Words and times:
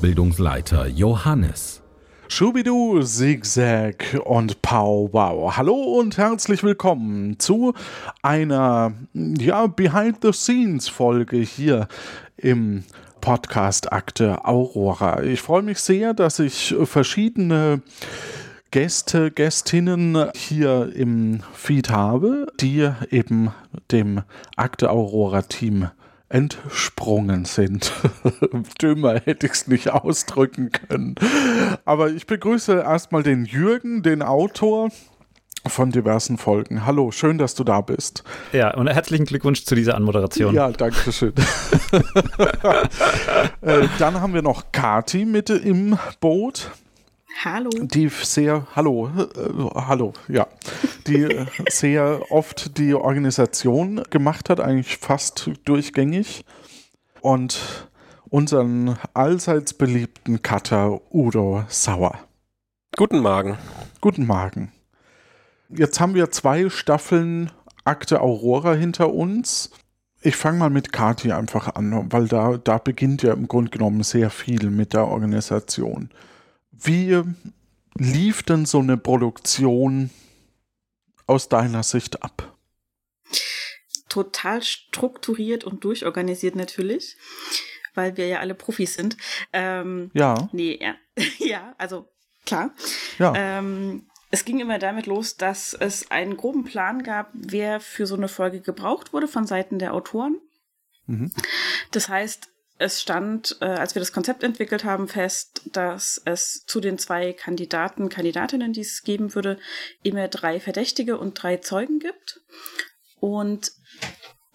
Ausbildungsleiter 0.00 0.86
Johannes. 0.86 1.82
Schubidu, 2.26 3.02
Zigzag 3.02 4.18
und 4.24 4.62
Pow 4.62 5.10
Wow. 5.12 5.58
Hallo 5.58 5.74
und 5.74 6.16
herzlich 6.16 6.62
willkommen 6.62 7.38
zu 7.38 7.74
einer 8.22 8.94
ja, 9.12 9.66
Behind-the-Scenes-Folge 9.66 11.36
hier 11.36 11.86
im 12.38 12.84
Podcast 13.20 13.92
Akte 13.92 14.42
Aurora. 14.46 15.22
Ich 15.22 15.42
freue 15.42 15.60
mich 15.60 15.80
sehr, 15.80 16.14
dass 16.14 16.38
ich 16.38 16.74
verschiedene 16.84 17.82
Gäste, 18.70 19.30
Gästinnen 19.30 20.30
hier 20.34 20.90
im 20.94 21.40
Feed 21.52 21.90
habe, 21.90 22.46
die 22.58 22.90
eben 23.10 23.52
dem 23.92 24.22
Akte 24.56 24.88
Aurora 24.90 25.42
Team 25.42 25.90
entsprungen 26.30 27.44
sind. 27.44 27.92
Dümmer 28.80 29.20
hätte 29.24 29.46
ich 29.46 29.52
es 29.52 29.66
nicht 29.66 29.90
ausdrücken 29.90 30.70
können. 30.70 31.16
Aber 31.84 32.10
ich 32.10 32.26
begrüße 32.26 32.72
erstmal 32.72 33.22
den 33.22 33.44
Jürgen, 33.44 34.02
den 34.02 34.22
Autor 34.22 34.90
von 35.66 35.90
diversen 35.90 36.38
Folgen. 36.38 36.86
Hallo, 36.86 37.10
schön, 37.10 37.36
dass 37.36 37.54
du 37.54 37.64
da 37.64 37.82
bist. 37.82 38.24
Ja, 38.52 38.72
und 38.74 38.86
herzlichen 38.86 39.26
Glückwunsch 39.26 39.64
zu 39.64 39.74
dieser 39.74 39.96
Anmoderation. 39.96 40.54
Ja, 40.54 40.70
danke 40.70 41.12
schön. 41.12 41.34
äh, 43.60 43.88
dann 43.98 44.20
haben 44.20 44.32
wir 44.32 44.42
noch 44.42 44.72
Kati 44.72 45.26
mit 45.26 45.50
im 45.50 45.98
Boot. 46.20 46.70
Hallo. 47.38 47.70
Die 47.80 48.08
sehr, 48.08 48.66
hallo, 48.74 49.08
äh, 49.08 49.80
hallo, 49.86 50.12
ja, 50.28 50.46
die 51.06 51.22
äh, 51.22 51.46
sehr 51.70 52.30
oft 52.30 52.76
die 52.76 52.94
Organisation 52.94 54.02
gemacht 54.10 54.50
hat, 54.50 54.60
eigentlich 54.60 54.98
fast 54.98 55.50
durchgängig. 55.64 56.44
Und 57.22 57.88
unseren 58.28 58.98
allseits 59.14 59.74
beliebten 59.74 60.42
Cutter 60.42 61.00
Udo 61.12 61.64
Sauer. 61.68 62.18
Guten 62.96 63.20
Morgen. 63.20 63.56
Guten 64.00 64.26
Morgen. 64.26 64.72
Jetzt 65.70 66.00
haben 66.00 66.14
wir 66.14 66.30
zwei 66.30 66.68
Staffeln 66.68 67.50
Akte 67.84 68.20
Aurora 68.20 68.74
hinter 68.74 69.12
uns. 69.12 69.70
Ich 70.22 70.36
fange 70.36 70.58
mal 70.58 70.70
mit 70.70 70.92
Kati 70.92 71.32
einfach 71.32 71.74
an, 71.74 72.12
weil 72.12 72.28
da, 72.28 72.58
da 72.58 72.78
beginnt 72.78 73.22
ja 73.22 73.32
im 73.32 73.48
Grunde 73.48 73.70
genommen 73.70 74.02
sehr 74.02 74.28
viel 74.28 74.68
mit 74.68 74.92
der 74.92 75.06
Organisation. 75.06 76.10
Wie 76.82 77.22
lief 77.94 78.42
denn 78.42 78.66
so 78.66 78.78
eine 78.78 78.96
Produktion 78.96 80.10
aus 81.26 81.48
deiner 81.48 81.82
Sicht 81.82 82.22
ab? 82.22 82.56
Total 84.08 84.62
strukturiert 84.62 85.64
und 85.64 85.84
durchorganisiert 85.84 86.56
natürlich, 86.56 87.16
weil 87.94 88.16
wir 88.16 88.26
ja 88.26 88.40
alle 88.40 88.54
Profis 88.54 88.94
sind. 88.94 89.16
Ähm, 89.52 90.10
ja. 90.14 90.48
Nee, 90.52 90.78
ja. 90.80 90.94
ja, 91.38 91.74
also 91.78 92.08
klar. 92.44 92.74
Ja. 93.18 93.34
Ähm, 93.36 94.06
es 94.30 94.44
ging 94.44 94.60
immer 94.60 94.78
damit 94.78 95.06
los, 95.06 95.36
dass 95.36 95.74
es 95.74 96.10
einen 96.10 96.36
groben 96.36 96.64
Plan 96.64 97.02
gab, 97.02 97.30
wer 97.34 97.80
für 97.80 98.06
so 98.06 98.14
eine 98.14 98.28
Folge 98.28 98.60
gebraucht 98.60 99.12
wurde 99.12 99.28
von 99.28 99.46
Seiten 99.46 99.78
der 99.78 99.92
Autoren. 99.92 100.40
Mhm. 101.06 101.32
Das 101.90 102.08
heißt, 102.08 102.48
es 102.80 103.02
stand, 103.02 103.58
äh, 103.60 103.66
als 103.66 103.94
wir 103.94 104.00
das 104.00 104.12
Konzept 104.12 104.42
entwickelt 104.42 104.84
haben, 104.84 105.06
fest, 105.06 105.62
dass 105.72 106.20
es 106.24 106.64
zu 106.64 106.80
den 106.80 106.98
zwei 106.98 107.34
Kandidaten, 107.34 108.08
Kandidatinnen, 108.08 108.72
die 108.72 108.80
es 108.80 109.02
geben 109.02 109.34
würde, 109.34 109.58
immer 110.02 110.28
drei 110.28 110.58
Verdächtige 110.60 111.18
und 111.18 111.34
drei 111.34 111.58
Zeugen 111.58 111.98
gibt. 111.98 112.40
Und 113.20 113.72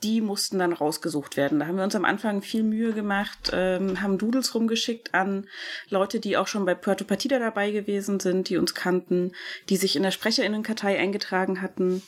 die 0.02 0.22
mussten 0.22 0.58
dann 0.58 0.74
rausgesucht 0.74 1.38
werden. 1.38 1.60
Da 1.60 1.68
haben 1.68 1.78
wir 1.78 1.84
uns 1.84 1.96
am 1.96 2.04
Anfang 2.04 2.42
viel 2.42 2.64
Mühe 2.64 2.94
gemacht, 2.94 3.52
ähm, 3.54 4.02
haben 4.02 4.18
Doodles 4.18 4.56
rumgeschickt 4.56 5.14
an 5.14 5.48
Leute, 5.90 6.20
die 6.20 6.36
auch 6.36 6.48
schon 6.48 6.66
bei 6.66 6.74
Puerto 6.74 7.06
Partida 7.06 7.38
dabei 7.38 7.70
gewesen 7.70 8.20
sind, 8.20 8.50
die 8.50 8.58
uns 8.58 8.74
kannten, 8.74 9.34
die 9.70 9.78
sich 9.78 9.96
in 9.96 10.04
der 10.04 10.12
Sprecherinnenkartei 10.12 10.98
eingetragen 10.98 11.62
hatten. 11.62 12.02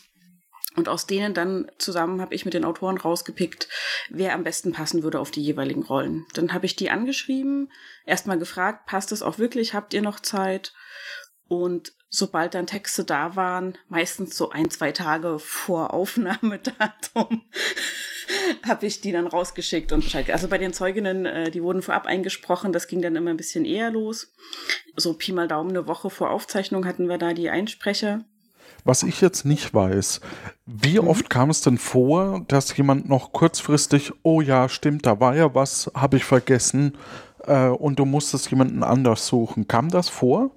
Und 0.77 0.89
aus 0.89 1.07
denen 1.07 1.33
dann 1.33 1.71
zusammen 1.79 2.21
habe 2.21 2.35
ich 2.35 2.45
mit 2.45 2.53
den 2.53 2.63
Autoren 2.63 2.97
rausgepickt, 2.97 3.67
wer 4.09 4.35
am 4.35 4.43
besten 4.43 4.73
passen 4.73 5.01
würde 5.01 5.19
auf 5.19 5.31
die 5.31 5.41
jeweiligen 5.41 5.81
Rollen. 5.81 6.27
Dann 6.35 6.53
habe 6.53 6.67
ich 6.67 6.75
die 6.75 6.91
angeschrieben, 6.91 7.71
erstmal 8.05 8.38
gefragt, 8.38 8.85
passt 8.85 9.11
es 9.11 9.23
auch 9.23 9.39
wirklich, 9.39 9.73
habt 9.73 9.95
ihr 9.95 10.03
noch 10.03 10.19
Zeit? 10.19 10.73
Und 11.47 11.93
sobald 12.09 12.53
dann 12.53 12.67
Texte 12.67 13.03
da 13.03 13.35
waren, 13.35 13.75
meistens 13.89 14.37
so 14.37 14.51
ein, 14.51 14.69
zwei 14.69 14.91
Tage 14.91 15.39
vor 15.39 15.93
Aufnahmedatum, 15.95 17.41
habe 18.67 18.85
ich 18.85 19.01
die 19.01 19.11
dann 19.11 19.25
rausgeschickt 19.25 19.91
und 19.91 20.03
Bescheid. 20.03 20.29
Also 20.29 20.47
bei 20.47 20.59
den 20.59 20.73
Zeuginnen, 20.73 21.25
äh, 21.25 21.49
die 21.49 21.63
wurden 21.63 21.81
vorab 21.81 22.05
eingesprochen, 22.05 22.71
das 22.71 22.87
ging 22.87 23.01
dann 23.01 23.16
immer 23.16 23.31
ein 23.31 23.37
bisschen 23.37 23.66
eher 23.66 23.89
los. 23.89 24.31
So 24.95 25.16
Pi 25.16 25.31
mal 25.31 25.47
Daumen 25.47 25.71
eine 25.71 25.87
Woche 25.87 26.11
vor 26.11 26.29
Aufzeichnung 26.29 26.85
hatten 26.85 27.09
wir 27.09 27.17
da 27.17 27.33
die 27.33 27.49
Einsprecher. 27.49 28.25
Was 28.83 29.03
ich 29.03 29.19
jetzt 29.22 29.44
nicht 29.45 29.73
weiß, 29.73 30.22
wie 30.66 31.00
mhm. 31.00 31.07
oft 31.07 31.29
kam 31.29 31.50
es 31.50 31.61
denn 31.61 31.78
vor, 31.78 32.45
dass 32.47 32.75
jemand 32.78 33.09
noch 33.09 33.33
kurzfristig, 33.33 34.13
oh 34.23 34.41
ja, 34.41 34.69
stimmt, 34.69 35.05
da 35.05 35.19
war 35.19 35.35
ja 35.35 35.53
was, 35.53 35.91
habe 35.94 36.17
ich 36.17 36.23
vergessen, 36.23 36.97
äh, 37.47 37.67
und 37.67 38.00
du 38.00 38.05
musstest 38.05 38.50
jemanden 38.51 38.83
anders 38.83 39.28
suchen. 39.28 39.67
Kam 39.67 39.89
das 39.89 40.09
vor? 40.09 40.51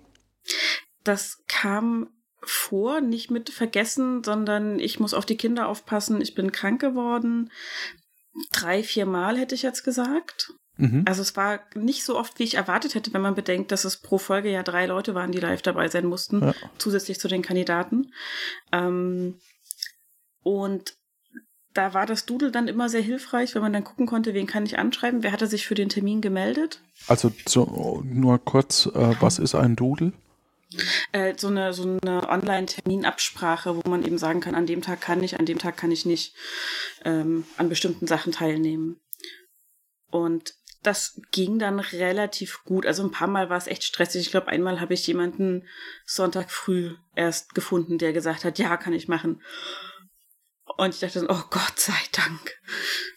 Das 1.04 1.43
kam 1.48 2.09
vor, 2.43 3.00
nicht 3.00 3.31
mit 3.31 3.50
vergessen, 3.50 4.25
sondern 4.25 4.78
ich 4.78 5.00
muss 5.00 5.15
auf 5.15 5.27
die 5.27 5.37
Kinder 5.37 5.69
aufpassen, 5.69 6.21
ich 6.21 6.34
bin 6.34 6.53
krank 6.53 6.81
geworden. 6.81 7.50
Drei, 8.53 8.82
vier 8.82 9.06
Mal 9.06 9.37
hätte 9.37 9.54
ich 9.54 9.62
jetzt 9.62 9.82
gesagt. 9.82 10.54
Mhm. 10.80 11.04
Also 11.06 11.22
es 11.22 11.36
war 11.36 11.60
nicht 11.74 12.04
so 12.04 12.18
oft, 12.18 12.38
wie 12.38 12.44
ich 12.44 12.54
erwartet 12.54 12.94
hätte, 12.94 13.12
wenn 13.12 13.20
man 13.22 13.34
bedenkt, 13.34 13.70
dass 13.72 13.84
es 13.84 13.96
pro 13.96 14.18
Folge 14.18 14.50
ja 14.50 14.62
drei 14.62 14.86
Leute 14.86 15.14
waren, 15.14 15.32
die 15.32 15.41
live 15.41 15.62
dabei 15.62 15.88
sein 15.88 16.06
mussten, 16.06 16.41
Ja. 16.42 16.54
zusätzlich 16.78 17.20
zu 17.20 17.28
den 17.28 17.42
Kandidaten. 17.42 18.12
Ähm, 18.72 19.36
und 20.42 20.94
da 21.74 21.94
war 21.94 22.06
das 22.06 22.26
Doodle 22.26 22.50
dann 22.50 22.66
immer 22.66 22.88
sehr 22.88 23.02
hilfreich, 23.02 23.54
wenn 23.54 23.62
man 23.62 23.72
dann 23.72 23.84
gucken 23.84 24.06
konnte, 24.06 24.34
wen 24.34 24.46
kann 24.46 24.66
ich 24.66 24.78
anschreiben, 24.78 25.22
wer 25.22 25.32
hatte 25.32 25.46
sich 25.46 25.66
für 25.66 25.74
den 25.76 25.88
Termin 25.88 26.20
gemeldet. 26.20 26.80
Also 27.06 27.30
so, 27.47 28.02
nur 28.04 28.38
kurz, 28.44 28.86
äh, 28.86 29.14
was 29.20 29.38
ist 29.38 29.54
ein 29.54 29.76
Doodle? 29.76 30.12
Äh, 31.12 31.34
so 31.36 31.48
eine, 31.48 31.72
so 31.72 31.98
eine 32.02 32.28
Online-Terminabsprache, 32.28 33.76
wo 33.76 33.88
man 33.88 34.04
eben 34.04 34.18
sagen 34.18 34.41
kann, 34.41 34.54
an 34.54 34.66
dem 34.66 34.82
Tag 34.82 35.00
kann 35.00 35.22
ich, 35.22 35.38
an 35.38 35.47
dem 35.47 35.58
Tag 35.58 35.76
kann 35.76 35.91
ich 35.91 36.06
nicht 36.06 36.34
ähm, 37.04 37.44
an 37.56 37.68
bestimmten 37.68 38.06
Sachen 38.06 38.32
teilnehmen. 38.32 39.00
Und 40.10 40.54
das 40.82 41.20
ging 41.30 41.58
dann 41.58 41.78
relativ 41.78 42.64
gut. 42.64 42.86
Also 42.86 43.02
ein 43.02 43.10
paar 43.10 43.28
Mal 43.28 43.50
war 43.50 43.58
es 43.58 43.66
echt 43.66 43.84
stressig. 43.84 44.22
Ich 44.22 44.30
glaube, 44.30 44.48
einmal 44.48 44.80
habe 44.80 44.94
ich 44.94 45.06
jemanden 45.06 45.66
Sonntag 46.06 46.50
früh 46.50 46.94
erst 47.14 47.54
gefunden, 47.54 47.98
der 47.98 48.12
gesagt 48.12 48.44
hat, 48.44 48.58
ja, 48.58 48.76
kann 48.76 48.92
ich 48.92 49.08
machen. 49.08 49.42
Und 50.76 50.94
ich 50.94 51.00
dachte 51.00 51.20
dann, 51.20 51.36
oh 51.36 51.42
Gott 51.50 51.78
sei 51.78 51.92
Dank, 52.12 52.58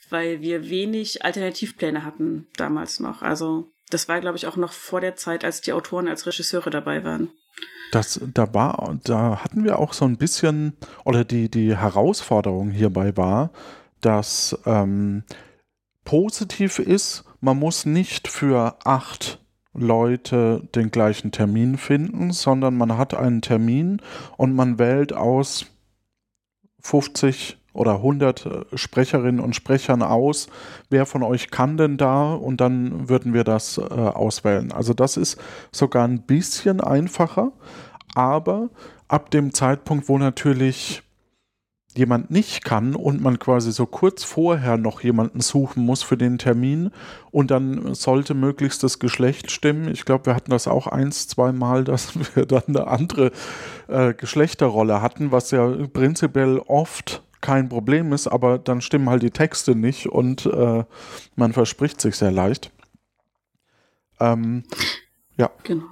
weil 0.09 0.41
wir 0.41 0.69
wenig 0.69 1.23
Alternativpläne 1.23 2.03
hatten 2.03 2.47
damals 2.57 2.99
noch. 2.99 3.21
Also 3.21 3.71
das 3.89 4.09
war, 4.09 4.19
glaube 4.19 4.37
ich, 4.37 4.47
auch 4.47 4.57
noch 4.57 4.73
vor 4.73 5.01
der 5.01 5.15
Zeit, 5.15 5.45
als 5.45 5.61
die 5.61 5.73
Autoren 5.73 6.07
als 6.07 6.25
Regisseure 6.25 6.69
dabei 6.69 7.03
waren. 7.03 7.29
Das, 7.91 8.19
da 8.33 8.53
war, 8.53 8.97
da 9.03 9.43
hatten 9.43 9.63
wir 9.63 9.77
auch 9.77 9.93
so 9.93 10.05
ein 10.05 10.17
bisschen, 10.17 10.75
oder 11.05 11.23
die, 11.23 11.49
die 11.49 11.77
Herausforderung 11.77 12.71
hierbei 12.71 13.15
war, 13.15 13.51
dass 14.01 14.57
ähm, 14.65 15.23
positiv 16.03 16.79
ist, 16.79 17.23
man 17.43 17.59
muss 17.59 17.85
nicht 17.85 18.29
für 18.29 18.77
acht 18.85 19.39
Leute 19.73 20.61
den 20.75 20.91
gleichen 20.91 21.33
Termin 21.33 21.77
finden, 21.77 22.31
sondern 22.31 22.77
man 22.77 22.97
hat 22.97 23.13
einen 23.13 23.41
Termin 23.41 24.01
und 24.37 24.55
man 24.55 24.79
wählt 24.79 25.11
aus 25.11 25.65
50 26.79 27.57
oder 27.73 27.95
100 27.95 28.45
äh, 28.45 28.77
Sprecherinnen 28.77 29.41
und 29.41 29.57
Sprechern 29.57 30.03
aus, 30.03 30.47
wer 30.89 31.05
von 31.05 31.21
euch 31.21 31.51
kann 31.51 31.75
denn 31.75 31.97
da 31.97 32.33
und 32.33 32.61
dann 32.61 33.09
würden 33.09 33.33
wir 33.33 33.43
das 33.43 33.77
äh, 33.77 33.81
auswählen. 33.81 34.71
Also 34.71 34.93
das 34.93 35.17
ist 35.17 35.37
sogar 35.71 36.07
ein 36.07 36.21
bisschen 36.21 36.79
einfacher, 36.79 37.51
aber 38.15 38.69
ab 39.09 39.31
dem 39.31 39.53
Zeitpunkt, 39.53 40.07
wo 40.07 40.17
natürlich 40.17 41.02
jemand 41.95 42.31
nicht 42.31 42.63
kann 42.63 42.95
und 42.95 43.21
man 43.21 43.39
quasi 43.39 43.71
so 43.71 43.85
kurz 43.85 44.23
vorher 44.23 44.77
noch 44.77 45.01
jemanden 45.01 45.41
suchen 45.41 45.85
muss 45.85 46.03
für 46.03 46.17
den 46.17 46.37
Termin 46.37 46.91
und 47.31 47.51
dann 47.51 47.93
sollte 47.93 48.33
möglichst 48.33 48.83
das 48.83 48.99
Geschlecht 48.99 49.51
stimmen. 49.51 49.87
Ich 49.89 50.05
glaube, 50.05 50.27
wir 50.27 50.35
hatten 50.35 50.51
das 50.51 50.67
auch 50.67 50.87
eins, 50.87 51.27
zweimal, 51.27 51.83
dass 51.83 52.35
wir 52.35 52.45
dann 52.45 52.63
eine 52.67 52.87
andere 52.87 53.31
äh, 53.87 54.13
Geschlechterrolle 54.13 55.01
hatten, 55.01 55.31
was 55.31 55.51
ja 55.51 55.67
prinzipiell 55.91 56.59
oft 56.59 57.23
kein 57.41 57.67
Problem 57.69 58.13
ist, 58.13 58.27
aber 58.27 58.57
dann 58.57 58.81
stimmen 58.81 59.09
halt 59.09 59.21
die 59.21 59.31
Texte 59.31 59.75
nicht 59.75 60.07
und 60.07 60.45
äh, 60.45 60.85
man 61.35 61.53
verspricht 61.53 61.99
sich 61.99 62.15
sehr 62.15 62.31
leicht. 62.31 62.71
Ähm, 64.19 64.63
ja. 65.35 65.51
Genau. 65.63 65.83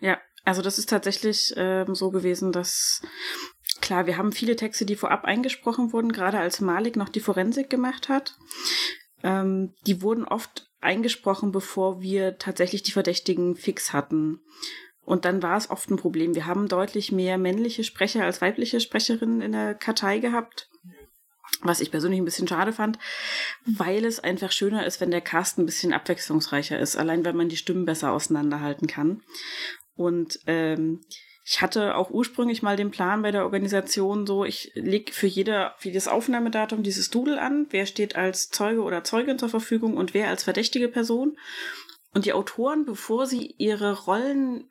Ja, 0.00 0.18
also 0.44 0.62
das 0.62 0.78
ist 0.78 0.90
tatsächlich 0.90 1.54
ähm, 1.56 1.94
so 1.94 2.10
gewesen, 2.10 2.52
dass 2.52 3.02
klar, 3.88 4.06
wir 4.06 4.18
haben 4.18 4.32
viele 4.32 4.54
Texte, 4.54 4.84
die 4.84 4.96
vorab 4.96 5.24
eingesprochen 5.24 5.94
wurden, 5.94 6.12
gerade 6.12 6.38
als 6.38 6.60
Malik 6.60 6.94
noch 6.94 7.08
die 7.08 7.20
Forensik 7.20 7.70
gemacht 7.70 8.10
hat. 8.10 8.36
Ähm, 9.22 9.72
die 9.86 10.02
wurden 10.02 10.26
oft 10.26 10.68
eingesprochen, 10.82 11.52
bevor 11.52 12.02
wir 12.02 12.36
tatsächlich 12.36 12.82
die 12.82 12.92
Verdächtigen 12.92 13.56
fix 13.56 13.94
hatten. 13.94 14.40
Und 15.00 15.24
dann 15.24 15.42
war 15.42 15.56
es 15.56 15.70
oft 15.70 15.88
ein 15.90 15.96
Problem. 15.96 16.34
Wir 16.34 16.44
haben 16.44 16.68
deutlich 16.68 17.12
mehr 17.12 17.38
männliche 17.38 17.82
Sprecher 17.82 18.24
als 18.24 18.42
weibliche 18.42 18.78
Sprecherinnen 18.78 19.40
in 19.40 19.52
der 19.52 19.74
Kartei 19.74 20.18
gehabt. 20.18 20.68
Was 21.62 21.80
ich 21.80 21.90
persönlich 21.90 22.20
ein 22.20 22.26
bisschen 22.26 22.46
schade 22.46 22.74
fand, 22.74 22.98
weil 23.64 24.04
es 24.04 24.20
einfach 24.20 24.52
schöner 24.52 24.84
ist, 24.84 25.00
wenn 25.00 25.10
der 25.10 25.22
Cast 25.22 25.56
ein 25.56 25.64
bisschen 25.64 25.94
abwechslungsreicher 25.94 26.78
ist, 26.78 26.94
allein 26.94 27.24
weil 27.24 27.32
man 27.32 27.48
die 27.48 27.56
Stimmen 27.56 27.86
besser 27.86 28.12
auseinanderhalten 28.12 28.86
kann. 28.86 29.22
Und 29.94 30.40
ähm, 30.46 31.00
ich 31.50 31.62
hatte 31.62 31.96
auch 31.96 32.10
ursprünglich 32.10 32.62
mal 32.62 32.76
den 32.76 32.90
Plan 32.90 33.22
bei 33.22 33.30
der 33.30 33.44
Organisation 33.44 34.26
so, 34.26 34.44
ich 34.44 34.70
lege 34.74 35.14
für 35.14 35.26
jede, 35.26 35.72
für 35.78 35.88
jedes 35.88 36.06
Aufnahmedatum 36.06 36.82
dieses 36.82 37.08
Doodle 37.08 37.40
an, 37.40 37.66
wer 37.70 37.86
steht 37.86 38.16
als 38.16 38.50
Zeuge 38.50 38.82
oder 38.82 39.02
Zeugin 39.02 39.38
zur 39.38 39.48
Verfügung 39.48 39.96
und 39.96 40.12
wer 40.12 40.28
als 40.28 40.44
verdächtige 40.44 40.88
Person. 40.88 41.38
Und 42.12 42.26
die 42.26 42.34
Autoren, 42.34 42.84
bevor 42.84 43.26
sie 43.26 43.54
ihre 43.56 43.98
Rollen 44.04 44.68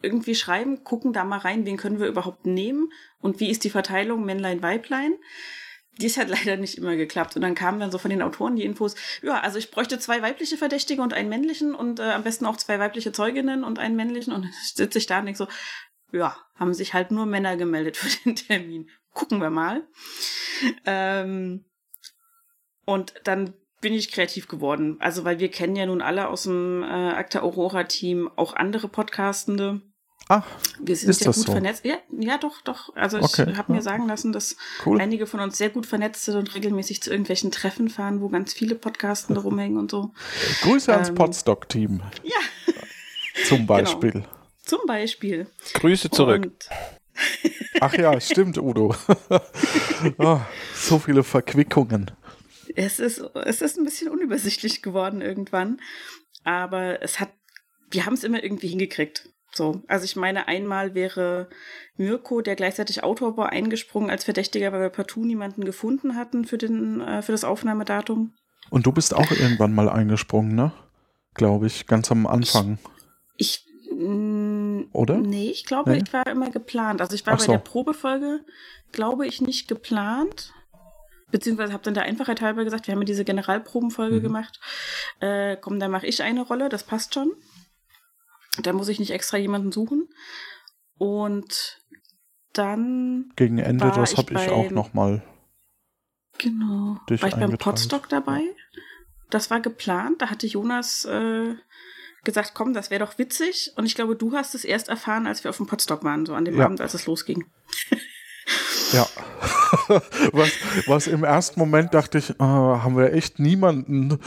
irgendwie 0.00 0.34
schreiben, 0.34 0.82
gucken 0.82 1.12
da 1.12 1.24
mal 1.24 1.40
rein, 1.40 1.66
wen 1.66 1.76
können 1.76 2.00
wir 2.00 2.06
überhaupt 2.06 2.46
nehmen 2.46 2.90
und 3.20 3.38
wie 3.40 3.50
ist 3.50 3.62
die 3.62 3.70
Verteilung 3.70 4.24
Männlein, 4.24 4.62
Weiblein. 4.62 5.12
Dies 5.98 6.16
hat 6.16 6.28
leider 6.30 6.56
nicht 6.56 6.78
immer 6.78 6.96
geklappt. 6.96 7.36
Und 7.36 7.42
dann 7.42 7.54
kamen 7.54 7.80
dann 7.80 7.90
so 7.90 7.98
von 7.98 8.10
den 8.10 8.22
Autoren 8.22 8.56
die 8.56 8.64
Infos, 8.64 8.94
ja, 9.22 9.40
also 9.40 9.58
ich 9.58 9.70
bräuchte 9.70 9.98
zwei 9.98 10.22
weibliche 10.22 10.56
Verdächtige 10.56 11.02
und 11.02 11.12
einen 11.12 11.28
männlichen 11.28 11.74
und 11.74 12.00
äh, 12.00 12.12
am 12.12 12.24
besten 12.24 12.46
auch 12.46 12.56
zwei 12.56 12.78
weibliche 12.78 13.12
Zeuginnen 13.12 13.62
und 13.62 13.78
einen 13.78 13.94
männlichen. 13.94 14.32
Und 14.32 14.44
dann 14.44 14.52
sitze 14.74 14.96
ich 14.96 15.04
da 15.04 15.18
und 15.18 15.26
denke 15.26 15.36
so, 15.36 15.48
ja, 16.12 16.36
haben 16.54 16.74
sich 16.74 16.94
halt 16.94 17.10
nur 17.10 17.26
Männer 17.26 17.56
gemeldet 17.56 17.96
für 17.98 18.22
den 18.24 18.36
Termin. 18.36 18.90
Gucken 19.12 19.40
wir 19.40 19.50
mal. 19.50 19.86
Ähm, 20.86 21.64
und 22.84 23.14
dann 23.24 23.54
bin 23.80 23.92
ich 23.94 24.10
kreativ 24.12 24.48
geworden. 24.48 24.96
Also, 25.00 25.24
weil 25.24 25.38
wir 25.38 25.50
kennen 25.50 25.76
ja 25.76 25.86
nun 25.86 26.02
alle 26.02 26.28
aus 26.28 26.44
dem 26.44 26.82
äh, 26.82 26.86
Akta 26.86 27.40
Aurora-Team 27.42 28.30
auch 28.36 28.54
andere 28.54 28.88
Podcastende. 28.88 29.82
Ach, 30.28 30.46
wir 30.80 30.96
sind 30.96 31.10
das 31.26 31.36
gut 31.36 31.46
so? 31.46 31.52
vernetzt. 31.52 31.84
Ja, 31.84 31.98
ja, 32.18 32.38
doch, 32.38 32.62
doch. 32.62 32.96
Also 32.96 33.18
ich 33.18 33.24
Okay, 33.24 33.54
habe 33.56 33.72
mir 33.72 33.82
sagen 33.82 34.08
lassen, 34.08 34.32
dass 34.32 34.56
Cool. 34.86 34.98
einige 34.98 35.26
von 35.26 35.40
uns 35.40 35.58
sehr 35.58 35.68
gut 35.68 35.84
vernetzt 35.84 36.24
sind 36.24 36.36
und 36.36 36.54
regelmäßig 36.54 37.02
zu 37.02 37.10
irgendwelchen 37.10 37.50
Treffen 37.50 37.90
fahren, 37.90 38.22
wo 38.22 38.30
ganz 38.30 38.54
viele 38.54 38.74
Podcastende 38.74 39.40
rumhängen 39.42 39.76
und 39.76 39.90
so. 39.90 40.14
Grüße 40.62 40.90
ans 40.94 41.10
Ähm, 41.10 41.14
Podstock-Team 41.14 42.02
Ja, 42.22 42.74
zum 43.46 43.66
Beispiel. 43.66 44.24
Zum 44.64 44.80
Beispiel. 44.86 45.46
Grüße 45.74 46.10
zurück. 46.10 46.44
Und 46.44 46.68
Ach 47.80 47.94
ja, 47.94 48.20
stimmt, 48.20 48.58
Udo. 48.58 48.94
oh, 50.18 50.40
so 50.74 50.98
viele 50.98 51.22
Verquickungen. 51.22 52.10
Es 52.74 52.98
ist, 52.98 53.18
es 53.44 53.62
ist 53.62 53.78
ein 53.78 53.84
bisschen 53.84 54.08
unübersichtlich 54.08 54.82
geworden 54.82 55.20
irgendwann. 55.20 55.80
Aber 56.44 57.02
es 57.02 57.20
hat, 57.20 57.30
wir 57.90 58.06
haben 58.06 58.14
es 58.14 58.24
immer 58.24 58.42
irgendwie 58.42 58.68
hingekriegt. 58.68 59.28
So. 59.52 59.82
Also 59.86 60.04
ich 60.04 60.16
meine, 60.16 60.48
einmal 60.48 60.94
wäre 60.94 61.48
Mirko, 61.96 62.40
der 62.40 62.56
gleichzeitig 62.56 63.04
Autor 63.04 63.36
war, 63.36 63.50
eingesprungen 63.50 64.10
als 64.10 64.24
Verdächtiger, 64.24 64.72
weil 64.72 64.80
wir 64.80 64.88
partout 64.90 65.24
niemanden 65.24 65.64
gefunden 65.64 66.16
hatten 66.16 66.44
für 66.44 66.58
den, 66.58 67.00
äh, 67.00 67.22
für 67.22 67.32
das 67.32 67.44
Aufnahmedatum. 67.44 68.34
Und 68.70 68.86
du 68.86 68.92
bist 68.92 69.14
auch 69.14 69.30
irgendwann 69.30 69.74
mal 69.74 69.88
eingesprungen, 69.88 70.54
ne? 70.54 70.72
Glaube 71.34 71.66
ich, 71.66 71.86
ganz 71.86 72.10
am 72.10 72.26
Anfang. 72.26 72.78
Ich, 73.36 73.63
mh, 73.63 73.63
Oder? 74.92 75.18
Nee, 75.18 75.50
ich 75.50 75.64
glaube, 75.64 75.90
Nee? 75.92 76.02
ich 76.04 76.12
war 76.12 76.26
immer 76.26 76.50
geplant. 76.50 77.00
Also 77.00 77.14
ich 77.14 77.26
war 77.26 77.34
Ach 77.34 77.38
bei 77.38 77.44
so. 77.44 77.52
der 77.52 77.58
Probefolge, 77.58 78.40
glaube 78.92 79.26
ich, 79.26 79.40
nicht 79.40 79.68
geplant. 79.68 80.52
Beziehungsweise 81.30 81.72
habe 81.72 81.82
dann 81.82 81.94
der 81.94 82.04
Einfachheit 82.04 82.40
halber 82.40 82.64
gesagt, 82.64 82.86
wir 82.86 82.92
haben 82.92 83.00
ja 83.02 83.06
diese 83.06 83.24
Generalprobenfolge 83.24 84.16
Mhm. 84.18 84.22
gemacht. 84.22 84.60
Äh, 85.20 85.56
komm, 85.56 85.80
da 85.80 85.88
mache 85.88 86.06
ich 86.06 86.22
eine 86.22 86.42
Rolle, 86.42 86.68
das 86.68 86.84
passt 86.84 87.14
schon. 87.14 87.32
Da 88.62 88.72
muss 88.72 88.88
ich 88.88 89.00
nicht 89.00 89.10
extra 89.10 89.36
jemanden 89.36 89.72
suchen. 89.72 90.08
Und 90.96 91.80
dann, 92.52 93.32
Gegen 93.36 93.58
Ende, 93.58 93.84
War 93.84 93.92
das 93.96 94.12
ich 94.12 94.18
habe 94.18 94.32
ich 94.34 94.48
auch 94.48 94.66
beim- 94.66 94.74
noch 94.74 94.94
mal. 94.94 95.22
genau, 96.38 96.98
war 97.08 97.28
ich 97.28 97.34
beim. 97.34 97.58
Podstock 97.58 98.08
dabei. 98.08 98.42
Das 99.30 99.50
war 99.50 99.60
geplant. 99.60 100.22
Da 100.22 100.30
hatte 100.30 100.46
Jonas 100.46 101.04
äh, 101.04 101.54
gesagt, 102.24 102.52
komm, 102.54 102.72
das 102.74 102.90
wäre 102.90 103.04
doch 103.04 103.18
witzig. 103.18 103.72
Und 103.76 103.86
ich 103.86 103.94
glaube, 103.94 104.16
du 104.16 104.32
hast 104.32 104.54
es 104.54 104.64
erst 104.64 104.88
erfahren, 104.88 105.26
als 105.26 105.44
wir 105.44 105.50
auf 105.50 105.56
dem 105.56 105.66
Podstock 105.66 106.04
waren, 106.04 106.26
so 106.26 106.34
an 106.34 106.44
dem 106.44 106.58
Ja. 106.58 106.66
Abend, 106.66 106.80
als 106.80 106.94
es 106.94 107.06
losging. 107.06 107.44
Ja. 108.92 109.06
was, 110.32 110.50
was 110.86 111.06
im 111.06 111.24
ersten 111.24 111.58
Moment 111.58 111.94
dachte 111.94 112.18
ich, 112.18 112.30
äh, 112.30 112.34
haben 112.38 112.96
wir 112.96 113.12
echt 113.12 113.38
niemanden, 113.38 114.18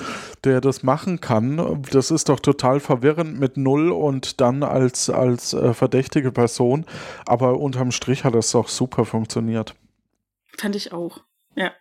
der 0.44 0.62
das 0.62 0.84
machen 0.84 1.22
kann. 1.22 1.84
Das 1.92 2.12
ist 2.12 2.30
doch 2.30 2.40
total 2.40 2.80
verwirrend 2.80 3.40
mit 3.40 3.58
Null 3.58 3.92
und 3.92 4.42
dann 4.42 4.64
als, 4.64 5.10
als 5.10 5.54
äh, 5.54 5.74
verdächtige 5.74 6.32
Person. 6.32 6.86
Aber 7.26 7.60
unterm 7.60 7.92
Strich 7.92 8.24
hat 8.24 8.36
das 8.36 8.52
doch 8.52 8.68
super 8.68 9.06
funktioniert. 9.06 9.76
Fand 10.58 10.76
ich 10.76 10.92
auch. 10.92 11.22
Ja. 11.56 11.72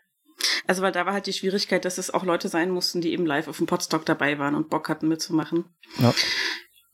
Also, 0.67 0.83
weil 0.83 0.93
da 0.93 1.07
war 1.07 1.13
halt 1.13 1.27
die 1.27 1.33
Schwierigkeit, 1.33 1.85
dass 1.85 1.99
es 1.99 2.13
auch 2.13 2.25
Leute 2.25 2.49
sein 2.49 2.71
mussten, 2.71 3.01
die 3.01 3.13
eben 3.13 3.27
live 3.27 3.49
auf 3.49 3.59
dem 3.59 3.67
Podstock 3.67 4.05
dabei 4.05 4.39
waren 4.39 4.55
und 4.55 4.69
Bock 4.69 4.89
hatten 4.89 5.09
mitzumachen. 5.09 5.65
Ja. 5.99 6.13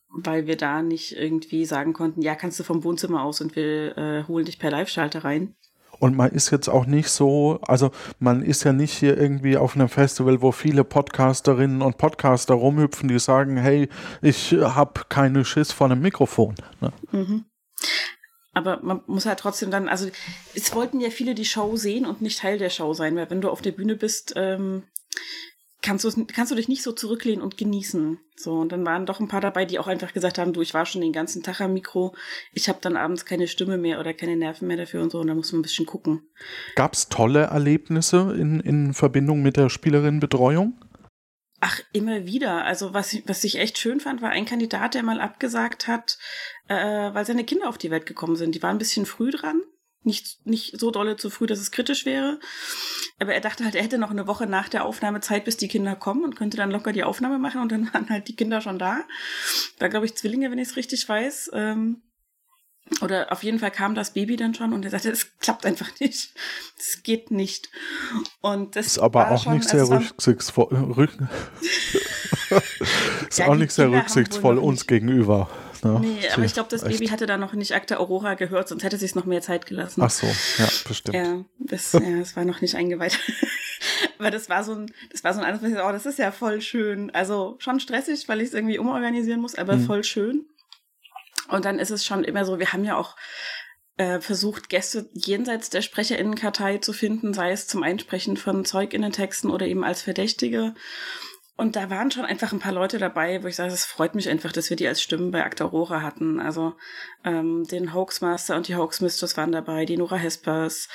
Weil 0.09 0.47
wir 0.47 0.56
da 0.56 0.83
nicht 0.83 1.17
irgendwie 1.17 1.65
sagen 1.65 1.94
konnten, 1.94 2.21
ja, 2.21 2.35
kannst 2.35 2.61
du 2.61 2.65
vom 2.65 2.85
Wohnzimmer 2.85 3.23
aus 3.23 3.41
und 3.41 3.56
wir 3.56 3.97
äh, 3.97 4.25
holen 4.29 4.44
dich 4.44 4.59
per 4.59 4.71
Live-Schalter 4.71 5.25
rein. 5.25 5.55
Und 5.99 6.17
man 6.17 6.33
ist 6.33 6.50
jetzt 6.50 6.69
auch 6.69 6.85
nicht 6.85 7.09
so, 7.11 7.61
also 7.62 7.93
man 8.19 8.43
ist 8.43 8.65
ja 8.65 8.73
nicht 8.73 8.93
hier 8.93 9.17
irgendwie 9.17 9.56
auf 9.56 9.77
einem 9.77 9.89
Festival, 9.89 10.43
wo 10.43 10.50
viele 10.50 10.83
Podcasterinnen 10.83 11.81
und 11.81 11.97
Podcaster 11.97 12.55
rumhüpfen, 12.55 13.09
die 13.09 13.21
sagen, 13.21 13.56
hey, 13.56 13.89
ich 14.21 14.53
habe 14.53 15.03
keine 15.09 15.44
Schiss 15.44 15.70
vor 15.70 15.87
einem 15.87 16.01
Mikrofon. 16.01 16.56
Ne? 16.81 16.93
Mhm. 17.13 17.44
Aber 18.55 18.81
man 18.82 19.01
muss 19.06 19.27
halt 19.27 19.39
trotzdem 19.39 19.71
dann, 19.71 19.89
also 19.89 20.11
es 20.55 20.75
wollten 20.75 21.01
ja 21.01 21.11
viele 21.11 21.35
die 21.35 21.44
Show 21.44 21.77
sehen 21.77 22.05
und 22.05 22.21
nicht 22.21 22.41
Teil 22.41 22.59
der 22.59 22.71
Show 22.71 22.93
sein, 22.93 23.17
weil 23.17 23.31
wenn 23.31 23.41
du 23.41 23.51
auf 23.51 23.63
der 23.63 23.73
Bühne 23.73 23.97
bist, 23.97 24.35
ähm, 24.37 24.82
kannst, 25.82 26.05
du 26.05 26.27
kannst 26.27 26.53
du 26.53 26.56
dich 26.56 26.69
nicht 26.69 26.82
so 26.82 26.93
zurücklehnen 26.93 27.43
und 27.43 27.56
genießen. 27.59 28.19
So, 28.37 28.55
und 28.55 28.73
dann 28.73 28.85
waren 28.85 29.06
doch 29.06 29.21
ein 29.21 29.29
paar 29.29 29.41
dabei, 29.41 29.65
die 29.65 29.79
auch 29.79 29.89
einfach 29.89 30.13
gesagt 30.13 30.39
haben, 30.39 30.53
du, 30.53 30.63
ich 30.63 30.75
war 30.75 30.87
schon 30.87 31.01
den 31.01 31.13
ganzen 31.13 31.43
Tag 31.43 31.61
am 31.61 31.75
Mikro, 31.75 32.15
ich 32.53 32.69
habe 32.69 32.79
dann 32.81 32.97
abends 32.97 33.25
keine 33.25 33.49
Stimme 33.49 33.77
mehr 33.79 34.01
oder 34.01 34.15
keine 34.15 34.37
Nerven 34.37 34.69
mehr 34.69 34.77
dafür 34.77 35.03
und 35.03 35.13
so, 35.13 35.21
und 35.21 35.27
da 35.27 35.35
muss 35.35 35.53
man 35.53 35.61
ein 35.61 35.63
bisschen 35.63 35.87
gucken. 35.87 36.23
Gab 36.75 36.94
es 36.94 37.09
tolle 37.09 37.43
Erlebnisse 37.43 38.35
in, 38.39 38.61
in 38.61 38.94
Verbindung 38.94 39.43
mit 39.43 39.56
der 39.56 39.69
Spielerinnenbetreuung? 39.69 40.75
Ach, 41.64 41.78
immer 41.92 42.26
wieder. 42.26 42.64
Also 42.64 42.92
was, 42.92 43.12
ich- 43.12 43.22
was 43.28 43.44
ich 43.44 43.56
echt 43.56 43.78
schön 43.78 44.00
fand, 44.00 44.20
war 44.20 44.31
ein 44.31 44.46
Kandidat, 44.46 44.94
der 44.94 45.04
mal 45.04 45.20
abgesagt 45.20 45.86
hat, 45.86 46.19
äh, 46.66 46.74
weil 46.74 47.24
seine 47.24 47.44
Kinder 47.44 47.69
auf 47.69 47.78
die 47.78 47.92
Welt 47.92 48.04
gekommen 48.04 48.34
sind. 48.34 48.56
Die 48.56 48.62
waren 48.64 48.74
ein 48.74 48.78
bisschen 48.78 49.06
früh 49.06 49.31
dran. 49.31 49.60
Nicht, 50.02 50.44
nicht 50.44 50.81
so 50.81 50.90
dolle 50.90 51.16
zu 51.16 51.31
früh, 51.31 51.46
dass 51.46 51.60
es 51.60 51.70
kritisch 51.70 52.04
wäre. 52.04 52.40
Aber 53.20 53.32
er 53.32 53.40
dachte 53.40 53.62
halt, 53.64 53.76
er 53.76 53.84
hätte 53.84 53.98
noch 53.98 54.10
eine 54.10 54.26
Woche 54.26 54.48
nach 54.48 54.69
der 54.69 54.84
Aufnahme 54.84 55.20
Zeit, 55.20 55.44
bis 55.44 55.56
die 55.56 55.69
Kinder 55.69 55.94
kommen 55.94 56.24
und 56.24 56.34
könnte 56.34 56.56
dann 56.56 56.72
locker 56.72 56.90
die 56.92 57.04
Aufnahme 57.04 57.38
machen 57.38 57.60
und 57.60 57.70
dann 57.70 57.88
waren 57.94 58.10
halt 58.10 58.26
die 58.26 58.34
Kinder 58.34 58.60
schon 58.60 58.81
da. 58.81 59.04
Da 59.78 59.86
glaube 59.86 60.06
ich 60.06 60.16
Zwillinge, 60.16 60.50
wenn 60.50 60.58
ich 60.58 60.70
es 60.70 60.76
richtig 60.76 61.08
weiß. 61.08 61.52
Ähm, 61.54 62.02
oder 63.01 63.32
auf 63.32 63.43
jeden 63.43 63.58
Fall 63.58 63.70
kam 63.70 63.94
das 63.94 64.13
Baby 64.13 64.37
dann 64.37 64.55
schon 64.55 64.72
und 64.72 64.84
er 64.84 64.91
sagte, 64.91 65.11
es 65.11 65.39
klappt 65.39 65.65
einfach 65.67 65.89
nicht. 66.01 66.34
Es 66.79 67.03
geht 67.03 67.31
nicht. 67.31 67.70
Und 68.41 68.77
das 68.77 68.87
Ist 68.87 68.99
aber 68.99 69.31
auch 69.31 69.43
schon, 69.43 69.55
nicht 69.55 69.69
sehr 69.69 69.89
rücksichtsvoll. 69.89 70.69
Rück 70.96 71.11
ist 73.29 73.39
Ja, 73.39 73.49
auch 73.49 73.55
nicht 73.55 73.72
sehr 73.72 73.87
Kinder 73.87 74.01
rücksichtsvoll 74.01 74.58
uns 74.58 74.87
gegenüber. 74.87 75.49
Ne? 75.84 75.99
Nee, 76.01 76.29
aber 76.32 76.44
ich 76.44 76.55
glaube, 76.55 76.69
das 76.70 76.84
Echt. 76.84 76.99
Baby 76.99 77.08
hatte 77.11 77.27
da 77.27 77.37
noch 77.37 77.55
nicht 77.55 77.75
Akta 77.75 77.96
Aurora 77.96 78.34
gehört, 78.34 78.69
sonst 78.69 78.84
hätte 78.84 78.99
sie 78.99 79.06
es 79.06 79.17
noch 79.17 79.25
mehr 79.25 79.41
Zeit 79.43 79.67
gelassen. 79.67 80.01
Ach 80.03 80.11
so, 80.11 80.27
ja, 80.58 80.69
bestimmt. 80.87 81.15
Ja, 81.17 81.44
das, 81.58 81.93
ja, 81.94 82.19
das 82.19 82.37
war 82.37 82.44
noch 82.44 82.61
nicht 82.61 82.77
eingeweiht. 82.77 83.19
aber 84.19 84.31
das 84.31 84.49
war 84.49 84.63
so 84.63 84.75
ein, 84.75 84.93
das 85.11 85.25
war 85.25 85.34
so 85.34 85.41
ein 85.41 85.46
anderes, 85.46 85.72
oh, 85.84 85.91
das 85.91 86.06
ist 86.06 86.20
ja 86.20 86.31
voll 86.31 86.61
schön. 86.61 87.11
Also 87.15 87.56
schon 87.58 87.81
stressig, 87.81 88.29
weil 88.29 88.41
ich 88.43 88.49
es 88.49 88.55
irgendwie 88.55 88.79
umorganisieren 88.79 89.41
muss, 89.41 89.56
aber 89.56 89.77
Mhm. 89.77 89.87
voll 89.87 90.05
schön. 90.05 90.44
Und 91.53 91.65
dann 91.65 91.79
ist 91.79 91.91
es 91.91 92.05
schon 92.05 92.25
immer 92.25 92.44
so, 92.44 92.59
wir 92.59 92.73
haben 92.73 92.85
ja 92.85 92.97
auch 92.97 93.17
äh, 93.99 94.21
versucht, 94.21 94.69
Gäste 94.69 95.11
jenseits 95.13 95.71
der 95.71 95.82
SprecherInnenkartei 95.82 96.79
zu 96.79 96.93
finden, 96.93 97.35
sei 97.35 97.53
es 97.53 97.67
zum 97.67 97.82
Einsprechen 97.82 98.37
von 98.37 98.65
ZeugInnentexten 98.65 99.51
oder 99.51 99.67
eben 99.67 99.85
als 99.85 100.03
Verdächtige. 100.03 100.75
Und 101.55 101.77
da 101.77 101.91
waren 101.91 102.11
schon 102.11 102.25
einfach 102.25 102.53
ein 102.53 102.59
paar 102.59 102.73
Leute 102.73 102.97
dabei, 102.99 103.43
wo 103.43 103.47
ich 103.47 103.56
sage, 103.56 103.73
es 103.73 103.85
freut 103.85 104.15
mich 104.15 104.29
einfach, 104.29 104.53
dass 104.53 104.71
wir 104.71 104.77
die 104.77 104.89
als 104.89 105.03
Stimmen 105.03 105.31
bei 105.31 105.44
Akta 105.44 105.67
Aurora 105.67 106.01
hatten. 106.01 106.41
Also 106.41 106.75
ähm, 107.25 107.65
den 107.65 107.93
Hoaxmaster 107.93 108.56
und 108.56 108.69
die 108.69 108.77
Hoaxmistress 108.77 109.37
waren 109.37 109.53
dabei, 109.53 109.85
die 109.85 109.99
Nora 109.99 110.17
Hespers, 110.17 110.89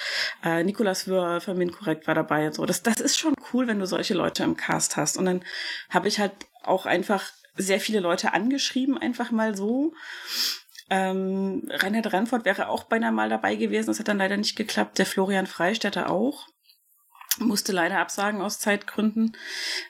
äh, 0.44 0.64
Nikolas 0.64 1.08
Wöhr 1.08 1.40
von 1.40 1.58
Minkorrekt 1.58 2.08
war 2.08 2.16
dabei 2.16 2.48
und 2.48 2.56
so. 2.56 2.66
Das, 2.66 2.82
das 2.82 3.00
ist 3.00 3.20
schon 3.20 3.36
cool, 3.54 3.68
wenn 3.68 3.80
du 3.80 3.86
solche 3.86 4.16
Leute 4.16 4.44
im 4.44 4.58
Cast 4.58 4.98
hast. 4.98 5.18
Und 5.18 5.26
dann 5.26 5.44
habe 5.90 6.08
ich 6.08 6.20
halt 6.20 6.34
auch 6.64 6.88
einfach 6.88 7.32
sehr 7.58 7.80
viele 7.80 8.00
Leute 8.00 8.34
angeschrieben, 8.34 8.98
einfach 8.98 9.32
mal 9.32 9.56
so. 9.56 9.94
Ähm, 10.90 11.68
Reinhard 11.70 12.14
Ranford 12.14 12.46
wäre 12.46 12.70
auch 12.70 12.84
beinahe 12.84 13.12
mal 13.12 13.30
dabei 13.30 13.56
gewesen, 13.56 13.88
das 13.88 14.00
hat 14.00 14.08
dann 14.08 14.20
leider 14.20 14.38
nicht 14.38 14.56
geklappt. 14.56 14.98
Der 14.98 15.06
Florian 15.06 15.48
Freistetter 15.48 16.10
auch. 16.10 16.48
musste 17.40 17.72
leider 17.72 18.00
absagen 18.00 18.42
aus 18.42 18.60
Zeitgründen. 18.60 19.36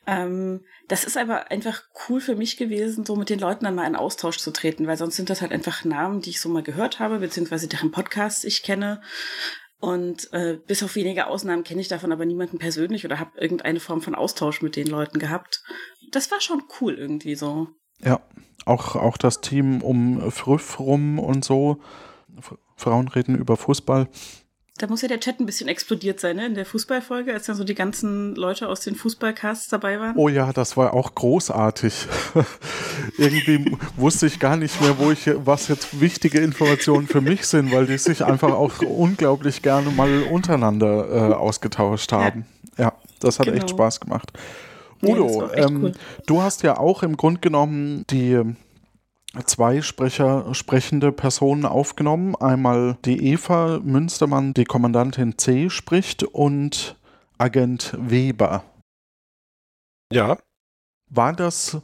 Ähm, 0.06 0.66
das 0.88 1.04
ist 1.04 1.18
aber 1.18 1.52
einfach 1.52 1.84
cool 2.08 2.20
für 2.20 2.36
mich 2.36 2.58
gewesen, 2.58 3.06
so 3.06 3.16
mit 3.16 3.30
den 3.30 3.40
Leuten 3.40 3.66
dann 3.66 3.76
mal 3.76 3.88
in 3.88 3.96
Austausch 3.96 4.38
zu 4.38 4.52
treten, 4.52 4.88
weil 4.88 4.98
sonst 4.98 5.16
sind 5.16 5.30
das 5.30 5.42
halt 5.42 5.52
einfach 5.52 5.86
Namen, 5.86 6.22
die 6.22 6.32
ich 6.32 6.42
so 6.42 6.50
mal 6.50 6.64
gehört 6.64 7.00
habe, 7.00 7.20
beziehungsweise 7.20 7.68
deren 7.68 7.92
Podcasts 7.92 8.44
ich 8.44 8.64
kenne. 8.64 9.02
Und 9.80 10.34
äh, 10.34 10.58
bis 10.66 10.82
auf 10.82 10.96
wenige 10.96 11.28
Ausnahmen 11.28 11.64
kenne 11.64 11.82
ich 11.82 11.88
davon 11.88 12.12
aber 12.12 12.26
niemanden 12.26 12.58
persönlich 12.58 13.06
oder 13.06 13.20
habe 13.20 13.40
irgendeine 13.40 13.80
Form 13.80 14.02
von 14.02 14.16
Austausch 14.16 14.62
mit 14.62 14.76
den 14.76 14.88
Leuten 14.88 15.20
gehabt. 15.20 15.64
Das 16.12 16.32
war 16.32 16.42
schon 16.42 16.64
cool 16.82 16.96
irgendwie 16.96 17.36
so. 17.36 17.68
Ja, 18.02 18.22
auch, 18.66 18.96
auch 18.96 19.18
das 19.18 19.42
Team 19.42 19.82
um 19.82 20.32
Früff 20.32 20.80
rum 20.80 21.20
und 21.20 21.46
so. 21.46 21.80
Frauen 22.76 23.08
reden 23.08 23.38
über 23.38 23.56
Fußball. 23.56 24.08
Da 24.78 24.86
muss 24.88 25.02
ja 25.02 25.08
der 25.08 25.20
Chat 25.20 25.40
ein 25.40 25.48
bisschen 25.48 25.68
explodiert 25.68 26.20
sein, 26.20 26.36
ne? 26.36 26.46
In 26.46 26.54
der 26.54 26.66
Fußballfolge, 26.66 27.34
als 27.34 27.48
dann 27.48 27.56
so 27.56 27.64
die 27.64 27.74
ganzen 27.74 28.36
Leute 28.36 28.68
aus 28.68 28.82
den 28.82 28.96
Fußballcasts 28.96 29.70
dabei 29.70 30.00
waren. 30.00 30.16
Oh 30.16 30.30
ja, 30.30 30.54
das 30.54 30.78
war 30.78 30.94
auch 30.94 31.16
großartig. 31.16 31.94
Irgendwie 33.18 33.76
wusste 33.96 34.28
ich 34.28 34.40
gar 34.40 34.56
nicht 34.56 34.80
mehr, 34.82 35.00
wo 35.00 35.12
ich, 35.12 35.30
was 35.38 35.68
jetzt 35.68 36.00
wichtige 36.00 36.40
Informationen 36.40 37.08
für 37.08 37.22
mich 37.22 37.48
sind, 37.48 37.72
weil 37.72 37.88
die 37.88 37.98
sich 37.98 38.24
einfach 38.24 38.52
auch 38.52 38.80
unglaublich 38.84 39.64
gerne 39.64 39.90
mal 39.90 40.24
untereinander 40.24 41.10
äh, 41.10 41.34
ausgetauscht 41.34 42.12
haben. 42.12 42.46
Ja, 42.78 42.86
ja 42.86 42.94
das 43.20 43.40
hat 43.40 43.48
genau. 43.48 43.58
echt 43.58 43.72
Spaß 43.72 44.00
gemacht. 44.00 44.32
Udo, 45.02 45.50
ja, 45.56 45.66
ähm, 45.66 45.84
cool. 45.84 45.92
du 46.26 46.42
hast 46.42 46.64
ja 46.64 46.78
auch 46.78 47.04
im 47.04 47.18
Grunde 47.18 47.40
genommen 47.40 48.06
die 48.10 48.42
zwei 49.46 49.82
Sprecher, 49.82 50.54
sprechende 50.54 51.12
Personen 51.12 51.66
aufgenommen. 51.66 52.36
Einmal 52.36 52.98
die 53.06 53.32
Eva 53.32 53.80
Münstermann, 53.84 54.54
die 54.54 54.66
Kommandantin 54.66 55.38
C 55.38 55.70
spricht 55.70 56.24
und 56.24 56.98
Agent 57.38 57.96
Weber. 57.98 58.64
Ja. 60.12 60.38
War 61.10 61.34
das, 61.34 61.78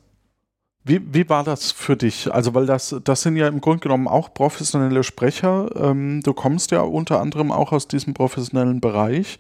wie, 0.84 1.14
wie 1.14 1.30
war 1.30 1.44
das 1.44 1.72
für 1.72 1.96
dich? 1.96 2.34
Also, 2.34 2.54
weil 2.54 2.66
das, 2.66 2.96
das 3.04 3.22
sind 3.22 3.38
ja 3.38 3.48
im 3.48 3.62
Grunde 3.62 3.80
genommen 3.80 4.08
auch 4.08 4.34
professionelle 4.34 5.04
Sprecher. 5.04 5.70
Ähm, 5.76 6.22
du 6.24 6.34
kommst 6.34 6.72
ja 6.72 6.82
unter 6.82 7.22
anderem 7.22 7.52
auch 7.52 7.72
aus 7.72 7.88
diesem 7.88 8.14
professionellen 8.14 8.82
Bereich, 8.82 9.40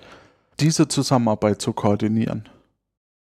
diese 0.60 0.88
Zusammenarbeit 0.88 1.62
zu 1.62 1.74
koordinieren. 1.74 2.48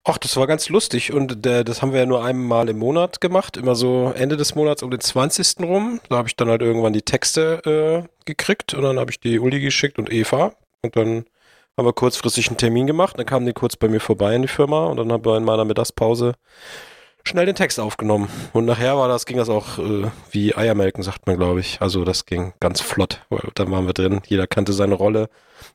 Ach, 0.06 0.18
das 0.18 0.36
war 0.36 0.48
ganz 0.48 0.68
lustig 0.68 1.14
und 1.14 1.46
äh, 1.46 1.64
das 1.64 1.82
haben 1.82 1.94
wir 1.94 2.02
ja 2.02 2.06
nur 2.06 2.26
einmal 2.26 2.68
im 2.68 2.78
Monat 2.78 3.22
gemacht, 3.22 3.56
immer 3.56 3.74
so 3.74 4.12
Ende 4.14 4.36
des 4.36 4.54
Monats 4.54 4.84
um 4.84 4.92
den 4.92 5.00
20. 5.00 5.62
rum. 5.62 6.02
Da 6.10 6.18
habe 6.18 6.28
ich 6.28 6.36
dann 6.36 6.50
halt 6.50 6.62
irgendwann 6.62 6.92
die 6.92 7.04
Texte 7.04 8.04
äh, 8.06 8.10
gekriegt 8.26 8.74
und 8.74 8.84
dann 8.84 9.00
habe 9.00 9.12
ich 9.12 9.22
die 9.22 9.40
Uli 9.40 9.62
geschickt 9.62 9.98
und 10.00 10.12
Eva 10.12 10.56
und 10.82 10.98
dann 10.98 11.26
haben 11.78 11.86
wir 11.86 11.94
kurzfristig 11.94 12.50
einen 12.50 12.58
Termin 12.58 12.86
gemacht, 12.86 13.18
dann 13.18 13.26
kamen 13.26 13.46
die 13.46 13.54
kurz 13.54 13.78
bei 13.78 13.88
mir 13.88 14.02
vorbei 14.02 14.36
in 14.36 14.42
die 14.42 14.50
Firma 14.50 14.88
und 14.88 14.98
dann 14.98 15.12
haben 15.12 15.24
wir 15.24 15.38
in 15.38 15.46
meiner 15.46 15.64
Mittagspause 15.64 16.34
schnell 17.26 17.46
den 17.46 17.56
Text 17.56 17.80
aufgenommen. 17.80 18.30
Und 18.52 18.66
nachher 18.66 18.98
war 18.98 19.08
das, 19.08 19.26
ging 19.26 19.38
das 19.38 19.50
auch 19.50 19.80
äh, 19.80 20.10
wie 20.32 20.56
Eiermelken, 20.56 21.04
sagt 21.04 21.26
man, 21.26 21.38
glaube 21.38 21.60
ich. 21.62 21.82
Also 21.82 22.04
das 22.04 22.26
ging 22.26 22.54
ganz 22.60 22.82
flott. 22.82 23.22
Dann 23.56 23.72
waren 23.72 23.86
wir 23.86 23.94
drin. 23.94 24.22
Jeder 24.26 24.48
kannte 24.48 24.74
seine 24.74 24.96
Rolle. 24.96 25.30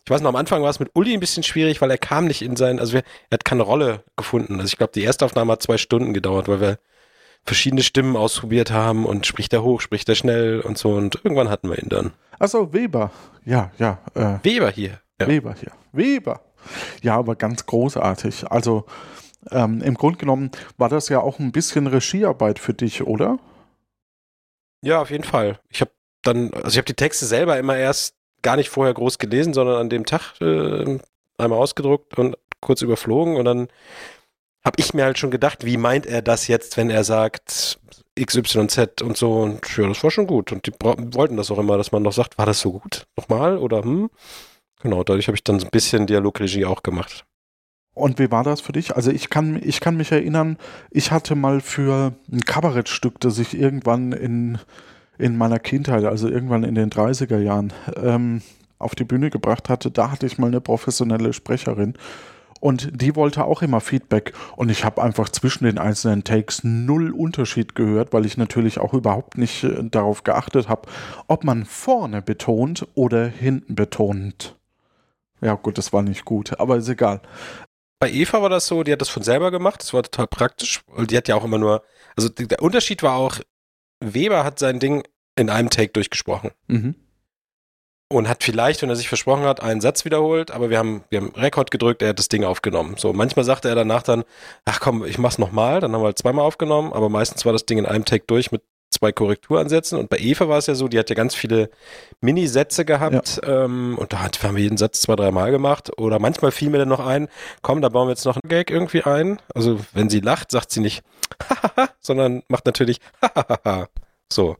Ich 0.04 0.10
weiß 0.10 0.20
noch, 0.20 0.28
am 0.28 0.36
Anfang 0.36 0.62
war 0.62 0.70
es 0.70 0.80
mit 0.80 0.90
Uli 0.94 1.14
ein 1.14 1.20
bisschen 1.20 1.42
schwierig, 1.42 1.80
weil 1.80 1.90
er 1.90 1.98
kam 1.98 2.26
nicht 2.26 2.42
in 2.42 2.56
sein, 2.56 2.78
also 2.78 2.92
wir, 2.92 3.02
er 3.30 3.36
hat 3.36 3.44
keine 3.44 3.62
Rolle 3.62 4.04
gefunden. 4.16 4.54
Also 4.54 4.66
ich 4.66 4.76
glaube, 4.76 4.92
die 4.94 5.02
erste 5.02 5.24
Aufnahme 5.24 5.52
hat 5.52 5.62
zwei 5.62 5.78
Stunden 5.78 6.12
gedauert, 6.12 6.48
weil 6.48 6.60
wir 6.60 6.78
verschiedene 7.44 7.82
Stimmen 7.82 8.16
ausprobiert 8.16 8.70
haben 8.70 9.06
und 9.06 9.26
spricht 9.26 9.52
er 9.54 9.62
hoch, 9.62 9.80
spricht 9.80 10.08
er 10.08 10.14
schnell 10.14 10.60
und 10.60 10.76
so. 10.76 10.90
Und 10.90 11.20
irgendwann 11.24 11.48
hatten 11.48 11.70
wir 11.70 11.78
ihn 11.78 11.88
dann. 11.88 12.12
Also 12.38 12.72
Weber. 12.72 13.10
Ja, 13.44 13.70
ja. 13.78 13.98
Äh, 14.14 14.38
Weber 14.42 14.70
hier. 14.70 15.00
Ja. 15.20 15.26
Weber 15.26 15.54
hier. 15.58 15.72
Weber. 15.92 16.40
Ja, 17.02 17.16
aber 17.16 17.34
ganz 17.36 17.64
großartig. 17.64 18.50
Also 18.50 18.84
ähm, 19.50 19.82
Im 19.82 19.94
Grunde 19.94 20.18
genommen 20.18 20.50
war 20.76 20.88
das 20.88 21.08
ja 21.08 21.20
auch 21.20 21.38
ein 21.38 21.52
bisschen 21.52 21.86
Regiearbeit 21.86 22.58
für 22.58 22.74
dich, 22.74 23.02
oder? 23.02 23.38
Ja, 24.82 25.00
auf 25.00 25.10
jeden 25.10 25.24
Fall. 25.24 25.58
Ich 25.70 25.80
habe 25.80 25.90
dann, 26.22 26.52
also 26.52 26.68
ich 26.68 26.76
habe 26.76 26.86
die 26.86 26.94
Texte 26.94 27.26
selber 27.26 27.58
immer 27.58 27.76
erst 27.76 28.14
gar 28.42 28.56
nicht 28.56 28.68
vorher 28.68 28.94
groß 28.94 29.18
gelesen, 29.18 29.52
sondern 29.54 29.76
an 29.76 29.90
dem 29.90 30.04
Tag 30.04 30.40
äh, 30.40 30.98
einmal 31.38 31.58
ausgedruckt 31.58 32.18
und 32.18 32.36
kurz 32.60 32.82
überflogen 32.82 33.36
und 33.36 33.44
dann 33.44 33.68
habe 34.64 34.76
ich 34.78 34.92
mir 34.94 35.04
halt 35.04 35.18
schon 35.18 35.30
gedacht, 35.30 35.64
wie 35.64 35.76
meint 35.76 36.06
er 36.06 36.22
das 36.22 36.48
jetzt, 36.48 36.76
wenn 36.76 36.90
er 36.90 37.04
sagt 37.04 37.78
XYZ 38.20 39.02
und 39.02 39.16
so 39.16 39.40
und 39.40 39.76
ja, 39.76 39.86
das 39.86 40.02
war 40.02 40.10
schon 40.10 40.26
gut 40.26 40.52
und 40.52 40.66
die 40.66 40.72
wollten 40.80 41.36
das 41.36 41.50
auch 41.50 41.58
immer, 41.58 41.78
dass 41.78 41.92
man 41.92 42.02
noch 42.02 42.12
sagt, 42.12 42.38
war 42.38 42.46
das 42.46 42.60
so 42.60 42.72
gut? 42.72 43.06
Nochmal 43.16 43.58
oder 43.58 43.82
hm? 43.82 44.10
Genau, 44.80 45.02
dadurch 45.02 45.26
habe 45.28 45.36
ich 45.36 45.44
dann 45.44 45.58
so 45.58 45.66
ein 45.66 45.70
bisschen 45.70 46.06
Dialogregie 46.06 46.64
auch 46.64 46.82
gemacht. 46.82 47.24
Und 47.98 48.18
wie 48.18 48.30
war 48.30 48.44
das 48.44 48.60
für 48.60 48.72
dich? 48.72 48.94
Also 48.94 49.10
ich 49.10 49.28
kann, 49.28 49.60
ich 49.62 49.80
kann 49.80 49.96
mich 49.96 50.12
erinnern, 50.12 50.56
ich 50.90 51.10
hatte 51.10 51.34
mal 51.34 51.60
für 51.60 52.14
ein 52.32 52.40
Kabarettstück, 52.40 53.20
das 53.20 53.38
ich 53.38 53.58
irgendwann 53.58 54.12
in, 54.12 54.58
in 55.18 55.36
meiner 55.36 55.58
Kindheit, 55.58 56.04
also 56.04 56.28
irgendwann 56.28 56.64
in 56.64 56.74
den 56.74 56.90
30er 56.90 57.38
Jahren, 57.38 57.72
ähm, 57.96 58.42
auf 58.78 58.94
die 58.94 59.04
Bühne 59.04 59.30
gebracht 59.30 59.68
hatte, 59.68 59.90
da 59.90 60.12
hatte 60.12 60.26
ich 60.26 60.38
mal 60.38 60.46
eine 60.46 60.60
professionelle 60.60 61.32
Sprecherin. 61.32 61.94
Und 62.60 62.90
die 63.00 63.14
wollte 63.14 63.44
auch 63.44 63.62
immer 63.62 63.80
Feedback. 63.80 64.32
Und 64.56 64.70
ich 64.70 64.84
habe 64.84 65.02
einfach 65.02 65.28
zwischen 65.28 65.64
den 65.64 65.78
einzelnen 65.78 66.24
Takes 66.24 66.64
null 66.64 67.10
Unterschied 67.12 67.74
gehört, 67.74 68.12
weil 68.12 68.26
ich 68.26 68.36
natürlich 68.36 68.78
auch 68.78 68.94
überhaupt 68.94 69.38
nicht 69.38 69.64
äh, 69.64 69.84
darauf 69.84 70.24
geachtet 70.24 70.68
habe, 70.68 70.88
ob 71.28 71.44
man 71.44 71.64
vorne 71.64 72.22
betont 72.22 72.86
oder 72.94 73.26
hinten 73.26 73.74
betont. 73.74 74.56
Ja, 75.40 75.54
gut, 75.54 75.78
das 75.78 75.92
war 75.92 76.02
nicht 76.02 76.24
gut, 76.24 76.58
aber 76.58 76.76
ist 76.76 76.88
egal. 76.88 77.20
Bei 78.00 78.10
Eva 78.10 78.40
war 78.42 78.48
das 78.48 78.66
so, 78.66 78.82
die 78.84 78.92
hat 78.92 79.00
das 79.00 79.08
von 79.08 79.22
selber 79.22 79.50
gemacht, 79.50 79.80
das 79.80 79.92
war 79.92 80.02
total 80.02 80.28
praktisch. 80.28 80.82
Und 80.86 81.10
die 81.10 81.16
hat 81.16 81.28
ja 81.28 81.34
auch 81.34 81.44
immer 81.44 81.58
nur, 81.58 81.82
also 82.16 82.28
der 82.28 82.62
Unterschied 82.62 83.02
war 83.02 83.16
auch, 83.16 83.40
Weber 84.00 84.44
hat 84.44 84.58
sein 84.58 84.78
Ding 84.78 85.02
in 85.36 85.50
einem 85.50 85.70
Take 85.70 85.92
durchgesprochen. 85.92 86.52
Mhm. 86.68 86.94
Und 88.10 88.28
hat 88.28 88.42
vielleicht, 88.42 88.80
wenn 88.80 88.88
er 88.88 88.96
sich 88.96 89.08
versprochen 89.08 89.44
hat, 89.44 89.60
einen 89.60 89.80
Satz 89.82 90.04
wiederholt, 90.04 90.50
aber 90.50 90.70
wir 90.70 90.78
haben, 90.78 91.04
wir 91.10 91.20
haben 91.20 91.34
Rekord 91.34 91.70
gedrückt, 91.70 92.00
er 92.00 92.10
hat 92.10 92.18
das 92.18 92.28
Ding 92.28 92.44
aufgenommen. 92.44 92.94
So, 92.96 93.12
manchmal 93.12 93.44
sagte 93.44 93.68
er 93.68 93.74
danach 93.74 94.02
dann, 94.02 94.24
ach 94.64 94.80
komm, 94.80 95.04
ich 95.04 95.18
mach's 95.18 95.36
nochmal, 95.36 95.80
dann 95.80 95.92
haben 95.92 96.00
wir 96.00 96.06
halt 96.06 96.18
zweimal 96.18 96.44
aufgenommen, 96.44 96.92
aber 96.92 97.10
meistens 97.10 97.44
war 97.44 97.52
das 97.52 97.66
Ding 97.66 97.78
in 97.78 97.84
einem 97.84 98.06
Take 98.06 98.24
durch 98.26 98.50
mit 98.50 98.62
zwei 98.90 99.12
Korrekturansätzen. 99.12 99.98
Und 99.98 100.10
bei 100.10 100.18
Eva 100.18 100.48
war 100.48 100.58
es 100.58 100.66
ja 100.66 100.74
so, 100.74 100.88
die 100.88 100.98
hat 100.98 101.10
ja 101.10 101.14
ganz 101.14 101.34
viele 101.34 101.70
Minisätze 102.20 102.84
gehabt 102.84 103.40
ja. 103.42 103.64
ähm, 103.64 103.96
und 103.98 104.12
da 104.12 104.20
haben 104.22 104.56
wir 104.56 104.62
jeden 104.62 104.78
Satz 104.78 105.00
zwei, 105.00 105.16
dreimal 105.16 105.50
gemacht. 105.50 105.98
Oder 105.98 106.18
manchmal 106.18 106.50
fiel 106.50 106.70
mir 106.70 106.78
dann 106.78 106.88
noch 106.88 107.04
ein, 107.04 107.28
komm, 107.62 107.82
da 107.82 107.88
bauen 107.88 108.08
wir 108.08 108.12
jetzt 108.12 108.24
noch 108.24 108.36
einen 108.36 108.48
Gag 108.48 108.70
irgendwie 108.70 109.02
ein. 109.02 109.38
Also 109.54 109.78
wenn 109.92 110.08
sie 110.08 110.20
lacht, 110.20 110.50
sagt 110.50 110.70
sie 110.70 110.80
nicht 110.80 111.02
sondern 112.00 112.42
macht 112.48 112.66
natürlich 112.66 113.00
so. 114.32 114.56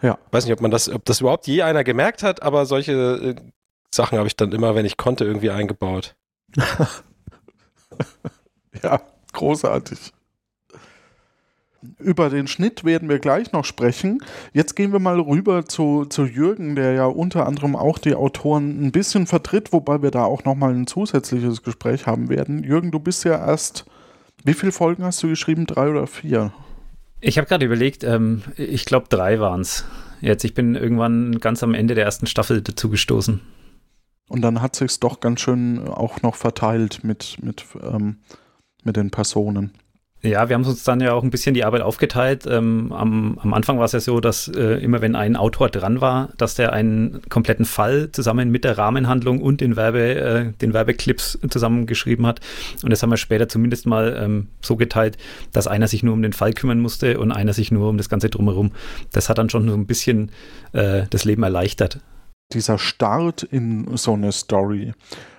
Ja. 0.00 0.18
Weiß 0.30 0.44
nicht, 0.44 0.52
ob 0.52 0.60
man 0.60 0.70
das, 0.70 0.88
ob 0.88 1.04
das 1.04 1.20
überhaupt 1.20 1.46
je 1.46 1.62
einer 1.62 1.84
gemerkt 1.84 2.22
hat, 2.22 2.42
aber 2.42 2.66
solche 2.66 2.92
äh, 2.92 3.34
Sachen 3.94 4.18
habe 4.18 4.26
ich 4.26 4.36
dann 4.36 4.52
immer, 4.52 4.74
wenn 4.74 4.86
ich 4.86 4.96
konnte, 4.96 5.24
irgendwie 5.24 5.50
eingebaut. 5.50 6.16
ja, 8.82 9.00
großartig. 9.32 10.12
Über 11.98 12.30
den 12.30 12.46
Schnitt 12.46 12.84
werden 12.84 13.08
wir 13.08 13.18
gleich 13.18 13.52
noch 13.52 13.64
sprechen. 13.64 14.22
Jetzt 14.52 14.76
gehen 14.76 14.92
wir 14.92 15.00
mal 15.00 15.18
rüber 15.18 15.64
zu, 15.64 16.04
zu 16.04 16.24
Jürgen, 16.24 16.76
der 16.76 16.92
ja 16.92 17.06
unter 17.06 17.46
anderem 17.46 17.74
auch 17.74 17.98
die 17.98 18.14
Autoren 18.14 18.84
ein 18.84 18.92
bisschen 18.92 19.26
vertritt, 19.26 19.72
wobei 19.72 20.02
wir 20.02 20.10
da 20.10 20.24
auch 20.24 20.44
nochmal 20.44 20.74
ein 20.74 20.86
zusätzliches 20.86 21.62
Gespräch 21.62 22.06
haben 22.06 22.28
werden. 22.28 22.62
Jürgen, 22.62 22.90
du 22.90 23.00
bist 23.00 23.24
ja 23.24 23.32
erst, 23.32 23.84
wie 24.44 24.54
viele 24.54 24.72
Folgen 24.72 25.04
hast 25.04 25.22
du 25.22 25.28
geschrieben? 25.28 25.66
Drei 25.66 25.90
oder 25.90 26.06
vier? 26.06 26.52
Ich 27.20 27.38
habe 27.38 27.48
gerade 27.48 27.66
überlegt, 27.66 28.04
ähm, 28.04 28.42
ich 28.56 28.84
glaube 28.84 29.06
drei 29.08 29.40
waren 29.40 29.60
es. 29.60 29.84
Jetzt, 30.20 30.44
ich 30.44 30.54
bin 30.54 30.76
irgendwann 30.76 31.40
ganz 31.40 31.62
am 31.62 31.74
Ende 31.74 31.94
der 31.94 32.04
ersten 32.04 32.26
Staffel 32.26 32.62
dazu 32.62 32.88
gestoßen. 32.90 33.40
Und 34.28 34.42
dann 34.42 34.62
hat 34.62 34.76
sich 34.76 34.98
doch 35.00 35.20
ganz 35.20 35.40
schön 35.40 35.88
auch 35.88 36.22
noch 36.22 36.36
verteilt 36.36 37.04
mit, 37.04 37.36
mit, 37.42 37.64
ähm, 37.82 38.18
mit 38.84 38.96
den 38.96 39.10
Personen. 39.10 39.72
Ja, 40.24 40.48
wir 40.48 40.54
haben 40.54 40.64
uns 40.64 40.84
dann 40.84 41.00
ja 41.00 41.14
auch 41.14 41.24
ein 41.24 41.30
bisschen 41.30 41.52
die 41.52 41.64
Arbeit 41.64 41.82
aufgeteilt. 41.82 42.46
Ähm, 42.46 42.92
am, 42.92 43.40
am, 43.40 43.52
Anfang 43.52 43.78
war 43.78 43.86
es 43.86 43.92
ja 43.92 43.98
so, 43.98 44.20
dass 44.20 44.46
äh, 44.46 44.80
immer 44.80 45.00
wenn 45.00 45.16
ein 45.16 45.34
Autor 45.34 45.68
dran 45.68 46.00
war, 46.00 46.28
dass 46.36 46.54
der 46.54 46.72
einen 46.72 47.22
kompletten 47.28 47.64
Fall 47.64 48.12
zusammen 48.12 48.52
mit 48.52 48.62
der 48.62 48.78
Rahmenhandlung 48.78 49.42
und 49.42 49.60
den, 49.60 49.74
Werbe, 49.74 50.14
äh, 50.14 50.52
den 50.60 50.74
Werbeclips 50.74 51.40
zusammengeschrieben 51.50 52.24
hat. 52.24 52.38
Und 52.84 52.90
das 52.90 53.02
haben 53.02 53.10
wir 53.10 53.16
später 53.16 53.48
zumindest 53.48 53.84
mal 53.84 54.16
ähm, 54.16 54.46
so 54.60 54.76
geteilt, 54.76 55.18
dass 55.52 55.66
einer 55.66 55.88
sich 55.88 56.04
nur 56.04 56.14
um 56.14 56.22
den 56.22 56.32
Fall 56.32 56.52
kümmern 56.52 56.78
musste 56.78 57.18
und 57.18 57.32
einer 57.32 57.52
sich 57.52 57.72
nur 57.72 57.88
um 57.88 57.96
das 57.96 58.08
Ganze 58.08 58.30
drumherum. 58.30 58.70
Das 59.10 59.28
hat 59.28 59.38
dann 59.38 59.50
schon 59.50 59.68
so 59.68 59.74
ein 59.74 59.86
bisschen 59.86 60.30
äh, 60.72 61.02
das 61.10 61.24
Leben 61.24 61.42
erleichtert. 61.42 61.98
dieser 62.52 62.78
Start 62.78 63.42
in 63.42 63.96
so 63.96 64.12
eine 64.12 64.30
Story. 64.30 64.92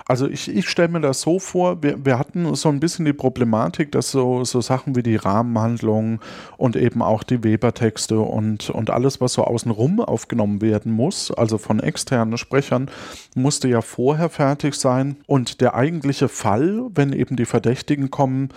Also 0.06 0.28
ich, 0.28 0.54
ich 0.54 0.68
stelle 0.68 0.90
mir 0.90 1.02
das 1.02 1.22
so 1.22 1.40
vor, 1.40 1.82
wir, 1.82 2.06
wir 2.06 2.20
hatten 2.20 2.56
so 2.56 2.70
ein 2.70 2.80
bisschen 2.80 3.06
die 3.06 3.14
Problematik, 3.14 3.92
dass 3.92 4.12
so, 4.12 4.44
so 4.44 4.60
Sachen 4.62 4.96
wie 4.96 5.04
die 5.04 5.16
Rahmenhandlung 5.16 6.20
und 6.58 6.76
eben 6.76 7.02
auch 7.02 7.24
die 7.24 7.44
Weber-Texte 7.44 8.20
und, 8.20 8.70
und 8.70 8.90
alles, 8.90 9.22
was 9.22 9.34
so 9.34 9.44
außenrum 9.44 10.02
aufgenommen 10.02 10.62
werden 10.62 10.92
muss, 10.92 11.32
also 11.32 11.58
von 11.58 11.80
externen 11.80 12.38
Sprechern, 12.38 12.90
musste 13.36 13.68
ja 13.68 13.82
vorher 13.82 14.30
fertig 14.30 14.76
sein. 14.76 15.18
Und 15.26 15.62
der 15.62 15.76
eigentliche 15.76 16.28
Fall, 16.28 16.84
wenn 16.94 17.14
eben 17.14 17.36
die 17.36 17.46
Verdächtigen 17.46 18.12
kommen, 18.12 18.50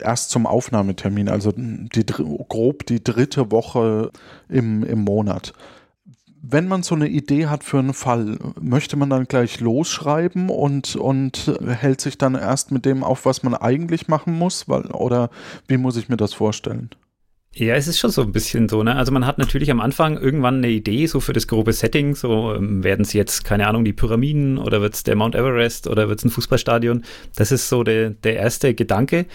erst 0.00 0.30
zum 0.30 0.46
Aufnahmetermin, 0.46 1.28
also 1.28 1.52
die, 1.54 2.04
grob 2.04 2.84
die 2.86 3.02
dritte 3.02 3.50
Woche 3.50 4.10
im, 4.48 4.84
im 4.84 5.00
Monat 5.00 5.54
wenn 6.46 6.68
man 6.68 6.82
so 6.82 6.94
eine 6.94 7.08
Idee 7.08 7.46
hat 7.46 7.64
für 7.64 7.78
einen 7.78 7.94
Fall, 7.94 8.38
möchte 8.60 8.96
man 8.96 9.10
dann 9.10 9.24
gleich 9.24 9.60
losschreiben 9.60 10.50
und, 10.50 10.96
und 10.96 11.58
hält 11.66 12.00
sich 12.00 12.18
dann 12.18 12.34
erst 12.34 12.70
mit 12.70 12.84
dem 12.84 13.02
auf, 13.02 13.24
was 13.24 13.42
man 13.42 13.54
eigentlich 13.54 14.08
machen 14.08 14.34
muss? 14.34 14.68
Weil, 14.68 14.86
oder 14.86 15.30
wie 15.68 15.78
muss 15.78 15.96
ich 15.96 16.08
mir 16.08 16.16
das 16.16 16.34
vorstellen? 16.34 16.90
Ja, 17.56 17.74
es 17.76 17.86
ist 17.86 18.00
schon 18.00 18.10
so 18.10 18.22
ein 18.22 18.32
bisschen 18.32 18.68
so, 18.68 18.82
ne? 18.82 18.96
Also 18.96 19.12
man 19.12 19.24
hat 19.26 19.38
natürlich 19.38 19.70
am 19.70 19.80
Anfang 19.80 20.18
irgendwann 20.18 20.56
eine 20.56 20.70
Idee 20.70 21.06
so 21.06 21.20
für 21.20 21.32
das 21.32 21.46
grobe 21.46 21.72
Setting, 21.72 22.16
so 22.16 22.52
ähm, 22.52 22.82
werden 22.82 23.02
es 23.02 23.12
jetzt, 23.12 23.44
keine 23.44 23.68
Ahnung, 23.68 23.84
die 23.84 23.92
Pyramiden 23.92 24.58
oder 24.58 24.80
wird 24.80 24.94
es 24.94 25.04
der 25.04 25.14
Mount 25.14 25.36
Everest 25.36 25.86
oder 25.86 26.08
wird 26.08 26.18
es 26.18 26.24
ein 26.24 26.30
Fußballstadion. 26.30 27.04
Das 27.36 27.52
ist 27.52 27.68
so 27.68 27.84
der, 27.84 28.10
der 28.10 28.36
erste 28.36 28.74
Gedanke. 28.74 29.26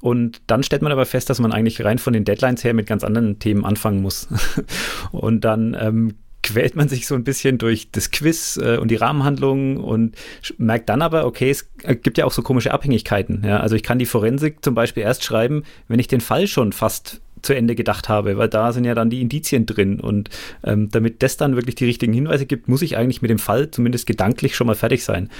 Und 0.00 0.42
dann 0.48 0.64
stellt 0.64 0.82
man 0.82 0.90
aber 0.90 1.06
fest, 1.06 1.30
dass 1.30 1.38
man 1.38 1.52
eigentlich 1.52 1.84
rein 1.84 1.98
von 1.98 2.12
den 2.12 2.24
Deadlines 2.24 2.64
her 2.64 2.74
mit 2.74 2.88
ganz 2.88 3.04
anderen 3.04 3.38
Themen 3.38 3.64
anfangen 3.64 4.02
muss. 4.02 4.26
und 5.12 5.44
dann 5.44 5.76
ähm, 5.80 6.14
quält 6.42 6.76
man 6.76 6.88
sich 6.88 7.06
so 7.06 7.14
ein 7.14 7.24
bisschen 7.24 7.58
durch 7.58 7.90
das 7.90 8.10
Quiz 8.10 8.58
äh, 8.62 8.76
und 8.76 8.90
die 8.90 8.96
Rahmenhandlungen 8.96 9.76
und 9.76 10.16
merkt 10.56 10.88
dann 10.88 11.02
aber, 11.02 11.26
okay, 11.26 11.50
es 11.50 11.68
äh, 11.82 11.96
gibt 11.96 12.18
ja 12.18 12.24
auch 12.24 12.32
so 12.32 12.42
komische 12.42 12.72
Abhängigkeiten. 12.72 13.42
Ja? 13.44 13.60
Also 13.60 13.76
ich 13.76 13.82
kann 13.82 13.98
die 13.98 14.06
Forensik 14.06 14.64
zum 14.64 14.74
Beispiel 14.74 15.02
erst 15.02 15.24
schreiben, 15.24 15.64
wenn 15.88 15.98
ich 15.98 16.08
den 16.08 16.20
Fall 16.20 16.46
schon 16.46 16.72
fast 16.72 17.20
zu 17.48 17.56
Ende 17.56 17.74
gedacht 17.74 18.10
habe, 18.10 18.36
weil 18.36 18.48
da 18.48 18.72
sind 18.72 18.84
ja 18.84 18.94
dann 18.94 19.08
die 19.08 19.22
Indizien 19.22 19.64
drin 19.64 20.00
und 20.00 20.28
ähm, 20.62 20.90
damit 20.90 21.22
das 21.22 21.38
dann 21.38 21.56
wirklich 21.56 21.76
die 21.76 21.86
richtigen 21.86 22.12
Hinweise 22.12 22.44
gibt, 22.44 22.68
muss 22.68 22.82
ich 22.82 22.98
eigentlich 22.98 23.22
mit 23.22 23.30
dem 23.30 23.38
Fall 23.38 23.70
zumindest 23.70 24.06
gedanklich 24.06 24.54
schon 24.54 24.66
mal 24.66 24.74
fertig 24.74 25.02
sein. 25.02 25.30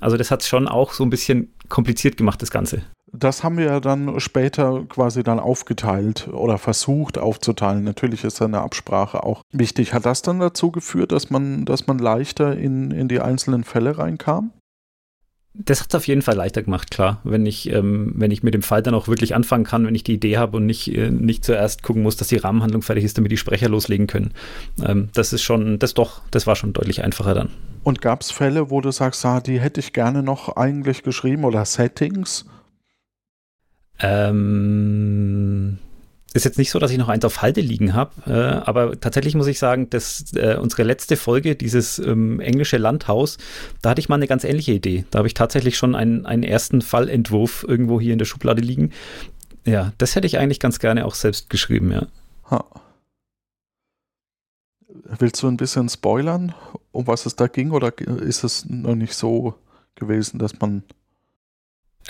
Also 0.00 0.16
das 0.16 0.30
hat 0.30 0.40
es 0.40 0.48
schon 0.48 0.66
auch 0.66 0.94
so 0.94 1.04
ein 1.04 1.10
bisschen 1.10 1.52
kompliziert 1.68 2.16
gemacht, 2.16 2.40
das 2.40 2.50
Ganze. 2.50 2.80
Das 3.12 3.44
haben 3.44 3.58
wir 3.58 3.66
ja 3.66 3.80
dann 3.80 4.20
später 4.20 4.84
quasi 4.88 5.22
dann 5.22 5.38
aufgeteilt 5.38 6.28
oder 6.32 6.56
versucht 6.56 7.18
aufzuteilen. 7.18 7.84
Natürlich 7.84 8.24
ist 8.24 8.40
eine 8.40 8.62
Absprache 8.62 9.22
auch 9.22 9.42
wichtig. 9.52 9.92
Hat 9.92 10.06
das 10.06 10.22
dann 10.22 10.40
dazu 10.40 10.70
geführt, 10.70 11.12
dass 11.12 11.28
man, 11.28 11.66
dass 11.66 11.86
man 11.86 11.98
leichter 11.98 12.56
in, 12.56 12.90
in 12.90 13.08
die 13.08 13.20
einzelnen 13.20 13.64
Fälle 13.64 13.98
reinkam? 13.98 14.52
Das 15.52 15.80
hat 15.80 15.88
es 15.88 15.94
auf 15.96 16.06
jeden 16.06 16.22
Fall 16.22 16.36
leichter 16.36 16.62
gemacht, 16.62 16.92
klar. 16.92 17.20
Wenn 17.24 17.44
ich, 17.44 17.70
ähm, 17.72 18.12
wenn 18.14 18.30
ich 18.30 18.44
mit 18.44 18.54
dem 18.54 18.62
Fall 18.62 18.82
dann 18.82 18.94
auch 18.94 19.08
wirklich 19.08 19.34
anfangen 19.34 19.64
kann, 19.64 19.84
wenn 19.84 19.94
ich 19.96 20.04
die 20.04 20.14
Idee 20.14 20.38
habe 20.38 20.58
und 20.58 20.66
nicht, 20.66 20.94
äh, 20.94 21.10
nicht 21.10 21.44
zuerst 21.44 21.82
gucken 21.82 22.02
muss, 22.02 22.16
dass 22.16 22.28
die 22.28 22.36
Rahmenhandlung 22.36 22.82
fertig 22.82 23.04
ist, 23.04 23.18
damit 23.18 23.32
die 23.32 23.36
Sprecher 23.36 23.68
loslegen 23.68 24.06
können. 24.06 24.32
Ähm, 24.84 25.08
das 25.12 25.32
ist 25.32 25.42
schon, 25.42 25.80
das 25.80 25.94
doch, 25.94 26.22
das 26.30 26.46
war 26.46 26.54
schon 26.54 26.72
deutlich 26.72 27.02
einfacher 27.02 27.34
dann. 27.34 27.50
Und 27.82 28.00
gab 28.00 28.20
es 28.20 28.30
Fälle, 28.30 28.70
wo 28.70 28.80
du 28.80 28.92
sagst, 28.92 29.24
ah, 29.26 29.40
die 29.40 29.58
hätte 29.58 29.80
ich 29.80 29.92
gerne 29.92 30.22
noch 30.22 30.56
eigentlich 30.56 31.02
geschrieben 31.02 31.44
oder 31.44 31.64
Settings? 31.64 32.46
Ähm, 33.98 35.78
ist 36.32 36.44
jetzt 36.44 36.58
nicht 36.58 36.70
so, 36.70 36.78
dass 36.78 36.90
ich 36.90 36.98
noch 36.98 37.08
eins 37.08 37.24
auf 37.24 37.42
Halde 37.42 37.60
liegen 37.60 37.94
habe, 37.94 38.12
äh, 38.26 38.32
aber 38.32 39.00
tatsächlich 39.00 39.34
muss 39.34 39.48
ich 39.48 39.58
sagen, 39.58 39.90
dass 39.90 40.32
äh, 40.34 40.56
unsere 40.56 40.84
letzte 40.84 41.16
Folge, 41.16 41.56
dieses 41.56 41.98
ähm, 41.98 42.40
englische 42.40 42.76
Landhaus, 42.76 43.38
da 43.82 43.90
hatte 43.90 44.00
ich 44.00 44.08
mal 44.08 44.14
eine 44.16 44.28
ganz 44.28 44.44
ähnliche 44.44 44.72
Idee. 44.72 45.04
Da 45.10 45.18
habe 45.18 45.28
ich 45.28 45.34
tatsächlich 45.34 45.76
schon 45.76 45.94
einen, 45.94 46.26
einen 46.26 46.44
ersten 46.44 46.82
Fallentwurf 46.82 47.64
irgendwo 47.66 48.00
hier 48.00 48.12
in 48.12 48.18
der 48.18 48.26
Schublade 48.26 48.62
liegen. 48.62 48.92
Ja, 49.64 49.92
das 49.98 50.14
hätte 50.14 50.26
ich 50.26 50.38
eigentlich 50.38 50.60
ganz 50.60 50.78
gerne 50.78 51.04
auch 51.04 51.14
selbst 51.14 51.50
geschrieben, 51.50 51.92
ja. 51.92 52.06
Ha. 52.50 52.64
Willst 55.18 55.42
du 55.42 55.48
ein 55.48 55.56
bisschen 55.56 55.88
spoilern, 55.88 56.54
um 56.92 57.06
was 57.06 57.26
es 57.26 57.34
da 57.34 57.48
ging, 57.48 57.72
oder 57.72 57.96
ist 57.98 58.44
es 58.44 58.64
noch 58.68 58.94
nicht 58.94 59.14
so 59.14 59.54
gewesen, 59.96 60.38
dass 60.38 60.58
man 60.60 60.84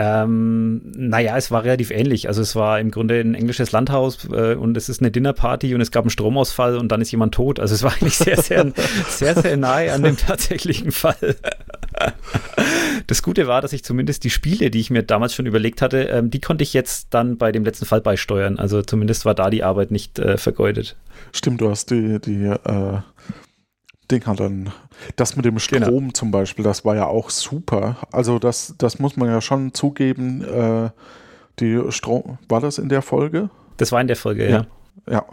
ähm, 0.03 0.81
naja, 0.97 1.37
es 1.37 1.51
war 1.51 1.63
relativ 1.63 1.91
ähnlich. 1.91 2.27
Also 2.27 2.41
es 2.41 2.57
war 2.57 2.81
im 2.81 2.91
Grunde 2.91 3.21
ein 3.21 3.35
englisches 3.35 3.71
Landhaus 3.71 4.27
äh, 4.33 4.55
und 4.55 4.75
es 4.79 4.89
ist 4.89 5.03
eine 5.03 5.11
Dinnerparty 5.11 5.75
und 5.75 5.83
es 5.83 5.91
gab 5.91 6.05
einen 6.05 6.11
Stromausfall 6.11 6.79
und 6.79 6.89
dann 6.89 7.03
ist 7.03 7.11
jemand 7.11 7.35
tot. 7.35 7.61
Also 7.61 7.75
es 7.75 7.83
war 7.83 7.93
eigentlich 7.93 8.17
sehr, 8.17 8.41
sehr, 8.41 8.73
sehr, 9.09 9.35
sehr 9.39 9.59
nahe 9.59 9.93
an 9.93 10.03
dem 10.03 10.17
tatsächlichen 10.17 10.91
Fall. 10.91 11.37
Das 13.09 13.23
Gute 13.23 13.47
war, 13.47 13.61
dass 13.61 13.75
ich 13.75 13.85
zumindest 13.85 14.25
die 14.25 14.31
Spiele, 14.31 14.71
die 14.71 14.81
ich 14.81 14.89
mir 14.89 15.03
damals 15.03 15.35
schon 15.35 15.45
überlegt 15.45 15.83
hatte, 15.83 16.05
ähm, 16.05 16.31
die 16.31 16.41
konnte 16.41 16.63
ich 16.63 16.73
jetzt 16.73 17.09
dann 17.11 17.37
bei 17.37 17.53
dem 17.53 17.67
letzten 17.67 17.85
Fall 17.85 18.01
beisteuern. 18.01 18.59
Also 18.59 18.81
zumindest 18.81 19.27
war 19.27 19.35
da 19.35 19.51
die 19.51 19.63
Arbeit 19.63 19.91
nicht 19.91 20.19
äh, 20.19 20.39
vergeudet. 20.39 20.97
Stimmt, 21.33 21.61
du 21.61 21.69
hast 21.69 21.91
die, 21.91 22.19
die 22.21 22.45
äh, 22.45 23.01
Dinger 24.11 24.35
dann. 24.35 24.73
Das 25.17 25.37
mit 25.37 25.45
dem 25.45 25.57
genau. 25.57 25.87
Strom 25.87 26.01
genau. 26.01 26.13
zum 26.13 26.31
Beispiel, 26.31 26.65
das 26.65 26.85
war 26.85 26.97
ja 26.97 27.07
auch 27.07 27.31
super. 27.31 27.97
Also 28.13 28.39
das, 28.39 28.75
das 28.79 28.99
muss 28.99 29.17
man 29.17 29.29
ja 29.29 29.41
schon 29.41 29.75
zugeben. 29.75 30.45
Äh, 30.45 30.91
die 31.59 31.81
Strom, 31.91 32.39
war 32.49 32.61
das 32.61 32.79
in 32.79 32.89
der 32.89 33.03
Folge? 33.03 33.51
Das 33.77 33.93
war 33.93 34.01
in 34.01 34.07
der 34.07 34.17
Folge, 34.17 34.49
ja. 34.49 34.67
Ja. 35.07 35.13
ja. 35.13 35.25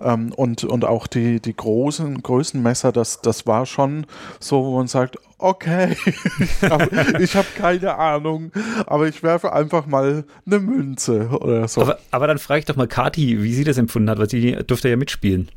Ähm, 0.00 0.32
und, 0.32 0.64
und 0.64 0.84
auch 0.84 1.06
die, 1.06 1.40
die 1.40 1.56
großen 1.56 2.20
Größenmesser, 2.20 2.90
das, 2.90 3.20
das 3.20 3.46
war 3.46 3.64
schon 3.64 4.06
so, 4.40 4.64
wo 4.64 4.76
man 4.76 4.88
sagt, 4.88 5.18
okay, 5.38 5.96
ich 6.40 6.62
habe 6.62 6.88
hab 7.26 7.54
keine 7.54 7.96
Ahnung, 7.96 8.50
aber 8.86 9.06
ich 9.06 9.22
werfe 9.22 9.52
einfach 9.52 9.86
mal 9.86 10.24
eine 10.46 10.58
Münze 10.58 11.28
oder 11.28 11.68
so. 11.68 11.82
Aber, 11.82 11.98
aber 12.10 12.26
dann 12.26 12.38
frage 12.38 12.60
ich 12.60 12.64
doch 12.64 12.76
mal 12.76 12.88
Kati, 12.88 13.40
wie 13.42 13.54
sie 13.54 13.64
das 13.64 13.78
empfunden 13.78 14.10
hat, 14.10 14.18
weil 14.18 14.28
sie 14.28 14.56
durfte 14.66 14.88
ja 14.88 14.96
mitspielen. 14.96 15.48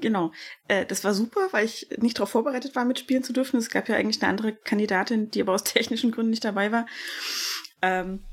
Genau. 0.00 0.32
Äh, 0.68 0.86
das 0.86 1.04
war 1.04 1.14
super, 1.14 1.48
weil 1.52 1.64
ich 1.64 1.88
nicht 1.98 2.18
darauf 2.18 2.30
vorbereitet 2.30 2.76
war, 2.76 2.84
mitspielen 2.84 3.22
zu 3.22 3.32
dürfen. 3.32 3.58
Es 3.58 3.70
gab 3.70 3.88
ja 3.88 3.96
eigentlich 3.96 4.22
eine 4.22 4.30
andere 4.30 4.54
Kandidatin, 4.54 5.30
die 5.30 5.40
aber 5.40 5.54
aus 5.54 5.64
technischen 5.64 6.10
Gründen 6.10 6.30
nicht 6.30 6.44
dabei 6.44 6.72
war. 6.72 6.86
Ähm, 7.82 8.24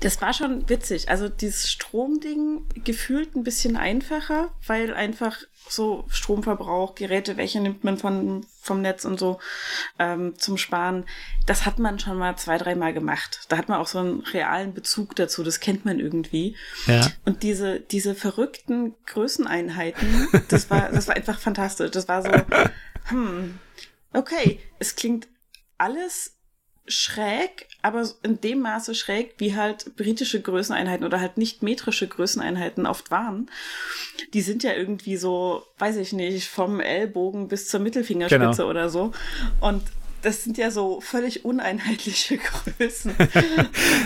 das 0.00 0.20
war 0.20 0.32
schon 0.32 0.68
witzig. 0.68 1.08
Also 1.08 1.28
dieses 1.28 1.70
Stromding 1.70 2.66
gefühlt 2.84 3.34
ein 3.34 3.44
bisschen 3.44 3.76
einfacher, 3.76 4.52
weil 4.66 4.94
einfach 4.94 5.38
so 5.68 6.04
Stromverbrauch, 6.08 6.94
Geräte, 6.94 7.36
welche 7.36 7.60
nimmt 7.60 7.84
man 7.84 7.96
von, 7.96 8.46
vom 8.60 8.82
Netz 8.82 9.04
und 9.04 9.18
so 9.18 9.38
ähm, 9.98 10.34
zum 10.36 10.58
Sparen. 10.58 11.04
Das 11.46 11.64
hat 11.66 11.78
man 11.78 11.98
schon 11.98 12.18
mal 12.18 12.36
zwei, 12.36 12.58
dreimal 12.58 12.92
gemacht. 12.92 13.40
Da 13.48 13.56
hat 13.56 13.68
man 13.68 13.78
auch 13.78 13.86
so 13.86 13.98
einen 13.98 14.20
realen 14.20 14.74
Bezug 14.74 15.16
dazu. 15.16 15.42
Das 15.42 15.60
kennt 15.60 15.84
man 15.84 16.00
irgendwie. 16.00 16.56
Ja. 16.86 17.06
Und 17.24 17.42
diese, 17.42 17.80
diese 17.80 18.14
verrückten 18.14 18.94
Größeneinheiten, 19.06 20.28
das 20.48 20.70
war, 20.70 20.90
das 20.90 21.08
war 21.08 21.16
einfach 21.16 21.38
fantastisch. 21.38 21.90
Das 21.90 22.08
war 22.08 22.22
so, 22.22 22.30
hm, 23.08 23.58
okay, 24.12 24.60
es 24.78 24.96
klingt 24.96 25.28
alles 25.78 26.36
schräg, 26.86 27.68
aber 27.82 28.08
in 28.22 28.40
dem 28.40 28.60
Maße 28.60 28.94
schräg, 28.94 29.34
wie 29.38 29.56
halt 29.56 29.96
britische 29.96 30.40
Größeneinheiten 30.40 31.04
oder 31.04 31.20
halt 31.20 31.36
nicht 31.36 31.62
metrische 31.62 32.06
Größeneinheiten 32.06 32.86
oft 32.86 33.10
waren. 33.10 33.50
Die 34.32 34.40
sind 34.40 34.62
ja 34.62 34.72
irgendwie 34.72 35.16
so, 35.16 35.64
weiß 35.78 35.96
ich 35.96 36.12
nicht, 36.12 36.48
vom 36.48 36.80
Ellbogen 36.80 37.48
bis 37.48 37.68
zur 37.68 37.80
Mittelfingerspitze 37.80 38.62
genau. 38.62 38.70
oder 38.70 38.88
so. 38.88 39.12
Und 39.60 39.82
das 40.22 40.44
sind 40.44 40.56
ja 40.56 40.70
so 40.70 41.00
völlig 41.00 41.44
uneinheitliche 41.44 42.38
Größen. 42.78 43.14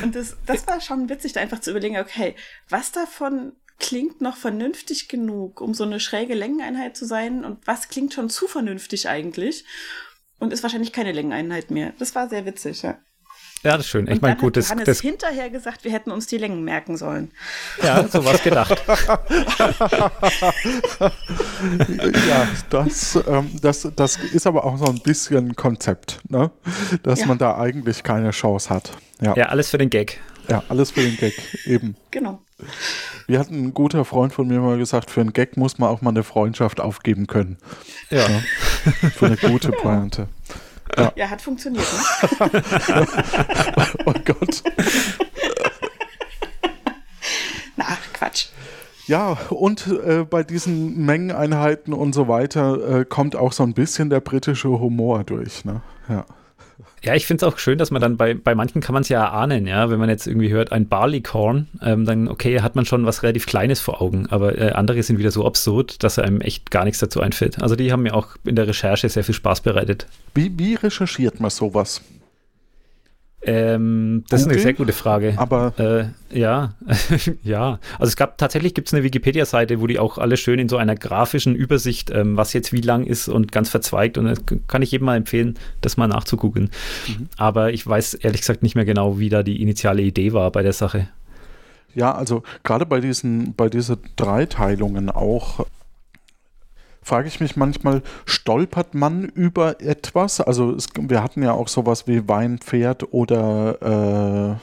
Und 0.03 0.15
das, 0.15 0.37
das 0.47 0.67
war 0.67 0.81
schon 0.81 1.11
witzig, 1.11 1.35
da 1.35 1.41
einfach 1.41 1.61
zu 1.61 1.71
überlegen, 1.71 1.99
okay, 1.99 2.35
was 2.71 2.93
davon 2.93 3.53
klingt 3.79 4.23
noch 4.23 4.37
vernünftig 4.37 5.09
genug, 5.09 5.61
um 5.61 5.75
so 5.75 5.85
eine 5.85 6.01
schräge 6.01 6.35
Längeneinheit 6.35 6.97
zu 6.97 7.05
sein 7.05 7.45
und 7.45 7.59
was 7.67 7.89
klingt 7.89 8.15
schon 8.15 8.31
zu 8.31 8.49
vernünftig 8.49 9.09
eigentlich 9.11 9.67
und 10.39 10.53
ist 10.53 10.63
wahrscheinlich 10.63 10.93
keine 10.93 11.13
Längeneinheit 11.13 11.71
mehr. 11.71 11.93
Das 11.99 12.15
war 12.15 12.29
sehr 12.29 12.47
witzig, 12.47 12.83
ja. 12.83 12.99
Ja, 13.67 13.77
das 13.77 13.87
ist 13.87 13.91
schön. 13.91 14.07
Ich 14.07 14.21
meine, 14.21 14.37
gut, 14.37 14.57
das. 14.57 14.71
Hannes 14.71 14.85
das 14.85 15.01
hinterher 15.01 15.51
gesagt, 15.51 15.83
wir 15.83 15.91
hätten 15.91 16.13
uns 16.13 16.29
die 16.29 16.39
Längen 16.39 16.63
merken 16.63 16.97
sollen. 16.97 17.33
Ja, 17.83 18.07
so 18.07 18.25
was 18.25 18.41
gedacht. 18.41 18.81
ja, 22.29 22.49
das, 22.71 23.19
ähm, 23.27 23.51
das, 23.61 23.89
das 23.97 24.19
ist 24.19 24.47
aber 24.47 24.65
auch 24.65 24.79
so 24.79 24.85
ein 24.85 25.01
bisschen 25.01 25.57
Konzept, 25.57 26.21
ne? 26.29 26.53
dass 27.03 27.21
ja. 27.21 27.27
man 27.27 27.39
da 27.39 27.59
eigentlich 27.59 28.05
keine 28.05 28.31
Chance 28.31 28.71
hat. 28.71 28.93
Ja. 29.21 29.35
ja, 29.35 29.47
alles 29.47 29.71
für 29.71 29.79
den 29.79 29.91
Gag. 29.91 30.21
Ja, 30.49 30.63
alles 30.69 30.93
für 30.93 31.01
den 31.01 31.17
Gag, 31.17 31.35
eben. 31.65 31.97
Genau. 32.13 32.41
Wie 33.27 33.37
hat 33.37 33.51
ein 33.51 33.75
guter 33.75 34.05
Freund 34.05 34.33
von 34.33 34.47
mir 34.47 34.61
mal 34.61 34.79
gesagt, 34.79 35.11
für 35.11 35.23
einen 35.23 35.33
Gag 35.33 35.57
muss 35.57 35.79
man 35.79 35.89
auch 35.89 36.03
mal 36.03 36.11
eine 36.11 36.23
Freundschaft 36.23 36.81
aufgeben 36.81 37.27
können. 37.27 37.59
Ja. 38.11 38.29
ja 38.29 38.41
für 39.11 39.27
eine 39.27 39.37
gute 39.37 39.73
Pointe. 39.73 40.29
Ja. 40.49 40.55
Ja, 41.17 41.31
hat 41.31 41.43
funktioniert, 41.43 41.87
ne? 41.93 42.51
oh 44.07 44.15
Gott. 44.25 44.63
Na, 47.77 47.87
Quatsch. 48.13 48.47
Ja, 49.07 49.39
und 49.51 49.87
äh, 49.87 50.25
bei 50.25 50.43
diesen 50.43 51.05
Mengeneinheiten 51.05 51.93
und 51.93 52.13
so 52.13 52.27
weiter 52.27 53.01
äh, 53.01 53.05
kommt 53.05 53.37
auch 53.37 53.53
so 53.53 53.63
ein 53.63 53.73
bisschen 53.73 54.11
der 54.11 54.21
britische 54.21 54.69
Humor 54.69 55.23
durch. 55.23 55.65
Ne? 55.65 55.81
Ja. 56.09 56.25
Ja, 57.07 57.15
ich 57.15 57.25
finde 57.25 57.47
es 57.47 57.53
auch 57.53 57.59
schön, 57.59 57.79
dass 57.79 57.93
man 57.93 58.03
dann 58.03 58.17
bei, 58.17 58.35
bei 58.35 58.57
manchen 58.57 58.81
kann 58.81 58.93
man 58.93 59.03
es 59.03 59.09
ja 59.09 59.23
erahnen, 59.23 59.69
ja, 59.69 59.91
wenn 59.91 60.01
man 60.01 60.09
jetzt 60.09 60.27
irgendwie 60.27 60.51
hört, 60.51 60.73
ein 60.73 60.89
Barleycorn, 60.89 61.69
ähm, 61.81 62.05
dann 62.05 62.27
okay, 62.27 62.63
hat 62.63 62.75
man 62.75 62.85
schon 62.85 63.07
was 63.07 63.23
relativ 63.23 63.47
Kleines 63.47 63.79
vor 63.79 64.03
Augen, 64.03 64.27
aber 64.29 64.59
äh, 64.59 64.73
andere 64.73 65.01
sind 65.05 65.19
wieder 65.19 65.31
so 65.31 65.47
absurd, 65.47 66.03
dass 66.03 66.19
einem 66.19 66.41
echt 66.41 66.73
gar 66.73 66.85
nichts 66.85 66.99
dazu 66.99 67.21
einfällt. 67.21 67.63
Also 67.63 67.77
die 67.77 67.93
haben 67.93 68.03
mir 68.03 68.13
auch 68.13 68.31
in 68.45 68.57
der 68.57 68.67
Recherche 68.67 69.09
sehr 69.09 69.23
viel 69.23 69.37
Spaß 69.37 69.61
bereitet. 69.61 70.09
Wie, 70.35 70.59
wie 70.59 70.75
recherchiert 70.75 71.39
man 71.39 71.51
sowas? 71.51 72.03
Ähm, 73.47 74.25
das 74.29 74.43
Google, 74.43 74.57
ist 74.57 74.57
eine 74.57 74.63
sehr 74.63 74.75
gute 74.75 74.93
Frage. 74.93 75.35
Aber 75.37 75.73
äh, 75.79 76.39
ja, 76.39 76.75
ja. 77.45 77.79
Also 77.99 78.09
es 78.09 78.17
gab 78.17 78.39
tatsächlich 78.39 78.75
gibt 78.75 78.89
es 78.89 78.95
eine 78.95 79.05
Wikipedia-Seite, 79.05 79.81
wo 79.81 79.87
die 79.87 79.99
auch 80.01 80.19
alle 80.19 80.37
schön 80.37 80.59
in 80.59 80.69
so 80.69 80.77
einer 80.77 80.97
grafischen 80.97 81.55
Übersicht, 81.55 82.11
ähm, 82.11 82.37
was 82.37 82.53
jetzt 82.53 82.73
wie 82.73 82.81
lang 82.81 83.05
ist 83.05 83.29
und 83.29 83.53
ganz 83.53 83.71
verzweigt. 83.71 84.19
Und 84.19 84.27
das 84.27 84.43
kann 84.67 84.83
ich 84.83 84.91
jedem 84.91 85.07
mal 85.07 85.17
empfehlen, 85.17 85.55
das 85.81 85.97
mal 85.97 86.09
nachzugoogeln. 86.09 86.71
Mhm. 87.07 87.29
Aber 87.37 87.73
ich 87.73 87.87
weiß 87.87 88.15
ehrlich 88.15 88.41
gesagt 88.41 88.65
nicht 88.65 88.75
mehr 88.75 88.85
genau, 88.85 89.19
wie 89.19 89.29
da 89.29 89.45
die 89.45 89.63
initiale 89.63 90.03
Idee 90.03 90.33
war 90.33 90.51
bei 90.51 90.63
der 90.63 90.73
Sache. 90.73 91.09
Ja, 91.95 92.15
also 92.15 92.43
gerade 92.65 92.85
bei 92.85 93.01
diesen, 93.01 93.55
bei 93.55 93.69
diesen 93.69 93.99
Dreiteilungen 94.17 95.09
auch 95.09 95.67
frage 97.07 97.29
ich 97.29 97.39
mich 97.39 97.57
manchmal, 97.57 98.03
stolpert 98.25 98.95
man 98.95 99.27
über 99.27 99.81
etwas? 99.81 100.41
Also 100.41 100.73
es, 100.73 100.89
wir 100.99 101.23
hatten 101.23 101.41
ja 101.41 101.53
auch 101.53 101.69
sowas 101.69 102.09
wie 102.09 102.27
Weinpferd 102.29 103.13
oder 103.13 104.59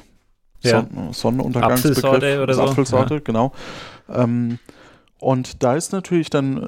äh, 0.62 0.68
ja. 0.68 0.82
Son 0.82 1.14
Sonnenuntergangsbegriff. 1.14 2.04
Apfelsorte 2.04 2.44
oder 2.44 2.54
so. 2.54 2.64
Apfelsorte, 2.64 3.14
ja. 3.16 3.20
genau. 3.22 3.54
Ähm, 4.10 4.60
und 5.20 5.64
da 5.64 5.76
ist 5.76 5.94
natürlich 5.94 6.30
dann, 6.30 6.58
äh, 6.58 6.68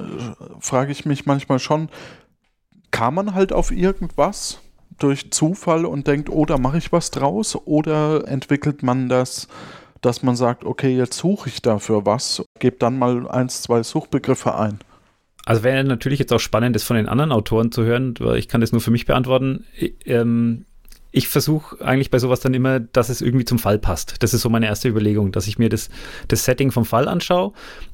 frage 0.62 0.94
ich 0.94 1.06
mich 1.06 1.26
manchmal 1.26 1.60
schon, 1.60 1.90
kam 2.92 3.16
man 3.16 3.36
halt 3.36 3.52
auf 3.52 3.72
irgendwas 3.72 4.60
durch 4.98 5.32
Zufall 5.32 5.86
und 5.86 6.08
denkt, 6.08 6.30
oh, 6.30 6.46
da 6.46 6.58
mache 6.58 6.78
ich 6.78 6.94
was 6.94 7.12
draus? 7.12 7.58
Oder 7.66 8.26
entwickelt 8.30 8.82
man 8.82 9.10
das, 9.10 9.50
dass 10.00 10.24
man 10.24 10.38
sagt, 10.38 10.64
okay, 10.64 10.96
jetzt 10.96 11.18
suche 11.18 11.50
ich 11.50 11.62
dafür 11.62 12.06
was, 12.06 12.46
gebe 12.60 12.78
dann 12.78 12.98
mal 12.98 13.28
eins, 13.28 13.62
zwei 13.62 13.84
Suchbegriffe 13.84 14.56
ein? 14.56 14.80
Also 15.46 15.64
wäre 15.64 15.84
natürlich 15.84 16.20
jetzt 16.20 16.34
auch 16.34 16.40
spannend, 16.40 16.76
das 16.76 16.84
von 16.84 16.98
den 16.98 17.08
anderen 17.08 17.32
Autoren 17.32 17.72
zu 17.72 17.84
hören, 17.84 18.16
weil 18.20 18.38
ich 18.38 18.48
kann 18.48 18.62
das 18.62 18.72
nur 18.72 18.82
für 18.82 18.92
mich 18.92 19.06
beantworten. 19.06 19.66
Ähm, 20.06 20.66
ich 21.12 21.30
versuche 21.30 21.80
eigentlich 21.80 22.12
bei 22.12 22.20
sowas 22.20 22.42
dann 22.42 22.54
immer, 22.54 22.82
dass 22.82 23.08
es 23.08 23.22
irgendwie 23.22 23.46
zum 23.46 23.58
Fall 23.58 23.80
passt. 23.80 24.22
Das 24.22 24.34
ist 24.34 24.42
so 24.42 24.50
meine 24.50 24.66
erste 24.66 24.90
Überlegung, 24.90 25.32
dass 25.32 25.48
ich 25.48 25.58
mir 25.58 25.70
das, 25.70 25.90
das 26.28 26.44
Setting 26.44 26.72
vom 26.72 26.84
Fall 26.84 27.08
anschaue 27.08 27.54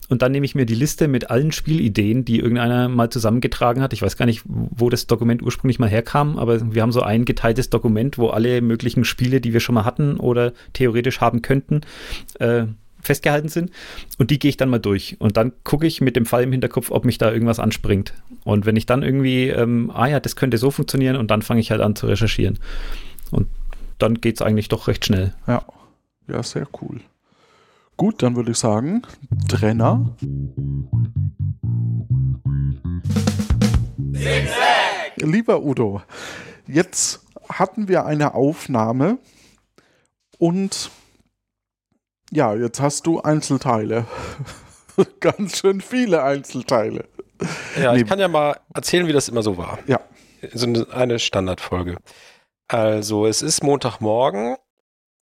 und 0.09 0.23
dann 0.23 0.31
nehme 0.31 0.45
ich 0.45 0.55
mir 0.55 0.65
die 0.65 0.73
Liste 0.73 1.07
mit 1.07 1.29
allen 1.29 1.51
Spielideen, 1.51 2.25
die 2.25 2.39
irgendeiner 2.39 2.89
mal 2.89 3.11
zusammengetragen 3.11 3.83
hat. 3.83 3.93
Ich 3.93 4.01
weiß 4.01 4.17
gar 4.17 4.25
nicht, 4.25 4.41
wo 4.45 4.89
das 4.89 5.05
Dokument 5.05 5.43
ursprünglich 5.43 5.77
mal 5.77 5.87
herkam, 5.87 6.39
aber 6.39 6.73
wir 6.73 6.81
haben 6.81 6.91
so 6.91 7.03
ein 7.03 7.23
geteiltes 7.23 7.69
Dokument, 7.69 8.17
wo 8.17 8.29
alle 8.29 8.59
möglichen 8.61 9.03
Spiele, 9.03 9.39
die 9.39 9.53
wir 9.53 9.59
schon 9.59 9.75
mal 9.75 9.85
hatten 9.85 10.17
oder 10.17 10.51
theoretisch 10.73 11.21
haben 11.21 11.43
könnten, 11.43 11.81
äh, 12.39 12.63
festgehalten 13.01 13.49
sind. 13.49 13.71
Und 14.17 14.31
die 14.31 14.39
gehe 14.39 14.49
ich 14.49 14.57
dann 14.57 14.69
mal 14.69 14.79
durch. 14.79 15.17
Und 15.19 15.37
dann 15.37 15.53
gucke 15.63 15.87
ich 15.87 16.01
mit 16.01 16.15
dem 16.15 16.25
Fall 16.25 16.43
im 16.43 16.51
Hinterkopf, 16.51 16.91
ob 16.91 17.05
mich 17.05 17.17
da 17.17 17.31
irgendwas 17.31 17.59
anspringt. 17.59 18.13
Und 18.43 18.65
wenn 18.65 18.75
ich 18.75 18.85
dann 18.85 19.03
irgendwie, 19.03 19.49
ähm, 19.49 19.91
ah 19.93 20.07
ja, 20.07 20.19
das 20.19 20.35
könnte 20.35 20.57
so 20.57 20.71
funktionieren, 20.71 21.15
und 21.15 21.31
dann 21.31 21.41
fange 21.41 21.61
ich 21.61 21.71
halt 21.71 21.81
an 21.81 21.95
zu 21.95 22.07
recherchieren. 22.07 22.59
Und 23.31 23.47
dann 23.97 24.15
geht 24.15 24.35
es 24.35 24.41
eigentlich 24.41 24.69
doch 24.69 24.87
recht 24.87 25.05
schnell. 25.05 25.33
Ja, 25.47 25.63
ja, 26.27 26.41
sehr 26.43 26.67
cool. 26.81 27.01
Gut, 27.97 28.23
dann 28.23 28.35
würde 28.35 28.51
ich 28.51 28.57
sagen, 28.57 29.03
Trenner. 29.47 30.15
Lieber 35.17 35.63
Udo, 35.63 36.01
jetzt 36.67 37.25
hatten 37.47 37.87
wir 37.87 38.05
eine 38.05 38.33
Aufnahme 38.33 39.19
und 40.39 40.89
ja, 42.31 42.55
jetzt 42.55 42.81
hast 42.81 43.05
du 43.05 43.21
Einzelteile. 43.21 44.05
Ganz 45.19 45.59
schön 45.59 45.81
viele 45.81 46.23
Einzelteile. 46.23 47.05
Ja, 47.79 47.93
nee. 47.93 48.01
ich 48.01 48.07
kann 48.07 48.19
ja 48.19 48.27
mal 48.27 48.57
erzählen, 48.73 49.07
wie 49.07 49.13
das 49.13 49.29
immer 49.29 49.43
so 49.43 49.57
war. 49.57 49.79
Ja. 49.87 49.99
So 50.53 50.67
eine 50.91 51.19
Standardfolge. 51.19 51.97
Also, 52.67 53.25
es 53.25 53.41
ist 53.41 53.63
Montagmorgen 53.63 54.55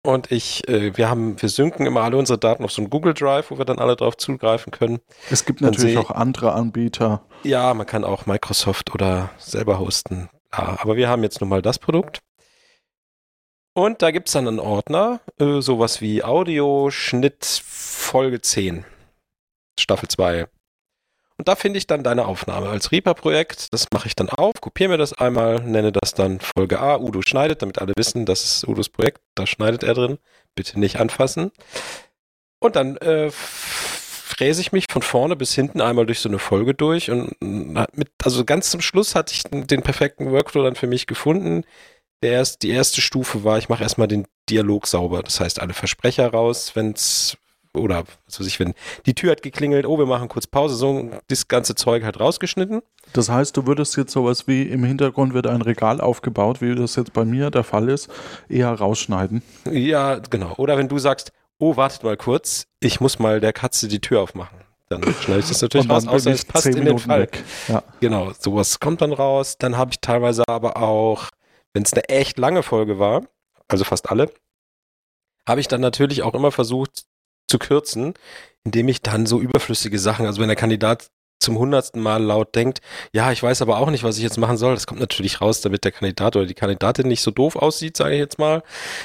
und 0.03 0.31
ich, 0.31 0.67
äh, 0.69 0.95
wir 0.95 1.09
haben, 1.09 1.41
wir 1.41 1.49
synken 1.49 1.85
immer 1.85 2.01
alle 2.01 2.17
unsere 2.17 2.39
Daten 2.39 2.63
auf 2.63 2.71
so 2.71 2.81
einen 2.81 2.89
Google 2.89 3.13
Drive, 3.13 3.51
wo 3.51 3.57
wir 3.57 3.65
dann 3.65 3.79
alle 3.79 3.95
drauf 3.95 4.15
zugreifen 4.17 4.71
können. 4.71 4.99
Es 5.29 5.45
gibt 5.45 5.61
natürlich 5.61 5.97
auch 5.97 6.11
andere 6.11 6.53
Anbieter. 6.53 7.23
Ja, 7.43 7.73
man 7.73 7.85
kann 7.85 8.03
auch 8.03 8.25
Microsoft 8.25 8.93
oder 8.93 9.29
selber 9.37 9.79
hosten. 9.79 10.29
Ja, 10.53 10.77
aber 10.79 10.95
wir 10.95 11.09
haben 11.09 11.23
jetzt 11.23 11.41
nun 11.41 11.49
mal 11.49 11.61
das 11.61 11.79
Produkt. 11.79 12.21
Und 13.79 14.01
da 14.01 14.11
gibt 14.11 14.27
es 14.27 14.33
dann 14.33 14.45
einen 14.45 14.59
Ordner, 14.59 15.21
äh, 15.39 15.61
sowas 15.61 16.01
wie 16.01 16.21
Audio, 16.21 16.91
Schnitt, 16.91 17.45
Folge 17.45 18.41
10, 18.41 18.83
Staffel 19.79 20.09
2. 20.09 20.47
Und 21.37 21.47
da 21.47 21.55
finde 21.55 21.77
ich 21.77 21.87
dann 21.87 22.03
deine 22.03 22.25
Aufnahme 22.25 22.67
als 22.67 22.91
Reaper-Projekt. 22.91 23.71
Das 23.71 23.87
mache 23.93 24.07
ich 24.07 24.17
dann 24.17 24.27
auf, 24.27 24.55
kopiere 24.59 24.89
mir 24.89 24.97
das 24.97 25.13
einmal, 25.13 25.61
nenne 25.61 25.93
das 25.93 26.13
dann 26.13 26.41
Folge 26.41 26.81
A, 26.81 26.97
Udo 26.97 27.21
schneidet, 27.21 27.61
damit 27.61 27.79
alle 27.79 27.93
wissen, 27.95 28.25
das 28.25 28.43
ist 28.43 28.67
Udos 28.67 28.89
Projekt, 28.89 29.21
da 29.35 29.47
schneidet 29.47 29.83
er 29.83 29.93
drin. 29.93 30.17
Bitte 30.55 30.77
nicht 30.77 30.99
anfassen. 30.99 31.53
Und 32.59 32.75
dann 32.75 32.97
äh, 32.97 33.31
fräse 33.31 34.59
ich 34.59 34.73
mich 34.73 34.87
von 34.91 35.03
vorne 35.03 35.37
bis 35.37 35.55
hinten 35.55 35.79
einmal 35.79 36.05
durch 36.05 36.19
so 36.19 36.27
eine 36.27 36.39
Folge 36.39 36.73
durch 36.73 37.11
und 37.11 37.31
mit, 37.41 38.09
also 38.25 38.43
ganz 38.43 38.71
zum 38.71 38.81
Schluss 38.81 39.15
hatte 39.15 39.33
ich 39.33 39.43
den 39.43 39.83
perfekten 39.83 40.33
Workflow 40.33 40.63
dann 40.63 40.75
für 40.75 40.87
mich 40.87 41.07
gefunden 41.07 41.63
der 42.21 42.31
erst, 42.33 42.63
die 42.63 42.69
erste 42.69 43.01
Stufe 43.01 43.43
war, 43.43 43.57
ich 43.57 43.69
mache 43.69 43.83
erstmal 43.83 44.07
den 44.07 44.25
Dialog 44.49 44.87
sauber. 44.87 45.23
Das 45.23 45.39
heißt, 45.39 45.59
alle 45.59 45.73
Versprecher 45.73 46.29
raus, 46.31 46.71
wenn 46.75 46.91
es, 46.91 47.37
oder 47.73 48.03
was 48.25 48.39
weiß 48.39 48.47
ich, 48.47 48.59
wenn 48.59 48.73
die 49.05 49.13
Tür 49.13 49.31
hat 49.31 49.41
geklingelt, 49.41 49.85
oh, 49.85 49.97
wir 49.97 50.05
machen 50.05 50.27
kurz 50.27 50.47
Pause, 50.47 50.75
so 50.75 51.11
das 51.27 51.47
ganze 51.47 51.75
Zeug 51.75 52.03
halt 52.03 52.19
rausgeschnitten. 52.19 52.81
Das 53.13 53.29
heißt, 53.29 53.55
du 53.55 53.67
würdest 53.67 53.95
jetzt 53.95 54.11
sowas 54.11 54.47
wie 54.47 54.63
im 54.63 54.83
Hintergrund 54.83 55.33
wird 55.33 55.47
ein 55.47 55.61
Regal 55.61 56.01
aufgebaut, 56.01 56.61
wie 56.61 56.75
das 56.75 56.95
jetzt 56.95 57.13
bei 57.13 57.25
mir 57.25 57.51
der 57.51 57.63
Fall 57.63 57.89
ist, 57.89 58.09
eher 58.49 58.71
rausschneiden. 58.71 59.41
Ja, 59.71 60.19
genau. 60.29 60.53
Oder 60.57 60.77
wenn 60.77 60.89
du 60.89 60.99
sagst, 60.99 61.31
oh, 61.59 61.75
wartet 61.77 62.03
mal 62.03 62.17
kurz, 62.17 62.65
ich 62.79 62.99
muss 62.99 63.19
mal 63.19 63.39
der 63.39 63.53
Katze 63.53 63.87
die 63.87 64.01
Tür 64.01 64.21
aufmachen. 64.21 64.57
Dann 64.89 65.03
schneide 65.21 65.41
ich 65.41 65.47
das 65.47 65.61
natürlich 65.61 65.87
raus, 65.87 66.07
außer 66.07 66.31
es 66.31 66.45
passt 66.45 66.65
in 66.65 66.83
den 66.83 66.97
Fall. 66.97 67.29
Ja. 67.67 67.83
Genau, 67.99 68.31
sowas 68.39 68.79
kommt 68.79 69.01
dann 69.01 69.13
raus. 69.13 69.57
Dann 69.59 69.77
habe 69.77 69.91
ich 69.91 70.01
teilweise 70.01 70.43
aber 70.47 70.77
auch 70.77 71.29
wenn 71.73 71.83
es 71.83 71.93
eine 71.93 72.07
echt 72.09 72.37
lange 72.37 72.63
Folge 72.63 72.99
war, 72.99 73.23
also 73.67 73.83
fast 73.83 74.09
alle, 74.09 74.31
habe 75.47 75.61
ich 75.61 75.67
dann 75.67 75.81
natürlich 75.81 76.23
auch 76.23 76.33
immer 76.33 76.51
versucht 76.51 77.05
zu 77.47 77.59
kürzen, 77.59 78.13
indem 78.63 78.87
ich 78.87 79.01
dann 79.01 79.25
so 79.25 79.39
überflüssige 79.39 79.99
Sachen, 79.99 80.25
also 80.25 80.41
wenn 80.41 80.47
der 80.47 80.55
Kandidat 80.55 81.09
zum 81.39 81.57
hundertsten 81.57 82.01
Mal 82.01 82.21
laut 82.21 82.53
denkt, 82.55 82.81
ja, 83.13 83.31
ich 83.31 83.41
weiß 83.41 83.61
aber 83.61 83.77
auch 83.79 83.89
nicht, 83.89 84.03
was 84.03 84.17
ich 84.17 84.23
jetzt 84.23 84.37
machen 84.37 84.57
soll. 84.57 84.73
Das 84.73 84.87
kommt 84.87 84.99
natürlich 84.99 85.39
raus, 85.39 85.61
damit 85.61 85.85
der 85.85 85.93
Kandidat 85.93 86.35
oder 86.35 86.45
die 86.45 86.53
Kandidatin 86.53 87.07
nicht 87.07 87.21
so 87.21 87.31
doof 87.31 87.55
aussieht, 87.55 87.95
sage 87.95 88.15
ich 88.15 88.19
jetzt 88.19 88.39
mal. 88.39 88.61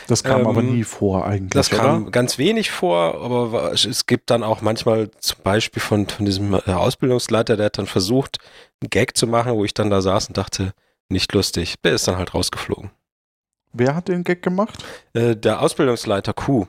Das 0.09 0.25
kam 0.25 0.41
ähm, 0.41 0.47
aber 0.49 0.63
nie 0.63 0.83
vor 0.83 1.25
eigentlich. 1.25 1.53
Das 1.53 1.71
kam 1.71 2.03
oder? 2.03 2.11
ganz 2.11 2.37
wenig 2.39 2.71
vor, 2.73 3.21
aber 3.23 3.73
es 3.73 4.07
gibt 4.07 4.31
dann 4.31 4.43
auch 4.43 4.63
manchmal 4.63 5.11
zum 5.21 5.39
Beispiel 5.45 5.81
von, 5.81 6.09
von 6.09 6.27
diesem 6.27 6.55
äh, 6.55 6.73
Ausbildungsleiter, 6.73 7.57
der 7.57 7.67
hat 7.67 7.79
dann 7.79 7.87
versucht, 7.87 8.39
einen 8.81 8.91
Gag 8.91 9.17
zu 9.17 9.29
machen, 9.29 9.53
wo 9.53 9.65
ich 9.65 9.75
dann 9.75 9.91
da 9.91 10.03
saß 10.03 10.29
und 10.29 10.37
dachte, 10.37 10.75
nicht 11.09 11.33
lustig. 11.33 11.75
Der 11.85 11.95
ist 11.95 12.09
dann 12.09 12.17
halt 12.17 12.35
rausgeflogen. 12.35 12.91
Wer 13.73 13.95
hat 13.95 14.09
den 14.09 14.25
Gag 14.25 14.43
gemacht? 14.43 14.85
Äh, 15.15 15.37
der 15.37 15.61
Ausbildungsleiter 15.61 16.33
Q. 16.33 16.67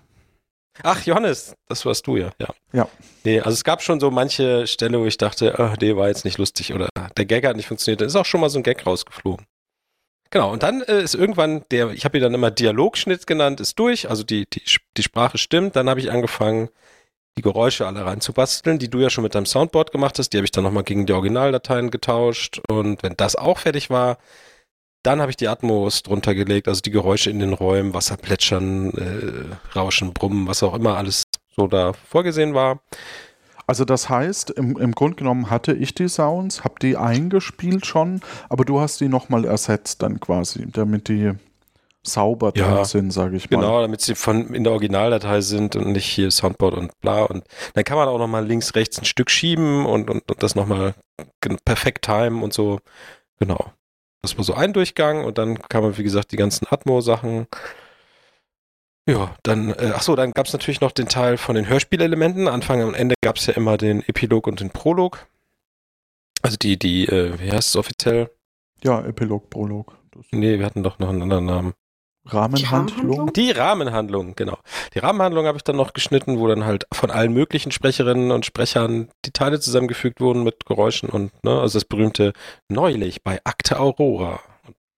Ach, 0.83 1.05
Johannes, 1.05 1.55
das 1.67 1.85
warst 1.85 2.05
du 2.07 2.17
ja. 2.17 2.31
ja. 2.39 2.47
Ja. 2.73 2.89
Nee, 3.23 3.39
also 3.39 3.51
es 3.51 3.63
gab 3.63 3.81
schon 3.81 3.99
so 3.99 4.11
manche 4.11 4.67
Stelle, 4.67 4.99
wo 4.99 5.05
ich 5.05 5.17
dachte, 5.17 5.55
oh, 5.57 5.73
nee, 5.79 5.95
war 5.95 6.09
jetzt 6.09 6.25
nicht 6.25 6.37
lustig 6.37 6.73
oder 6.73 6.89
der 7.15 7.25
Gag 7.25 7.45
hat 7.45 7.55
nicht 7.55 7.67
funktioniert. 7.67 8.01
Dann 8.01 8.07
ist 8.07 8.15
auch 8.15 8.25
schon 8.25 8.41
mal 8.41 8.49
so 8.49 8.59
ein 8.59 8.63
Gag 8.63 8.85
rausgeflogen. 8.85 9.45
Genau, 10.31 10.51
und 10.51 10.63
dann 10.63 10.81
äh, 10.81 11.01
ist 11.01 11.15
irgendwann 11.15 11.63
der, 11.71 11.91
ich 11.91 12.03
habe 12.03 12.17
ihn 12.17 12.23
dann 12.23 12.33
immer 12.33 12.51
Dialogschnitt 12.51 13.25
genannt, 13.25 13.61
ist 13.61 13.79
durch, 13.79 14.09
also 14.09 14.23
die, 14.23 14.45
die, 14.49 14.63
die 14.97 15.03
Sprache 15.03 15.37
stimmt. 15.37 15.75
Dann 15.75 15.89
habe 15.89 15.99
ich 15.99 16.11
angefangen, 16.11 16.69
die 17.37 17.41
Geräusche 17.41 17.85
alle 17.85 18.05
reinzubasteln, 18.05 18.79
die 18.79 18.89
du 18.89 18.99
ja 18.99 19.09
schon 19.09 19.23
mit 19.23 19.35
deinem 19.35 19.45
Soundboard 19.45 19.91
gemacht 19.91 20.17
hast. 20.19 20.29
Die 20.29 20.37
habe 20.37 20.45
ich 20.45 20.51
dann 20.51 20.63
nochmal 20.63 20.83
gegen 20.83 21.05
die 21.05 21.13
Originaldateien 21.13 21.91
getauscht. 21.91 22.61
Und 22.69 23.03
wenn 23.03 23.15
das 23.17 23.35
auch 23.35 23.59
fertig 23.59 23.89
war, 23.89 24.17
dann 25.03 25.21
habe 25.21 25.29
ich 25.29 25.37
die 25.37 25.47
Atmos 25.47 26.01
drunter 26.01 26.33
gelegt, 26.33 26.67
also 26.67 26.81
die 26.81 26.91
Geräusche 26.91 27.29
in 27.29 27.39
den 27.39 27.53
Räumen, 27.53 27.93
Wasser 27.93 28.17
plätschern, 28.17 28.91
äh, 28.91 29.77
Rauschen, 29.77 30.13
Brummen, 30.13 30.47
was 30.47 30.63
auch 30.63 30.73
immer 30.73 30.97
alles 30.97 31.23
so 31.55 31.67
da 31.67 31.93
vorgesehen 31.93 32.53
war. 32.53 32.79
Also 33.67 33.85
das 33.85 34.09
heißt, 34.09 34.51
im, 34.51 34.77
im 34.77 34.91
Grunde 34.93 35.17
genommen 35.17 35.49
hatte 35.49 35.73
ich 35.73 35.93
die 35.93 36.07
Sounds, 36.07 36.63
habe 36.63 36.75
die 36.81 36.97
eingespielt 36.97 37.85
schon, 37.85 38.21
aber 38.49 38.63
du 38.63 38.79
hast 38.79 39.01
die 39.01 39.07
nochmal 39.07 39.45
ersetzt 39.45 40.01
dann 40.03 40.19
quasi, 40.19 40.67
damit 40.71 41.07
die 41.07 41.33
sauber 42.07 42.51
drin 42.51 42.65
ja, 42.65 42.85
sind, 42.85 43.11
sage 43.11 43.37
ich 43.37 43.49
mal. 43.49 43.57
Genau, 43.57 43.81
damit 43.81 44.01
sie 44.01 44.15
von 44.15 44.53
in 44.53 44.63
der 44.63 44.73
Originaldatei 44.73 45.41
sind 45.41 45.75
und 45.75 45.91
nicht 45.91 46.05
hier 46.05 46.31
Soundboard 46.31 46.75
und 46.75 46.99
bla. 47.01 47.23
Und 47.23 47.43
dann 47.73 47.83
kann 47.83 47.97
man 47.97 48.07
auch 48.07 48.17
nochmal 48.17 48.45
links, 48.45 48.75
rechts 48.75 48.97
ein 48.99 49.05
Stück 49.05 49.29
schieben 49.29 49.85
und, 49.85 50.09
und, 50.09 50.29
und 50.29 50.43
das 50.43 50.55
nochmal 50.55 50.95
perfekt 51.65 52.05
timen 52.05 52.43
und 52.43 52.53
so. 52.53 52.79
Genau. 53.39 53.71
Das 54.21 54.37
war 54.37 54.43
so 54.43 54.53
ein 54.53 54.73
Durchgang 54.73 55.23
und 55.23 55.37
dann 55.37 55.59
kann 55.59 55.83
man, 55.83 55.97
wie 55.97 56.03
gesagt, 56.03 56.31
die 56.31 56.37
ganzen 56.37 56.65
Atmo-Sachen. 56.69 57.47
Ja, 59.07 59.35
dann, 59.43 59.69
äh, 59.69 59.91
ach 59.93 60.01
so, 60.01 60.15
dann 60.15 60.31
gab 60.31 60.47
es 60.47 60.53
natürlich 60.53 60.81
noch 60.81 60.91
den 60.91 61.07
Teil 61.07 61.37
von 61.37 61.55
den 61.55 61.69
Hörspielelementen. 61.69 62.47
Anfang 62.47 62.83
und 62.83 62.95
Ende 62.95 63.13
gab 63.21 63.35
es 63.37 63.45
ja 63.45 63.53
immer 63.53 63.77
den 63.77 64.01
Epilog 64.07 64.47
und 64.47 64.61
den 64.61 64.71
Prolog. 64.71 65.27
Also 66.41 66.57
die, 66.57 66.77
die, 66.77 67.05
äh, 67.05 67.39
wie 67.39 67.51
heißt 67.51 67.69
es 67.69 67.75
offiziell? 67.75 68.31
Ja, 68.83 69.03
Epilog, 69.05 69.49
Prolog. 69.49 69.97
Das 70.11 70.25
nee, 70.31 70.57
wir 70.57 70.65
hatten 70.65 70.83
doch 70.83 70.99
noch 70.99 71.09
einen 71.09 71.21
anderen 71.21 71.45
Namen. 71.45 71.73
Rahmenhandlung? 72.25 73.33
Die 73.33 73.51
Rahmenhandlung, 73.51 74.35
genau. 74.35 74.57
Die 74.93 74.99
Rahmenhandlung 74.99 75.45
habe 75.45 75.57
ich 75.57 75.63
dann 75.63 75.75
noch 75.75 75.93
geschnitten, 75.93 76.39
wo 76.39 76.47
dann 76.47 76.65
halt 76.65 76.85
von 76.91 77.11
allen 77.11 77.33
möglichen 77.33 77.71
Sprecherinnen 77.71 78.31
und 78.31 78.45
Sprechern 78.45 79.09
die 79.25 79.31
Teile 79.31 79.59
zusammengefügt 79.59 80.19
wurden 80.19 80.43
mit 80.43 80.65
Geräuschen 80.65 81.09
und, 81.09 81.31
ne, 81.43 81.59
also 81.59 81.77
das 81.77 81.85
berühmte 81.85 82.33
neulich 82.67 83.23
bei 83.23 83.39
Akte 83.43 83.79
Aurora. 83.79 84.39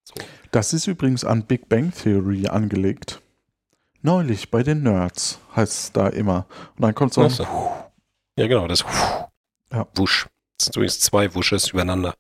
So. 0.04 0.16
Das 0.52 0.74
ist 0.74 0.88
übrigens 0.88 1.26
an 1.26 1.44
Big 1.44 1.68
Bang 1.68 1.92
Theory 1.92 2.48
angelegt. 2.48 3.22
Neulich 4.02 4.52
bei 4.52 4.64
den 4.64 4.84
Nerds 4.84 5.40
heißt 5.56 5.74
es 5.74 5.92
da 5.92 6.08
immer. 6.08 6.46
Und 6.78 6.84
dann 6.84 6.96
kommt 6.96 7.14
so 7.14 7.22
ein. 7.22 7.32
Ja, 8.38 8.48
genau, 8.48 8.68
das 8.68 8.86
ja. 9.72 9.88
Wusch. 9.96 10.28
Das 10.58 10.66
sind 10.66 10.76
übrigens 10.78 11.00
zwei 11.02 11.34
Wusches 11.36 11.70
übereinander. 11.70 12.16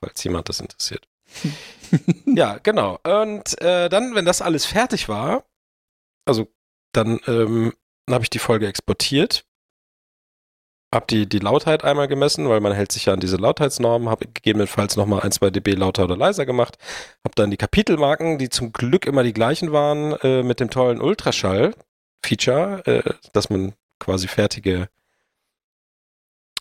Falls 0.00 0.24
jemand 0.24 0.48
das 0.48 0.60
interessiert. 0.60 1.06
ja, 2.26 2.58
genau. 2.62 2.98
Und 3.04 3.60
äh, 3.60 3.88
dann, 3.88 4.14
wenn 4.14 4.24
das 4.24 4.42
alles 4.42 4.66
fertig 4.66 5.08
war, 5.08 5.44
also 6.24 6.48
dann 6.92 7.20
ähm, 7.26 7.72
habe 8.10 8.24
ich 8.24 8.30
die 8.30 8.38
Folge 8.38 8.66
exportiert, 8.66 9.44
habe 10.94 11.06
die, 11.08 11.28
die 11.28 11.38
Lautheit 11.38 11.84
einmal 11.84 12.08
gemessen, 12.08 12.48
weil 12.48 12.60
man 12.60 12.72
hält 12.72 12.92
sich 12.92 13.06
ja 13.06 13.12
an 13.12 13.20
diese 13.20 13.36
Lautheitsnormen, 13.36 14.08
habe 14.08 14.26
gegebenenfalls 14.26 14.96
nochmal 14.96 15.20
ein, 15.20 15.32
zwei 15.32 15.50
dB 15.50 15.72
lauter 15.72 16.04
oder 16.04 16.16
leiser 16.16 16.46
gemacht, 16.46 16.78
habe 17.24 17.34
dann 17.34 17.50
die 17.50 17.56
Kapitelmarken, 17.56 18.38
die 18.38 18.48
zum 18.48 18.72
Glück 18.72 19.06
immer 19.06 19.22
die 19.22 19.32
gleichen 19.32 19.72
waren, 19.72 20.12
äh, 20.22 20.42
mit 20.42 20.60
dem 20.60 20.70
tollen 20.70 21.00
Ultraschall-Feature, 21.00 22.86
äh, 22.86 23.14
dass 23.32 23.50
man 23.50 23.74
quasi 23.98 24.28
fertige 24.28 24.88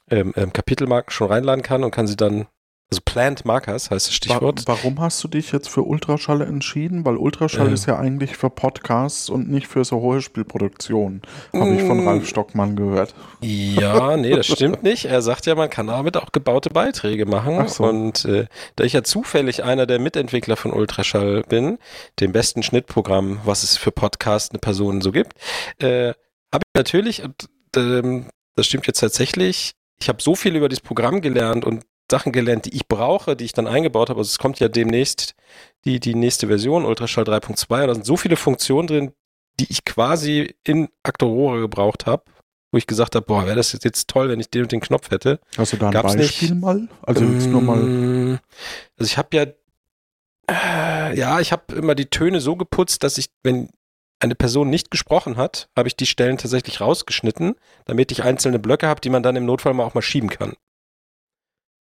ähm, 0.10 0.34
ähm, 0.36 0.54
Kapitelmarken 0.54 1.12
schon 1.12 1.30
reinladen 1.30 1.64
kann 1.64 1.84
und 1.84 1.92
kann 1.92 2.08
sie 2.08 2.18
dann 2.18 2.48
also 2.92 3.02
Plant 3.04 3.46
Markers 3.46 3.90
heißt 3.90 4.08
das 4.08 4.14
Stichwort. 4.14 4.64
Warum 4.68 5.02
hast 5.02 5.24
du 5.24 5.28
dich 5.28 5.52
jetzt 5.52 5.70
für 5.70 5.82
Ultraschall 5.82 6.42
entschieden? 6.42 7.04
Weil 7.04 7.18
Ultraschall 7.18 7.70
äh. 7.70 7.74
ist 7.74 7.88
ja 7.88 7.98
eigentlich 7.98 8.38
für 8.38 8.52
Podcasts 8.52 9.28
und 9.30 9.50
nicht 9.50 9.68
für 9.68 9.84
so 9.84 10.02
hohe 10.02 10.22
Spielproduktionen. 10.22 11.24
Habe 11.52 11.72
mm. 11.72 11.74
ich 11.74 11.84
von 11.84 12.04
mm. 12.04 12.08
Ralf 12.08 12.28
Stockmann 12.28 12.76
gehört. 12.76 13.16
Ja, 13.42 14.16
nee, 14.18 14.30
das 14.30 14.46
stimmt 14.46 14.84
nicht. 14.84 15.06
Er 15.06 15.24
sagt 15.24 15.48
ja, 15.48 15.56
man 15.56 15.72
kann 15.72 15.88
damit 15.88 16.16
auch 16.16 16.32
gebaute 16.32 16.70
Beiträge 16.70 17.26
machen. 17.26 17.58
Ach 17.60 17.70
so. 17.70 17.86
Und 17.86 18.24
äh, 18.26 18.46
da 18.76 18.84
ich 18.84 18.94
ja 18.94 19.04
zufällig 19.04 19.64
einer 19.64 19.88
der 19.88 19.98
Mitentwickler 19.98 20.56
von 20.56 20.72
Ultraschall 20.72 21.42
bin, 21.42 21.80
dem 22.20 22.34
besten 22.34 22.62
Schnittprogramm, 22.62 23.40
was 23.46 23.64
es 23.64 23.78
für 23.78 23.92
Podcasts 23.92 24.52
eine 24.52 24.60
Person 24.60 25.02
so 25.02 25.12
gibt, 25.12 25.34
äh, 25.80 26.14
habe 26.54 26.64
ich 26.64 26.76
natürlich, 26.76 27.24
und 27.24 27.50
ähm, 27.76 28.28
das 28.56 28.68
stimmt 28.68 28.86
jetzt 28.86 29.00
tatsächlich, 29.00 29.74
ich 30.00 30.08
habe 30.08 30.22
so 30.22 30.36
viel 30.36 30.56
über 30.56 30.70
dieses 30.70 30.84
Programm 30.84 31.22
gelernt 31.22 31.66
und 31.66 31.84
Sachen 32.10 32.32
gelernt, 32.32 32.66
die 32.66 32.76
ich 32.76 32.88
brauche, 32.88 33.36
die 33.36 33.46
ich 33.46 33.54
dann 33.54 33.68
eingebaut 33.68 34.10
habe. 34.10 34.20
Also 34.20 34.30
es 34.30 34.40
kommt 34.40 34.60
ja 34.60 34.68
demnächst 34.68 35.36
die, 35.86 36.00
die 36.00 36.16
nächste 36.16 36.48
Version, 36.48 36.86
Ultraschall 36.86 37.24
3.2. 37.24 37.88
Da 37.88 37.94
sind 37.94 38.06
so 38.06 38.18
viele 38.18 38.36
Funktionen 38.36 38.88
drin, 38.88 39.12
die 39.60 39.68
ich 39.70 39.86
quasi 39.86 40.56
in 40.64 40.90
Actorora 41.04 41.60
gebraucht 41.60 42.06
habe, 42.06 42.24
wo 42.72 42.78
ich 42.78 42.88
gesagt 42.88 43.16
habe, 43.16 43.26
boah, 43.26 43.46
wäre 43.46 43.56
das 43.56 43.72
jetzt 43.72 44.08
toll, 44.08 44.30
wenn 44.30 44.40
ich 44.40 44.50
den 44.50 44.64
und 44.64 44.72
den 44.72 44.82
Knopf 44.82 45.12
hätte. 45.12 45.40
Hast 45.58 45.74
du 45.74 45.78
da 45.78 45.88
ein 45.88 45.94
Gab's 45.94 46.16
Beispiel 46.16 46.52
nicht. 46.52 46.62
mal? 46.62 46.88
Also 47.02 47.26
jetzt 47.26 47.48
nur 47.48 47.62
mal. 47.62 47.78
Mm, 47.78 48.40
also 48.98 49.10
ich 49.10 49.18
habe 49.18 49.30
ja, 49.38 49.46
äh, 50.52 51.18
ja, 51.18 51.40
ich 51.40 51.52
habe 51.52 51.74
immer 51.74 51.96
die 51.96 52.08
Töne 52.08 52.42
so 52.42 52.56
geputzt, 52.56 53.04
dass 53.04 53.18
ich, 53.18 53.28
wenn 53.44 53.70
eine 54.20 54.36
Person 54.36 54.70
nicht 54.70 54.92
gesprochen 54.92 55.38
hat, 55.38 55.70
habe 55.76 55.88
ich 55.88 55.96
die 55.96 56.06
Stellen 56.06 56.38
tatsächlich 56.38 56.82
rausgeschnitten, 56.82 57.56
damit 57.86 58.12
ich 58.12 58.24
einzelne 58.24 58.60
Blöcke 58.60 58.88
habe, 58.88 59.02
die 59.02 59.10
man 59.10 59.24
dann 59.24 59.36
im 59.36 59.46
Notfall 59.46 59.74
mal 59.74 59.84
auch 59.84 59.94
mal 59.94 60.02
schieben 60.02 60.30
kann. 60.30 60.54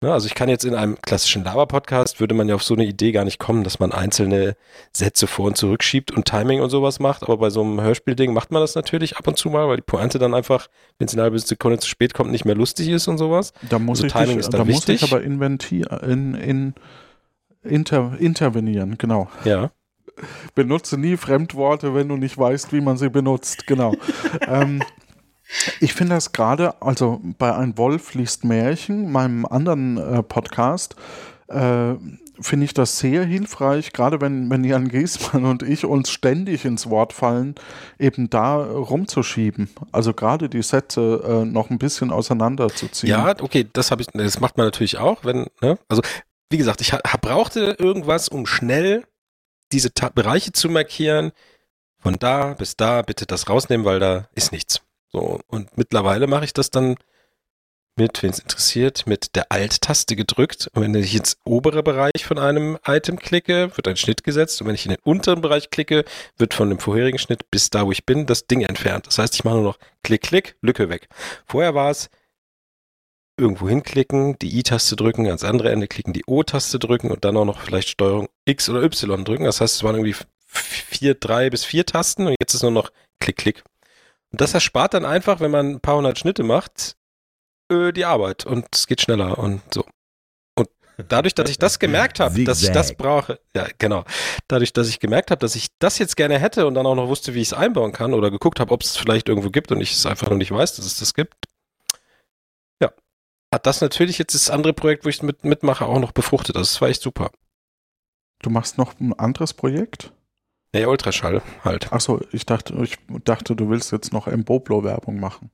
Ne, 0.02 0.12
also 0.12 0.26
ich 0.26 0.34
kann 0.34 0.50
jetzt 0.50 0.64
in 0.66 0.74
einem 0.74 1.00
klassischen 1.00 1.42
Laber-Podcast, 1.42 2.20
würde 2.20 2.34
man 2.34 2.48
ja 2.48 2.54
auf 2.54 2.62
so 2.62 2.74
eine 2.74 2.84
Idee 2.84 3.12
gar 3.12 3.24
nicht 3.24 3.38
kommen, 3.38 3.64
dass 3.64 3.78
man 3.78 3.92
einzelne 3.92 4.54
Sätze 4.92 5.26
vor 5.26 5.46
und 5.46 5.56
zurückschiebt 5.56 6.10
und 6.10 6.26
Timing 6.26 6.60
und 6.60 6.68
sowas 6.68 7.00
macht. 7.00 7.22
Aber 7.22 7.38
bei 7.38 7.48
so 7.48 7.62
einem 7.62 7.80
Hörspielding 7.80 8.34
macht 8.34 8.52
man 8.52 8.60
das 8.60 8.74
natürlich 8.74 9.16
ab 9.16 9.26
und 9.26 9.38
zu 9.38 9.48
mal, 9.48 9.68
weil 9.68 9.76
die 9.76 9.82
Pointe 9.82 10.18
dann 10.18 10.34
einfach, 10.34 10.68
wenn 10.98 11.06
es 11.06 11.14
eine 11.14 11.22
halbe 11.22 11.38
Sekunde 11.38 11.78
zu 11.78 11.88
spät 11.88 12.12
kommt, 12.12 12.30
nicht 12.30 12.44
mehr 12.44 12.54
lustig 12.54 12.88
ist 12.90 13.08
und 13.08 13.16
sowas. 13.16 13.54
Da 13.70 13.78
muss, 13.78 14.02
also 14.02 14.08
ich, 14.08 14.12
Timing 14.12 14.28
dich, 14.28 14.38
ist 14.38 14.52
da 14.52 14.64
muss 14.66 14.86
ich 14.86 15.02
aber 15.02 15.22
in, 15.22 15.40
in 16.34 16.74
inter, 17.62 18.16
intervenieren, 18.18 18.98
genau. 18.98 19.28
Ja. 19.44 19.70
Benutze 20.54 20.98
nie 20.98 21.16
Fremdworte, 21.16 21.94
wenn 21.94 22.08
du 22.08 22.16
nicht 22.16 22.36
weißt, 22.36 22.72
wie 22.74 22.82
man 22.82 22.98
sie 22.98 23.08
benutzt. 23.08 23.66
Genau. 23.66 23.94
ähm, 24.46 24.82
ich 25.80 25.94
finde 25.94 26.14
das 26.14 26.32
gerade, 26.32 26.80
also 26.82 27.20
bei 27.38 27.54
Ein 27.54 27.76
Wolf 27.78 28.14
liest 28.14 28.44
Märchen, 28.44 29.10
meinem 29.10 29.46
anderen 29.46 29.96
äh, 29.96 30.22
Podcast, 30.22 30.96
äh, 31.48 31.94
finde 32.40 32.66
ich 32.66 32.74
das 32.74 32.98
sehr 32.98 33.24
hilfreich, 33.24 33.92
gerade 33.92 34.20
wenn, 34.20 34.50
wenn 34.50 34.64
Jan 34.64 34.88
Giesmann 34.88 35.44
und 35.44 35.62
ich 35.62 35.84
uns 35.84 36.10
ständig 36.10 36.64
ins 36.64 36.90
Wort 36.90 37.12
fallen, 37.12 37.54
eben 37.98 38.28
da 38.28 38.56
rumzuschieben. 38.56 39.70
Also 39.92 40.12
gerade 40.12 40.48
die 40.48 40.62
Sätze 40.62 41.22
äh, 41.26 41.44
noch 41.44 41.70
ein 41.70 41.78
bisschen 41.78 42.10
auseinanderzuziehen. 42.10 43.10
Ja, 43.10 43.34
okay, 43.40 43.66
das 43.72 43.90
habe 43.90 44.02
ich, 44.02 44.08
das 44.08 44.40
macht 44.40 44.56
man 44.56 44.66
natürlich 44.66 44.98
auch, 44.98 45.24
wenn, 45.24 45.46
ne? 45.62 45.78
Also, 45.88 46.02
wie 46.50 46.58
gesagt, 46.58 46.80
ich 46.80 46.92
brauchte 47.20 47.76
irgendwas, 47.78 48.28
um 48.28 48.46
schnell 48.46 49.04
diese 49.72 49.92
Ta 49.92 50.10
Bereiche 50.10 50.52
zu 50.52 50.68
markieren. 50.68 51.32
Von 51.98 52.16
da 52.20 52.54
bis 52.54 52.76
da 52.76 53.02
bitte 53.02 53.26
das 53.26 53.48
rausnehmen, 53.48 53.84
weil 53.84 53.98
da 53.98 54.28
ist 54.34 54.52
nichts. 54.52 54.80
So, 55.12 55.40
und 55.46 55.76
mittlerweile 55.76 56.26
mache 56.26 56.44
ich 56.44 56.52
das 56.52 56.70
dann 56.70 56.96
mit, 57.98 58.22
wenn 58.22 58.30
es 58.30 58.38
interessiert, 58.38 59.06
mit 59.06 59.34
der 59.36 59.50
Alt-Taste 59.50 60.16
gedrückt. 60.16 60.68
Und 60.74 60.82
wenn 60.82 60.94
ich 60.94 61.14
ins 61.14 61.38
obere 61.44 61.82
Bereich 61.82 62.24
von 62.26 62.38
einem 62.38 62.78
Item 62.86 63.18
klicke, 63.18 63.74
wird 63.74 63.88
ein 63.88 63.96
Schnitt 63.96 64.22
gesetzt. 64.22 64.60
Und 64.60 64.66
wenn 64.66 64.74
ich 64.74 64.84
in 64.84 64.90
den 64.90 65.00
unteren 65.02 65.40
Bereich 65.40 65.70
klicke, 65.70 66.04
wird 66.36 66.52
von 66.52 66.68
dem 66.68 66.78
vorherigen 66.78 67.18
Schnitt 67.18 67.50
bis 67.50 67.70
da, 67.70 67.86
wo 67.86 67.92
ich 67.92 68.04
bin, 68.04 68.26
das 68.26 68.46
Ding 68.46 68.60
entfernt. 68.60 69.06
Das 69.06 69.18
heißt, 69.18 69.34
ich 69.34 69.44
mache 69.44 69.56
nur 69.56 69.64
noch 69.64 69.78
Klick, 70.02 70.22
Klick, 70.22 70.56
Lücke 70.60 70.90
weg. 70.90 71.08
Vorher 71.46 71.74
war 71.74 71.90
es 71.90 72.10
irgendwo 73.38 73.68
hinklicken, 73.68 74.38
die 74.38 74.58
I-Taste 74.58 74.96
drücken, 74.96 75.26
ans 75.26 75.44
andere 75.44 75.70
Ende 75.70 75.88
klicken, 75.88 76.12
die 76.12 76.24
O-Taste 76.26 76.78
drücken 76.78 77.10
und 77.10 77.24
dann 77.24 77.36
auch 77.36 77.44
noch 77.44 77.60
vielleicht 77.60 77.88
Steuerung 77.88 78.28
X 78.46 78.68
oder 78.68 78.82
Y 78.82 79.24
drücken. 79.24 79.44
Das 79.44 79.60
heißt, 79.60 79.74
es 79.76 79.82
waren 79.82 79.96
irgendwie 79.96 80.16
vier, 80.46 81.14
drei 81.14 81.50
bis 81.50 81.64
vier 81.64 81.84
Tasten 81.84 82.26
und 82.26 82.34
jetzt 82.40 82.54
ist 82.54 82.62
nur 82.62 82.70
noch 82.70 82.90
Klick, 83.20 83.36
Klick. 83.36 83.62
Und 84.32 84.40
das 84.40 84.54
erspart 84.54 84.94
dann 84.94 85.04
einfach, 85.04 85.40
wenn 85.40 85.50
man 85.50 85.70
ein 85.72 85.80
paar 85.80 85.96
hundert 85.96 86.18
Schnitte 86.18 86.42
macht, 86.42 86.96
äh, 87.70 87.92
die 87.92 88.04
Arbeit 88.04 88.44
und 88.46 88.66
es 88.72 88.86
geht 88.86 89.00
schneller 89.00 89.38
und 89.38 89.62
so. 89.72 89.84
Und 90.56 90.68
dadurch, 91.08 91.34
dass 91.34 91.50
ich 91.50 91.58
das 91.58 91.78
gemerkt 91.80 92.20
habe, 92.20 92.44
dass 92.44 92.62
ich 92.62 92.70
das 92.70 92.94
brauche, 92.94 93.40
ja, 93.54 93.66
genau. 93.78 94.04
Dadurch, 94.48 94.72
dass 94.72 94.88
ich 94.88 95.00
gemerkt 95.00 95.30
habe, 95.30 95.40
dass 95.40 95.54
ich 95.54 95.68
das 95.78 95.98
jetzt 95.98 96.16
gerne 96.16 96.38
hätte 96.38 96.66
und 96.66 96.74
dann 96.74 96.86
auch 96.86 96.94
noch 96.94 97.08
wusste, 97.08 97.34
wie 97.34 97.40
ich 97.40 97.48
es 97.48 97.52
einbauen 97.52 97.92
kann 97.92 98.14
oder 98.14 98.30
geguckt 98.30 98.60
habe, 98.60 98.72
ob 98.72 98.82
es 98.82 98.96
vielleicht 98.96 99.28
irgendwo 99.28 99.50
gibt 99.50 99.70
und 99.72 99.80
ich 99.80 99.92
es 99.92 100.06
einfach 100.06 100.30
noch 100.30 100.36
nicht 100.36 100.50
weiß, 100.50 100.76
dass 100.76 100.86
es 100.86 100.98
das 100.98 101.14
gibt, 101.14 101.34
ja, 102.82 102.92
hat 103.52 103.66
das 103.66 103.80
natürlich 103.80 104.18
jetzt 104.18 104.34
das 104.34 104.50
andere 104.50 104.72
Projekt, 104.72 105.04
wo 105.04 105.08
ich 105.08 105.22
mit, 105.22 105.44
mitmache, 105.44 105.86
auch 105.86 106.00
noch 106.00 106.12
befruchtet. 106.12 106.56
Das 106.56 106.80
war 106.80 106.88
echt 106.88 107.02
super. 107.02 107.30
Du 108.42 108.50
machst 108.50 108.78
noch 108.78 108.98
ein 109.00 109.12
anderes 109.18 109.54
Projekt? 109.54 110.12
Nee, 110.76 110.84
Ultraschall 110.84 111.40
halt. 111.64 111.90
Achso, 111.90 112.20
ich 112.32 112.44
dachte, 112.44 112.74
ich 112.82 112.98
dachte, 113.24 113.56
du 113.56 113.70
willst 113.70 113.92
jetzt 113.92 114.12
noch 114.12 114.26
Emboblo-Werbung 114.26 115.18
machen. 115.18 115.50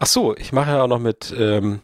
Ach 0.00 0.06
so, 0.06 0.36
ich 0.36 0.52
mache 0.52 0.72
ja 0.72 0.82
auch 0.82 0.88
noch 0.88 0.98
mit 0.98 1.32
ähm, 1.38 1.82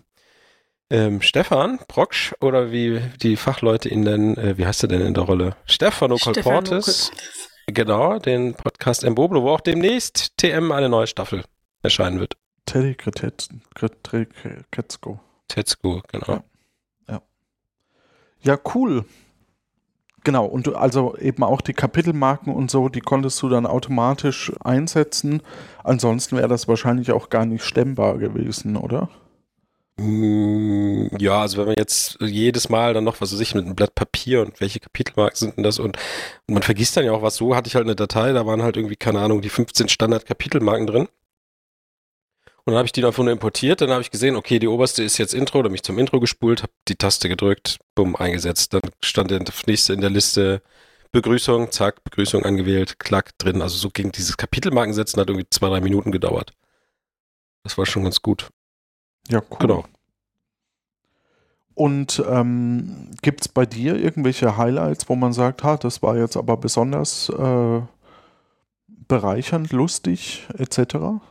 ähm, 0.91 1.23
Stefan 1.23 1.79
Brocksch 1.87 2.35
oder 2.41 2.73
wie 2.73 3.01
die 3.23 3.37
Fachleute 3.37 3.89
ihn 3.89 4.01
nennen, 4.01 4.37
äh, 4.37 4.59
wie 4.59 4.67
heißt 4.67 4.83
er 4.83 4.89
denn 4.89 5.01
in 5.01 5.15
der 5.15 5.23
Rolle? 5.23 5.55
Stefano 5.65 6.17
Colportes. 6.17 7.13
Genau, 7.69 8.19
den 8.19 8.55
Podcast 8.55 9.05
Emboblo, 9.05 9.45
wo 9.45 9.51
auch 9.51 9.61
demnächst 9.61 10.37
TM 10.39 10.73
eine 10.73 10.89
neue 10.89 11.07
Staffel 11.07 11.45
erscheinen 11.85 12.19
wird. 12.19 12.37
Teddy 12.67 12.97
Kretzko. 12.97 15.21
Tetzko, 15.47 16.03
genau. 16.11 16.43
Ja. 17.07 17.09
ja. 17.09 17.23
Ja, 18.41 18.59
cool. 18.75 19.05
Genau, 20.25 20.47
und 20.47 20.75
also 20.77 21.17
eben 21.17 21.43
auch 21.43 21.61
die 21.61 21.73
Kapitelmarken 21.73 22.55
und 22.55 22.71
so, 22.71 22.89
die 22.89 23.01
konntest 23.01 23.43
du 23.43 23.49
dann 23.49 23.67
automatisch 23.67 24.53
einsetzen. 24.63 25.43
Ansonsten 25.83 26.37
wäre 26.37 26.49
das 26.49 26.69
wahrscheinlich 26.69 27.11
auch 27.11 27.29
gar 27.29 27.45
nicht 27.45 27.65
stemmbar 27.65 28.19
gewesen, 28.19 28.77
oder? 28.77 29.09
Mm, 29.97 31.09
ja, 31.19 31.41
also 31.43 31.59
wenn 31.59 31.67
man 31.67 31.75
jetzt 31.77 32.19
jedes 32.21 32.69
Mal 32.69 32.95
dann 32.95 33.05
noch, 33.05 33.21
was 33.21 33.33
weiß 33.33 33.41
ich, 33.41 33.55
mit 33.55 33.65
einem 33.65 33.75
Blatt 33.75 33.95
Papier 33.95 34.43
und 34.43 34.61
welche 34.61 34.81
Kapitelmarken 34.81 35.37
sind 35.37 35.57
denn 35.57 35.65
das 35.65 35.79
und, 35.79 35.99
und 36.47 36.55
man 36.55 36.63
vergisst 36.63 36.97
dann 36.97 37.05
ja 37.05 37.13
auch 37.13 37.23
was, 37.23 37.37
so 37.37 37.55
hatte 37.57 37.69
ich 37.69 37.75
halt 37.75 37.87
eine 37.87 37.97
Datei, 37.97 38.33
da 38.33 38.47
waren 38.47 38.63
halt 38.63 38.77
irgendwie, 38.77 38.97
keine 38.97 39.21
Ahnung, 39.21 39.43
die 39.43 39.51
15 39.51 39.89
Standard-Kapitelmarken 39.89 40.87
drin. 40.87 41.09
Und 42.65 42.73
dann 42.73 42.79
habe 42.79 42.87
ich 42.87 42.93
die 42.93 43.01
davon 43.01 43.27
importiert, 43.27 43.81
dann 43.81 43.91
habe 43.91 44.03
ich 44.03 44.13
gesehen, 44.13 44.37
okay, 44.37 44.61
die 44.61 44.69
oberste 44.69 45.03
ist 45.03 45.19
jetzt 45.19 45.35
Intro, 45.35 45.59
dann 45.59 45.71
habe 45.71 45.75
ich 45.75 45.83
zum 45.83 45.99
Intro 45.99 46.21
gespult, 46.21 46.63
habe 46.63 46.73
die 46.87 46.95
Taste 46.95 47.29
gedrückt, 47.29 47.79
bumm, 47.97 48.15
eingesetzt. 48.15 48.73
Dann 48.73 48.83
stand 49.03 49.33
der 49.33 49.43
nächste 49.67 49.93
in 49.93 50.01
der 50.01 50.11
Liste 50.11 50.63
Begrüßung, 51.11 51.73
zack, 51.73 52.05
Begrüßung 52.05 52.45
angewählt, 52.45 53.01
klack, 53.01 53.37
drin. 53.39 53.63
Also 53.63 53.77
so 53.77 53.91
ging 53.91 54.13
dieses 54.13 54.37
Kapitelmarkensetzen, 54.37 55.21
hat 55.21 55.29
irgendwie 55.29 55.49
zwei, 55.51 55.69
drei 55.69 55.81
Minuten 55.81 56.13
gedauert. 56.13 56.53
Das 57.65 57.77
war 57.77 57.85
schon 57.85 58.05
ganz 58.05 58.23
gut. 58.23 58.49
Ja, 59.29 59.43
cool. 59.51 59.59
Genau. 59.59 59.85
Und 61.75 62.23
ähm, 62.29 63.11
gibt 63.23 63.41
es 63.43 63.49
bei 63.49 63.67
dir 63.67 63.97
irgendwelche 63.97 64.57
Highlights, 64.57 65.09
wo 65.09 65.17
man 65.17 65.33
sagt, 65.33 65.65
ha, 65.65 65.77
das 65.77 66.03
war 66.03 66.17
jetzt 66.17 66.37
aber 66.37 66.57
besonders 66.57 67.29
äh, 67.29 67.81
bereichernd, 68.87 69.73
lustig, 69.73 70.47
etc.? 70.59 71.23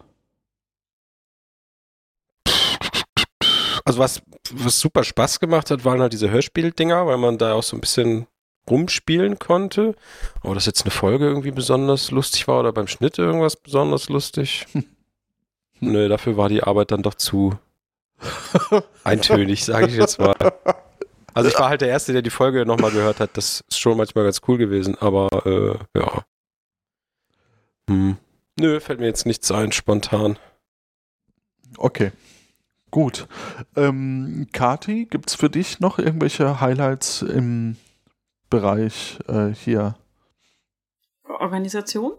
Also 3.85 3.99
was, 3.99 4.21
was 4.51 4.79
super 4.79 5.03
Spaß 5.03 5.39
gemacht 5.39 5.71
hat, 5.71 5.85
waren 5.85 6.01
halt 6.01 6.13
diese 6.13 6.29
Hörspieldinger, 6.29 7.07
weil 7.07 7.17
man 7.17 7.37
da 7.37 7.53
auch 7.53 7.63
so 7.63 7.77
ein 7.77 7.81
bisschen 7.81 8.27
rumspielen 8.69 9.39
konnte. 9.39 9.95
Aber 10.41 10.55
dass 10.55 10.65
jetzt 10.65 10.83
eine 10.83 10.91
Folge 10.91 11.25
irgendwie 11.25 11.51
besonders 11.51 12.11
lustig 12.11 12.47
war 12.47 12.59
oder 12.59 12.73
beim 12.73 12.87
Schnitt 12.87 13.17
irgendwas 13.17 13.55
besonders 13.55 14.09
lustig. 14.09 14.65
Hm. 14.73 14.85
Nö, 15.79 16.07
dafür 16.09 16.37
war 16.37 16.47
die 16.47 16.61
Arbeit 16.61 16.91
dann 16.91 17.01
doch 17.01 17.15
zu 17.15 17.57
eintönig, 19.03 19.65
sage 19.65 19.87
ich 19.87 19.95
jetzt 19.95 20.19
mal. 20.19 20.35
Also 21.33 21.49
ich 21.49 21.57
war 21.57 21.69
halt 21.69 21.81
der 21.81 21.89
Erste, 21.89 22.13
der 22.13 22.21
die 22.21 22.29
Folge 22.29 22.65
nochmal 22.65 22.91
gehört 22.91 23.19
hat. 23.19 23.35
Das 23.35 23.63
ist 23.67 23.79
schon 23.79 23.97
manchmal 23.97 24.25
ganz 24.25 24.41
cool 24.47 24.57
gewesen, 24.57 24.95
aber 24.99 25.29
äh, 25.45 25.99
ja. 25.99 26.23
Hm. 27.89 28.17
Nö, 28.59 28.79
fällt 28.79 28.99
mir 28.99 29.07
jetzt 29.07 29.25
nichts 29.25 29.51
ein, 29.51 29.71
spontan. 29.71 30.37
Okay. 31.77 32.11
Gut. 32.91 33.27
Ähm, 33.75 34.47
Kati, 34.51 35.05
gibt 35.05 35.29
es 35.29 35.35
für 35.35 35.49
dich 35.49 35.79
noch 35.79 35.97
irgendwelche 35.97 36.59
Highlights 36.59 37.21
im 37.21 37.77
Bereich 38.49 39.17
äh, 39.27 39.47
hier? 39.47 39.95
Organisation? 41.23 42.13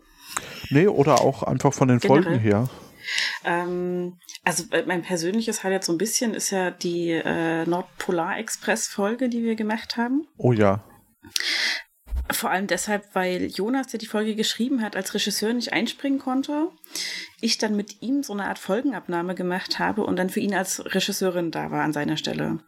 Nee, 0.71 0.89
oder 0.89 1.21
auch 1.21 1.43
einfach 1.43 1.75
von 1.75 1.89
den 1.89 1.99
Generell. 1.99 2.23
Folgen 2.23 2.39
her. 2.41 2.71
Ähm, 3.45 4.19
also 4.45 4.65
äh, 4.71 4.85
mein 4.87 5.03
persönliches 5.03 5.63
Highlight 5.63 5.85
so 5.85 5.93
ein 5.93 5.99
bisschen 5.99 6.35
ist 6.35 6.51
ja 6.51 6.71
die 6.71 7.11
äh, 7.11 7.67
Nordpolar-Express-Folge, 7.67 9.29
die 9.29 9.43
wir 9.43 9.57
gemacht 9.57 9.97
haben. 9.97 10.27
Oh 10.39 10.53
ja. 10.53 10.83
Vor 12.33 12.51
allem 12.51 12.67
deshalb, 12.67 13.15
weil 13.15 13.47
Jonas, 13.47 13.89
der 13.89 13.99
die 13.99 14.07
Folge 14.07 14.35
geschrieben 14.35 14.83
hat, 14.83 14.97
als 14.97 15.15
Regisseur 15.15 15.53
nicht 15.53 15.73
einspringen 15.73 16.19
konnte. 16.19 16.71
Ich 17.41 17.59
dann 17.59 17.77
mit 17.77 18.03
ihm 18.03 18.23
so 18.23 18.33
eine 18.33 18.47
Art 18.47 18.59
Folgenabnahme 18.59 19.35
gemacht 19.35 19.79
habe 19.79 20.05
und 20.05 20.17
dann 20.17 20.31
für 20.31 20.41
ihn 20.41 20.55
als 20.55 20.85
Regisseurin 20.95 21.51
da 21.51 21.71
war 21.71 21.83
an 21.83 21.93
seiner 21.93 22.17
Stelle. 22.17 22.61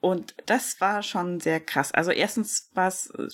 Und 0.00 0.34
das 0.46 0.80
war 0.80 1.02
schon 1.02 1.40
sehr 1.40 1.60
krass. 1.60 1.92
Also 1.92 2.10
erstens 2.10 2.70
war 2.74 2.88
es, 2.88 3.10
äh, 3.10 3.28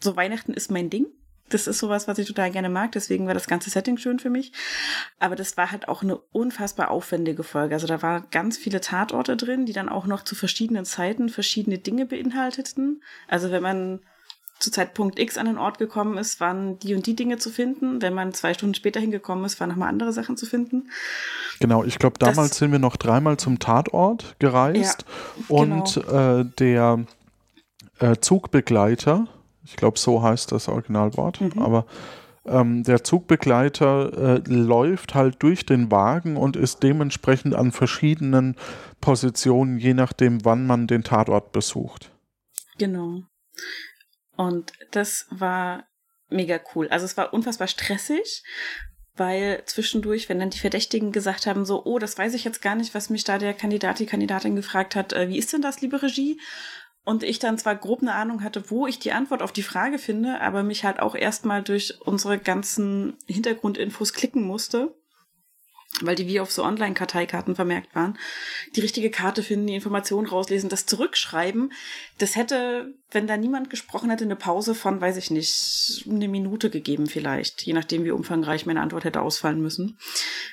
so 0.00 0.16
Weihnachten 0.16 0.54
ist 0.54 0.70
mein 0.70 0.90
Ding 0.90 1.06
das 1.54 1.66
ist 1.66 1.78
sowas, 1.78 2.08
was 2.08 2.18
ich 2.18 2.26
total 2.26 2.50
gerne 2.50 2.68
mag. 2.68 2.92
Deswegen 2.92 3.26
war 3.26 3.34
das 3.34 3.46
ganze 3.46 3.70
Setting 3.70 3.96
schön 3.96 4.18
für 4.18 4.30
mich. 4.30 4.52
Aber 5.18 5.36
das 5.36 5.56
war 5.56 5.70
halt 5.70 5.88
auch 5.88 6.02
eine 6.02 6.16
unfassbar 6.16 6.90
aufwendige 6.90 7.42
Folge. 7.42 7.74
Also 7.74 7.86
da 7.86 8.02
waren 8.02 8.24
ganz 8.30 8.56
viele 8.58 8.80
Tatorte 8.80 9.36
drin, 9.36 9.66
die 9.66 9.72
dann 9.72 9.88
auch 9.88 10.06
noch 10.06 10.24
zu 10.24 10.34
verschiedenen 10.34 10.84
Zeiten 10.84 11.28
verschiedene 11.28 11.78
Dinge 11.78 12.06
beinhalteten. 12.06 13.02
Also 13.28 13.50
wenn 13.50 13.62
man 13.62 14.00
zu 14.62 14.70
Zeitpunkt 14.70 15.18
X 15.18 15.38
an 15.38 15.46
den 15.46 15.58
Ort 15.58 15.78
gekommen 15.78 16.16
ist, 16.16 16.40
waren 16.40 16.78
die 16.78 16.94
und 16.94 17.04
die 17.06 17.16
Dinge 17.16 17.36
zu 17.36 17.50
finden. 17.50 18.00
Wenn 18.00 18.14
man 18.14 18.32
zwei 18.32 18.54
Stunden 18.54 18.74
später 18.74 19.00
hingekommen 19.00 19.44
ist, 19.44 19.58
waren 19.60 19.68
nochmal 19.68 19.88
andere 19.88 20.12
Sachen 20.12 20.36
zu 20.36 20.46
finden. 20.46 20.88
Genau, 21.58 21.82
ich 21.84 21.98
glaube, 21.98 22.18
damals 22.18 22.50
das, 22.50 22.58
sind 22.58 22.72
wir 22.72 22.78
noch 22.78 22.96
dreimal 22.96 23.36
zum 23.36 23.58
Tatort 23.58 24.36
gereist 24.38 25.04
ja, 25.48 25.56
und 25.56 25.94
genau. 25.94 26.40
äh, 26.40 26.44
der 26.58 27.04
äh, 27.98 28.16
Zugbegleiter 28.20 29.26
ich 29.64 29.76
glaube, 29.76 29.98
so 29.98 30.22
heißt 30.22 30.52
das 30.52 30.68
Originalwort. 30.68 31.40
Mhm. 31.40 31.62
Aber 31.62 31.86
ähm, 32.44 32.82
der 32.82 33.04
Zugbegleiter 33.04 34.40
äh, 34.46 34.52
läuft 34.52 35.14
halt 35.14 35.42
durch 35.42 35.64
den 35.64 35.90
Wagen 35.90 36.36
und 36.36 36.56
ist 36.56 36.82
dementsprechend 36.82 37.54
an 37.54 37.70
verschiedenen 37.70 38.56
Positionen, 39.00 39.78
je 39.78 39.94
nachdem, 39.94 40.44
wann 40.44 40.66
man 40.66 40.86
den 40.86 41.04
Tatort 41.04 41.52
besucht. 41.52 42.10
Genau. 42.78 43.22
Und 44.36 44.72
das 44.90 45.26
war 45.30 45.84
mega 46.30 46.58
cool. 46.74 46.88
Also 46.88 47.04
es 47.04 47.16
war 47.16 47.32
unfassbar 47.32 47.68
stressig, 47.68 48.42
weil 49.14 49.62
zwischendurch, 49.66 50.28
wenn 50.28 50.38
dann 50.38 50.50
die 50.50 50.58
Verdächtigen 50.58 51.12
gesagt 51.12 51.46
haben, 51.46 51.64
so, 51.64 51.84
oh, 51.84 51.98
das 51.98 52.16
weiß 52.16 52.34
ich 52.34 52.44
jetzt 52.44 52.62
gar 52.62 52.74
nicht, 52.74 52.94
was 52.94 53.10
mich 53.10 53.24
da 53.24 53.38
der 53.38 53.54
Kandidat, 53.54 53.98
die 53.98 54.06
Kandidatin 54.06 54.56
gefragt 54.56 54.96
hat, 54.96 55.12
äh, 55.12 55.28
wie 55.28 55.38
ist 55.38 55.52
denn 55.52 55.62
das, 55.62 55.80
liebe 55.80 56.02
Regie? 56.02 56.40
Und 57.04 57.24
ich 57.24 57.40
dann 57.40 57.58
zwar 57.58 57.74
grob 57.74 58.00
eine 58.00 58.14
Ahnung 58.14 58.44
hatte, 58.44 58.70
wo 58.70 58.86
ich 58.86 59.00
die 59.00 59.12
Antwort 59.12 59.42
auf 59.42 59.52
die 59.52 59.64
Frage 59.64 59.98
finde, 59.98 60.40
aber 60.40 60.62
mich 60.62 60.84
halt 60.84 61.00
auch 61.00 61.16
erstmal 61.16 61.62
durch 61.62 62.00
unsere 62.00 62.38
ganzen 62.38 63.16
Hintergrundinfos 63.26 64.12
klicken 64.12 64.42
musste, 64.42 64.94
weil 66.00 66.14
die 66.14 66.28
wie 66.28 66.38
auf 66.38 66.52
so 66.52 66.64
Online-Karteikarten 66.64 67.56
vermerkt 67.56 67.94
waren, 67.94 68.16
die 68.76 68.80
richtige 68.80 69.10
Karte 69.10 69.42
finden, 69.42 69.66
die 69.66 69.74
Informationen 69.74 70.28
rauslesen, 70.28 70.70
das 70.70 70.86
zurückschreiben. 70.86 71.72
Das 72.18 72.36
hätte, 72.36 72.94
wenn 73.10 73.26
da 73.26 73.36
niemand 73.36 73.68
gesprochen 73.68 74.08
hätte, 74.10 74.24
eine 74.24 74.36
Pause 74.36 74.74
von, 74.74 75.00
weiß 75.00 75.16
ich 75.16 75.30
nicht, 75.32 76.06
eine 76.08 76.28
Minute 76.28 76.70
gegeben 76.70 77.08
vielleicht, 77.08 77.62
je 77.62 77.72
nachdem, 77.72 78.04
wie 78.04 78.12
umfangreich 78.12 78.64
meine 78.64 78.80
Antwort 78.80 79.04
hätte 79.04 79.20
ausfallen 79.20 79.60
müssen. 79.60 79.98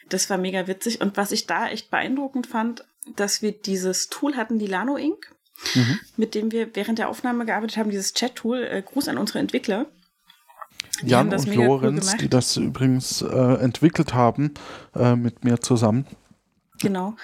Das 0.10 0.30
war 0.32 0.40
mega 0.40 0.68
witzig. 0.68 1.00
Und 1.00 1.16
was 1.16 1.32
ich 1.32 1.46
da 1.46 1.70
echt 1.70 1.92
beeindruckend 1.92 2.48
fand, 2.48 2.86
dass 3.16 3.42
wir 3.42 3.52
dieses 3.52 4.10
Tool 4.10 4.36
hatten, 4.36 4.60
die 4.60 4.68
Lano 4.68 4.98
Inc 4.98 5.32
mhm. 5.76 6.00
mit 6.18 6.36
dem 6.36 6.52
wir 6.52 6.76
während 6.76 7.00
der 7.00 7.10
Aufnahme 7.10 7.46
gearbeitet 7.46 7.78
haben, 7.78 7.90
dieses 7.90 8.14
Chat-Tool. 8.14 8.64
Äh, 8.64 8.82
Gruß 8.82 9.08
an 9.08 9.18
unsere 9.18 9.40
Entwickler. 9.40 9.86
Die 11.02 11.08
Jan 11.08 11.34
und 11.34 11.56
Lorenz, 11.56 12.12
cool 12.12 12.18
die 12.20 12.30
das 12.30 12.58
übrigens 12.58 13.22
äh, 13.22 13.28
entwickelt 13.28 14.14
haben, 14.14 14.54
äh, 14.96 15.16
mit 15.16 15.44
mir 15.44 15.60
zusammen. 15.62 16.06
Genau. 16.82 17.16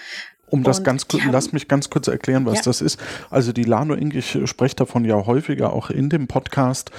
Um 0.48 0.64
das 0.64 0.84
ganz 0.84 1.08
kurz, 1.08 1.24
lass 1.30 1.52
mich 1.52 1.68
ganz 1.68 1.90
kurz 1.90 2.08
erklären, 2.08 2.46
was 2.46 2.58
ja. 2.58 2.62
das 2.64 2.82
ist. 2.82 3.00
Also 3.30 3.52
die 3.52 3.64
Lano 3.64 3.96
Inc., 3.96 4.14
ich 4.14 4.38
spreche 4.46 4.76
davon 4.76 5.04
ja 5.04 5.26
häufiger 5.26 5.74
auch 5.74 5.90
in 5.90 6.10
dem 6.10 6.28
Podcast, 6.28 6.92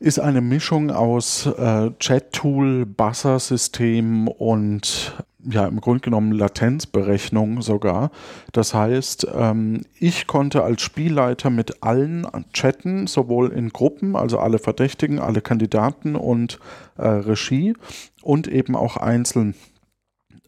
ist 0.00 0.20
eine 0.20 0.40
Mischung 0.40 0.90
aus 0.90 1.46
äh, 1.46 1.90
Chat-Tool, 1.98 2.86
Buzzer-System 2.86 4.28
und 4.28 5.16
ja 5.50 5.66
im 5.66 5.80
Grunde 5.80 6.00
genommen 6.00 6.32
Latenzberechnung 6.32 7.62
sogar. 7.62 8.10
Das 8.52 8.74
heißt, 8.74 9.26
ähm, 9.34 9.82
ich 9.98 10.26
konnte 10.26 10.62
als 10.62 10.82
Spielleiter 10.82 11.50
mit 11.50 11.82
allen 11.82 12.26
chatten, 12.52 13.06
sowohl 13.06 13.50
in 13.50 13.70
Gruppen, 13.70 14.14
also 14.14 14.38
alle 14.38 14.58
Verdächtigen, 14.58 15.18
alle 15.18 15.40
Kandidaten 15.40 16.16
und 16.16 16.58
äh, 16.96 17.06
Regie 17.06 17.74
und 18.22 18.46
eben 18.46 18.76
auch 18.76 18.96
einzeln 18.96 19.54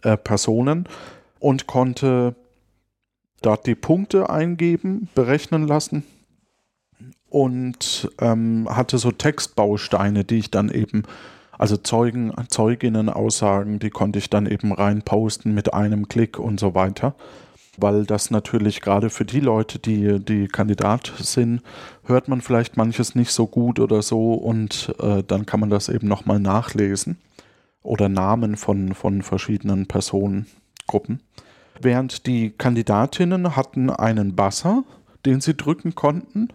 äh, 0.03 0.17
Personen 0.17 0.89
und 1.39 1.67
konnte 1.67 2.37
dort 3.43 3.67
die 3.67 3.75
Punkte 3.75 4.31
eingeben, 4.31 5.09
berechnen 5.15 5.67
lassen 5.67 6.05
und 7.31 8.11
ähm, 8.21 8.69
hatte 8.69 8.99
so 8.99 9.13
Textbausteine, 9.13 10.25
die 10.25 10.39
ich 10.39 10.51
dann 10.51 10.69
eben 10.69 11.05
also 11.61 11.77
Zeugen, 11.77 12.33
Zeuginnen-Aussagen, 12.49 13.79
die 13.81 13.91
konnte 13.91 14.19
ich 14.19 14.31
dann 14.31 14.47
eben 14.47 14.73
rein 14.73 15.03
posten 15.03 15.53
mit 15.53 15.75
einem 15.75 16.09
Klick 16.09 16.39
und 16.39 16.59
so 16.59 16.75
weiter. 16.75 17.15
Weil 17.77 18.07
das 18.07 18.31
natürlich 18.31 18.81
gerade 18.81 19.11
für 19.11 19.27
die 19.27 19.41
Leute, 19.41 19.79
die, 19.79 20.19
die 20.21 20.49
Kandidat 20.49 21.13
sind, 21.19 21.61
hört 22.05 22.29
man 22.29 22.41
vielleicht 22.41 22.79
manches 22.79 23.15
nicht 23.15 23.31
so 23.31 23.47
gut 23.47 23.79
oder 23.79 24.01
so 24.01 24.33
und 24.33 24.95
äh, 25.01 25.23
dann 25.23 25.45
kann 25.45 25.61
man 25.61 25.69
das 25.69 25.91
eben 25.91 26.09
nochmal 26.09 26.41
nachlesen. 26.41 27.19
Oder 27.83 28.09
Namen 28.09 28.57
von, 28.57 28.95
von 28.95 29.21
verschiedenen 29.21 29.87
Personengruppen. 29.87 31.21
Während 31.79 32.27
die 32.27 32.51
Kandidatinnen 32.51 33.55
hatten 33.55 33.91
einen 33.91 34.35
Buzzer, 34.35 34.85
den 35.27 35.43
sie 35.43 35.55
drücken 35.55 35.95
konnten 35.95 36.49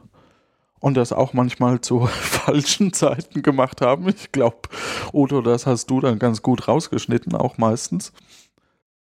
und 0.86 0.93
das 0.93 1.11
auch 1.11 1.33
manchmal 1.33 1.81
zu 1.81 2.05
falschen 2.05 2.93
Zeiten 2.93 3.41
gemacht 3.41 3.81
haben. 3.81 4.07
Ich 4.07 4.31
glaube, 4.31 4.69
Otto, 5.13 5.41
das 5.41 5.65
hast 5.65 5.89
du 5.89 5.99
dann 5.99 6.19
ganz 6.19 6.43
gut 6.43 6.67
rausgeschnitten, 6.67 7.33
auch 7.33 7.57
meistens. 7.57 8.13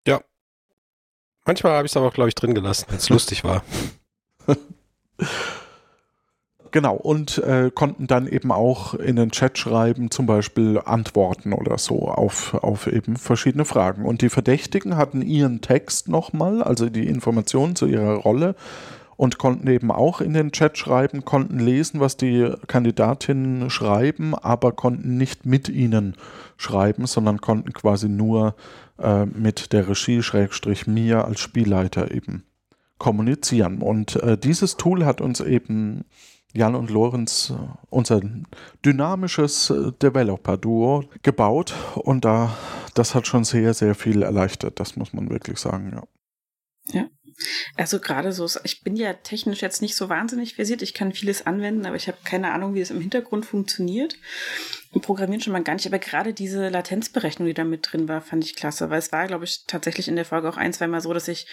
Ja. 0.04 0.20
Manchmal 1.46 1.74
habe 1.74 1.86
ich 1.86 1.92
es 1.92 1.96
aber 1.96 2.08
auch, 2.08 2.12
glaube 2.12 2.30
ich, 2.30 2.34
drin 2.34 2.54
gelassen, 2.54 2.86
wenn 2.88 2.96
es 2.96 3.08
lustig 3.10 3.44
war. 3.44 3.62
Genau, 6.72 6.96
und 6.96 7.38
äh, 7.38 7.70
konnten 7.72 8.08
dann 8.08 8.26
eben 8.26 8.50
auch 8.50 8.94
in 8.94 9.14
den 9.14 9.30
Chat 9.30 9.56
schreiben, 9.56 10.10
zum 10.10 10.26
Beispiel 10.26 10.82
Antworten 10.84 11.52
oder 11.52 11.78
so 11.78 12.08
auf, 12.08 12.54
auf 12.54 12.88
eben 12.88 13.16
verschiedene 13.16 13.64
Fragen. 13.64 14.04
Und 14.04 14.20
die 14.20 14.30
Verdächtigen 14.30 14.96
hatten 14.96 15.22
ihren 15.22 15.60
Text 15.60 16.08
nochmal, 16.08 16.60
also 16.60 16.88
die 16.90 17.06
Informationen 17.06 17.76
zu 17.76 17.86
ihrer 17.86 18.16
Rolle 18.16 18.56
und 19.18 19.36
konnten 19.36 19.66
eben 19.68 19.90
auch 19.90 20.20
in 20.20 20.32
den 20.32 20.52
Chat 20.52 20.78
schreiben, 20.78 21.24
konnten 21.24 21.58
lesen, 21.58 21.98
was 21.98 22.16
die 22.16 22.52
Kandidatinnen 22.68 23.68
schreiben, 23.68 24.36
aber 24.36 24.70
konnten 24.70 25.18
nicht 25.18 25.44
mit 25.44 25.68
ihnen 25.68 26.14
schreiben, 26.56 27.04
sondern 27.06 27.40
konnten 27.40 27.72
quasi 27.72 28.08
nur 28.08 28.54
äh, 28.98 29.26
mit 29.26 29.72
der 29.72 29.88
Regie 29.88 30.22
Schrägstrich 30.22 30.86
mir 30.86 31.24
als 31.24 31.40
Spielleiter 31.40 32.12
eben 32.12 32.44
kommunizieren. 32.98 33.82
Und 33.82 34.14
äh, 34.22 34.38
dieses 34.38 34.76
Tool 34.76 35.04
hat 35.04 35.20
uns 35.20 35.40
eben 35.40 36.04
Jan 36.54 36.76
und 36.76 36.88
Lorenz, 36.88 37.50
äh, 37.50 37.54
unser 37.90 38.20
dynamisches 38.84 39.70
äh, 39.70 39.90
Developer-Duo, 40.00 41.04
gebaut 41.24 41.74
und 41.96 42.24
da, 42.24 42.56
das 42.94 43.16
hat 43.16 43.26
schon 43.26 43.42
sehr, 43.42 43.74
sehr 43.74 43.96
viel 43.96 44.22
erleichtert, 44.22 44.78
das 44.78 44.94
muss 44.94 45.12
man 45.12 45.28
wirklich 45.28 45.58
sagen, 45.58 45.90
ja. 45.92 46.02
Ja. 46.90 47.06
Also 47.76 48.00
gerade 48.00 48.32
so, 48.32 48.48
ich 48.64 48.82
bin 48.82 48.96
ja 48.96 49.12
technisch 49.12 49.62
jetzt 49.62 49.82
nicht 49.82 49.96
so 49.96 50.08
wahnsinnig 50.08 50.54
versiert. 50.54 50.82
Ich 50.82 50.94
kann 50.94 51.12
vieles 51.12 51.46
anwenden, 51.46 51.86
aber 51.86 51.96
ich 51.96 52.08
habe 52.08 52.18
keine 52.24 52.52
Ahnung, 52.52 52.74
wie 52.74 52.80
es 52.80 52.90
im 52.90 53.00
Hintergrund 53.00 53.46
funktioniert. 53.46 54.16
Und 54.92 55.02
Programmieren 55.02 55.40
schon 55.40 55.52
mal 55.52 55.62
gar 55.62 55.74
nicht. 55.74 55.86
Aber 55.86 55.98
gerade 55.98 56.32
diese 56.32 56.68
Latenzberechnung, 56.68 57.46
die 57.46 57.54
da 57.54 57.64
mit 57.64 57.92
drin 57.92 58.08
war, 58.08 58.22
fand 58.22 58.44
ich 58.44 58.56
klasse. 58.56 58.90
Weil 58.90 58.98
es 58.98 59.12
war, 59.12 59.26
glaube 59.26 59.44
ich, 59.44 59.64
tatsächlich 59.66 60.08
in 60.08 60.16
der 60.16 60.24
Folge 60.24 60.48
auch 60.48 60.56
ein, 60.56 60.72
zweimal 60.72 61.00
so, 61.00 61.12
dass 61.12 61.28
ich 61.28 61.46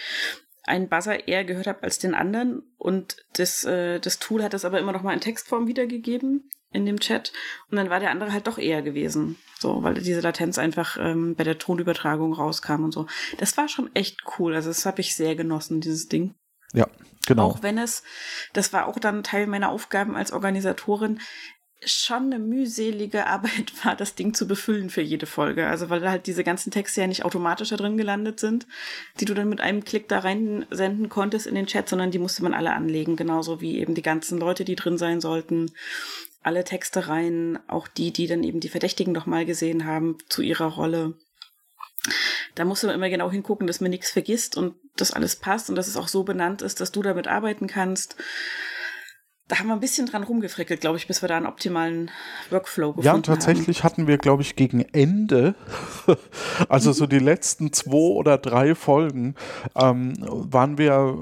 einen 0.66 0.88
Buzzer 0.88 1.28
eher 1.28 1.44
gehört 1.44 1.66
habe 1.66 1.82
als 1.82 1.98
den 1.98 2.14
anderen. 2.14 2.62
Und 2.78 3.16
das, 3.34 3.64
äh, 3.64 4.00
das 4.00 4.18
Tool 4.18 4.42
hat 4.42 4.52
das 4.52 4.64
aber 4.64 4.78
immer 4.78 4.92
noch 4.92 5.02
mal 5.02 5.14
in 5.14 5.20
Textform 5.20 5.66
wiedergegeben 5.66 6.50
in 6.72 6.86
dem 6.86 7.00
Chat. 7.00 7.32
Und 7.70 7.76
dann 7.76 7.90
war 7.90 8.00
der 8.00 8.10
andere 8.10 8.32
halt 8.32 8.46
doch 8.46 8.58
eher 8.58 8.82
gewesen. 8.82 9.36
So, 9.58 9.82
weil 9.82 9.94
diese 9.94 10.20
Latenz 10.20 10.58
einfach 10.58 10.98
ähm, 11.00 11.34
bei 11.34 11.44
der 11.44 11.58
Tonübertragung 11.58 12.32
rauskam 12.34 12.84
und 12.84 12.92
so. 12.92 13.06
Das 13.38 13.56
war 13.56 13.68
schon 13.68 13.90
echt 13.94 14.20
cool. 14.38 14.54
Also 14.54 14.68
das 14.68 14.84
habe 14.84 15.00
ich 15.00 15.14
sehr 15.14 15.34
genossen, 15.34 15.80
dieses 15.80 16.08
Ding. 16.08 16.34
Ja, 16.72 16.86
genau. 17.26 17.46
Auch 17.46 17.62
wenn 17.62 17.78
es, 17.78 18.02
das 18.52 18.72
war 18.72 18.86
auch 18.86 18.98
dann 18.98 19.22
Teil 19.22 19.46
meiner 19.46 19.70
Aufgaben 19.70 20.16
als 20.16 20.32
Organisatorin, 20.32 21.20
schon 21.84 22.32
eine 22.32 22.38
mühselige 22.38 23.26
Arbeit 23.26 23.72
war, 23.84 23.96
das 23.96 24.14
Ding 24.14 24.34
zu 24.34 24.46
befüllen 24.46 24.90
für 24.90 25.02
jede 25.02 25.26
Folge. 25.26 25.66
Also 25.66 25.90
weil 25.90 26.08
halt 26.08 26.26
diese 26.26 26.44
ganzen 26.44 26.70
Texte 26.70 27.00
ja 27.00 27.06
nicht 27.06 27.24
automatisch 27.24 27.68
da 27.68 27.76
drin 27.76 27.96
gelandet 27.96 28.40
sind, 28.40 28.66
die 29.20 29.24
du 29.24 29.34
dann 29.34 29.48
mit 29.48 29.60
einem 29.60 29.84
Klick 29.84 30.08
da 30.08 30.20
rein 30.20 30.66
senden 30.70 31.08
konntest 31.08 31.46
in 31.46 31.54
den 31.54 31.66
Chat, 31.66 31.88
sondern 31.88 32.10
die 32.10 32.18
musste 32.18 32.42
man 32.42 32.54
alle 32.54 32.72
anlegen, 32.72 33.16
genauso 33.16 33.60
wie 33.60 33.78
eben 33.78 33.94
die 33.94 34.02
ganzen 34.02 34.38
Leute, 34.38 34.64
die 34.64 34.76
drin 34.76 34.98
sein 34.98 35.20
sollten. 35.20 35.70
Alle 36.42 36.64
Texte 36.64 37.08
rein, 37.08 37.58
auch 37.66 37.88
die, 37.88 38.12
die 38.12 38.26
dann 38.26 38.44
eben 38.44 38.60
die 38.60 38.68
Verdächtigen 38.68 39.12
noch 39.12 39.26
mal 39.26 39.44
gesehen 39.44 39.84
haben 39.84 40.16
zu 40.28 40.42
ihrer 40.42 40.66
Rolle. 40.66 41.14
Da 42.54 42.64
musst 42.64 42.84
du 42.84 42.88
immer 42.88 43.10
genau 43.10 43.30
hingucken, 43.30 43.66
dass 43.66 43.80
man 43.80 43.90
nichts 43.90 44.12
vergisst 44.12 44.56
und 44.56 44.76
das 44.96 45.12
alles 45.12 45.36
passt 45.36 45.68
und 45.68 45.76
dass 45.76 45.88
es 45.88 45.96
auch 45.96 46.08
so 46.08 46.22
benannt 46.22 46.62
ist, 46.62 46.80
dass 46.80 46.92
du 46.92 47.02
damit 47.02 47.26
arbeiten 47.26 47.66
kannst 47.66 48.16
da 49.48 49.58
haben 49.58 49.68
wir 49.68 49.74
ein 49.74 49.80
bisschen 49.80 50.06
dran 50.06 50.24
rumgefrickelt, 50.24 50.80
glaube 50.80 50.96
ich, 50.96 51.06
bis 51.06 51.22
wir 51.22 51.28
da 51.28 51.36
einen 51.36 51.46
optimalen 51.46 52.10
Workflow 52.50 52.92
gefunden 52.92 53.08
haben. 53.08 53.16
Ja, 53.18 53.22
tatsächlich 53.22 53.78
haben. 53.78 53.84
hatten 53.84 54.06
wir, 54.06 54.18
glaube 54.18 54.42
ich, 54.42 54.56
gegen 54.56 54.80
Ende, 54.80 55.54
also 56.68 56.92
so 56.92 57.06
die 57.06 57.20
letzten 57.20 57.72
zwei 57.72 57.96
oder 57.96 58.38
drei 58.38 58.74
Folgen, 58.74 59.36
ähm, 59.76 60.14
waren 60.18 60.78
wir 60.78 61.16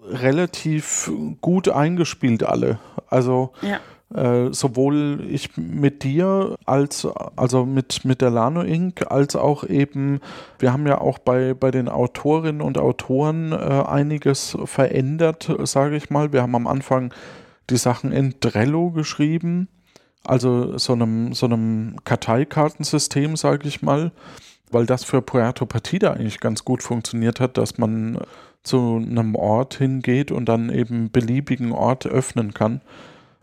relativ 0.00 1.10
gut 1.40 1.68
eingespielt 1.68 2.44
alle. 2.44 2.78
Also 3.08 3.52
ja. 3.62 3.80
Äh, 4.14 4.54
sowohl 4.54 5.26
ich 5.28 5.58
mit 5.58 6.02
dir 6.02 6.56
als 6.64 7.06
also 7.36 7.66
mit 7.66 8.06
mit 8.06 8.22
der 8.22 8.30
Lano 8.30 8.62
Inc. 8.62 9.04
als 9.10 9.36
auch 9.36 9.64
eben 9.64 10.20
wir 10.58 10.72
haben 10.72 10.86
ja 10.86 10.98
auch 11.02 11.18
bei 11.18 11.52
bei 11.52 11.70
den 11.70 11.90
Autorinnen 11.90 12.62
und 12.62 12.78
Autoren 12.78 13.52
äh, 13.52 13.56
einiges 13.56 14.56
verändert, 14.64 15.54
sage 15.64 15.96
ich 15.96 16.08
mal. 16.08 16.32
Wir 16.32 16.40
haben 16.40 16.54
am 16.54 16.66
Anfang 16.66 17.12
die 17.68 17.76
Sachen 17.76 18.10
in 18.12 18.40
Trello 18.40 18.92
geschrieben, 18.92 19.68
also 20.24 20.78
so 20.78 20.94
einem 20.94 21.34
so 21.34 21.44
einem 21.44 21.96
Karteikartensystem, 22.04 23.36
sage 23.36 23.68
ich 23.68 23.82
mal, 23.82 24.10
weil 24.70 24.86
das 24.86 25.04
für 25.04 25.20
Puerto 25.20 25.66
Partida 25.66 26.14
eigentlich 26.14 26.40
ganz 26.40 26.64
gut 26.64 26.82
funktioniert 26.82 27.40
hat, 27.40 27.58
dass 27.58 27.76
man 27.76 28.18
zu 28.62 28.96
einem 28.96 29.34
Ort 29.34 29.74
hingeht 29.74 30.32
und 30.32 30.46
dann 30.46 30.70
eben 30.70 31.10
beliebigen 31.10 31.72
Ort 31.72 32.06
öffnen 32.06 32.54
kann 32.54 32.80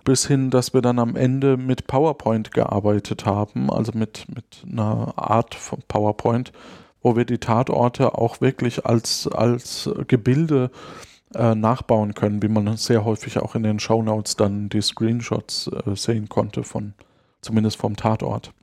bis 0.06 0.26
hin, 0.26 0.50
dass 0.50 0.74
wir 0.74 0.82
dann 0.82 1.00
am 1.00 1.18
Ende 1.18 1.58
mit 1.58 1.88
PowerPoint 1.88 2.54
gearbeitet 2.54 3.26
haben, 3.26 3.70
also 3.70 3.92
mit, 3.94 4.26
mit 4.34 4.64
einer 4.72 5.14
Art 5.18 5.54
von 5.56 5.80
PowerPoint, 5.88 6.54
wo 7.02 7.18
wir 7.18 7.26
die 7.26 7.40
Tatorte 7.40 8.18
auch 8.18 8.40
wirklich 8.40 8.86
als, 8.86 9.28
als 9.28 9.90
Gebilde 10.08 10.72
äh, 11.34 11.54
nachbauen 11.54 12.14
können, 12.14 12.42
wie 12.42 12.48
man 12.48 12.78
sehr 12.78 13.04
häufig 13.04 13.40
auch 13.40 13.56
in 13.56 13.64
den 13.64 13.80
Shownotes 13.80 14.38
dann 14.38 14.70
die 14.70 14.82
Screenshots 14.82 15.68
äh, 15.68 15.96
sehen 15.96 16.30
konnte, 16.30 16.64
von, 16.64 16.94
zumindest 17.42 17.78
vom 17.78 17.98
Tatort. 17.98 18.54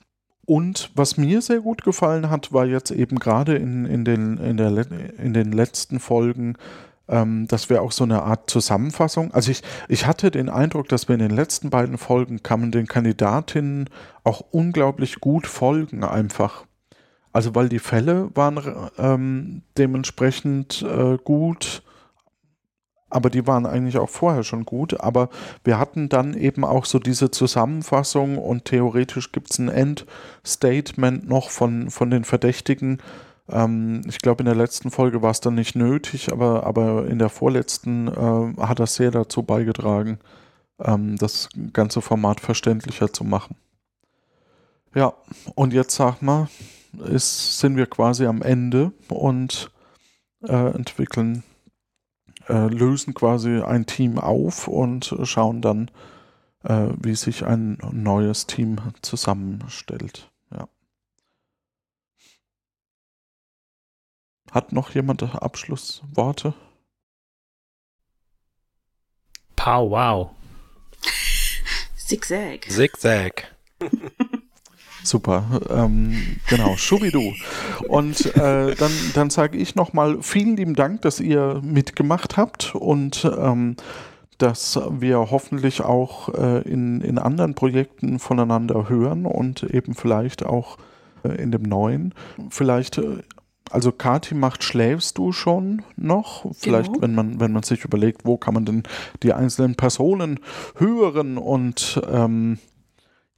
Und 0.45 0.90
was 0.95 1.16
mir 1.16 1.40
sehr 1.40 1.61
gut 1.61 1.84
gefallen 1.84 2.30
hat, 2.30 2.53
war 2.53 2.66
jetzt 2.66 2.90
eben 2.90 3.18
gerade 3.18 3.57
in, 3.57 3.84
in, 3.84 4.05
den, 4.05 4.38
in, 4.38 4.57
der, 4.57 4.90
in 5.18 5.34
den 5.34 5.53
letzten 5.53 6.01
Folgen 6.01 6.57
ähm, 7.13 7.47
dass 7.47 7.69
wir 7.71 7.83
auch 7.83 7.93
so 7.93 8.05
eine 8.05 8.23
Art 8.23 8.51
Zusammenfassung, 8.51 9.33
also 9.33 9.51
ich, 9.51 9.63
ich 9.89 10.07
hatte 10.07 10.31
den 10.31 10.49
Eindruck, 10.49 10.89
dass 10.89 11.09
wir 11.09 11.15
in 11.15 11.21
den 11.21 11.37
letzten 11.37 11.71
beiden 11.71 11.99
Folgen 11.99 12.43
kann 12.43 12.61
man 12.61 12.73
den 12.73 12.87
Kandidatinnen 12.87 13.89
auch 14.25 14.41
unglaublich 14.51 15.21
gut 15.21 15.47
folgen 15.47 16.03
einfach. 16.03 16.65
Also 17.33 17.55
weil 17.55 17.69
die 17.69 17.79
Fälle 17.79 18.31
waren 18.35 18.91
ähm, 18.99 19.63
dementsprechend 19.77 20.83
äh, 20.83 21.19
gut, 21.23 21.83
aber 23.11 23.29
die 23.29 23.47
waren 23.47 23.67
eigentlich 23.67 23.99
auch 23.99 24.09
vorher 24.09 24.43
schon 24.43 24.65
gut. 24.65 25.01
Aber 25.01 25.29
wir 25.65 25.79
hatten 25.79 26.09
dann 26.09 26.35
eben 26.35 26.65
auch 26.65 26.87
so 26.87 26.99
diese 26.99 27.31
Zusammenfassung 27.31 28.39
und 28.39 28.65
theoretisch 28.65 29.33
gibt 29.33 29.51
es 29.51 29.59
ein 29.59 29.69
Endstatement 29.69 31.29
noch 31.29 31.51
von, 31.51 31.91
von 31.91 32.11
den 32.11 32.25
Verdächtigen, 32.25 32.99
ähm, 33.53 34.03
ich 34.09 34.19
glaube, 34.19 34.43
in 34.43 34.47
der 34.47 34.55
letzten 34.55 34.91
Folge 34.91 35.23
war 35.23 35.31
es 35.31 35.41
dann 35.41 35.55
nicht 35.55 35.77
nötig, 35.77 36.33
aber, 36.33 36.65
aber 36.67 37.07
in 37.07 37.19
der 37.19 37.29
vorletzten 37.29 38.09
äh, 38.09 38.61
hat 38.61 38.81
das 38.81 38.95
sehr 38.95 39.11
dazu 39.11 39.43
beigetragen, 39.43 40.19
ähm, 40.81 41.17
das 41.17 41.49
ganze 41.73 42.01
Format 42.01 42.41
verständlicher 42.41 43.13
zu 43.13 43.25
machen. 43.25 43.57
Ja, 44.95 45.15
und 45.55 45.73
jetzt 45.73 45.95
sag 45.95 46.21
mal, 46.23 46.49
ist, 47.09 47.59
sind 47.59 47.77
wir 47.77 47.87
quasi 47.87 48.27
am 48.27 48.43
Ende 48.43 48.93
und 49.09 49.71
äh, 50.47 50.75
entwickeln, 50.75 51.43
äh, 52.49 52.67
lösen 52.67 53.15
quasi 53.15 53.61
ein 53.61 53.87
Team 53.87 54.19
auf 54.19 54.69
und 54.69 55.15
schauen 55.23 55.63
dann, 55.63 55.91
äh, 56.65 56.89
wie 57.01 57.15
sich 57.15 57.45
ein 57.45 57.79
neues 57.91 58.47
Team 58.47 58.79
zusammenstellt. 59.03 60.32
Hat 64.53 64.73
noch 64.73 64.91
jemand 64.91 65.23
Abschlussworte? 65.23 66.55
Pow, 69.57 69.91
wow. 69.91 70.31
Zigzag. 71.97 72.71
Zigzag. 72.71 73.57
Super, 75.05 75.61
ähm, 75.71 76.37
genau, 76.49 76.77
Schubidu. 76.77 77.33
Und 77.89 78.27
äh, 78.37 78.75
dann, 78.75 78.93
dann 79.15 79.31
sage 79.31 79.57
ich 79.57 79.75
nochmal 79.75 80.23
vielen 80.23 80.57
lieben 80.57 80.75
Dank, 80.75 81.03
dass 81.03 81.19
ihr 81.19 81.61
mitgemacht 81.65 82.37
habt 82.37 82.75
und 82.75 83.25
ähm, 83.25 83.77
dass 84.37 84.79
wir 84.91 85.31
hoffentlich 85.31 85.81
auch 85.81 86.29
äh, 86.35 86.61
in, 86.63 87.01
in 87.01 87.19
anderen 87.19 87.55
Projekten 87.55 88.19
voneinander 88.19 88.89
hören 88.89 89.25
und 89.25 89.63
eben 89.63 89.95
vielleicht 89.95 90.45
auch 90.45 90.77
äh, 91.25 91.41
in 91.43 91.51
dem 91.51 91.63
neuen. 91.63 92.15
Vielleicht 92.51 92.99
äh, 92.99 93.23
also 93.71 93.93
Kati 93.93 94.35
macht 94.35 94.65
schläfst 94.65 95.19
du 95.19 95.33
schon 95.33 95.83
noch? 95.97 96.47
Vielleicht, 96.55 96.93
genau. 96.93 97.03
wenn 97.03 97.15
man, 97.15 97.41
wenn 97.41 97.53
man 97.53 97.63
sich 97.63 97.85
überlegt, 97.85 98.25
wo 98.25 98.37
kann 98.37 98.55
man 98.55 98.65
denn 98.65 98.83
die 99.23 99.33
einzelnen 99.33 99.77
Personen 99.77 100.41
hören 100.77 101.39
und 101.39 102.01
ähm, 102.11 102.59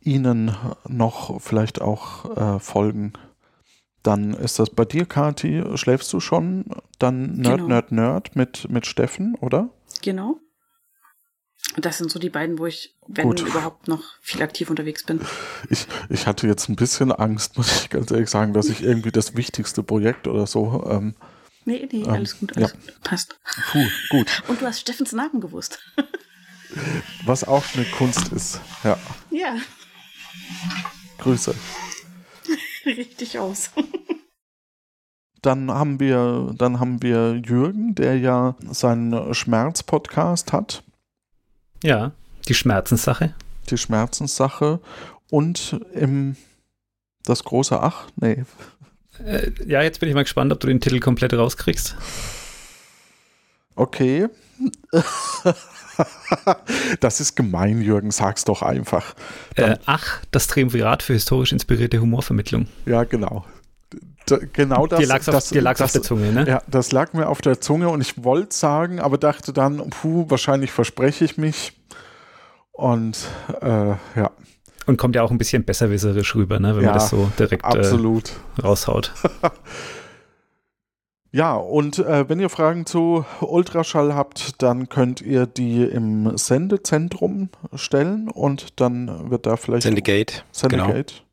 ihnen 0.00 0.56
noch 0.88 1.40
vielleicht 1.40 1.80
auch 1.80 2.36
äh, 2.36 2.58
folgen. 2.58 3.12
Dann 4.02 4.34
ist 4.34 4.58
das 4.58 4.68
bei 4.68 4.84
dir, 4.84 5.06
Kati, 5.06 5.64
schläfst 5.76 6.12
du 6.12 6.20
schon? 6.20 6.66
Dann 6.98 7.36
Nerd, 7.36 7.56
genau. 7.56 7.68
Nerd, 7.68 7.92
Nerd 7.92 8.36
mit, 8.36 8.68
mit 8.68 8.86
Steffen, 8.86 9.34
oder? 9.40 9.70
Genau. 10.02 10.36
Das 11.76 11.98
sind 11.98 12.10
so 12.10 12.18
die 12.18 12.30
beiden, 12.30 12.58
wo 12.58 12.66
ich, 12.66 12.94
wenn 13.08 13.28
Gut. 13.28 13.40
überhaupt, 13.40 13.88
noch 13.88 14.02
viel 14.20 14.42
aktiv 14.42 14.70
unterwegs 14.70 15.04
bin. 15.04 15.20
Ich, 15.70 15.86
ich 16.08 16.26
hatte 16.26 16.46
jetzt 16.46 16.68
ein 16.68 16.76
bisschen 16.76 17.10
Angst, 17.10 17.56
muss 17.56 17.82
ich 17.82 17.90
ganz 17.90 18.10
ehrlich 18.10 18.30
sagen, 18.30 18.52
dass 18.52 18.68
ich 18.68 18.82
irgendwie 18.82 19.10
das 19.10 19.36
wichtigste 19.36 19.82
Projekt 19.82 20.28
oder 20.28 20.46
so. 20.46 20.84
Ähm, 20.88 21.14
nee, 21.64 21.88
nee, 21.90 22.04
alles 22.06 22.34
ähm, 22.34 22.38
gut, 22.40 22.56
alles 22.56 22.72
ja. 22.72 22.76
gut. 22.76 23.00
Passt. 23.02 23.40
Puh, 23.72 23.86
gut. 24.10 24.42
Und 24.48 24.60
du 24.60 24.66
hast 24.66 24.80
Steffens 24.80 25.12
Namen 25.12 25.40
gewusst. 25.40 25.80
Was 27.24 27.44
auch 27.44 27.64
eine 27.74 27.84
Kunst 27.84 28.32
ist. 28.32 28.60
Ja. 28.84 28.98
Ja. 29.30 29.56
Grüße. 31.18 31.54
Richtig 32.86 33.38
aus. 33.38 33.70
Dann 35.42 35.70
haben 35.70 36.00
wir, 36.00 36.54
dann 36.56 36.80
haben 36.80 37.02
wir 37.02 37.34
Jürgen, 37.34 37.94
der 37.94 38.18
ja 38.18 38.56
seinen 38.70 39.34
Schmerz-Podcast 39.34 40.52
hat. 40.52 40.84
Ja, 41.84 42.12
die 42.48 42.54
Schmerzenssache. 42.54 43.34
Die 43.68 43.76
Schmerzenssache. 43.76 44.80
Und 45.30 45.78
im 45.92 46.36
das 47.24 47.44
große 47.44 47.78
Ach? 47.78 48.06
Nee. 48.16 48.44
Äh, 49.22 49.50
ja, 49.66 49.82
jetzt 49.82 50.00
bin 50.00 50.08
ich 50.08 50.14
mal 50.14 50.22
gespannt, 50.22 50.50
ob 50.50 50.60
du 50.60 50.66
den 50.66 50.80
Titel 50.80 50.98
komplett 50.98 51.34
rauskriegst. 51.34 51.94
Okay. 53.74 54.28
das 57.00 57.20
ist 57.20 57.36
gemein, 57.36 57.82
Jürgen, 57.82 58.10
sag's 58.10 58.44
doch 58.44 58.62
einfach. 58.62 59.14
Äh, 59.56 59.76
ach, 59.84 60.22
das 60.30 60.46
Triumvirat 60.46 61.02
für 61.02 61.12
historisch 61.12 61.52
inspirierte 61.52 62.00
Humorvermittlung. 62.00 62.66
Ja, 62.86 63.04
genau. 63.04 63.44
Genau 64.52 64.86
das. 64.86 65.00
Dir 65.00 65.06
lag's 65.06 65.28
auf, 65.28 65.34
das, 65.34 65.48
dir 65.50 65.62
lag's 65.62 65.78
das, 65.78 65.90
auf 65.90 65.92
der 65.92 66.02
Zunge, 66.02 66.32
ne? 66.32 66.46
Ja, 66.48 66.62
das 66.66 66.92
lag 66.92 67.12
mir 67.12 67.28
auf 67.28 67.40
der 67.40 67.60
Zunge 67.60 67.88
und 67.88 68.00
ich 68.00 68.24
wollte 68.24 68.54
sagen, 68.54 69.00
aber 69.00 69.18
dachte 69.18 69.52
dann, 69.52 69.90
puh, 69.90 70.26
wahrscheinlich 70.28 70.72
verspreche 70.72 71.24
ich 71.24 71.36
mich. 71.36 71.72
Und 72.72 73.18
äh, 73.60 73.90
ja. 74.16 74.30
Und 74.86 74.96
kommt 74.96 75.14
ja 75.14 75.22
auch 75.22 75.30
ein 75.30 75.38
bisschen 75.38 75.64
besserwisserisch 75.64 76.34
rüber, 76.34 76.58
ne, 76.58 76.76
wenn 76.76 76.82
ja, 76.82 76.90
man 76.90 76.98
das 76.98 77.10
so 77.10 77.30
direkt 77.38 77.64
absolut. 77.64 78.32
Äh, 78.58 78.62
raushaut. 78.62 79.12
Ja, 81.34 81.56
und 81.56 81.98
äh, 81.98 82.28
wenn 82.28 82.38
ihr 82.38 82.48
Fragen 82.48 82.86
zu 82.86 83.24
Ultraschall 83.40 84.14
habt, 84.14 84.62
dann 84.62 84.88
könnt 84.88 85.20
ihr 85.20 85.46
die 85.46 85.82
im 85.82 86.38
Sendezentrum 86.38 87.48
stellen 87.74 88.28
und 88.28 88.80
dann 88.80 89.32
wird 89.32 89.44
da 89.44 89.56
vielleicht. 89.56 89.82
Sendegate. 89.82 90.44
Sendegate. 90.52 91.12
Genau. 91.12 91.23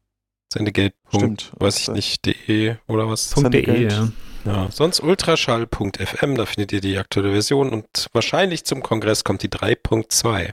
Stimmt. 1.13 1.51
Weiß 1.57 1.79
ich 1.79 1.87
nicht, 1.89 2.25
de 2.25 2.75
oder 2.87 3.07
was? 3.07 3.29
.de, 3.29 3.83
ja. 3.83 4.09
ja. 4.45 4.71
Sonst 4.71 5.01
ultraschall.fm, 5.01 6.35
da 6.35 6.45
findet 6.45 6.71
ihr 6.71 6.81
die 6.81 6.97
aktuelle 6.97 7.31
Version 7.31 7.69
und 7.69 8.07
wahrscheinlich 8.13 8.65
zum 8.65 8.83
Kongress 8.83 9.23
kommt 9.23 9.43
die 9.43 9.49
3.2. 9.49 10.51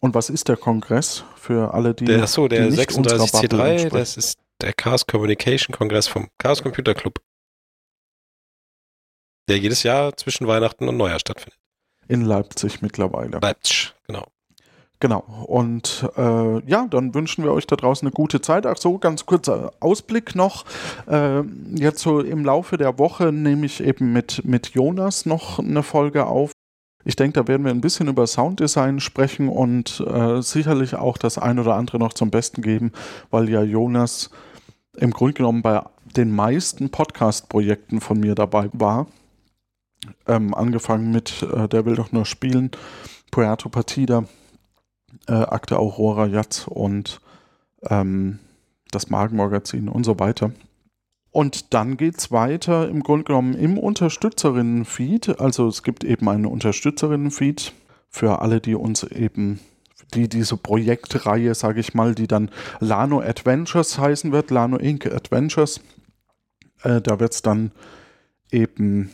Und 0.00 0.14
was 0.14 0.30
ist 0.30 0.48
der 0.48 0.56
Kongress 0.56 1.24
für 1.36 1.74
alle, 1.74 1.94
die. 1.94 2.04
Der, 2.04 2.22
achso, 2.22 2.46
der 2.48 2.70
36C3, 2.70 3.88
das 3.90 4.16
ist 4.16 4.38
der 4.60 4.72
Chaos 4.72 5.06
Communication 5.06 5.74
Kongress 5.74 6.06
vom 6.06 6.28
Chaos 6.38 6.62
Computer 6.62 6.94
Club 6.94 7.20
der 9.48 9.58
jedes 9.58 9.82
Jahr 9.82 10.16
zwischen 10.16 10.46
Weihnachten 10.46 10.88
und 10.88 10.96
Neujahr 10.96 11.18
stattfindet. 11.18 11.58
In 12.06 12.22
Leipzig 12.24 12.80
mittlerweile. 12.80 13.38
Leipzig, 13.40 13.94
genau. 14.06 14.26
Genau. 15.00 15.24
Und 15.46 16.08
äh, 16.16 16.68
ja, 16.68 16.86
dann 16.90 17.14
wünschen 17.14 17.44
wir 17.44 17.52
euch 17.52 17.66
da 17.66 17.76
draußen 17.76 18.06
eine 18.06 18.12
gute 18.12 18.40
Zeit. 18.40 18.66
Ach 18.66 18.76
so, 18.76 18.98
ganz 18.98 19.26
kurzer 19.26 19.72
Ausblick 19.78 20.34
noch. 20.34 20.64
Äh, 21.06 21.42
jetzt 21.74 22.00
so 22.00 22.20
im 22.20 22.44
Laufe 22.44 22.76
der 22.76 22.98
Woche 22.98 23.32
nehme 23.32 23.66
ich 23.66 23.80
eben 23.82 24.12
mit, 24.12 24.44
mit 24.44 24.70
Jonas 24.70 25.24
noch 25.24 25.60
eine 25.60 25.84
Folge 25.84 26.26
auf. 26.26 26.50
Ich 27.04 27.14
denke, 27.14 27.40
da 27.40 27.48
werden 27.48 27.64
wir 27.64 27.70
ein 27.70 27.80
bisschen 27.80 28.08
über 28.08 28.26
Sounddesign 28.26 28.98
sprechen 28.98 29.48
und 29.48 30.00
äh, 30.00 30.42
sicherlich 30.42 30.96
auch 30.96 31.16
das 31.16 31.38
ein 31.38 31.60
oder 31.60 31.76
andere 31.76 31.98
noch 31.98 32.12
zum 32.12 32.30
Besten 32.30 32.60
geben, 32.60 32.92
weil 33.30 33.48
ja 33.48 33.62
Jonas 33.62 34.30
im 34.96 35.12
Grunde 35.12 35.34
genommen 35.34 35.62
bei 35.62 35.80
den 36.16 36.34
meisten 36.34 36.90
Podcast-Projekten 36.90 38.00
von 38.00 38.18
mir 38.18 38.34
dabei 38.34 38.68
war. 38.72 39.06
Ähm, 40.26 40.54
angefangen 40.54 41.10
mit 41.12 41.42
äh, 41.42 41.68
Der 41.68 41.86
will 41.86 41.94
doch 41.94 42.12
nur 42.12 42.26
spielen, 42.26 42.70
Puerto 43.30 43.68
Partida, 43.68 44.24
äh, 45.28 45.32
Akte 45.32 45.78
Aurora 45.78 46.26
Jatz 46.26 46.66
und 46.68 47.20
ähm, 47.88 48.38
das 48.90 49.10
Magenmagazin 49.10 49.88
und 49.88 50.04
so 50.04 50.18
weiter. 50.18 50.52
Und 51.30 51.74
dann 51.74 51.96
geht 51.96 52.18
es 52.18 52.32
weiter 52.32 52.88
im 52.88 53.02
Grunde 53.02 53.24
genommen 53.24 53.54
im 53.54 53.78
Unterstützerinnen-Feed. 53.78 55.40
Also 55.40 55.68
es 55.68 55.82
gibt 55.82 56.02
eben 56.02 56.28
einen 56.28 56.46
Unterstützerinnen-Feed 56.46 57.72
für 58.08 58.40
alle, 58.40 58.60
die 58.60 58.74
uns 58.74 59.02
eben, 59.04 59.60
die 60.14 60.28
diese 60.28 60.56
Projektreihe, 60.56 61.54
sage 61.54 61.80
ich 61.80 61.92
mal, 61.92 62.14
die 62.14 62.26
dann 62.26 62.50
Lano 62.80 63.20
Adventures 63.20 63.98
heißen 63.98 64.32
wird, 64.32 64.50
Lano 64.50 64.78
Inc. 64.78 65.06
Adventures. 65.06 65.80
Äh, 66.82 67.02
da 67.02 67.20
wird 67.20 67.34
es 67.34 67.42
dann 67.42 67.72
eben 68.50 69.10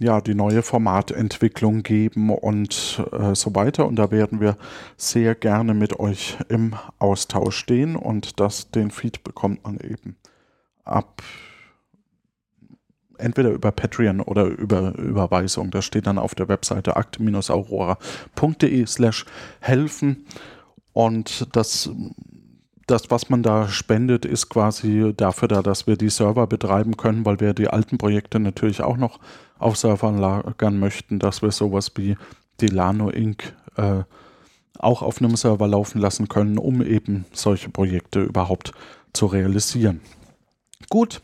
ja, 0.00 0.20
die 0.20 0.34
neue 0.34 0.62
Formatentwicklung 0.62 1.82
geben 1.82 2.30
und 2.30 3.02
äh, 3.12 3.34
so 3.34 3.54
weiter. 3.54 3.86
Und 3.86 3.96
da 3.96 4.10
werden 4.10 4.40
wir 4.40 4.56
sehr 4.96 5.34
gerne 5.34 5.74
mit 5.74 5.98
euch 5.98 6.36
im 6.48 6.74
Austausch 6.98 7.56
stehen 7.56 7.96
und 7.96 8.40
das, 8.40 8.70
den 8.70 8.90
Feed 8.90 9.24
bekommt 9.24 9.64
man 9.64 9.78
eben 9.78 10.16
ab 10.84 11.22
entweder 13.18 13.50
über 13.50 13.72
Patreon 13.72 14.20
oder 14.20 14.44
über 14.44 14.94
Überweisung. 14.96 15.70
Das 15.70 15.86
steht 15.86 16.06
dann 16.06 16.18
auf 16.18 16.34
der 16.34 16.48
Webseite 16.48 16.96
akte-aurora.de 16.96 18.86
slash 18.86 19.24
helfen. 19.60 20.26
Und 20.92 21.48
das 21.56 21.90
das, 22.86 23.10
was 23.10 23.28
man 23.28 23.42
da 23.42 23.68
spendet, 23.68 24.24
ist 24.24 24.48
quasi 24.48 25.12
dafür 25.16 25.48
da, 25.48 25.62
dass 25.62 25.86
wir 25.86 25.96
die 25.96 26.10
Server 26.10 26.46
betreiben 26.46 26.96
können, 26.96 27.24
weil 27.24 27.40
wir 27.40 27.52
die 27.52 27.68
alten 27.68 27.98
Projekte 27.98 28.38
natürlich 28.38 28.80
auch 28.82 28.96
noch 28.96 29.18
auf 29.58 29.76
Servern 29.76 30.18
lagern 30.18 30.78
möchten, 30.78 31.18
dass 31.18 31.42
wir 31.42 31.50
sowas 31.50 31.92
wie 31.96 32.16
die 32.60 32.68
Lano 32.68 33.10
Inc. 33.10 33.52
Äh, 33.76 34.02
auch 34.78 35.02
auf 35.02 35.20
einem 35.20 35.36
Server 35.36 35.66
laufen 35.66 36.00
lassen 36.00 36.28
können, 36.28 36.58
um 36.58 36.82
eben 36.82 37.24
solche 37.32 37.70
Projekte 37.70 38.22
überhaupt 38.22 38.72
zu 39.14 39.26
realisieren. 39.26 40.02
Gut, 40.90 41.22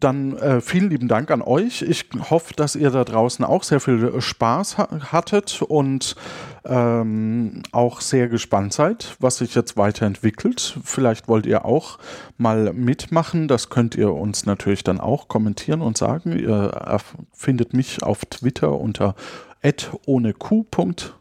dann 0.00 0.36
äh, 0.36 0.60
vielen 0.60 0.90
lieben 0.90 1.08
Dank 1.08 1.30
an 1.30 1.42
euch. 1.42 1.82
Ich 1.82 2.06
hoffe, 2.30 2.54
dass 2.54 2.76
ihr 2.76 2.90
da 2.90 3.02
draußen 3.04 3.44
auch 3.44 3.64
sehr 3.64 3.80
viel 3.80 4.20
Spaß 4.20 4.78
ha 4.78 4.88
hattet 5.10 5.60
und 5.62 6.14
ähm, 6.64 7.62
auch 7.72 8.00
sehr 8.00 8.28
gespannt 8.28 8.72
seid, 8.72 9.16
was 9.20 9.38
sich 9.38 9.54
jetzt 9.54 9.76
weiterentwickelt. 9.76 10.78
Vielleicht 10.84 11.28
wollt 11.28 11.46
ihr 11.46 11.64
auch 11.64 11.98
mal 12.36 12.72
mitmachen. 12.72 13.48
Das 13.48 13.70
könnt 13.70 13.94
ihr 13.94 14.12
uns 14.12 14.46
natürlich 14.46 14.84
dann 14.84 15.00
auch 15.00 15.28
kommentieren 15.28 15.80
und 15.80 15.96
sagen. 15.98 16.38
Ihr 16.38 17.00
findet 17.32 17.74
mich 17.74 18.02
auf 18.02 18.24
Twitter 18.26 18.78
unter 18.78 19.14
ohne 20.06 20.34
Q. 20.34 20.66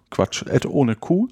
Quatsch, 0.09 0.45
ohne 0.67 0.95
Q. 0.95 1.27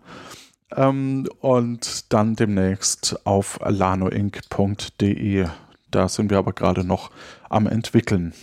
Ähm, 0.75 1.27
und 1.39 2.11
dann 2.13 2.35
demnächst 2.35 3.25
auf 3.25 3.59
lanoinc.de 3.63 5.47
da 5.95 6.09
sind 6.09 6.29
wir 6.29 6.37
aber 6.37 6.51
gerade 6.51 6.83
noch 6.83 7.09
am 7.49 7.67
entwickeln, 7.67 8.33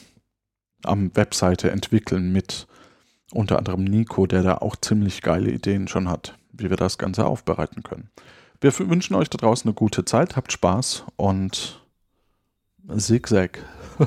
am 0.84 1.14
Webseite 1.14 1.70
entwickeln 1.70 2.32
mit 2.32 2.66
unter 3.33 3.59
anderem 3.59 3.85
Nico, 3.85 4.26
der 4.26 4.43
da 4.43 4.59
auch 4.59 4.76
ziemlich 4.76 5.22
geile 5.22 5.51
Ideen 5.51 5.89
schon 5.89 6.09
hat, 6.09 6.39
wie 6.53 6.70
wir 6.70 6.76
das 6.76 6.99
Ganze 6.99 7.24
aufbereiten 7.26 7.83
können. 7.83 8.11
Wir 8.61 8.78
wünschen 8.78 9.14
euch 9.14 9.30
da 9.30 9.39
draußen 9.39 9.68
eine 9.68 9.74
gute 9.74 10.05
Zeit, 10.05 10.37
habt 10.37 10.53
Spaß 10.53 11.05
und 11.16 11.85
Zigzag. 12.97 13.64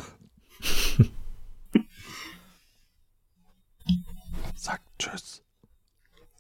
Sagt 4.56 4.84
Tschüss. 4.98 5.42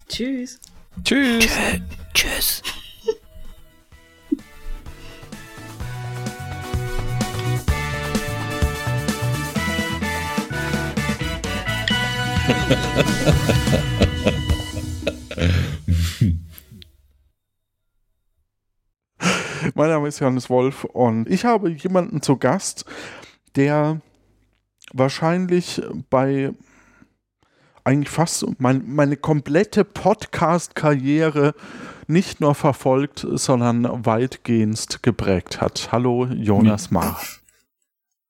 Tschüss. 0.08 0.60
Tschüss. 1.04 1.50
Tschüss. 2.14 2.62
mein 19.76 19.90
Name 19.90 20.08
ist 20.08 20.20
Johannes 20.20 20.50
Wolf 20.50 20.84
und 20.84 21.30
ich 21.30 21.46
habe 21.46 21.72
jemanden 21.72 22.22
zu 22.22 22.38
Gast, 22.38 22.86
der 23.56 24.02
wahrscheinlich 24.94 25.82
bei 26.10 26.54
eigentlich 27.84 28.10
fast 28.10 28.46
mein, 28.60 28.84
meine 28.88 29.18
komplette 29.18 29.84
Podcast-Karriere 29.84 31.54
nicht 32.08 32.42
nur 32.42 32.54
verfolgt, 32.54 33.26
sondern 33.28 34.06
weitgehend 34.06 35.02
geprägt 35.02 35.62
hat. 35.62 35.90
Hallo, 35.92 36.26
Jonas 36.26 36.92
Mar. 36.92 37.20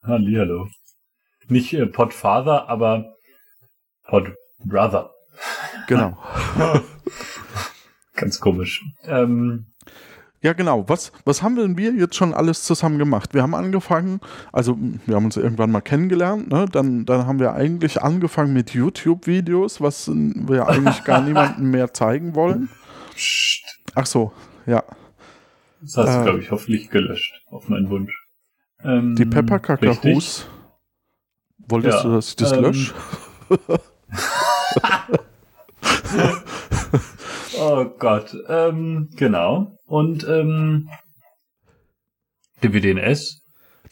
Hallo. 0.03 0.69
Nicht 1.47 1.73
äh, 1.73 1.85
Podfather, 1.85 2.69
aber 2.69 3.14
Pod 4.07 4.33
Brother. 4.63 5.11
Genau. 5.87 6.17
Ganz 8.15 8.39
komisch. 8.39 8.83
Ähm, 9.03 9.65
ja, 10.41 10.53
genau. 10.53 10.87
Was, 10.87 11.11
was 11.25 11.41
haben 11.41 11.55
denn 11.55 11.77
wir 11.77 11.91
jetzt 11.93 12.15
schon 12.15 12.33
alles 12.33 12.63
zusammen 12.63 12.97
gemacht? 12.99 13.33
Wir 13.33 13.41
haben 13.41 13.55
angefangen, 13.55 14.19
also 14.53 14.77
wir 15.05 15.15
haben 15.15 15.25
uns 15.25 15.37
irgendwann 15.37 15.71
mal 15.71 15.81
kennengelernt, 15.81 16.49
ne? 16.49 16.65
dann, 16.71 17.05
dann 17.05 17.25
haben 17.25 17.39
wir 17.39 17.53
eigentlich 17.53 18.01
angefangen 18.01 18.53
mit 18.53 18.71
YouTube-Videos, 18.71 19.81
was 19.81 20.07
wir 20.07 20.67
eigentlich 20.67 21.03
gar 21.03 21.21
niemandem 21.23 21.71
mehr 21.71 21.93
zeigen 21.93 22.35
wollen. 22.35 22.69
Psst. 23.15 23.63
Ach 23.95 24.05
so, 24.05 24.31
ja. 24.65 24.83
Das 25.81 25.97
hast 25.97 26.09
Äh. 26.09 26.17
du, 26.19 26.23
glaube 26.25 26.39
ich, 26.39 26.51
hoffentlich 26.51 26.89
gelöscht, 26.89 27.33
auf 27.49 27.67
meinen 27.67 27.89
Wunsch. 27.89 28.13
Ähm, 28.83 29.15
Die 29.15 29.25
Pepper 29.25 29.55
richtig. 29.81 30.01
Kakahus. 30.01 30.47
Wolltest 31.67 31.97
Ja, 31.97 32.03
du, 32.03 32.11
dass 32.15 32.29
ich 32.29 32.35
das 32.35 32.51
ähm, 32.51 32.61
lösche? 32.61 32.93
Oh 37.57 37.85
Gott, 37.99 38.35
ähm, 38.49 39.09
genau. 39.15 39.77
Und 39.85 40.25
ähm, 40.27 40.89
DWDNS, 42.63 43.41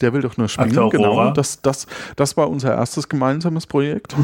Der 0.02 0.14
will 0.14 0.22
doch 0.22 0.38
nur 0.38 0.50
spielen, 0.50 0.78
Akte 0.78 0.98
genau. 0.98 1.12
Aurora. 1.12 1.32
Das, 1.32 1.62
das, 1.62 1.88
das 2.16 2.36
war 2.38 2.50
unser 2.50 2.74
erstes 2.76 3.08
gemeinsames 3.08 3.66
Projekt. 3.68 4.16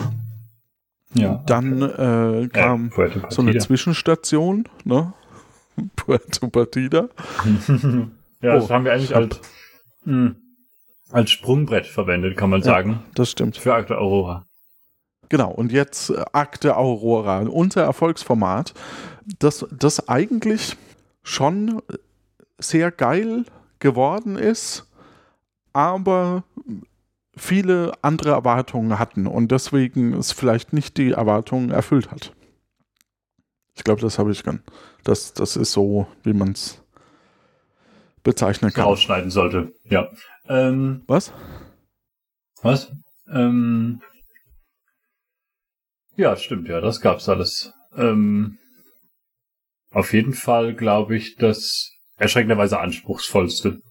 ja. 1.14 1.42
Dann 1.46 1.82
äh, 1.82 2.48
kam 2.50 2.92
äh, 2.98 3.10
so 3.30 3.42
eine. 3.42 3.58
Zwischenstation, 3.58 4.68
ne? 4.84 5.14
Puerto 5.96 6.48
Partida. 6.50 7.08
ja, 8.42 8.56
das 8.56 8.66
Oh, 8.66 8.70
haben 8.70 8.84
wir 8.86 8.94
eigentlich 8.94 9.16
als, 9.16 9.40
mh, 10.04 10.36
als 11.12 11.32
Sprungbrett 11.32 11.86
verwendet, 11.88 12.36
kann 12.38 12.50
man 12.50 12.60
Ja. 12.60 12.66
sagen, 12.66 13.04
Das 13.16 13.32
stimmt. 13.32 13.58
für 13.58 13.74
Akte 13.74 13.98
Aurora. 13.98 14.46
Genau, 15.30 15.52
und 15.52 15.72
jetzt 15.72 16.10
äh, 16.10 16.24
Akte 16.34 16.76
Aurora, 16.76 17.42
unser 17.42 17.84
Erfolgsformat, 17.84 18.74
das, 19.38 19.66
das 19.72 20.10
eigentlich 20.10 20.76
schon 21.24 21.82
sehr 22.58 22.92
geil 22.92 23.46
geworden 23.80 24.36
ist, 24.36 24.88
aber 25.72 26.44
viele 27.38 27.94
andere 28.02 28.32
Erwartungen 28.32 29.00
hatten 29.00 29.28
und 29.28 29.52
deswegen 29.52 30.14
es 30.14 30.32
vielleicht 30.32 30.74
nicht 30.74 30.98
die 30.98 31.12
Erwartungen 31.12 31.70
erfüllt 31.70 32.12
hat. 32.12 32.34
Ich 33.76 33.84
glaube, 33.84 34.02
das 34.02 34.20
habe 34.20 34.32
ich 34.32 34.44
gern. 34.44 34.62
Das, 35.04 35.34
das 35.34 35.56
ist 35.56 35.72
so, 35.72 36.08
wie 36.24 36.34
man 36.34 36.52
es 36.52 36.82
bezeichnen 38.24 38.74
kann. 38.74 38.84
Rausschneiden 38.84 39.32
sollte. 39.32 39.72
Ja. 39.86 40.10
Ähm, 40.50 41.04
Was? 41.08 41.32
was? 42.62 42.92
Ähm, 43.32 44.02
ja, 46.20 46.36
stimmt, 46.36 46.68
ja, 46.68 46.82
das 46.82 47.02
gab's 47.02 47.30
alles. 47.30 47.72
Ähm, 47.96 48.58
auf 49.92 50.14
jeden 50.14 50.34
Fall 50.34 50.76
glaube 50.76 51.16
ich 51.16 51.36
das 51.38 51.92
erschreckenderweise 52.18 52.80
anspruchsvollste. 52.80 53.82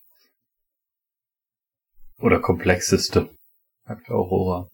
Oder 2.20 2.40
komplexeste. 2.40 3.30
Akte 3.84 4.12
Aurora. 4.12 4.68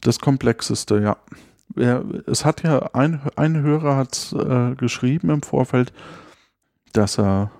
Das 0.00 0.18
komplexeste, 0.18 1.00
ja. 1.00 1.16
Ja, 1.76 2.02
Es 2.26 2.44
hat 2.44 2.62
ja 2.62 2.94
ein, 2.94 3.20
ein 3.36 3.62
Hörer 3.62 3.96
hat 3.96 4.32
äh, 4.32 4.74
geschrieben 4.74 5.30
im 5.30 5.42
Vorfeld, 5.42 5.92
dass 6.92 7.18
er 7.18 7.50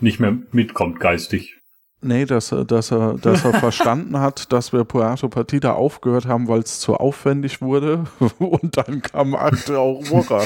Nicht 0.00 0.20
mehr 0.20 0.38
mitkommt 0.52 1.00
geistig. 1.00 1.61
Nee, 2.02 2.24
dass 2.24 2.52
er, 2.52 2.64
dass 2.64 2.90
er, 2.92 3.14
dass 3.14 3.44
er 3.44 3.54
verstanden 3.60 4.18
hat, 4.20 4.52
dass 4.52 4.72
wir 4.72 4.84
Puerto 4.84 5.28
Partida 5.28 5.72
aufgehört 5.72 6.26
haben, 6.26 6.48
weil 6.48 6.60
es 6.60 6.80
zu 6.80 6.94
aufwendig 6.94 7.60
wurde. 7.62 8.04
Und 8.38 8.76
dann 8.76 9.00
kam 9.02 9.34
Akte 9.34 9.78
Aurora. 9.78 10.44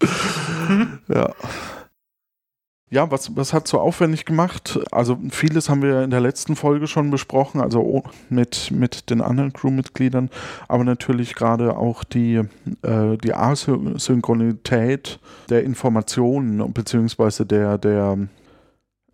ja. 1.08 1.32
Ja, 2.90 3.10
was, 3.10 3.36
was 3.36 3.52
hat 3.52 3.68
so 3.68 3.78
aufwendig 3.80 4.24
gemacht? 4.24 4.80
Also 4.90 5.18
vieles 5.28 5.68
haben 5.68 5.82
wir 5.82 6.04
in 6.04 6.10
der 6.10 6.20
letzten 6.22 6.56
Folge 6.56 6.86
schon 6.86 7.10
besprochen, 7.10 7.60
also 7.60 7.80
o- 7.82 8.02
mit, 8.30 8.70
mit 8.70 9.10
den 9.10 9.20
anderen 9.20 9.52
Crewmitgliedern, 9.52 10.30
aber 10.68 10.84
natürlich 10.84 11.34
gerade 11.34 11.76
auch 11.76 12.02
die, 12.02 12.36
äh, 12.80 13.18
die 13.22 13.34
Asynchronität 13.34 15.20
der 15.50 15.64
Informationen 15.64 16.72
beziehungsweise 16.72 17.44
der, 17.44 17.76
der, 17.76 18.16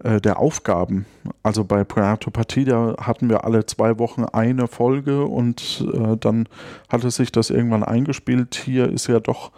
der 0.04 0.38
Aufgaben. 0.38 1.06
Also 1.42 1.64
bei 1.64 1.82
Puerto 1.82 2.30
Partida 2.30 2.96
hatten 3.00 3.30
wir 3.30 3.44
alle 3.44 3.64
zwei 3.66 3.98
Wochen 3.98 4.24
eine 4.24 4.68
Folge 4.68 5.24
und 5.24 5.84
äh, 5.94 6.16
dann 6.18 6.48
hatte 6.88 7.10
sich 7.10 7.32
das 7.32 7.50
irgendwann 7.50 7.84
eingespielt. 7.84 8.54
Hier 8.54 8.90
ist 8.90 9.06
ja 9.06 9.20
doch 9.20 9.50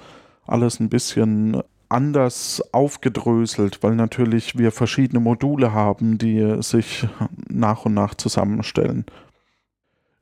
alles 0.47 0.79
ein 0.79 0.89
bisschen 0.89 1.63
anders 1.89 2.63
aufgedröselt, 2.73 3.83
weil 3.83 3.95
natürlich 3.95 4.59
wir 4.59 4.73
verschiedene 4.73 5.21
Module 5.21 5.73
haben, 5.73 6.19
die 6.19 6.63
sich 6.63 7.07
nach 7.49 7.85
und 7.85 7.95
nach 7.95 8.15
zusammenstellen. 8.15 9.05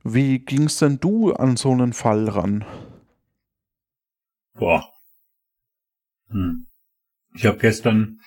Wie 0.03 0.39
ging's 0.39 0.77
denn 0.77 0.99
du 0.99 1.33
an 1.33 1.57
so 1.57 1.71
einen 1.71 1.93
Fall 1.93 2.29
ran? 2.29 2.63
Boah. 4.53 4.87
Hm. 6.29 6.67
Ich 7.33 7.45
habe 7.45 7.57
gestern 7.57 8.19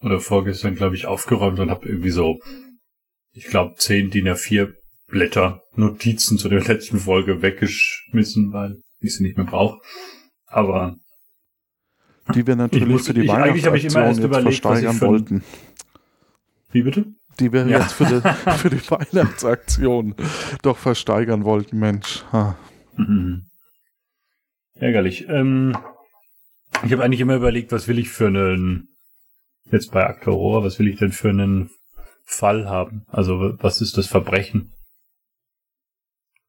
oder 0.00 0.20
vorgestern, 0.20 0.74
glaube 0.74 0.94
ich, 0.96 1.06
aufgeräumt 1.06 1.58
und 1.58 1.70
habe 1.70 1.88
irgendwie 1.88 2.10
so, 2.10 2.38
ich 3.32 3.46
glaube, 3.46 3.74
10 3.76 4.10
DIN 4.10 4.28
A4 4.28 4.72
Blätter 5.08 5.62
Notizen 5.74 6.38
zu 6.38 6.48
der 6.48 6.60
letzten 6.64 6.98
Folge 6.98 7.42
weggeschmissen, 7.42 8.52
weil 8.52 8.76
ich 9.00 9.14
sie 9.16 9.22
nicht 9.22 9.36
mehr 9.36 9.46
brauche. 9.46 9.78
Aber 10.46 10.96
Die 12.34 12.46
wir 12.46 12.56
natürlich 12.56 12.88
muss- 12.88 13.06
für 13.06 13.14
die 13.14 13.22
ich- 13.22 13.30
eigentlich 13.30 13.66
habe 13.66 13.76
ich 13.78 13.84
immer 13.84 13.94
Weihnachtsaktion 13.94 14.04
erst 14.06 14.18
jetzt 14.18 14.24
überlegt, 14.26 14.46
was 14.46 14.54
ich 14.54 14.60
versteigern 14.60 14.96
für 14.96 15.06
wollten. 15.06 15.44
wie 16.72 16.82
bitte? 16.82 17.04
Die 17.38 17.52
wir 17.52 17.66
Ja. 17.66 17.80
jetzt 17.80 17.92
für 17.92 18.04
die, 18.06 18.20
für 18.58 18.70
die 18.70 18.90
Weihnachtsaktion 18.90 20.14
doch 20.62 20.78
versteigern 20.78 21.44
wollten, 21.44 21.78
Mensch. 21.78 22.24
Ha. 22.32 22.56
Mhm. 22.96 23.46
Ärgerlich. 24.74 25.26
Ähm, 25.28 25.76
ich 26.84 26.92
habe 26.92 27.02
eigentlich 27.04 27.20
immer 27.20 27.36
überlegt, 27.36 27.72
was 27.72 27.88
will 27.88 27.98
ich 27.98 28.08
für 28.10 28.26
einen, 28.26 28.88
jetzt 29.70 29.92
bei 29.92 30.06
Akte 30.06 30.30
Aurora, 30.30 30.64
was 30.64 30.78
will 30.78 30.88
ich 30.88 30.98
denn 30.98 31.12
für 31.12 31.30
einen 31.30 31.70
Fall 32.24 32.68
haben? 32.68 33.04
Also 33.08 33.54
was 33.58 33.80
ist 33.80 33.96
das 33.96 34.06
Verbrechen? 34.06 34.72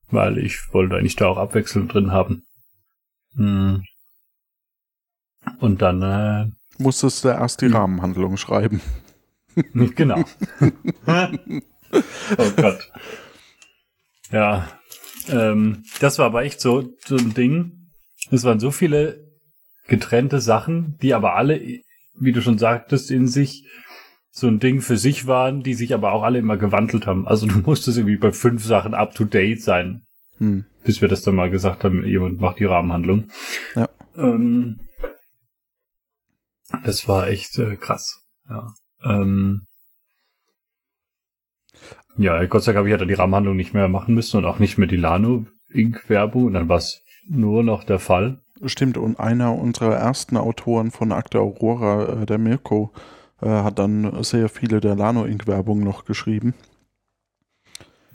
Weil 0.09 0.37
ich 0.37 0.73
wollte 0.73 0.95
eigentlich 0.95 1.15
da 1.15 1.27
auch 1.27 1.37
Abwechslung 1.37 1.87
drin 1.87 2.11
haben. 2.11 2.43
Hm. 3.35 3.83
Und 5.59 5.81
dann, 5.81 6.01
äh, 6.01 6.51
Musstest 6.79 7.23
du 7.23 7.29
erst 7.29 7.61
die 7.61 7.65
Hm. 7.67 7.75
Rahmenhandlung 7.75 8.37
schreiben. 8.37 8.81
genau. 9.73 10.23
oh 11.07 12.51
Gott. 12.55 12.91
Ja, 14.31 14.67
ähm, 15.29 15.83
das 15.99 16.19
war 16.19 16.27
aber 16.27 16.43
echt 16.43 16.61
so, 16.61 16.93
so 17.05 17.15
ein 17.15 17.33
Ding. 17.33 17.89
Es 18.29 18.43
waren 18.43 18.59
so 18.59 18.71
viele 18.71 19.25
getrennte 19.87 20.41
Sachen, 20.41 20.97
die 21.01 21.13
aber 21.13 21.35
alle, 21.35 21.61
wie 22.19 22.31
du 22.31 22.41
schon 22.41 22.57
sagtest, 22.57 23.11
in 23.11 23.27
sich 23.27 23.65
so 24.31 24.47
ein 24.47 24.59
Ding 24.59 24.81
für 24.81 24.97
sich 24.97 25.25
waren, 25.25 25.63
die 25.63 25.73
sich 25.73 25.93
aber 25.93 26.11
auch 26.13 26.23
alle 26.23 26.39
immer 26.39 26.57
gewandelt 26.57 27.07
haben. 27.07 27.27
Also 27.27 27.47
du 27.47 27.59
musstest 27.59 27.97
irgendwie 27.97 28.17
bei 28.17 28.31
fünf 28.31 28.63
Sachen 28.63 28.93
up 28.93 29.15
to 29.15 29.25
date 29.25 29.61
sein, 29.61 30.03
Hm. 30.37 30.65
bis 30.83 31.01
wir 31.01 31.07
das 31.07 31.23
dann 31.23 31.35
mal 31.35 31.49
gesagt 31.49 31.83
haben, 31.83 32.05
jemand 32.05 32.39
macht 32.39 32.59
die 32.59 32.65
Rahmenhandlung. 32.65 33.29
Ja. 33.75 33.89
Ähm, 34.15 34.79
das 36.83 37.07
war 37.07 37.27
echt 37.27 37.57
äh, 37.57 37.75
krass. 37.75 38.21
Ja. 38.49 38.67
Ähm, 39.03 39.61
ja, 42.17 42.43
Gott 42.45 42.63
sei 42.63 42.71
Dank 42.71 42.79
habe 42.79 42.87
ich 42.89 42.91
ja 42.91 42.97
dann 42.97 43.07
die 43.07 43.13
Rahmenhandlung 43.13 43.55
nicht 43.55 43.73
mehr 43.73 43.87
machen 43.87 44.13
müssen 44.15 44.37
und 44.37 44.45
auch 44.45 44.59
nicht 44.59 44.77
mehr 44.77 44.87
die 44.87 44.97
Lano-Ink-Werbung 44.97 46.45
und 46.45 46.53
dann 46.53 46.69
war 46.69 46.77
es 46.77 47.01
nur 47.27 47.63
noch 47.63 47.83
der 47.83 47.99
Fall. 47.99 48.41
Stimmt, 48.65 48.97
und 48.97 49.19
einer 49.19 49.55
unserer 49.55 49.95
ersten 49.95 50.37
Autoren 50.37 50.91
von 50.91 51.11
Akte 51.11 51.39
Aurora, 51.39 52.21
äh, 52.21 52.25
der 52.25 52.37
Mirko, 52.37 52.91
äh, 53.41 53.47
hat 53.47 53.79
dann 53.79 54.23
sehr 54.23 54.49
viele 54.49 54.79
der 54.79 54.95
Lano-Ink-Werbung 54.95 55.79
noch 55.79 56.05
geschrieben. 56.05 56.53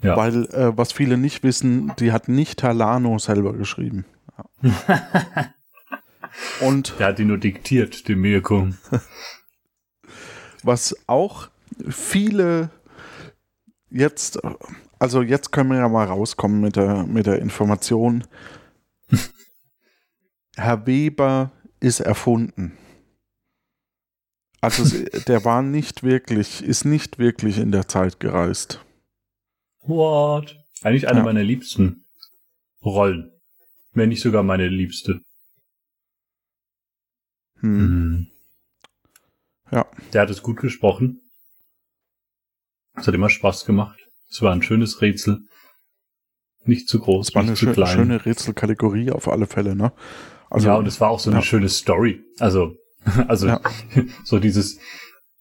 Ja. 0.01 0.17
Weil, 0.17 0.45
äh, 0.47 0.77
was 0.77 0.91
viele 0.91 1.17
nicht 1.17 1.43
wissen, 1.43 1.93
die 1.99 2.11
hat 2.11 2.27
nicht 2.27 2.61
Herr 2.61 2.73
Lano 2.73 3.17
selber 3.19 3.53
geschrieben. 3.53 4.05
Ja. 4.61 5.53
und 6.67 6.95
Der 6.99 7.07
hat 7.07 7.19
die 7.19 7.25
nur 7.25 7.37
diktiert, 7.37 8.07
die 8.07 8.15
Mirko. 8.15 8.67
was 10.63 10.95
auch 11.07 11.47
viele 11.87 12.69
jetzt, 13.89 14.39
also 14.99 15.21
jetzt 15.21 15.51
können 15.51 15.69
wir 15.69 15.77
ja 15.77 15.87
mal 15.87 16.07
rauskommen 16.07 16.59
mit 16.59 16.75
der, 16.75 17.03
mit 17.03 17.25
der 17.25 17.39
Information. 17.39 18.25
Herr 20.55 20.85
Weber 20.85 21.51
ist 21.79 21.99
erfunden. 21.99 22.77
Also 24.61 24.83
es- 24.83 25.25
der 25.25 25.43
war 25.45 25.61
nicht 25.61 26.03
wirklich, 26.03 26.63
ist 26.63 26.85
nicht 26.85 27.19
wirklich 27.19 27.57
in 27.57 27.71
der 27.71 27.87
Zeit 27.87 28.19
gereist. 28.19 28.83
What? 29.81 30.57
Eigentlich 30.81 31.07
eine 31.07 31.19
Ja. 31.19 31.25
meiner 31.25 31.43
liebsten 31.43 32.05
Rollen. 32.83 33.31
Wenn 33.93 34.09
nicht 34.09 34.21
sogar 34.21 34.43
meine 34.43 34.67
liebste. 34.69 35.21
Hm. 37.59 38.27
Ja. 39.71 39.85
Der 40.13 40.21
hat 40.21 40.29
es 40.29 40.41
gut 40.43 40.57
gesprochen. 40.59 41.21
Es 42.95 43.07
hat 43.07 43.15
immer 43.15 43.29
Spaß 43.29 43.65
gemacht. 43.65 43.99
Es 44.29 44.41
war 44.41 44.51
ein 44.53 44.61
schönes 44.61 45.01
Rätsel. 45.01 45.41
Nicht 46.65 46.87
zu 46.87 46.99
groß, 46.99 47.27
Das 47.27 47.35
war 47.35 47.41
eine 47.41 47.51
nicht 47.51 47.59
zu 47.59 47.65
schö 47.65 47.73
klein. 47.73 47.95
schöne 47.95 48.25
Rätselkategorie 48.25 49.11
auf 49.11 49.27
alle 49.27 49.47
Fälle, 49.47 49.75
ne? 49.75 49.91
Also, 50.53 50.67
ja, 50.67 50.75
und 50.75 50.87
es 50.87 51.01
war 51.01 51.09
auch 51.09 51.19
so 51.19 51.31
eine 51.31 51.39
ja. 51.39 51.43
schöne 51.43 51.67
Story. 51.67 52.21
Also, 52.39 52.75
also 53.27 53.47
ja. 53.47 53.59
so 54.23 54.39
dieses, 54.39 54.79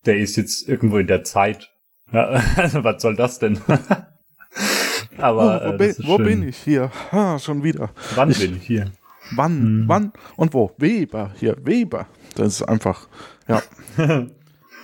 der 0.07 0.17
ist 0.17 0.37
jetzt 0.37 0.69
irgendwo 0.69 0.99
in 0.99 1.07
der 1.07 1.23
Zeit. 1.23 1.71
Ja, 2.13 2.43
also 2.57 2.83
was 2.83 3.01
soll 3.01 3.15
das 3.15 3.39
denn? 3.39 3.61
Aber 5.19 5.63
oh, 5.63 5.69
wo, 5.69 5.75
äh, 5.75 5.77
bin, 5.77 5.95
wo 6.07 6.19
bin, 6.19 6.49
ich 6.49 6.57
hier? 6.57 6.91
Ha, 7.13 7.39
schon 7.39 7.63
wieder. 7.63 7.91
Wann 8.15 8.31
ich, 8.31 8.41
bin 8.41 8.57
ich 8.57 8.67
hier? 8.67 8.91
Wann, 9.37 9.53
hm. 9.53 9.85
wann 9.87 10.13
und 10.37 10.55
wo? 10.55 10.73
Weber, 10.79 11.33
hier, 11.39 11.57
Weber. 11.63 12.07
Das 12.35 12.49
ist 12.49 12.63
einfach, 12.63 13.09
ja. 13.47 13.63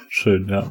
schön, 0.09 0.49
ja. 0.49 0.71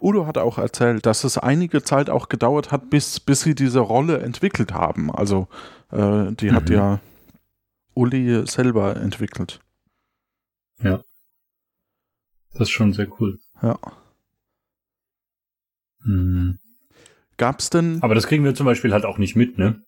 Udo 0.00 0.26
hat 0.26 0.38
auch 0.38 0.58
erzählt, 0.58 1.04
dass 1.06 1.24
es 1.24 1.38
einige 1.38 1.82
Zeit 1.82 2.10
auch 2.10 2.28
gedauert 2.28 2.70
hat, 2.70 2.90
bis, 2.90 3.18
bis 3.18 3.40
sie 3.40 3.54
diese 3.54 3.80
Rolle 3.80 4.20
entwickelt 4.20 4.72
haben. 4.72 5.12
Also 5.12 5.48
äh, 5.90 6.32
die 6.32 6.50
mhm. 6.50 6.54
hat 6.54 6.70
ja 6.70 7.00
Uli 7.94 8.46
selber 8.46 8.96
entwickelt. 8.96 9.60
Ja. 10.82 11.02
Das 12.52 12.62
ist 12.62 12.70
schon 12.70 12.92
sehr 12.92 13.08
cool. 13.20 13.38
Ja. 13.62 13.78
Mhm. 16.04 16.58
Gab's 17.36 17.70
denn. 17.70 18.02
Aber 18.02 18.14
das 18.14 18.26
kriegen 18.26 18.44
wir 18.44 18.54
zum 18.54 18.66
Beispiel 18.66 18.92
halt 18.92 19.04
auch 19.04 19.18
nicht 19.18 19.36
mit, 19.36 19.58
ne? 19.58 19.82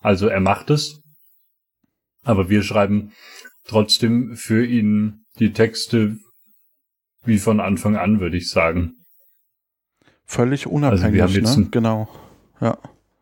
Also 0.00 0.26
er 0.26 0.40
macht 0.40 0.70
es, 0.70 1.00
aber 2.24 2.48
wir 2.48 2.62
schreiben 2.62 3.12
trotzdem 3.64 4.36
für 4.36 4.64
ihn 4.64 5.24
die 5.38 5.52
Texte 5.52 6.16
wie 7.24 7.38
von 7.38 7.60
Anfang 7.60 7.96
an, 7.96 8.20
würde 8.20 8.36
ich 8.36 8.50
sagen. 8.50 8.94
Völlig 10.24 10.66
unabhängig, 10.66 11.04
also 11.04 11.14
wir 11.14 11.22
haben 11.22 11.32
jetzt 11.32 11.58
ne? 11.58 11.68
genau. 11.70 12.08
Ja. 12.60 12.78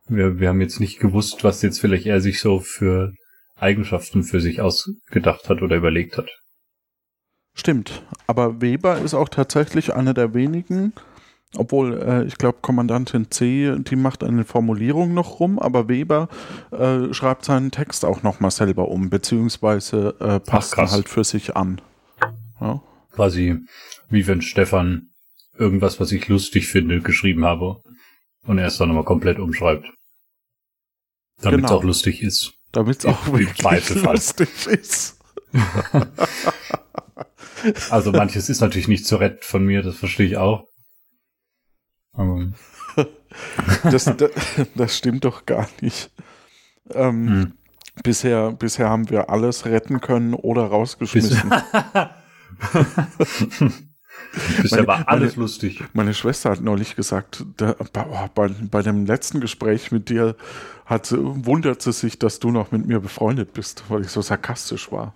Wir, 0.08 0.40
wir 0.40 0.48
haben 0.48 0.60
jetzt 0.60 0.80
nicht 0.80 0.98
gewusst, 0.98 1.44
was 1.44 1.62
jetzt 1.62 1.80
vielleicht 1.80 2.06
er 2.06 2.20
sich 2.20 2.40
so 2.40 2.60
für 2.60 3.12
Eigenschaften 3.60 4.22
für 4.22 4.40
sich 4.40 4.60
ausgedacht 4.60 5.48
hat 5.48 5.62
oder 5.62 5.76
überlegt 5.76 6.16
hat. 6.16 6.28
Stimmt, 7.54 8.02
aber 8.26 8.60
Weber 8.60 8.98
ist 8.98 9.14
auch 9.14 9.28
tatsächlich 9.28 9.92
einer 9.94 10.14
der 10.14 10.34
wenigen, 10.34 10.92
obwohl 11.56 12.00
äh, 12.00 12.24
ich 12.24 12.38
glaube, 12.38 12.58
Kommandantin 12.62 13.30
C, 13.30 13.76
die 13.78 13.96
macht 13.96 14.22
eine 14.22 14.44
Formulierung 14.44 15.14
noch 15.14 15.40
rum, 15.40 15.58
aber 15.58 15.88
Weber 15.88 16.28
äh, 16.70 17.12
schreibt 17.12 17.44
seinen 17.44 17.70
Text 17.70 18.04
auch 18.04 18.22
nochmal 18.22 18.52
selber 18.52 18.88
um, 18.88 19.10
beziehungsweise 19.10 20.14
äh, 20.20 20.38
passt 20.40 20.78
Ach, 20.78 20.92
halt 20.92 21.08
für 21.08 21.24
sich 21.24 21.56
an. 21.56 21.80
Ja. 22.60 22.80
Quasi 23.12 23.58
wie 24.08 24.26
wenn 24.26 24.42
Stefan 24.42 25.08
irgendwas, 25.58 26.00
was 26.00 26.12
ich 26.12 26.28
lustig 26.28 26.68
finde, 26.68 27.00
geschrieben 27.00 27.44
habe 27.44 27.82
und 28.44 28.58
er 28.58 28.66
es 28.66 28.78
dann 28.78 28.88
nochmal 28.88 29.04
komplett 29.04 29.38
umschreibt. 29.38 29.86
Damit 31.42 31.60
es 31.60 31.66
genau. 31.66 31.78
auch 31.78 31.84
lustig 31.84 32.22
ist. 32.22 32.52
Damit 32.72 33.00
es 33.00 33.06
auch 33.06 33.26
wirklich 33.26 33.62
lustig 34.02 34.48
ist. 34.66 35.18
also 37.90 38.12
manches 38.12 38.48
ist 38.48 38.60
natürlich 38.60 38.88
nicht 38.88 39.06
zu 39.06 39.16
retten 39.16 39.42
von 39.42 39.64
mir, 39.64 39.82
das 39.82 39.96
verstehe 39.96 40.26
ich 40.26 40.36
auch. 40.36 40.68
das, 43.84 44.04
das, 44.04 44.30
das, 44.74 44.96
stimmt 44.96 45.24
doch 45.24 45.46
gar 45.46 45.68
nicht. 45.80 46.10
Ähm, 46.90 47.28
hm. 47.28 47.52
bisher, 48.02 48.52
bisher 48.52 48.88
haben 48.88 49.10
wir 49.10 49.30
alles 49.30 49.64
retten 49.64 50.00
können 50.00 50.34
oder 50.34 50.64
rausgeschmissen. 50.64 51.52
Bisher 54.62 54.86
war 54.86 55.08
alles 55.08 55.36
meine, 55.36 55.42
lustig. 55.42 55.82
Meine 55.92 56.14
Schwester 56.14 56.50
hat 56.50 56.60
neulich 56.60 56.96
gesagt, 56.96 57.44
da, 57.56 57.74
bei, 58.34 58.48
bei, 58.48 58.82
dem 58.82 59.06
letzten 59.06 59.40
Gespräch 59.40 59.90
mit 59.90 60.08
dir 60.08 60.36
hat, 60.86 61.12
wundert 61.16 61.82
sie 61.82 61.92
sich, 61.92 62.18
dass 62.18 62.38
du 62.38 62.50
noch 62.50 62.70
mit 62.72 62.86
mir 62.86 63.00
befreundet 63.00 63.52
bist, 63.52 63.84
weil 63.88 64.02
ich 64.02 64.08
so 64.08 64.22
sarkastisch 64.22 64.92
war. 64.92 65.14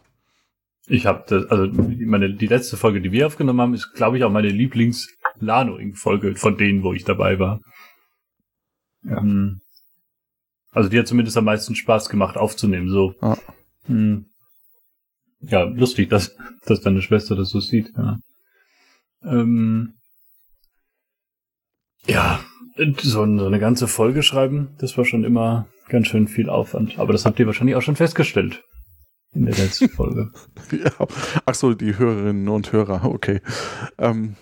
Ich 0.87 1.07
habe 1.07 1.47
also 1.49 1.67
meine 1.73 2.35
die 2.35 2.47
letzte 2.47 2.77
Folge, 2.77 3.01
die 3.01 3.11
wir 3.11 3.27
aufgenommen 3.27 3.61
haben, 3.61 3.75
ist 3.75 3.95
glaube 3.95 4.19
ich 4.19 4.25
auch 4.25 4.31
meine 4.31 4.49
Lieblings 4.49 5.09
Lanoing 5.39 5.95
Folge 5.95 6.37
von 6.37 6.59
denen, 6.59 6.83
wo 6.83 6.93
ich 6.93 7.05
dabei 7.05 7.39
war. 7.39 7.61
Ja. 9.03 9.19
Ähm, 9.19 9.61
also 10.73 10.89
die 10.89 10.99
hat 10.99 11.07
zumindest 11.07 11.37
am 11.37 11.45
meisten 11.45 11.75
Spaß 11.75 12.09
gemacht 12.09 12.37
aufzunehmen, 12.37 12.91
so. 12.91 13.15
Ah. 13.21 13.37
Ja, 15.41 15.63
lustig, 15.63 16.11
dass 16.11 16.37
dass 16.67 16.81
deine 16.81 17.01
Schwester 17.01 17.37
das 17.37 17.51
so 17.51 17.61
sieht. 17.61 17.93
Ja. 17.97 18.19
Ähm, 19.25 19.95
ja, 22.07 22.41
so, 22.77 23.39
so 23.39 23.47
eine 23.47 23.59
ganze 23.59 23.89
Folge 23.89 24.23
schreiben, 24.23 24.75
das 24.79 24.97
war 24.99 25.05
schon 25.05 25.25
immer 25.25 25.67
ganz 25.89 26.09
schön 26.09 26.29
viel 26.29 26.51
Aufwand. 26.51 26.99
Aber 26.99 27.13
das 27.13 27.25
habt 27.25 27.39
ihr 27.39 27.47
wahrscheinlich 27.47 27.77
auch 27.77 27.83
schon 27.83 27.97
festgestellt 27.97 28.63
in 29.35 29.47
der 29.47 29.55
letzten 29.55 29.89
Folge. 29.91 30.31
ja. 30.71 31.07
Ach 31.45 31.55
so, 31.55 31.75
die 31.75 31.99
Hörerinnen 31.99 32.49
und 32.49 32.73
Hörer, 32.73 33.05
okay. 33.05 33.41
Ähm, 33.99 34.37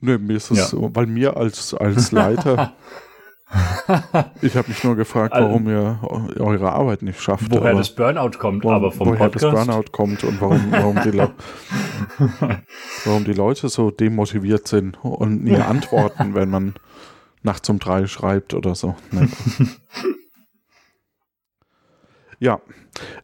nö, 0.00 0.18
mir 0.18 0.36
ist 0.36 0.50
es 0.50 0.58
ja. 0.58 0.64
so, 0.66 0.90
weil 0.94 1.06
mir 1.06 1.36
als, 1.36 1.74
als 1.74 2.12
Leiter 2.12 2.74
ich 4.42 4.56
habe 4.56 4.68
mich 4.68 4.84
nur 4.84 4.94
gefragt, 4.94 5.34
warum 5.34 5.68
ihr 5.68 5.98
eure 6.38 6.72
Arbeit 6.72 7.02
nicht 7.02 7.20
schafft. 7.20 7.50
Woher 7.50 7.74
das 7.74 7.94
Burnout 7.94 8.38
kommt, 8.38 8.62
wo, 8.62 8.70
aber 8.70 8.92
vom 8.92 9.08
woher 9.08 9.28
Podcast. 9.28 9.44
das 9.44 9.66
Burnout 9.66 9.90
kommt 9.90 10.22
und 10.22 10.40
warum, 10.40 10.70
warum, 10.70 11.00
die 11.02 11.18
warum 13.04 13.24
die 13.24 13.32
Leute 13.32 13.68
so 13.68 13.90
demotiviert 13.90 14.68
sind 14.68 15.02
und 15.02 15.42
nie 15.42 15.56
antworten, 15.56 16.34
wenn 16.34 16.48
man 16.50 16.74
nachts 17.42 17.68
um 17.68 17.80
drei 17.80 18.06
schreibt 18.06 18.54
oder 18.54 18.76
so. 18.76 18.94
Nee. 19.10 19.28
ja, 22.38 22.60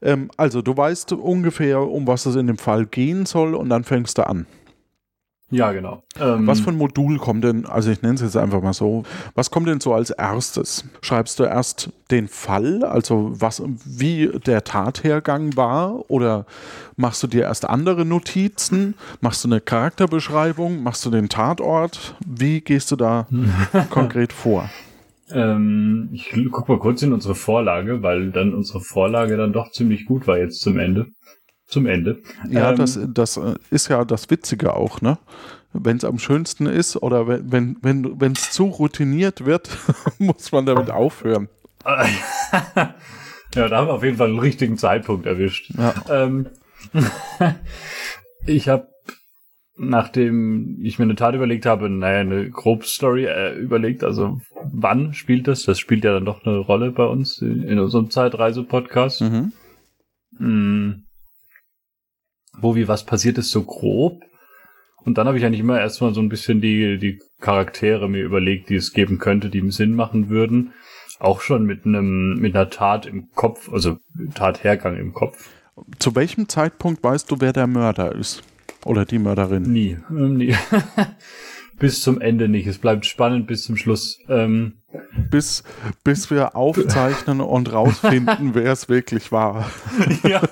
ähm, 0.03 0.31
also 0.37 0.61
du 0.61 0.77
weißt 0.77 1.13
ungefähr, 1.13 1.83
um 1.83 2.07
was 2.07 2.27
es 2.27 2.35
in 2.35 2.49
dem 2.49 2.59
Fall 2.59 2.87
gehen 2.87 3.27
soll 3.27 3.55
und 3.55 3.69
dann 3.69 3.85
fängst 3.85 4.19
du 4.19 4.27
an. 4.27 4.47
Ja, 5.51 5.71
genau. 5.71 6.03
Ähm, 6.19 6.47
was 6.49 6.59
für 6.59 6.71
ein 6.71 6.77
Modul 6.77 7.19
kommt 7.19 7.45
denn, 7.45 7.67
also 7.67 7.91
ich 7.91 8.03
nenne 8.03 8.15
es 8.15 8.21
jetzt 8.21 8.37
einfach 8.37 8.63
mal 8.63 8.73
so, 8.73 9.05
was 9.37 9.53
kommt 9.53 9.69
denn 9.69 9.81
so 9.81 9.95
als 9.95 10.11
erstes? 10.11 10.85
Schreibst 11.03 11.39
du 11.39 11.45
erst 11.45 11.91
den 12.11 12.27
Fall, 12.27 12.83
also 12.83 13.31
was, 13.33 13.63
wie 13.85 14.29
der 14.45 14.65
Tathergang 14.65 15.57
war, 15.57 16.11
oder 16.11 16.47
machst 16.97 17.23
du 17.23 17.29
dir 17.29 17.43
erst 17.43 17.69
andere 17.69 18.05
Notizen? 18.05 18.95
Machst 19.21 19.45
du 19.45 19.49
eine 19.49 19.61
Charakterbeschreibung? 19.61 20.83
Machst 20.83 21.07
du 21.07 21.11
den 21.11 21.29
Tatort? 21.29 22.17
Wie 22.27 22.61
gehst 22.61 22.91
du 22.91 22.97
da 22.97 23.29
konkret 23.91 24.33
vor? 24.33 24.69
Ähm, 25.31 26.11
ich 26.13 26.33
gucke 26.51 26.73
mal 26.73 26.79
kurz 26.81 27.03
in 27.03 27.13
unsere 27.13 27.37
Vorlage, 27.37 28.03
weil 28.03 28.33
dann 28.33 28.53
unsere 28.53 28.81
Vorlage 28.81 29.37
dann 29.37 29.53
doch 29.53 29.71
ziemlich 29.71 30.07
gut 30.07 30.27
war 30.27 30.39
jetzt 30.39 30.61
zum 30.61 30.79
Ende 30.79 31.07
zum 31.67 31.87
Ende. 31.87 32.23
Ja, 32.49 32.71
ähm, 32.71 32.77
das, 32.77 32.99
das 33.13 33.37
äh, 33.37 33.55
ist 33.71 33.89
ja 33.89 34.05
das 34.05 34.31
Witzige 34.31 34.75
auch, 34.75 35.01
ne? 35.01 35.19
Wenn 35.73 35.97
es 35.97 36.05
am 36.05 36.19
schönsten 36.19 36.67
ist 36.67 36.97
oder 36.97 37.27
wenn 37.29 37.73
es 37.73 37.77
wenn, 37.83 38.21
wenn, 38.21 38.35
zu 38.35 38.65
routiniert 38.65 39.45
wird, 39.45 39.77
muss 40.19 40.53
man 40.53 40.65
damit 40.65 40.91
aufhören. 40.91 41.49
ja, 41.85 42.95
da 43.55 43.77
haben 43.77 43.89
wir 43.89 43.95
auf 43.95 44.03
jeden 44.03 44.17
Fall 44.17 44.29
einen 44.29 44.39
richtigen 44.39 44.79
Zeitpunkt 44.79 45.27
erwischt. 45.27 45.73
Ja. 45.77 45.95
Ähm, 46.09 46.49
ich 48.47 48.69
habe, 48.69 48.89
nachdem 49.77 50.79
ich 50.83 50.99
mir 50.99 51.05
eine 51.05 51.15
Tat 51.15 51.35
überlegt 51.35 51.67
habe, 51.67 51.91
naja, 51.91 52.21
eine 52.21 52.49
Grobstory 52.49 53.27
äh, 53.27 53.55
überlegt, 53.55 54.03
also 54.03 54.41
wann 54.73 55.15
spielt 55.15 55.47
das? 55.47 55.65
Das 55.65 55.79
spielt 55.79 56.05
ja 56.05 56.15
dann 56.15 56.25
doch 56.25 56.45
eine 56.47 56.59
Rolle 56.59 56.91
bei 56.91 57.05
uns 57.05 57.43
in, 57.43 57.63
in 57.63 57.79
unserem 57.79 58.11
Zeitreise-Podcast. 58.11 59.21
Mhm. 59.21 59.53
Mm 60.39 61.06
wo 62.61 62.75
wie 62.75 62.89
was 62.89 63.05
passiert 63.05 63.39
ist, 63.39 63.51
so 63.51 63.63
grob. 63.63 64.23
Und 65.05 65.19
dann 65.19 65.29
habe 65.29 65.39
ich 65.39 65.45
eigentlich 65.45 65.61
immer 65.61 65.79
erstmal 65.79 66.13
so 66.15 66.21
ein 66.21 66.29
bisschen 66.29 66.61
die, 66.61 66.99
die 66.99 67.21
Charaktere 67.41 68.09
mir 68.09 68.25
überlegt, 68.25 68.71
die 68.71 68.75
es 68.75 68.93
geben 68.93 69.19
könnte, 69.19 69.51
die 69.51 69.71
Sinn 69.71 69.95
machen 69.95 70.29
würden. 70.29 70.73
Auch 71.19 71.41
schon 71.41 71.65
mit 71.65 71.87
einem, 71.87 72.35
mit 72.41 72.55
einer 72.55 72.71
Tat 72.71 73.07
im 73.07 73.31
Kopf, 73.35 73.73
also 73.73 73.99
Tathergang 74.35 74.97
im 74.97 75.13
Kopf. 75.13 75.49
Zu 75.99 76.15
welchem 76.15 76.49
Zeitpunkt 76.49 77.03
weißt 77.05 77.31
du, 77.31 77.37
wer 77.41 77.53
der 77.53 77.67
Mörder 77.67 78.15
ist? 78.15 78.43
Oder 78.85 79.05
die 79.05 79.19
Mörderin? 79.19 79.63
Nie, 79.65 79.99
ähm, 80.11 80.37
nie. 80.37 80.55
bis 81.79 82.03
zum 82.03 82.21
Ende 82.21 82.49
nicht. 82.49 82.67
Es 82.67 82.79
bleibt 82.79 83.07
spannend 83.07 83.47
bis 83.47 83.63
zum 83.63 83.77
Schluss. 83.77 84.19
Ähm, 84.29 84.79
bis, 85.31 85.63
bis 86.05 86.31
wir 86.31 86.57
aufzeichnen 86.57 87.41
und 87.43 87.73
rausfinden, 87.73 88.55
wer 88.55 88.73
es 88.73 88.89
wirklich 88.89 89.33
war. 89.33 89.71
ja. 90.23 90.43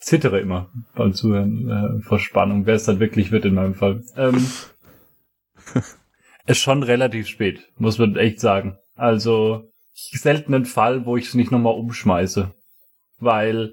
Zittere 0.00 0.40
immer 0.40 0.70
beim 0.94 1.12
Zuhören 1.12 1.68
äh, 1.68 2.02
vor 2.02 2.18
Spannung, 2.18 2.66
wer 2.66 2.74
es 2.74 2.84
dann 2.84 3.00
wirklich 3.00 3.30
wird 3.30 3.44
in 3.44 3.54
meinem 3.54 3.74
Fall. 3.74 4.02
Ähm, 4.16 4.46
ist 6.46 6.58
schon 6.58 6.82
relativ 6.82 7.28
spät, 7.28 7.68
muss 7.76 7.98
man 7.98 8.16
echt 8.16 8.40
sagen. 8.40 8.78
Also 8.94 9.70
selten 9.94 10.54
ein 10.54 10.64
Fall, 10.64 11.04
wo 11.04 11.16
ich 11.16 11.26
es 11.26 11.34
nicht 11.34 11.50
nochmal 11.50 11.74
umschmeiße. 11.74 12.54
Weil 13.18 13.72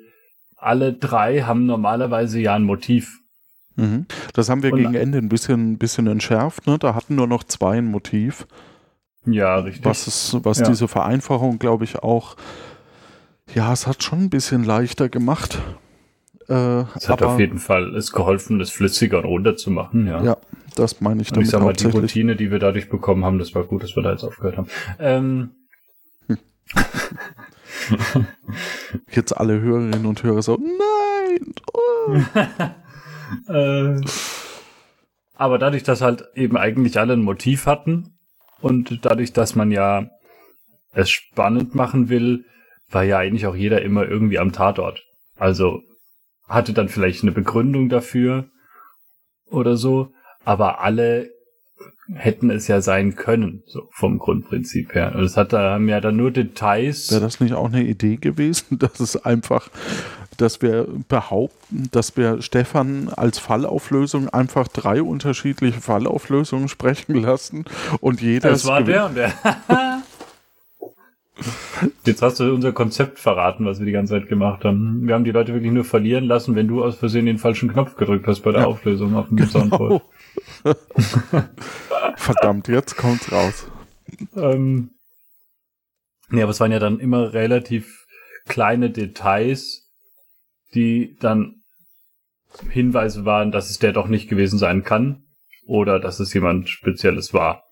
alle 0.57 0.93
drei 0.93 1.41
haben 1.41 1.65
normalerweise 1.65 2.39
ja 2.39 2.55
ein 2.55 2.63
Motiv. 2.63 3.19
Mhm. 3.75 4.05
Das 4.33 4.49
haben 4.49 4.63
wir 4.63 4.73
Und, 4.73 4.79
gegen 4.79 4.95
Ende 4.95 5.17
ein 5.17 5.29
bisschen, 5.29 5.77
bisschen 5.77 6.07
entschärft. 6.07 6.67
Ne? 6.67 6.77
Da 6.79 6.95
hatten 6.95 7.15
nur 7.15 7.27
noch 7.27 7.43
zwei 7.43 7.77
ein 7.77 7.85
Motiv. 7.85 8.47
Ja, 9.25 9.57
richtig. 9.57 9.85
Was, 9.85 10.07
ist, 10.07 10.37
was 10.43 10.59
ja. 10.59 10.67
diese 10.67 10.87
Vereinfachung, 10.87 11.59
glaube 11.59 11.83
ich, 11.83 11.99
auch 11.99 12.35
Ja, 13.53 13.73
es 13.73 13.87
hat 13.87 14.03
schon 14.03 14.23
ein 14.23 14.29
bisschen 14.29 14.63
leichter 14.63 15.09
gemacht. 15.09 15.61
Äh, 16.47 16.83
es 16.95 17.09
hat 17.09 17.23
auf 17.23 17.39
jeden 17.39 17.57
Fall 17.57 17.95
es 17.95 18.11
geholfen, 18.11 18.59
das 18.59 18.69
flüssiger 18.69 19.17
und 19.19 19.25
runter 19.25 19.57
zu 19.57 19.71
machen, 19.71 20.05
ja. 20.05 20.23
Ja, 20.23 20.37
das 20.75 21.01
meine 21.01 21.23
ich 21.23 21.29
damit. 21.29 21.37
Und 21.37 21.43
ich 21.45 21.49
sag 21.49 21.63
mal, 21.63 21.73
die 21.73 21.87
Routine, 21.87 22.35
die 22.35 22.51
wir 22.51 22.59
dadurch 22.59 22.87
bekommen 22.87 23.25
haben, 23.25 23.39
das 23.39 23.55
war 23.55 23.63
gut, 23.63 23.81
dass 23.81 23.95
wir 23.95 24.03
da 24.03 24.11
jetzt 24.11 24.23
aufgehört 24.23 24.57
haben. 24.57 24.67
Ähm, 24.99 25.49
Jetzt 29.11 29.33
alle 29.33 29.59
Hörerinnen 29.59 30.05
und 30.05 30.23
Hörer 30.23 30.41
so, 30.41 30.57
nein! 30.57 31.53
Oh. 31.73 32.21
Äh, 33.47 34.01
aber 35.35 35.57
dadurch, 35.57 35.83
dass 35.83 36.01
halt 36.01 36.25
eben 36.35 36.57
eigentlich 36.57 36.99
alle 36.99 37.13
ein 37.13 37.21
Motiv 37.21 37.65
hatten 37.65 38.17
und 38.61 39.05
dadurch, 39.05 39.33
dass 39.33 39.55
man 39.55 39.71
ja 39.71 40.09
es 40.93 41.09
spannend 41.09 41.75
machen 41.75 42.09
will, 42.09 42.45
war 42.89 43.03
ja 43.03 43.17
eigentlich 43.17 43.47
auch 43.47 43.55
jeder 43.55 43.81
immer 43.81 44.07
irgendwie 44.07 44.39
am 44.39 44.53
Tatort. 44.53 45.03
Also 45.37 45.81
hatte 46.47 46.73
dann 46.73 46.89
vielleicht 46.89 47.23
eine 47.23 47.31
Begründung 47.31 47.89
dafür 47.89 48.45
oder 49.47 49.75
so, 49.77 50.11
aber 50.43 50.81
alle 50.81 51.29
hätten 52.13 52.51
es 52.51 52.67
ja 52.67 52.81
sein 52.81 53.15
können, 53.15 53.63
so 53.65 53.89
vom 53.91 54.19
Grundprinzip 54.19 54.93
her. 54.93 55.13
Und 55.15 55.23
es 55.23 55.37
hat 55.37 55.53
da 55.53 55.73
haben 55.73 55.89
ja 55.89 55.99
dann 55.99 56.15
nur 56.15 56.31
Details. 56.31 57.11
Wäre 57.11 57.21
das 57.21 57.39
nicht 57.39 57.53
auch 57.53 57.67
eine 57.67 57.83
Idee 57.83 58.17
gewesen, 58.17 58.77
dass 58.79 58.99
es 58.99 59.17
einfach, 59.25 59.69
dass 60.37 60.61
wir 60.61 60.87
behaupten, 61.07 61.89
dass 61.91 62.15
wir 62.17 62.41
Stefan 62.41 63.09
als 63.09 63.39
Fallauflösung 63.39 64.29
einfach 64.29 64.67
drei 64.67 65.01
unterschiedliche 65.01 65.81
Fallauflösungen 65.81 66.67
sprechen 66.67 67.15
lassen 67.15 67.65
und 68.01 68.21
jeder. 68.21 68.49
Das 68.49 68.65
war 68.65 68.81
der 68.81 69.05
und 69.05 69.15
der. 69.15 69.33
Jetzt 72.05 72.21
hast 72.21 72.39
du 72.39 72.53
unser 72.53 72.71
Konzept 72.71 73.19
verraten, 73.19 73.65
was 73.65 73.79
wir 73.79 73.85
die 73.85 73.91
ganze 73.91 74.13
Zeit 74.13 74.29
gemacht 74.29 74.63
haben. 74.63 75.05
Wir 75.05 75.15
haben 75.15 75.25
die 75.25 75.31
Leute 75.31 75.53
wirklich 75.53 75.71
nur 75.71 75.83
verlieren 75.83 76.25
lassen, 76.25 76.55
wenn 76.55 76.67
du 76.67 76.83
aus 76.83 76.95
Versehen 76.95 77.25
den 77.25 77.37
falschen 77.37 77.71
Knopf 77.71 77.95
gedrückt 77.97 78.25
hast 78.27 78.41
bei 78.41 78.51
der 78.51 78.61
ja. 78.61 78.67
Auflösung 78.67 79.15
auf 79.15 79.27
dem 79.27 79.37
genau. 79.37 79.49
Soundboard. 79.49 80.03
Verdammt, 82.15 82.67
jetzt 82.69 82.95
kommt's 82.95 83.31
raus. 83.31 83.67
Ähm, 84.35 84.91
ja, 86.31 86.43
aber 86.43 86.51
es 86.51 86.59
waren 86.59 86.71
ja 86.71 86.79
dann 86.79 86.99
immer 86.99 87.33
relativ 87.33 88.05
kleine 88.47 88.89
Details, 88.89 89.84
die 90.75 91.15
dann 91.19 91.61
Hinweise 92.69 93.25
waren, 93.25 93.51
dass 93.51 93.69
es 93.69 93.79
der 93.79 93.91
doch 93.91 94.07
nicht 94.07 94.29
gewesen 94.29 94.59
sein 94.59 94.83
kann 94.83 95.23
oder 95.65 95.99
dass 95.99 96.19
es 96.19 96.33
jemand 96.33 96.69
Spezielles 96.69 97.33
war. 97.33 97.63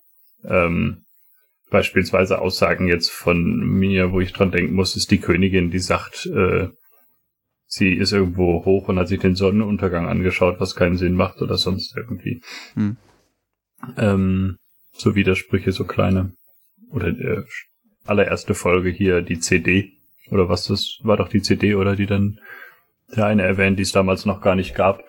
Ähm, 0.43 1.03
beispielsweise 1.69 2.39
Aussagen 2.39 2.87
jetzt 2.87 3.11
von 3.11 3.57
mir, 3.59 4.11
wo 4.11 4.19
ich 4.19 4.33
dran 4.33 4.51
denken 4.51 4.73
muss, 4.73 4.95
ist 4.95 5.11
die 5.11 5.19
Königin, 5.19 5.71
die 5.71 5.79
sagt, 5.79 6.25
äh, 6.27 6.69
sie 7.65 7.93
ist 7.93 8.11
irgendwo 8.11 8.65
hoch 8.65 8.87
und 8.87 8.99
hat 8.99 9.07
sich 9.07 9.19
den 9.19 9.35
Sonnenuntergang 9.35 10.07
angeschaut, 10.07 10.59
was 10.59 10.75
keinen 10.75 10.97
Sinn 10.97 11.15
macht 11.15 11.41
oder 11.41 11.57
sonst 11.57 11.95
irgendwie. 11.95 12.41
Hm. 12.75 12.97
Ähm, 13.97 14.57
so 14.91 15.15
Widersprüche, 15.15 15.71
so 15.71 15.85
kleine. 15.85 16.33
Oder 16.91 17.07
äh, 17.07 17.43
allererste 18.05 18.53
Folge 18.53 18.89
hier, 18.89 19.21
die 19.21 19.39
CD. 19.39 19.93
Oder 20.29 20.49
was 20.49 20.65
das 20.65 20.99
war 21.01 21.17
doch 21.17 21.27
die 21.27 21.41
CD, 21.41 21.75
oder 21.75 21.95
die 21.95 22.05
dann 22.05 22.39
eine 23.21 23.43
erwähnt, 23.43 23.79
die 23.79 23.83
es 23.83 23.91
damals 23.91 24.25
noch 24.25 24.41
gar 24.41 24.55
nicht 24.55 24.75
gab. 24.75 25.03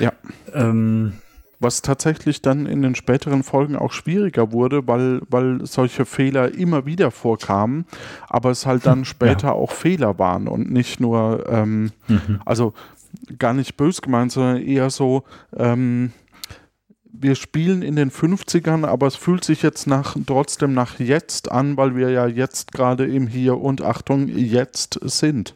Ja. 0.00 0.12
Ähm, 0.52 1.14
was 1.60 1.82
tatsächlich 1.82 2.42
dann 2.42 2.66
in 2.66 2.82
den 2.82 2.94
späteren 2.94 3.42
Folgen 3.42 3.76
auch 3.76 3.92
schwieriger 3.92 4.52
wurde, 4.52 4.86
weil, 4.86 5.22
weil 5.28 5.64
solche 5.66 6.04
Fehler 6.04 6.54
immer 6.54 6.84
wieder 6.86 7.10
vorkamen, 7.10 7.86
aber 8.28 8.50
es 8.50 8.66
halt 8.66 8.86
dann 8.86 9.04
später 9.04 9.48
ja. 9.48 9.52
auch 9.52 9.72
Fehler 9.72 10.18
waren 10.18 10.46
und 10.46 10.70
nicht 10.70 11.00
nur, 11.00 11.44
ähm, 11.48 11.92
mhm. 12.06 12.40
also 12.44 12.74
gar 13.38 13.54
nicht 13.54 13.76
bös 13.76 14.02
gemeint, 14.02 14.32
sondern 14.32 14.62
eher 14.62 14.90
so, 14.90 15.24
ähm, 15.56 16.12
wir 17.16 17.36
spielen 17.36 17.82
in 17.82 17.96
den 17.96 18.10
50ern, 18.10 18.84
aber 18.84 19.06
es 19.06 19.16
fühlt 19.16 19.44
sich 19.44 19.62
jetzt 19.62 19.86
nach, 19.86 20.16
trotzdem 20.26 20.74
nach 20.74 20.98
jetzt 20.98 21.50
an, 21.50 21.76
weil 21.76 21.96
wir 21.96 22.10
ja 22.10 22.26
jetzt 22.26 22.72
gerade 22.72 23.06
im 23.06 23.28
Hier 23.28 23.58
und 23.58 23.82
Achtung, 23.82 24.28
jetzt 24.28 24.98
sind. 25.02 25.54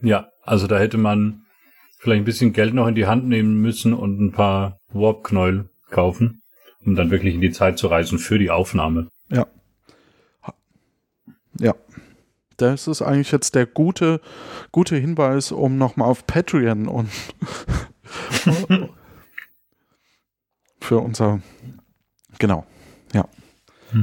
Ja, 0.00 0.28
also 0.42 0.66
da 0.66 0.78
hätte 0.78 0.98
man 0.98 1.42
vielleicht 1.98 2.22
ein 2.22 2.24
bisschen 2.24 2.52
Geld 2.52 2.74
noch 2.74 2.86
in 2.86 2.94
die 2.94 3.06
Hand 3.06 3.26
nehmen 3.26 3.60
müssen 3.60 3.92
und 3.92 4.20
ein 4.20 4.32
paar 4.32 4.78
Warp-Knäuel 4.92 5.68
kaufen, 5.90 6.42
um 6.84 6.94
dann 6.94 7.10
wirklich 7.10 7.34
in 7.34 7.40
die 7.40 7.50
Zeit 7.50 7.78
zu 7.78 7.88
reisen 7.88 8.18
für 8.18 8.38
die 8.38 8.50
Aufnahme. 8.50 9.08
Ja. 9.30 9.46
Ja. 11.58 11.74
Das 12.56 12.88
ist 12.88 13.02
eigentlich 13.02 13.30
jetzt 13.30 13.54
der 13.54 13.66
gute, 13.66 14.20
gute 14.72 14.96
Hinweis, 14.96 15.52
um 15.52 15.78
nochmal 15.78 16.08
auf 16.08 16.26
Patreon 16.26 16.88
und 16.88 17.08
für 20.80 20.98
unser, 20.98 21.40
genau, 22.38 22.66
ja. 23.12 23.28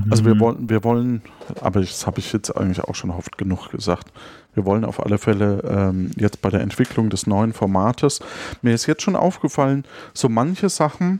Also 0.09 0.25
wir 0.25 0.35
mhm. 0.35 0.39
wollen, 0.39 0.69
wir 0.69 0.83
wollen, 0.83 1.21
aber 1.61 1.81
das 1.81 2.07
habe 2.07 2.19
ich 2.19 2.31
jetzt 2.33 2.49
eigentlich 2.55 2.81
auch 2.81 2.95
schon 2.95 3.11
oft 3.11 3.37
genug 3.37 3.69
gesagt. 3.71 4.11
Wir 4.55 4.65
wollen 4.65 4.85
auf 4.85 5.05
alle 5.05 5.17
Fälle 5.17 5.61
ähm, 5.69 6.11
jetzt 6.17 6.41
bei 6.41 6.49
der 6.49 6.61
Entwicklung 6.61 7.09
des 7.09 7.27
neuen 7.27 7.53
Formates. 7.53 8.19
Mir 8.61 8.73
ist 8.73 8.87
jetzt 8.87 9.03
schon 9.03 9.15
aufgefallen, 9.15 9.83
so 10.13 10.29
manche 10.29 10.69
Sachen 10.69 11.19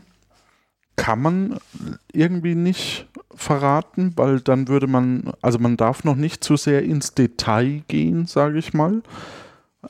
kann 0.96 1.20
man 1.20 1.58
irgendwie 2.12 2.54
nicht 2.54 3.06
verraten, 3.34 4.14
weil 4.16 4.40
dann 4.40 4.66
würde 4.66 4.86
man, 4.86 5.32
also 5.42 5.58
man 5.58 5.76
darf 5.76 6.04
noch 6.04 6.16
nicht 6.16 6.42
zu 6.42 6.56
sehr 6.56 6.82
ins 6.82 7.14
Detail 7.14 7.82
gehen, 7.86 8.26
sage 8.26 8.58
ich 8.58 8.72
mal. 8.72 9.02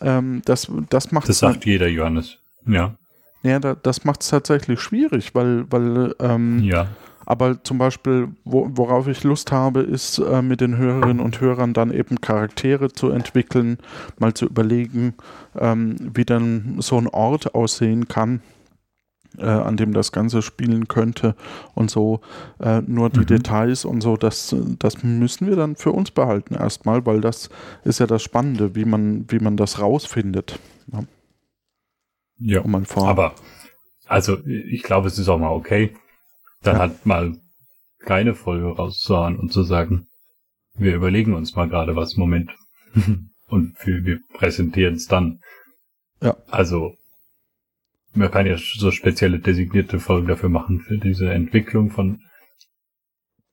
Ähm, 0.01 0.43
das, 0.45 0.71
das 0.91 1.13
macht 1.13 1.29
Das 1.29 1.39
sagt 1.39 1.65
jeder 1.65 1.89
Johannes, 1.89 2.39
ja. 2.67 2.95
Ja, 3.43 3.61
da, 3.61 3.77
das 3.81 4.05
macht 4.05 4.23
es 4.23 4.29
tatsächlich 4.29 4.81
schwierig, 4.81 5.35
weil, 5.35 5.71
weil 5.71 6.15
ähm, 6.19 6.59
ja. 6.65 6.89
Aber 7.27 7.62
zum 7.64 7.79
Beispiel, 7.79 8.29
wo, 8.45 8.70
worauf 8.70 9.09
ich 9.09 9.24
Lust 9.24 9.51
habe, 9.51 9.81
ist 9.81 10.18
äh, 10.18 10.43
mit 10.43 10.61
den 10.61 10.77
Hörerinnen 10.79 11.20
und 11.20 11.41
Hörern 11.41 11.74
dann 11.74 11.93
eben 11.93 12.20
Charaktere 12.20 12.93
zu 12.93 13.11
entwickeln, 13.11 13.79
mal 14.18 14.33
zu 14.33 14.47
überlegen, 14.47 15.14
ähm, 15.59 15.97
wie 16.14 16.24
dann 16.24 16.77
so 16.79 16.97
ein 16.97 17.09
Ort 17.09 17.55
aussehen 17.57 18.07
kann, 18.07 18.43
äh, 19.39 19.45
an 19.45 19.77
dem 19.77 19.93
das 19.93 20.12
Ganze 20.12 20.41
spielen 20.41 20.87
könnte 20.87 21.35
und 21.74 21.91
so. 21.91 22.20
Äh, 22.61 22.83
nur 22.87 23.11
die 23.11 23.20
mhm. 23.20 23.27
Details 23.27 23.85
und 23.85 24.03
so, 24.03 24.16
das, 24.16 24.55
das 24.79 25.03
müssen 25.03 25.49
wir 25.49 25.57
dann 25.57 25.74
für 25.74 25.91
uns 25.91 26.12
behalten 26.12 26.55
erstmal, 26.55 27.05
weil 27.07 27.20
das 27.20 27.51
ist 27.83 27.99
ja 27.99 28.07
das 28.07 28.22
Spannende, 28.22 28.77
wie 28.77 28.85
man, 28.85 29.24
wie 29.29 29.41
man 29.41 29.57
das 29.57 29.81
rausfindet. 29.81 30.61
Ja, 30.93 31.03
ja 32.39 32.64
aber 32.95 33.35
also 34.07 34.39
ich 34.47 34.85
glaube, 34.85 35.09
es 35.09 35.18
ist 35.18 35.29
auch 35.29 35.39
mal 35.39 35.51
okay 35.51 35.93
dann 36.67 36.77
ja. 36.77 36.83
hat 36.83 37.07
mal 37.07 37.37
keine 38.01 38.35
Folge 38.35 38.67
rauszuhauen 38.67 39.37
und 39.37 39.53
zu 39.53 39.62
sagen, 39.62 40.07
wir 40.75 40.95
überlegen 40.95 41.35
uns 41.35 41.55
mal 41.55 41.69
gerade 41.69 41.97
was, 41.97 42.17
Moment. 42.17 42.51
und 43.47 43.77
für, 43.79 44.05
wir 44.05 44.21
präsentieren 44.35 44.95
es 44.95 45.07
dann. 45.07 45.41
Ja. 46.23 46.37
Also, 46.49 46.95
man 48.14 48.31
kann 48.31 48.47
ja 48.47 48.57
so 48.57 48.91
spezielle 48.91 49.39
designierte 49.39 50.01
Folgen 50.01 50.29
dafür 50.29 50.49
machen, 50.49 50.81
für 50.81 50.99
diese 50.99 51.31
Entwicklung 51.33 51.91
von 51.91 52.21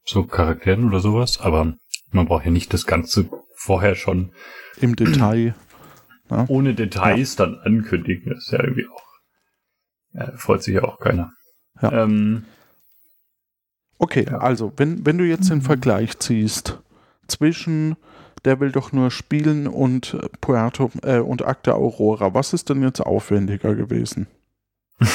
so 0.05 0.23
Charakteren 0.23 0.85
oder 0.85 0.99
sowas, 0.99 1.39
aber 1.39 1.75
man 2.11 2.25
braucht 2.27 2.45
ja 2.45 2.51
nicht 2.51 2.73
das 2.73 2.85
Ganze 2.85 3.29
vorher 3.55 3.95
schon 3.95 4.33
im 4.79 4.95
Detail. 4.97 5.55
Ja. 6.29 6.45
Ohne 6.47 6.73
Details 6.73 7.37
ja. 7.37 7.45
dann 7.45 7.59
ankündigen. 7.59 8.33
Das 8.33 8.45
ist 8.45 8.51
ja 8.51 8.63
irgendwie 8.63 8.87
auch, 8.87 9.03
ja, 10.13 10.31
freut 10.37 10.63
sich 10.63 10.75
ja 10.75 10.83
auch 10.83 10.99
keiner. 10.99 11.31
Ja. 11.81 12.03
Ähm, 12.03 12.45
Okay, 13.97 14.25
ja. 14.29 14.39
also, 14.39 14.73
wenn, 14.77 15.05
wenn 15.05 15.17
du 15.17 15.25
jetzt 15.25 15.49
den 15.49 15.59
mhm. 15.59 15.63
Vergleich 15.63 16.17
ziehst 16.19 16.79
zwischen 17.27 17.95
Der 18.45 18.59
will 18.59 18.71
doch 18.71 18.91
nur 18.91 19.11
spielen 19.11 19.67
und 19.67 20.17
Puerto 20.41 20.91
äh, 21.03 21.19
und 21.19 21.45
Akte 21.45 21.75
Aurora, 21.75 22.33
was 22.33 22.53
ist 22.53 22.69
denn 22.69 22.81
jetzt 22.83 22.99
aufwendiger 22.99 23.75
gewesen? 23.75 24.27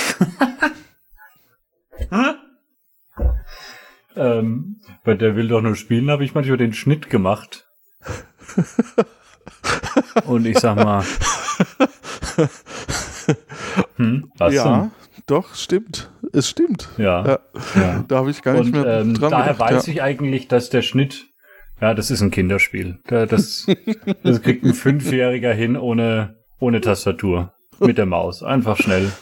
ähm, 4.16 4.80
bei 5.04 5.14
Der 5.14 5.36
will 5.36 5.48
doch 5.48 5.60
nur 5.60 5.76
spielen 5.76 6.10
habe 6.10 6.24
ich 6.24 6.34
manchmal 6.34 6.56
den 6.56 6.72
Schnitt 6.72 7.10
gemacht. 7.10 7.66
und 10.26 10.46
ich 10.46 10.58
sag 10.58 10.76
mal. 10.76 11.04
Hm, 13.96 14.30
was 14.38 14.54
ja, 14.54 14.80
denn? 14.80 14.90
Doch, 15.28 15.54
stimmt. 15.54 16.10
Es 16.32 16.48
stimmt. 16.48 16.88
Ja. 16.96 17.24
ja. 17.24 17.38
ja. 17.74 18.04
Da 18.08 18.16
habe 18.16 18.30
ich 18.30 18.42
gar 18.42 18.54
nicht 18.54 18.66
Und, 18.66 18.72
mehr 18.72 19.00
ähm, 19.00 19.14
dran 19.14 19.30
Daher 19.30 19.52
gedacht, 19.52 19.72
weiß 19.72 19.86
ja. 19.86 19.92
ich 19.92 20.02
eigentlich, 20.02 20.48
dass 20.48 20.70
der 20.70 20.82
Schnitt, 20.82 21.26
ja, 21.80 21.94
das 21.94 22.10
ist 22.10 22.20
ein 22.22 22.30
Kinderspiel. 22.30 22.98
Das, 23.06 23.66
das 24.22 24.42
kriegt 24.42 24.64
ein 24.64 24.74
Fünfjähriger 24.74 25.52
hin 25.52 25.76
ohne, 25.76 26.36
ohne 26.58 26.80
Tastatur. 26.80 27.52
Mit 27.78 27.98
der 27.98 28.06
Maus. 28.06 28.42
Einfach 28.42 28.76
schnell. 28.76 29.12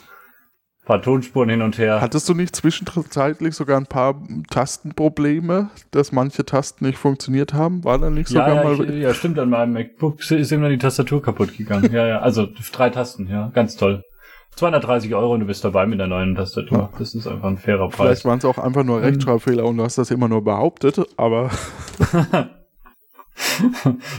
paar 0.87 1.03
Tonspuren 1.03 1.51
hin 1.51 1.61
und 1.61 1.77
her. 1.77 2.01
Hattest 2.01 2.29
du 2.29 2.35
nicht 2.35 2.57
zwischenzeitlich 2.57 3.55
sogar 3.55 3.77
ein 3.77 3.87
paar 3.87 4.23
Tastenprobleme, 4.49 5.71
dass 5.91 6.13
manche 6.13 6.47
Tasten 6.47 6.87
nicht 6.87 6.97
funktioniert 6.97 7.53
haben? 7.53 7.85
War 7.85 7.99
da 7.99 8.09
nicht 8.09 8.29
sogar 8.29 8.55
ja, 8.55 8.65
mal. 8.65 8.89
Ich, 8.89 9.03
ja, 9.03 9.13
stimmt, 9.13 9.39
an 9.39 9.51
meinem 9.51 9.75
MacBook 9.75 10.21
ist 10.31 10.53
immer 10.53 10.71
die 10.71 10.79
Tastatur 10.79 11.21
kaputt 11.21 11.57
gegangen. 11.57 11.93
ja, 11.93 12.07
ja, 12.07 12.21
also 12.21 12.49
drei 12.73 12.89
Tasten, 12.89 13.29
ja, 13.29 13.51
ganz 13.53 13.77
toll. 13.77 14.05
230 14.57 15.15
Euro 15.15 15.35
und 15.35 15.41
du 15.41 15.47
bist 15.47 15.65
dabei 15.65 15.87
mit 15.87 16.01
der 16.01 16.07
neuen 16.07 16.35
Tastatur. 16.35 16.91
Das 16.99 17.15
ist 17.15 17.27
einfach 17.27 17.49
ein 17.49 17.59
fairer 17.59 17.89
Preis. 17.89 17.97
Vielleicht 17.97 18.25
waren 18.25 18.39
es 18.39 18.45
auch 18.47 18.59
einfach 18.59 18.85
nur 18.85 19.03
Rechtschreibfehler 19.03 19.65
und 19.65 19.77
du 19.77 19.85
hast 19.85 19.99
das 19.99 20.11
immer 20.11 20.29
nur 20.29 20.43
behauptet, 20.43 20.99
aber. 21.17 21.51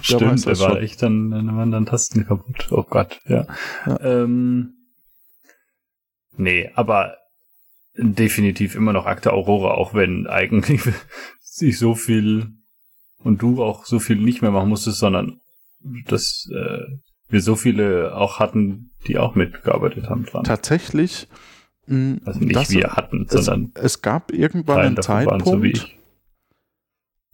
Stimmt, 0.02 0.46
der 0.46 0.60
war 0.60 0.80
echt 0.80 1.02
dann, 1.02 1.32
dann 1.32 1.58
waren 1.58 1.72
dann 1.72 1.88
Tasten 1.88 2.28
kaputt. 2.28 2.68
Oh 2.72 2.84
Gott, 2.84 3.20
ja. 3.26 3.48
ja. 3.88 4.00
Ähm, 4.02 4.76
nee, 6.36 6.70
aber 6.76 7.18
definitiv 7.98 8.76
immer 8.76 8.94
noch 8.94 9.08
Akte 9.08 9.34
Aurora, 9.34 9.74
auch 9.74 9.96
wenn 9.96 10.28
eigentlich 10.28 10.82
sich 11.42 11.80
so 11.80 11.96
viel 11.96 12.52
und 13.24 13.42
du 13.42 13.64
auch 13.64 13.86
so 13.86 13.98
viel 14.00 14.18
nicht 14.18 14.44
mehr 14.44 14.52
machen 14.52 14.70
musstest, 14.70 15.00
sondern 15.00 15.40
dass 16.06 16.48
äh, 16.54 16.84
wir 17.30 17.42
so 17.42 17.56
viele 17.56 18.16
auch 18.16 18.40
hatten, 18.40 18.92
die 19.08 19.18
auch 19.18 19.36
mitgearbeitet 19.36 20.10
haben 20.10 20.26
dran. 20.26 20.44
Tatsächlich. 20.44 21.28
Mh, 21.88 22.18
also 22.26 22.40
nicht 22.40 22.56
das, 22.56 22.72
wir 22.72 22.92
hatten, 22.94 23.28
sondern 23.30 23.72
es, 23.76 24.02
gab 24.02 24.32
irgendwann 24.34 24.80
einen 24.80 25.02
Zeitpunkt, 25.02 25.46
so 25.46 25.62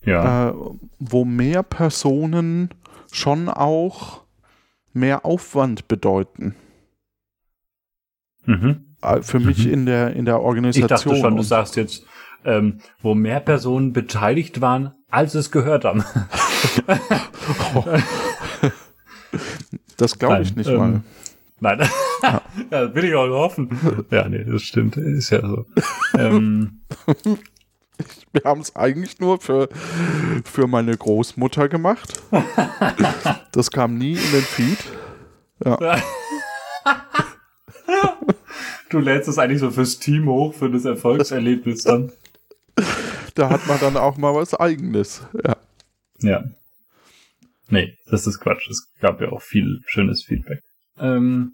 ja. 0.06 0.50
äh, 0.50 0.54
wo 1.00 1.26
mehr 1.26 1.64
Personen 1.64 2.70
schon 3.12 3.50
auch 3.50 4.24
mehr 4.94 5.26
Aufwand 5.26 5.88
bedeuten. 5.88 6.56
Mhm. 8.46 8.96
Äh, 9.02 9.22
für 9.22 9.40
mhm. 9.40 9.46
mich 9.48 9.68
in 9.68 9.86
der, 9.86 10.14
in 10.14 10.26
der 10.26 10.42
Organisation. 10.42 10.86
Ich 10.86 11.04
dachte 11.04 11.20
schon, 11.20 11.36
du 11.36 11.44
sagst 11.44 11.76
jetzt, 11.76 12.06
ähm, 12.46 12.80
wo 13.02 13.16
mehr 13.16 13.40
Personen 13.40 13.94
beteiligt 13.94 14.62
waren, 14.62 14.94
als 15.10 15.34
es 15.36 15.52
gehört 15.52 15.86
haben. 15.86 16.04
oh. 17.76 17.84
Das 19.98 20.20
glaube 20.20 20.42
ich 20.42 20.56
nicht 20.56 20.70
ähm, 20.70 20.78
mal. 20.78 21.02
Nein, 21.64 21.80
ja. 22.22 22.94
will 22.94 23.06
ich 23.06 23.16
auch 23.16 23.30
hoffen. 23.30 23.70
Ja, 24.12 24.28
nee, 24.28 24.44
das 24.44 24.64
stimmt. 24.64 24.98
Ist 24.98 25.30
ja 25.30 25.40
so. 25.40 25.66
ähm, 26.18 26.82
wir 28.34 28.42
haben 28.44 28.60
es 28.60 28.76
eigentlich 28.76 29.22
nur 29.22 29.40
für, 29.40 29.70
für 30.44 30.68
meine 30.68 30.96
Großmutter 30.96 31.70
gemacht. 31.70 32.22
Das 33.54 33.70
kam 33.70 34.00
nie 34.00 34.14
in 34.14 34.32
den 34.32 34.42
Feed. 34.42 34.80
Ja. 35.64 36.02
Du 38.90 38.98
lädst 38.98 39.30
es 39.30 39.38
eigentlich 39.38 39.60
so 39.60 39.70
fürs 39.70 40.00
Team 40.00 40.28
hoch, 40.28 40.56
für 40.56 40.72
das 40.72 40.86
Erfolgserlebnis 40.86 41.84
dann. 41.84 42.12
Da 43.36 43.52
hat 43.52 43.68
man 43.68 43.80
dann 43.80 43.96
auch 43.96 44.18
mal 44.18 44.34
was 44.34 44.56
Eigenes. 44.56 45.22
Ja. 45.46 45.58
Ja. 46.18 46.44
Nee, 47.70 47.96
das 48.08 48.26
ist 48.26 48.40
Quatsch. 48.40 48.68
Es 48.72 48.92
gab 49.00 49.22
ja 49.22 49.30
auch 49.30 49.44
viel 49.44 49.82
schönes 49.86 50.24
Feedback. 50.24 50.64
Ähm, 51.04 51.54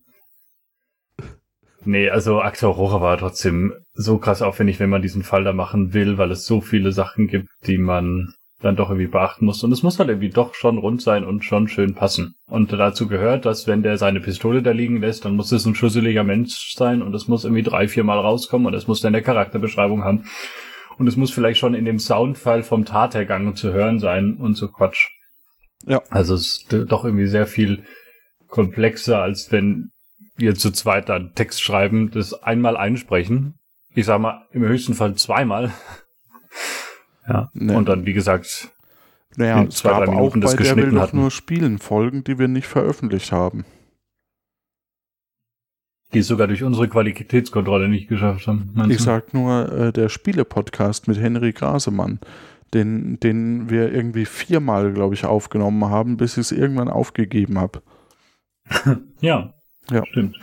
Nee, 1.85 2.09
also 2.09 2.41
Akte 2.41 2.67
Aurora 2.67 3.01
war 3.01 3.17
trotzdem 3.17 3.73
so 3.93 4.17
krass 4.17 4.41
aufwendig, 4.41 4.79
wenn 4.79 4.89
man 4.89 5.01
diesen 5.01 5.23
Fall 5.23 5.43
da 5.43 5.53
machen 5.53 5.93
will, 5.93 6.17
weil 6.17 6.31
es 6.31 6.45
so 6.45 6.61
viele 6.61 6.91
Sachen 6.91 7.27
gibt, 7.27 7.47
die 7.65 7.77
man 7.77 8.33
dann 8.61 8.75
doch 8.75 8.89
irgendwie 8.89 9.07
beachten 9.07 9.45
muss. 9.45 9.63
Und 9.63 9.71
es 9.71 9.83
muss 9.83 9.97
halt 9.97 10.09
irgendwie 10.09 10.29
doch 10.29 10.53
schon 10.53 10.77
rund 10.77 11.01
sein 11.01 11.23
und 11.23 11.45
schon 11.45 11.69
schön 11.69 11.95
passen. 11.95 12.35
Und 12.47 12.73
dazu 12.73 13.07
gehört, 13.07 13.45
dass 13.45 13.67
wenn 13.67 13.83
der 13.83 13.97
seine 13.97 14.19
Pistole 14.19 14.61
da 14.61 14.71
liegen 14.71 14.99
lässt, 14.99 15.23
dann 15.23 15.37
muss 15.37 15.53
es 15.53 15.65
ein 15.65 15.75
schusseliger 15.75 16.25
Mensch 16.25 16.75
sein 16.75 17.01
und 17.01 17.15
es 17.15 17.29
muss 17.29 17.45
irgendwie 17.45 17.63
drei, 17.63 17.87
vier 17.87 18.03
Mal 18.03 18.19
rauskommen 18.19 18.67
und 18.67 18.73
es 18.73 18.87
muss 18.87 18.99
dann 18.99 19.13
der 19.13 19.21
Charakterbeschreibung 19.21 20.03
haben. 20.03 20.25
Und 20.97 21.07
es 21.07 21.15
muss 21.15 21.31
vielleicht 21.31 21.59
schon 21.59 21.73
in 21.73 21.85
dem 21.85 21.99
Soundfile 21.99 22.63
vom 22.63 22.83
Tatergang 22.83 23.55
zu 23.55 23.71
hören 23.71 23.99
sein 23.99 24.35
und 24.35 24.55
so 24.55 24.67
Quatsch. 24.67 25.07
Ja. 25.87 26.01
Also 26.09 26.35
es 26.35 26.65
ist 26.69 26.73
doch 26.73 27.05
irgendwie 27.05 27.27
sehr 27.27 27.47
viel 27.47 27.83
komplexer, 28.49 29.21
als 29.21 29.51
wenn 29.51 29.91
wir 30.35 30.55
zu 30.55 30.71
zweit 30.71 31.09
dann 31.09 31.33
Text 31.35 31.61
schreiben, 31.61 32.11
das 32.11 32.33
einmal 32.33 32.77
einsprechen. 32.77 33.55
Ich 33.93 34.05
sag 34.05 34.19
mal, 34.19 34.45
im 34.51 34.63
höchsten 34.63 34.93
Fall 34.93 35.15
zweimal. 35.15 35.71
ja. 37.27 37.49
Nee. 37.53 37.75
Und 37.75 37.87
dann, 37.89 38.05
wie 38.05 38.13
gesagt, 38.13 38.71
naja, 39.35 39.61
in 39.61 39.71
zwei, 39.71 39.91
drei 39.91 40.07
Minuten 40.07 40.39
auch 40.39 40.41
das 40.41 40.55
bei 40.55 40.63
der 40.63 40.75
will 40.75 40.91
doch 40.91 41.13
nur 41.13 41.31
Spielen 41.31 41.79
Folgen, 41.79 42.23
die 42.23 42.39
wir 42.39 42.47
nicht 42.47 42.67
veröffentlicht 42.67 43.31
haben. 43.31 43.65
Die 46.13 46.19
es 46.19 46.27
sogar 46.27 46.47
durch 46.47 46.63
unsere 46.63 46.87
Qualitätskontrolle 46.87 47.87
nicht 47.87 48.07
geschafft 48.07 48.47
haben. 48.47 48.73
Ich 48.89 48.97
du? 48.97 49.03
sag 49.03 49.33
nur 49.33 49.71
äh, 49.71 49.93
der 49.93 50.09
Spiele-Podcast 50.09 51.07
mit 51.07 51.19
Henry 51.19 51.51
Grasemann, 51.51 52.19
den, 52.73 53.19
den 53.19 53.69
wir 53.69 53.93
irgendwie 53.93 54.25
viermal, 54.25 54.91
glaube 54.91 55.13
ich, 55.13 55.25
aufgenommen 55.25 55.85
haben, 55.85 56.17
bis 56.17 56.33
ich 56.33 56.41
es 56.41 56.51
irgendwann 56.51 56.89
aufgegeben 56.89 57.59
habe. 57.59 57.83
ja. 59.21 59.53
Ja. 59.91 60.05
Stimmt. 60.07 60.37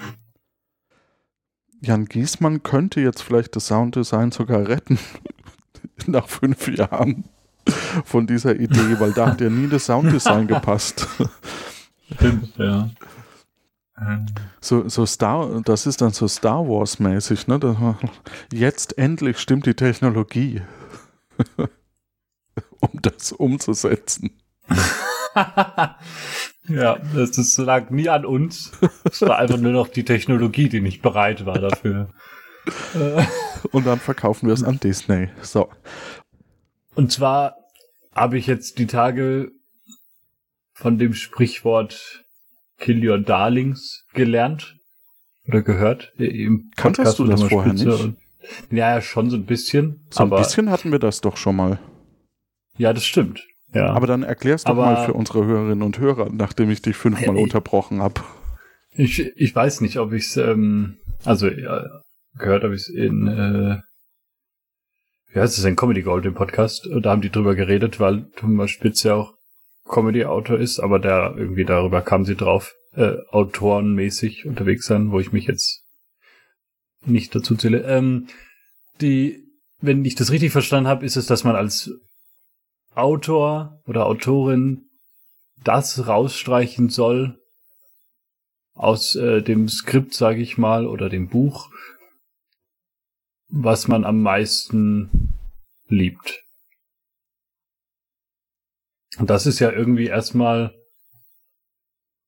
Jan 1.81 2.07
Giesmann 2.07 2.63
könnte 2.63 3.01
jetzt 3.01 3.23
vielleicht 3.23 3.55
das 3.55 3.69
Sounddesign 3.69 4.33
sogar 4.33 4.67
retten. 4.67 4.99
Nach 6.07 6.29
fünf 6.29 6.69
Jahren 6.69 7.25
von 8.05 8.27
dieser 8.27 8.57
Idee, 8.57 8.99
weil 8.99 9.13
da 9.13 9.29
hat 9.29 9.41
ja 9.41 9.51
nie 9.51 9.69
das 9.69 9.87
Sounddesign 9.87 10.47
gepasst. 10.49 11.07
Stimmt, 12.15 12.57
ja. 12.57 12.91
So, 14.61 14.89
so 14.89 15.07
Star, 15.07 15.63
das 15.65 15.87
ist 15.87 16.03
dann 16.03 16.13
so 16.13 16.29
Star 16.29 16.69
Wars 16.69 16.99
mäßig, 16.99 17.47
ne? 17.47 17.97
Jetzt 18.53 18.99
endlich 18.99 19.39
stimmt 19.39 19.65
die 19.65 19.75
Technologie, 19.75 20.61
um 22.81 22.91
das 23.01 23.33
umzusetzen. 23.33 24.33
Ja, 26.69 26.99
das, 27.15 27.33
das 27.33 27.57
lag 27.59 27.91
nie 27.91 28.09
an 28.09 28.25
uns. 28.25 28.73
Es 29.05 29.23
war 29.23 29.39
einfach 29.39 29.59
nur 29.59 29.73
noch 29.73 29.89
die 29.89 30.05
Technologie, 30.05 30.69
die 30.69 30.81
nicht 30.81 31.03
bereit 31.03 31.47
war 31.47 31.59
dafür. 31.59 32.11
Und 33.73 33.87
dann 33.87 34.01
verkaufen 34.01 34.47
wir 34.47 34.55
es 34.55 34.65
an 34.65 34.81
Disney. 34.81 35.29
So. 35.43 35.69
Und 36.95 37.13
zwar 37.13 37.57
habe 38.15 38.39
ich 38.39 38.47
jetzt 38.47 38.79
die 38.79 38.87
Tage 38.87 39.53
von 40.73 40.99
dem 40.99 41.15
Sprichwort 41.15 42.25
Kill 42.79 43.09
Your 43.09 43.19
Darlings 43.19 44.05
gelernt 44.13 44.77
oder 45.47 45.63
gehört. 45.63 46.13
Im 46.19 46.71
Kanntest 46.77 47.19
du 47.19 47.25
das 47.25 47.43
vorher 47.45 47.73
nicht? 47.73 47.87
Und, 47.87 48.17
ja, 48.71 49.01
schon 49.01 49.31
so 49.31 49.37
ein 49.37 49.47
bisschen. 49.47 50.07
So 50.11 50.25
ein 50.25 50.31
bisschen 50.31 50.71
hatten 50.71 50.93
wir 50.93 50.99
das 50.99 51.21
doch 51.21 51.37
schon 51.37 51.57
mal. 51.57 51.79
Ja, 52.77 52.93
das 52.93 53.05
stimmt. 53.05 53.43
Ja. 53.73 53.93
Aber 53.93 54.07
dann 54.07 54.23
erklär's 54.23 54.65
doch 54.65 54.71
Aber, 54.71 54.87
mal 54.87 55.07
für 55.07 55.13
unsere 55.13 55.45
Hörerinnen 55.45 55.83
und 55.83 55.99
Hörer, 55.99 56.31
nachdem 56.33 56.71
ich 56.71 56.83
dich 56.83 56.97
fünfmal 56.97 57.37
ich, 57.37 57.43
unterbrochen 57.43 58.01
habe. 58.01 58.23
Ich, 58.93 59.19
ich 59.37 59.55
weiß 59.55 59.81
nicht, 59.81 59.99
ob 59.99 60.13
ich's, 60.13 60.37
ähm, 60.37 60.97
also 61.25 61.49
ja, 61.49 61.85
gehört 62.39 62.63
habe 62.63 62.75
ich 62.75 62.83
es 62.83 62.89
in, 62.89 63.27
äh, 63.27 63.79
wie 65.33 65.41
heißt 65.41 65.59
es 65.59 65.65
denn, 65.65 65.77
Comedy 65.77 66.03
Gold, 66.03 66.25
im 66.25 66.35
Podcast. 66.35 66.89
Da 67.03 67.11
haben 67.11 67.21
die 67.21 67.31
drüber 67.31 67.55
geredet, 67.55 68.01
weil 68.01 68.31
Thomas 68.37 68.71
Spitz 68.71 69.03
ja 69.03 69.15
auch 69.15 69.35
Comedy-Autor 69.89 70.59
ist, 70.59 70.81
aber 70.81 70.99
der 70.99 71.35
irgendwie 71.37 71.65
darüber 71.65 72.03
kam 72.03 72.25
sie 72.25 72.37
drauf, 72.37 72.75
äh, 72.95 73.17
autorenmäßig 73.31 74.47
unterwegs 74.47 74.87
sein, 74.87 75.11
wo 75.11 75.21
ich 75.21 75.33
mich 75.33 75.47
jetzt 75.47 75.85
nicht 77.05 77.35
dazu 77.35 77.57
zähle. 77.57 77.83
Ähm, 77.83 78.29
die, 79.01 79.45
wenn 79.81 80.05
ich 80.05 80.15
das 80.15 80.31
richtig 80.31 80.53
verstanden 80.53 80.89
habe, 80.89 81.05
ist 81.05 81.17
es, 81.17 81.27
dass 81.27 81.45
man 81.45 81.57
als 81.57 81.91
Autor 82.97 83.83
oder 83.87 84.07
Autorin 84.07 84.89
das 85.63 86.07
rausstreichen 86.07 86.89
soll 86.89 87.39
aus 88.75 89.15
äh, 89.17 89.43
dem 89.43 89.69
Skript, 89.69 90.15
sage 90.15 90.41
ich 90.41 90.59
mal, 90.59 90.87
oder 90.87 91.09
dem 91.09 91.29
Buch, 91.29 91.71
was 93.49 93.89
man 93.89 94.05
am 94.05 94.23
meisten 94.23 95.35
liebt. 95.89 96.43
Und 99.19 99.31
das 99.31 99.47
ist 99.47 99.61
ja 99.61 99.71
irgendwie 99.71 100.07
erstmal 100.07 100.75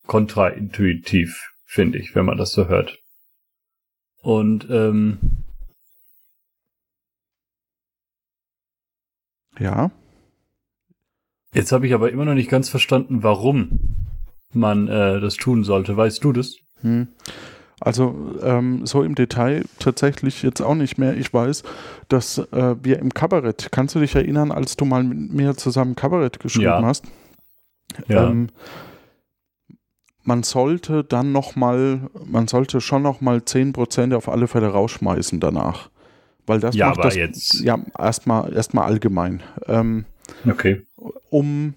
kontraintuitiv, 0.07 1.53
finde 1.65 1.99
ich, 1.99 2.15
wenn 2.15 2.25
man 2.25 2.39
das 2.39 2.53
so 2.53 2.67
hört. 2.67 2.99
Und 4.23 4.69
ähm, 4.71 5.45
ja. 9.59 9.91
Jetzt 11.55 11.73
habe 11.73 11.87
ich 11.87 11.95
aber 11.95 12.11
immer 12.11 12.25
noch 12.25 12.35
nicht 12.35 12.51
ganz 12.51 12.69
verstanden, 12.69 13.23
warum 13.23 13.81
man 14.53 14.89
äh, 14.89 15.21
das 15.21 15.37
tun 15.37 15.65
sollte. 15.65 15.97
Weißt 15.97 16.23
du 16.23 16.33
das? 16.33 16.57
Hm. 16.83 17.09
Also 17.81 18.37
ähm, 18.43 18.87
so 18.87 19.03
im 19.03 19.15
Detail 19.15 19.65
tatsächlich 19.79 20.43
jetzt 20.43 20.61
auch 20.61 20.75
nicht 20.75 20.99
mehr. 20.99 21.17
Ich 21.17 21.33
weiß, 21.33 21.63
dass 22.09 22.39
äh, 22.39 22.77
wir 22.83 22.99
im 22.99 23.15
Kabarett, 23.15 23.69
kannst 23.71 23.95
du 23.95 24.01
dich 24.01 24.15
erinnern, 24.15 24.51
als 24.51 24.77
du 24.77 24.85
mal 24.85 25.05
mit 25.05 25.33
mir 25.33 25.57
zusammen 25.57 25.95
Kabarett 25.95 26.41
geschrieben 26.41 26.65
ja. 26.65 26.83
hast? 26.83 27.05
Ja. 28.09 28.29
Ähm, 28.29 28.49
man 30.25 30.43
sollte 30.43 31.05
dann 31.05 31.33
nochmal, 31.33 32.11
man 32.27 32.49
sollte 32.49 32.81
schon 32.81 33.03
nochmal 33.03 33.39
10% 33.39 34.15
auf 34.15 34.29
alle 34.29 34.49
Fälle 34.49 34.69
rausschmeißen 34.69 35.41
danach. 35.41 35.89
Weil 36.47 36.61
das 36.61 36.75
ja, 36.75 36.89
macht 36.89 36.99
aber 36.99 37.09
das, 37.09 37.17
jetzt. 37.17 37.61
ja, 37.61 37.79
erstmal 37.97 38.53
erstmal 38.53 38.85
allgemein. 38.85 39.43
Ähm, 39.67 40.05
Okay. 40.47 40.83
um, 41.31 41.75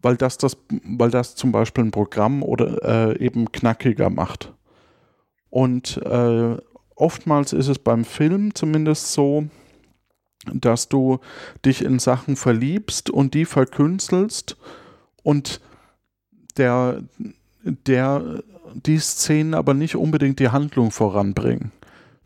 weil 0.00 0.16
das, 0.16 0.38
das, 0.38 0.56
weil 0.84 1.10
das 1.10 1.34
zum 1.34 1.52
Beispiel 1.52 1.84
ein 1.84 1.90
Programm 1.90 2.42
oder 2.42 3.12
äh, 3.12 3.24
eben 3.24 3.50
knackiger 3.52 4.10
macht. 4.10 4.52
Und 5.50 5.98
äh, 5.98 6.56
oftmals 6.96 7.52
ist 7.52 7.68
es 7.68 7.78
beim 7.78 8.04
Film 8.04 8.54
zumindest 8.54 9.12
so, 9.12 9.44
dass 10.52 10.88
du 10.88 11.20
dich 11.64 11.84
in 11.84 11.98
Sachen 11.98 12.36
verliebst 12.36 13.10
und 13.10 13.34
die 13.34 13.44
verkünstelst 13.44 14.56
und 15.22 15.60
der, 16.56 17.02
der 17.62 18.42
die 18.74 18.98
Szenen 18.98 19.54
aber 19.54 19.74
nicht 19.74 19.96
unbedingt 19.96 20.38
die 20.40 20.48
Handlung 20.48 20.90
voranbringen. 20.90 21.70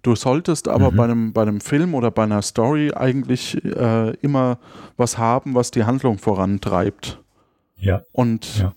Du 0.06 0.14
solltest 0.14 0.68
aber 0.68 0.92
Mhm. 0.92 0.96
bei, 0.96 1.04
einem, 1.04 1.32
bei 1.32 1.42
einem 1.42 1.60
Film 1.60 1.92
oder 1.92 2.12
bei 2.12 2.22
einer 2.22 2.40
Story 2.40 2.92
eigentlich 2.94 3.56
äh, 3.64 4.10
immer 4.20 4.58
was 4.96 5.18
haben, 5.18 5.56
was 5.56 5.72
die 5.72 5.82
Handlung 5.82 6.18
vorantreibt. 6.18 7.20
Ja. 7.76 8.02
Und 8.12 8.58
Ja. 8.60 8.72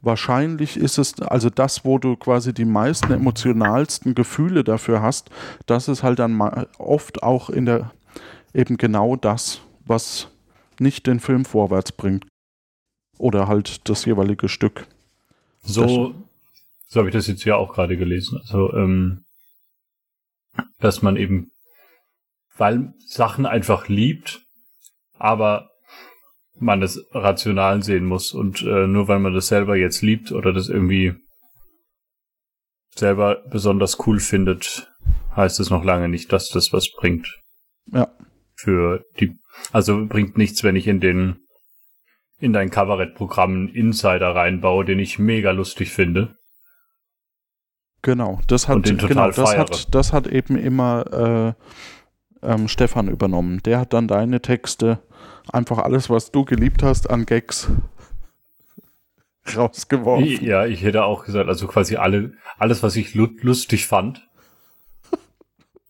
wahrscheinlich 0.00 0.78
ist 0.78 0.96
es, 0.96 1.20
also 1.20 1.50
das, 1.50 1.84
wo 1.84 1.98
du 1.98 2.16
quasi 2.16 2.54
die 2.54 2.64
meisten 2.64 3.12
emotionalsten 3.12 4.14
Gefühle 4.14 4.64
dafür 4.64 5.02
hast, 5.02 5.28
das 5.66 5.86
ist 5.88 6.02
halt 6.02 6.18
dann 6.18 6.40
oft 6.78 7.22
auch 7.22 7.50
in 7.50 7.66
der 7.66 7.90
eben 8.54 8.78
genau 8.78 9.16
das, 9.16 9.60
was 9.84 10.28
nicht 10.78 11.06
den 11.06 11.20
Film 11.20 11.44
vorwärts 11.44 11.92
bringt. 11.92 12.24
Oder 13.18 13.48
halt 13.48 13.86
das 13.90 14.06
jeweilige 14.06 14.48
Stück. 14.48 14.86
So, 15.62 16.14
so 16.88 17.00
habe 17.00 17.10
ich 17.10 17.14
das 17.14 17.26
jetzt 17.26 17.44
ja 17.44 17.56
auch 17.56 17.74
gerade 17.74 17.98
gelesen. 17.98 18.40
Also, 18.40 18.72
ähm, 18.72 19.24
dass 20.78 21.02
man 21.02 21.16
eben, 21.16 21.50
weil 22.56 22.92
Sachen 23.06 23.46
einfach 23.46 23.88
liebt, 23.88 24.42
aber 25.18 25.70
man 26.58 26.82
es 26.82 27.04
rational 27.12 27.82
sehen 27.82 28.04
muss 28.04 28.32
und 28.32 28.62
äh, 28.62 28.86
nur 28.86 29.08
weil 29.08 29.18
man 29.18 29.34
das 29.34 29.48
selber 29.48 29.76
jetzt 29.76 30.02
liebt 30.02 30.32
oder 30.32 30.52
das 30.52 30.68
irgendwie 30.68 31.14
selber 32.94 33.42
besonders 33.50 34.06
cool 34.06 34.20
findet, 34.20 34.88
heißt 35.34 35.58
es 35.58 35.70
noch 35.70 35.84
lange 35.84 36.08
nicht, 36.08 36.32
dass 36.32 36.48
das 36.48 36.72
was 36.72 36.92
bringt. 36.92 37.40
Ja. 37.86 38.08
Für 38.54 39.02
die, 39.18 39.36
also 39.72 40.06
bringt 40.06 40.38
nichts, 40.38 40.62
wenn 40.62 40.76
ich 40.76 40.86
in 40.86 41.00
den 41.00 41.40
in 42.38 42.52
dein 42.52 42.70
Kabarettprogramm 42.70 43.54
einen 43.54 43.68
Insider 43.68 44.34
reinbaue, 44.34 44.84
den 44.84 44.98
ich 44.98 45.18
mega 45.18 45.52
lustig 45.52 45.90
finde. 45.90 46.36
Genau, 48.04 48.38
das 48.48 48.68
hat, 48.68 48.82
genau, 48.82 49.28
das 49.28 49.36
feiere. 49.36 49.60
hat, 49.60 49.94
das 49.94 50.12
hat 50.12 50.26
eben 50.26 50.58
immer 50.58 51.54
äh, 52.42 52.46
ähm, 52.46 52.68
Stefan 52.68 53.08
übernommen. 53.08 53.62
Der 53.64 53.80
hat 53.80 53.94
dann 53.94 54.08
deine 54.08 54.42
Texte, 54.42 54.98
einfach 55.50 55.78
alles, 55.78 56.10
was 56.10 56.30
du 56.30 56.44
geliebt 56.44 56.82
hast, 56.82 57.08
an 57.08 57.24
Gags 57.24 57.70
rausgeworfen. 59.56 60.44
Ja, 60.44 60.66
ich 60.66 60.82
hätte 60.82 61.04
auch 61.04 61.24
gesagt, 61.24 61.48
also 61.48 61.66
quasi 61.66 61.96
alle, 61.96 62.34
alles, 62.58 62.82
was 62.82 62.94
ich 62.96 63.14
lu 63.14 63.28
lustig 63.40 63.86
fand. 63.86 64.28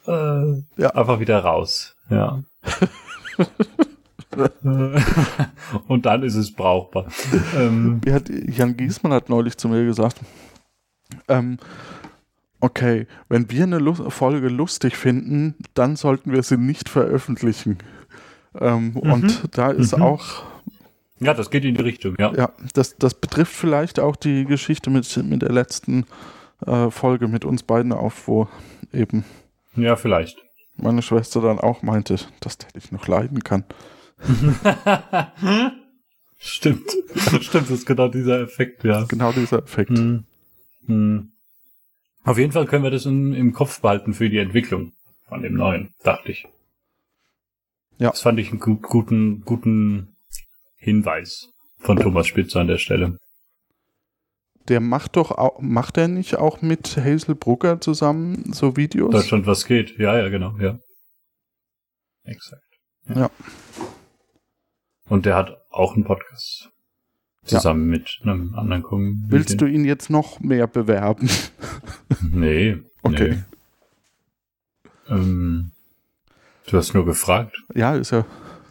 äh, 0.06 0.62
Ja. 0.78 0.90
Einfach 0.94 1.20
wieder 1.20 1.40
raus. 1.40 1.94
Ja. 2.08 2.42
Und 5.88 6.06
dann 6.06 6.22
ist 6.22 6.34
es 6.36 6.52
brauchbar. 6.52 7.06
ähm, 7.56 8.00
hat, 8.10 8.28
Jan 8.28 8.76
Giesmann 8.76 9.12
hat 9.12 9.28
neulich 9.28 9.56
zu 9.56 9.68
mir 9.68 9.84
gesagt, 9.84 10.20
ähm, 11.28 11.58
okay, 12.60 13.06
wenn 13.28 13.50
wir 13.50 13.64
eine 13.64 13.78
Lu 13.78 13.94
Folge 13.94 14.48
lustig 14.48 14.96
finden, 14.96 15.54
dann 15.74 15.96
sollten 15.96 16.32
wir 16.32 16.42
sie 16.42 16.56
nicht 16.56 16.88
veröffentlichen. 16.88 17.78
Ähm, 18.58 18.96
Und 18.96 19.48
da 19.56 19.70
ist 19.70 19.96
Mhm. 19.96 20.02
auch, 20.02 20.42
ja, 21.20 21.34
das 21.34 21.50
geht 21.50 21.64
in 21.64 21.74
die 21.74 21.82
Richtung, 21.82 22.16
ja. 22.18 22.32
ja, 22.34 22.52
das, 22.74 22.96
das 22.98 23.14
betrifft 23.14 23.52
vielleicht 23.54 24.00
auch 24.00 24.16
die 24.16 24.44
Geschichte 24.44 24.90
mit, 24.90 25.16
mit 25.24 25.42
der 25.42 25.52
letzten 25.52 26.06
äh, 26.66 26.90
Folge 26.90 27.28
mit 27.28 27.44
uns 27.44 27.62
beiden 27.62 27.92
auf, 27.92 28.26
wo 28.28 28.48
eben 28.92 29.24
Ja, 29.76 29.96
vielleicht. 29.96 30.38
meine 30.76 31.02
Schwester 31.02 31.40
dann 31.40 31.58
auch 31.58 31.82
meinte, 31.82 32.16
dass 32.40 32.58
der 32.58 32.70
dich 32.72 32.90
noch 32.92 33.06
leiden 33.06 33.44
kann. 33.44 33.64
Stimmt. 36.38 36.90
Stimmt, 37.42 37.66
das 37.66 37.70
ist 37.70 37.86
genau 37.86 38.08
dieser 38.08 38.40
Effekt, 38.40 38.84
ja. 38.84 39.04
Genau 39.04 39.32
dieser 39.32 39.58
Effekt. 39.58 39.90
Hm. 39.90 40.24
Hm. 40.86 41.32
Auf 42.24 42.38
jeden 42.38 42.52
Fall 42.52 42.66
können 42.66 42.84
wir 42.84 42.90
das 42.90 43.06
in, 43.06 43.32
im 43.34 43.52
Kopf 43.52 43.80
behalten 43.80 44.14
für 44.14 44.28
die 44.28 44.38
Entwicklung 44.38 44.92
von 45.28 45.42
dem 45.42 45.54
neuen, 45.54 45.94
dachte 46.02 46.32
ich. 46.32 46.46
Ja. 47.98 48.10
Das 48.10 48.22
fand 48.22 48.38
ich 48.38 48.50
einen 48.50 48.60
gut, 48.60 48.82
guten, 48.82 49.42
guten 49.42 50.16
Hinweis 50.76 51.52
von 51.78 51.98
Thomas 51.98 52.26
Spitzer 52.26 52.60
an 52.60 52.66
der 52.66 52.78
Stelle. 52.78 53.18
Der 54.68 54.80
macht 54.80 55.16
doch 55.16 55.32
auch, 55.32 55.60
macht 55.60 55.96
er 55.98 56.08
nicht 56.08 56.36
auch 56.36 56.62
mit 56.62 56.96
Hazel 56.96 57.34
Brugger 57.34 57.80
zusammen 57.80 58.52
so 58.52 58.76
Videos? 58.76 59.12
Deutschland, 59.12 59.46
was 59.46 59.66
geht? 59.66 59.98
Ja, 59.98 60.18
ja, 60.18 60.28
genau, 60.28 60.56
ja. 60.58 60.78
Exakt. 62.24 62.62
Ja. 63.14 63.30
Und 65.10 65.26
der 65.26 65.36
hat 65.36 65.58
auch 65.70 65.94
einen 65.94 66.04
Podcast. 66.04 66.70
Zusammen 67.44 67.88
mit 67.88 68.20
einem 68.22 68.54
anderen 68.54 68.82
Kollegen. 68.82 69.24
Willst 69.28 69.60
du 69.60 69.66
ihn 69.66 69.84
jetzt 69.84 70.08
noch 70.10 70.40
mehr 70.40 70.66
bewerben? 70.66 71.28
Nee. 72.32 72.76
Okay. 73.02 73.38
Nee. 75.08 75.14
Ähm, 75.14 75.72
du 76.66 76.76
hast 76.76 76.92
nur 76.94 77.04
gefragt. 77.06 77.56
Ja, 77.74 77.94
ist 77.96 78.10
ja 78.10 78.24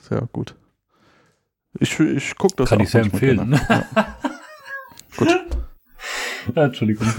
sehr 0.08 0.22
gut. 0.32 0.56
Ich, 1.80 2.00
ich 2.00 2.36
gucke 2.38 2.56
das 2.58 2.70
Kann 2.70 2.80
auch 2.80 2.84
ich 2.84 2.90
sehr 2.92 3.02
empfehlen. 3.02 3.60
Ja. 3.70 3.86
Gut, 5.18 5.40
Ja, 6.56 6.66
Entschuldigung. 6.66 7.08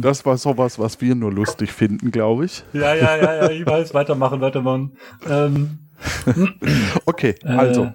Das 0.00 0.26
war 0.26 0.36
sowas, 0.36 0.78
was 0.78 1.00
wir 1.00 1.14
nur 1.14 1.32
lustig 1.32 1.72
finden, 1.72 2.10
glaube 2.10 2.44
ich. 2.44 2.62
ja, 2.74 2.94
ja, 2.94 3.16
ja, 3.16 3.34
ja, 3.36 3.50
ich 3.50 3.64
weiß. 3.64 3.94
Weitermachen, 3.94 4.40
weitermachen. 4.42 4.96
Ähm, 5.26 5.78
Okay, 7.06 7.34
äh, 7.44 7.48
also, 7.48 7.92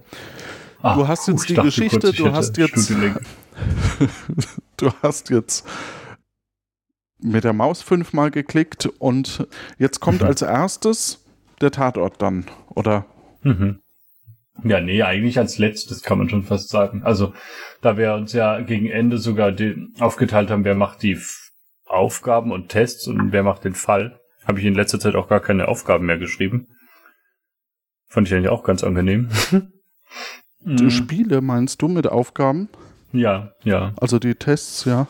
ah, 0.82 0.96
du 0.96 1.08
hast 1.08 1.28
jetzt 1.28 1.50
ich 1.50 1.56
die 1.56 1.62
Geschichte, 1.62 2.00
kurz, 2.00 2.16
du 2.18 2.32
hast 2.32 2.58
jetzt, 2.58 2.92
du 4.78 4.92
hast 5.02 5.30
jetzt 5.30 5.68
mit 7.20 7.44
der 7.44 7.54
Maus 7.54 7.82
fünfmal 7.82 8.32
geklickt 8.32 8.88
und 9.00 9.48
jetzt 9.78 10.00
kommt 10.00 10.22
Mhm. 10.22 10.28
als 10.28 10.42
erstes 10.42 11.24
der 11.62 11.72
Tatort 11.72 12.22
dann, 12.22 12.46
oder? 12.70 13.06
Mhm. 13.42 13.80
Ja, 14.64 14.80
nee, 14.80 15.02
eigentlich 15.04 15.38
als 15.38 15.58
letztes 15.58 16.02
kann 16.02 16.18
man 16.18 16.30
schon 16.30 16.44
fast 16.44 16.70
sagen. 16.70 17.04
Also, 17.04 17.34
da 17.82 17.98
wir 17.98 18.14
uns 18.14 18.32
ja 18.34 18.62
gegen 18.62 18.88
Ende 18.88 19.18
sogar 19.18 19.54
aufgeteilt 20.00 20.50
haben, 20.50 20.64
wer 20.64 20.76
macht 20.76 21.04
die 21.04 21.18
Aufgaben 21.86 22.52
und 22.52 22.70
Tests 22.70 23.08
und 23.08 23.32
wer 23.32 23.44
macht 23.44 23.66
den 23.66 23.74
Fall, 23.74 24.20
habe 24.46 24.60
ich 24.60 24.66
in 24.66 24.74
letzter 24.74 25.00
Zeit 25.00 25.16
auch 25.16 25.28
gar 25.28 25.42
keine 25.42 25.68
Aufgaben 25.68 26.06
mehr 26.06 26.18
geschrieben. 26.18 26.68
Fand 28.16 28.30
ich 28.30 28.34
eigentlich 28.34 28.48
auch 28.48 28.64
ganz 28.64 28.82
angenehm. 28.82 29.28
Die 30.62 30.84
Mhm. 30.86 30.90
Spiele 30.90 31.42
meinst 31.42 31.82
du 31.82 31.90
mit 31.90 32.08
Aufgaben? 32.08 32.70
Ja, 33.12 33.52
ja, 33.64 33.94
Also 34.00 34.20
die 34.20 34.36
Tests, 34.36 34.86
ja. 34.86 35.06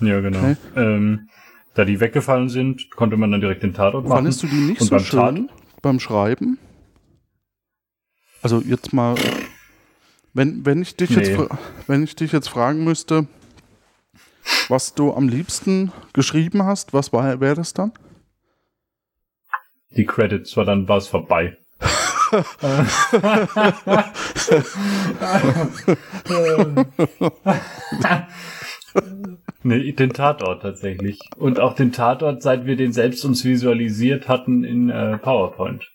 ja, 0.00 0.20
genau. 0.20 0.38
Okay. 0.38 0.56
Ähm, 0.74 1.28
da 1.74 1.84
die 1.84 2.00
weggefallen 2.00 2.48
sind, 2.48 2.90
konnte 2.92 3.18
man 3.18 3.30
dann 3.30 3.42
direkt 3.42 3.62
den 3.62 3.74
Tatort 3.74 4.04
machen. 4.04 4.16
Fandest 4.16 4.42
du 4.42 4.46
die 4.46 4.56
nicht 4.56 4.80
Und 4.80 4.86
so 4.86 4.94
beim 4.96 5.04
schön 5.04 5.50
beim 5.82 6.00
Schreiben? 6.00 6.56
Also 8.40 8.62
jetzt 8.62 8.94
mal, 8.94 9.16
wenn, 10.32 10.64
wenn, 10.64 10.80
ich 10.80 10.96
dich 10.96 11.10
jetzt, 11.10 11.28
Nee. 11.28 11.34
fra- 11.36 11.58
wenn 11.86 12.04
ich 12.04 12.16
dich 12.16 12.32
jetzt 12.32 12.48
fragen 12.48 12.84
müsste, 12.84 13.26
was 14.68 14.94
du 14.94 15.12
am 15.12 15.28
liebsten 15.28 15.92
geschrieben 16.14 16.62
hast, 16.62 16.94
was 16.94 17.12
wäre 17.12 17.54
das 17.54 17.74
dann? 17.74 17.92
Die 19.90 20.06
Credits 20.06 20.56
war 20.56 20.64
dann 20.64 20.88
war 20.88 20.96
es 20.96 21.06
vorbei. 21.06 21.58
nee, 29.62 29.92
den 29.92 30.12
Tatort 30.12 30.62
tatsächlich. 30.62 31.20
Und 31.36 31.60
auch 31.60 31.74
den 31.74 31.92
Tatort, 31.92 32.42
seit 32.42 32.66
wir 32.66 32.76
den 32.76 32.92
selbst 32.92 33.24
uns 33.24 33.44
visualisiert 33.44 34.28
hatten 34.28 34.64
in 34.64 34.90
äh, 34.90 35.18
PowerPoint. 35.18 35.90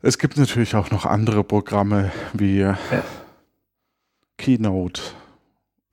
Es 0.00 0.18
gibt 0.18 0.36
natürlich 0.36 0.76
auch 0.76 0.90
noch 0.90 1.06
andere 1.06 1.42
Programme 1.42 2.12
wie 2.32 2.60
äh, 2.60 2.74
Keynote, 4.36 5.02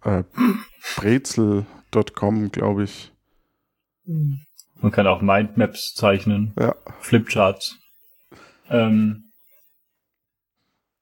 äh, 0.03 0.23
Brezel.com, 0.95 2.51
glaube 2.51 2.83
ich. 2.83 3.11
Man 4.05 4.91
kann 4.91 5.07
auch 5.07 5.21
Mindmaps 5.21 5.95
zeichnen, 5.95 6.53
Ja. 6.59 6.75
Flipcharts. 6.99 7.79
Ähm, 8.69 9.25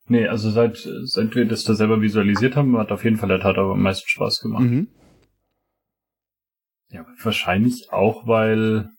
Nee, 0.06 0.28
also 0.28 0.52
seit, 0.52 0.86
seit 1.04 1.34
wir 1.34 1.46
das 1.46 1.64
da 1.64 1.76
selber 1.76 2.02
visualisiert 2.02 2.56
haben, 2.56 2.78
hat 2.78 2.92
auf 2.92 3.06
jeden 3.06 3.18
Fall 3.18 3.30
der 3.30 3.40
Tat 3.40 3.58
aber 3.58 3.72
am 3.72 3.82
meisten 3.82 4.08
Spaß 4.08 4.42
gemacht. 4.42 4.64
Mhm. 4.64 4.90
Ja, 6.90 7.06
wahrscheinlich 7.24 7.92
auch, 7.92 8.28
weil 8.28 8.90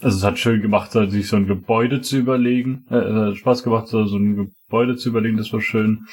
also 0.00 0.18
es 0.18 0.24
hat 0.24 0.38
schön 0.38 0.60
gemacht, 0.62 0.90
sich 0.90 1.28
so 1.28 1.36
ein 1.36 1.46
Gebäude 1.46 2.00
zu 2.00 2.18
überlegen. 2.18 2.86
Äh, 2.90 2.96
es 2.96 3.14
hat 3.14 3.36
Spaß 3.36 3.62
gemacht, 3.62 3.86
so 3.86 4.00
ein 4.00 4.34
Gebäude 4.66 4.96
zu 4.96 5.10
überlegen, 5.10 5.36
das 5.36 5.52
war 5.52 5.60
schön. 5.60 6.06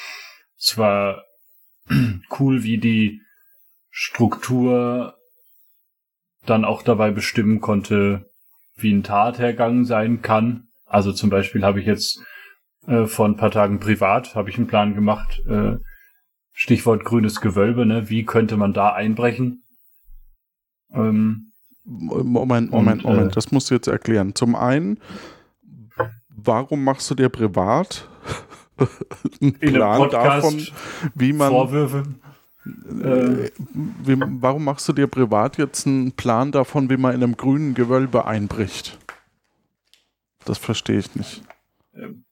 Es 0.56 0.78
war 0.78 1.24
cool, 2.38 2.62
wie 2.62 2.78
die 2.78 3.20
Struktur 3.90 5.16
dann 6.46 6.64
auch 6.64 6.82
dabei 6.82 7.10
bestimmen 7.10 7.60
konnte, 7.60 8.29
wie 8.82 8.92
ein 8.92 9.02
Tathergang 9.02 9.84
sein 9.84 10.22
kann. 10.22 10.68
Also 10.86 11.12
zum 11.12 11.30
Beispiel 11.30 11.64
habe 11.64 11.80
ich 11.80 11.86
jetzt 11.86 12.20
äh, 12.86 13.06
vor 13.06 13.26
ein 13.26 13.36
paar 13.36 13.50
Tagen 13.50 13.80
privat, 13.80 14.34
habe 14.34 14.50
ich 14.50 14.56
einen 14.56 14.66
Plan 14.66 14.94
gemacht, 14.94 15.42
äh, 15.48 15.76
Stichwort 16.52 17.04
grünes 17.04 17.40
Gewölbe, 17.40 17.86
ne? 17.86 18.10
wie 18.10 18.24
könnte 18.24 18.56
man 18.56 18.72
da 18.72 18.92
einbrechen? 18.92 19.62
Ähm, 20.92 21.52
Moment, 21.84 22.70
Moment, 22.70 23.04
und, 23.04 23.10
Moment, 23.10 23.32
äh, 23.32 23.34
das 23.34 23.52
musst 23.52 23.70
du 23.70 23.74
jetzt 23.74 23.86
erklären. 23.86 24.34
Zum 24.34 24.54
einen, 24.54 25.00
warum 26.28 26.84
machst 26.84 27.10
du 27.10 27.14
dir 27.14 27.28
privat 27.28 28.08
einen 29.40 29.54
Plan 29.54 30.10
davon, 30.10 30.66
wie 31.14 31.32
man 31.32 31.50
Vorwürfe 31.50 32.04
äh, 32.66 33.50
wie, 34.04 34.16
warum 34.18 34.64
machst 34.64 34.88
du 34.88 34.92
dir 34.92 35.06
privat 35.06 35.58
jetzt 35.58 35.86
einen 35.86 36.12
Plan 36.12 36.52
davon, 36.52 36.90
wie 36.90 36.96
man 36.96 37.14
in 37.14 37.22
einem 37.22 37.36
grünen 37.36 37.74
Gewölbe 37.74 38.26
einbricht? 38.26 38.98
Das 40.44 40.58
verstehe 40.58 40.98
ich 40.98 41.14
nicht. 41.14 41.42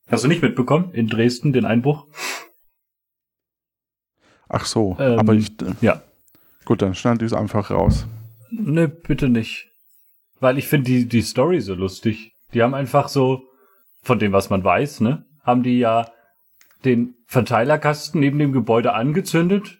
Hast 0.08 0.24
du 0.24 0.28
nicht 0.28 0.42
mitbekommen? 0.42 0.92
In 0.92 1.08
Dresden 1.08 1.52
den 1.52 1.64
Einbruch? 1.64 2.06
Ach 4.48 4.64
so, 4.64 4.96
ähm, 4.98 5.18
aber 5.18 5.34
ich. 5.34 5.50
Äh, 5.60 5.74
ja. 5.80 6.02
Gut, 6.64 6.82
dann 6.82 6.94
schneide 6.94 7.24
ich 7.24 7.32
es 7.32 7.38
einfach 7.38 7.70
raus. 7.70 8.06
Ne, 8.50 8.88
bitte 8.88 9.28
nicht. 9.28 9.70
Weil 10.40 10.58
ich 10.58 10.68
finde 10.68 10.90
die, 10.90 11.06
die 11.06 11.22
Story 11.22 11.60
so 11.60 11.74
lustig. 11.74 12.32
Die 12.54 12.62
haben 12.62 12.74
einfach 12.74 13.08
so, 13.08 13.42
von 14.02 14.18
dem, 14.18 14.32
was 14.32 14.48
man 14.48 14.64
weiß, 14.64 15.00
ne, 15.00 15.24
haben 15.42 15.62
die 15.62 15.78
ja 15.78 16.10
den 16.84 17.14
Verteilerkasten 17.26 18.20
neben 18.20 18.38
dem 18.38 18.52
Gebäude 18.52 18.94
angezündet. 18.94 19.77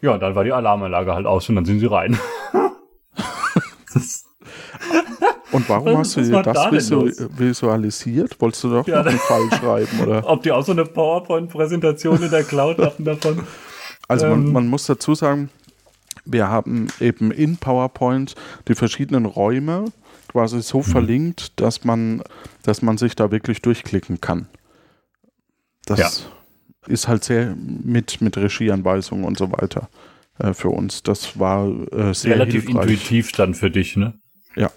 Ja, 0.00 0.18
dann 0.18 0.34
war 0.34 0.44
die 0.44 0.52
Alarmanlage 0.52 1.14
halt 1.14 1.26
aus 1.26 1.48
und 1.48 1.56
dann 1.56 1.64
sind 1.64 1.80
sie 1.80 1.86
rein. 1.86 2.18
Und 5.54 5.68
warum 5.68 5.98
hast 5.98 6.16
du 6.16 6.22
dir 6.22 6.42
das 6.42 6.52
da 6.52 6.72
visu 6.72 7.08
visualisiert? 7.36 8.40
Wolltest 8.40 8.64
du 8.64 8.70
doch 8.70 8.86
ja, 8.88 9.02
einen 9.02 9.18
Fall 9.18 9.48
schreiben, 9.52 10.00
oder? 10.00 10.28
Ob 10.28 10.42
die 10.42 10.50
auch 10.50 10.64
so 10.64 10.72
eine 10.72 10.84
PowerPoint-Präsentation 10.84 12.20
in 12.24 12.30
der 12.30 12.42
Cloud 12.42 12.78
hatten 12.78 13.04
davon? 13.04 13.46
Also 14.08 14.26
ähm, 14.26 14.46
man, 14.46 14.52
man, 14.52 14.66
muss 14.66 14.86
dazu 14.86 15.14
sagen, 15.14 15.50
wir 16.24 16.48
haben 16.48 16.88
eben 16.98 17.30
in 17.30 17.56
PowerPoint 17.56 18.34
die 18.66 18.74
verschiedenen 18.74 19.26
Räume 19.26 19.84
quasi 20.26 20.60
so 20.60 20.78
mhm. 20.78 20.82
verlinkt, 20.82 21.60
dass 21.60 21.84
man, 21.84 22.22
dass 22.64 22.82
man 22.82 22.98
sich 22.98 23.14
da 23.14 23.30
wirklich 23.30 23.62
durchklicken 23.62 24.20
kann. 24.20 24.48
Das 25.86 25.98
ja. 26.00 26.10
Ist 26.86 27.08
halt 27.08 27.24
sehr 27.24 27.54
mit, 27.56 28.20
mit 28.20 28.36
Regieanweisungen 28.36 29.24
und 29.24 29.38
so 29.38 29.50
weiter 29.52 29.88
äh, 30.38 30.52
für 30.52 30.70
uns. 30.70 31.02
Das 31.02 31.38
war 31.38 31.68
äh, 31.92 32.14
sehr 32.14 32.32
Relativ 32.32 32.64
hilfreich. 32.64 32.90
intuitiv 32.90 33.32
dann 33.32 33.54
für 33.54 33.70
dich, 33.70 33.96
ne? 33.96 34.14
Ja. 34.56 34.70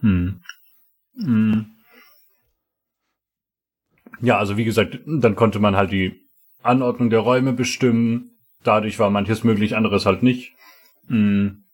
Hm. 0.00 0.40
Hm. 1.16 1.66
Ja, 4.20 4.38
also 4.38 4.56
wie 4.56 4.64
gesagt, 4.64 4.98
dann 5.06 5.36
konnte 5.36 5.58
man 5.58 5.76
halt 5.76 5.92
die 5.92 6.20
Anordnung 6.62 7.10
der 7.10 7.20
Räume 7.20 7.52
bestimmen. 7.52 8.30
Dadurch 8.62 8.98
war 8.98 9.10
manches 9.10 9.44
möglich, 9.44 9.76
anderes 9.76 10.06
halt 10.06 10.22
nicht. 10.22 10.52
Hm. 11.08 11.64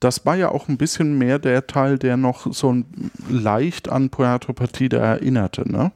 Das 0.00 0.24
war 0.24 0.36
ja 0.36 0.50
auch 0.50 0.68
ein 0.68 0.78
bisschen 0.78 1.18
mehr 1.18 1.38
der 1.38 1.66
Teil, 1.66 1.98
der 1.98 2.16
noch 2.16 2.52
so 2.52 2.84
leicht 3.28 3.88
an 3.88 4.10
Puerto 4.10 4.52
Partida 4.52 4.98
erinnerte, 4.98 5.70
ne? 5.70 5.92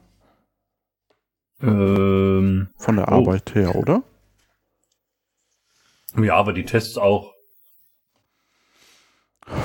Ähm, 1.63 2.67
Von 2.77 2.95
der 2.97 3.07
oh. 3.07 3.15
Arbeit 3.15 3.55
her, 3.55 3.75
oder? 3.75 4.03
Ja, 6.17 6.35
aber 6.35 6.53
die 6.53 6.65
Tests 6.65 6.97
auch. 6.97 7.33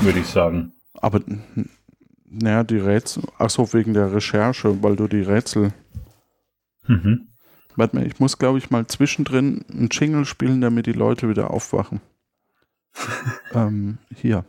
Würde 0.00 0.20
ich 0.20 0.26
sagen. 0.26 0.72
Aber, 0.94 1.20
naja, 2.24 2.64
die 2.64 2.78
Rätsel, 2.78 3.24
ach 3.38 3.50
so, 3.50 3.72
wegen 3.72 3.94
der 3.94 4.12
Recherche, 4.12 4.82
weil 4.82 4.96
du 4.96 5.08
die 5.08 5.22
Rätsel. 5.22 5.72
Mhm. 6.86 7.28
Warte 7.76 7.96
mal, 7.96 8.06
ich 8.06 8.18
muss, 8.18 8.38
glaube 8.38 8.58
ich, 8.58 8.70
mal 8.70 8.86
zwischendrin 8.86 9.64
einen 9.70 9.88
Jingle 9.90 10.24
spielen, 10.24 10.60
damit 10.60 10.86
die 10.86 10.92
Leute 10.92 11.28
wieder 11.28 11.50
aufwachen. 11.50 12.00
ähm, 13.54 13.98
hier. 14.14 14.44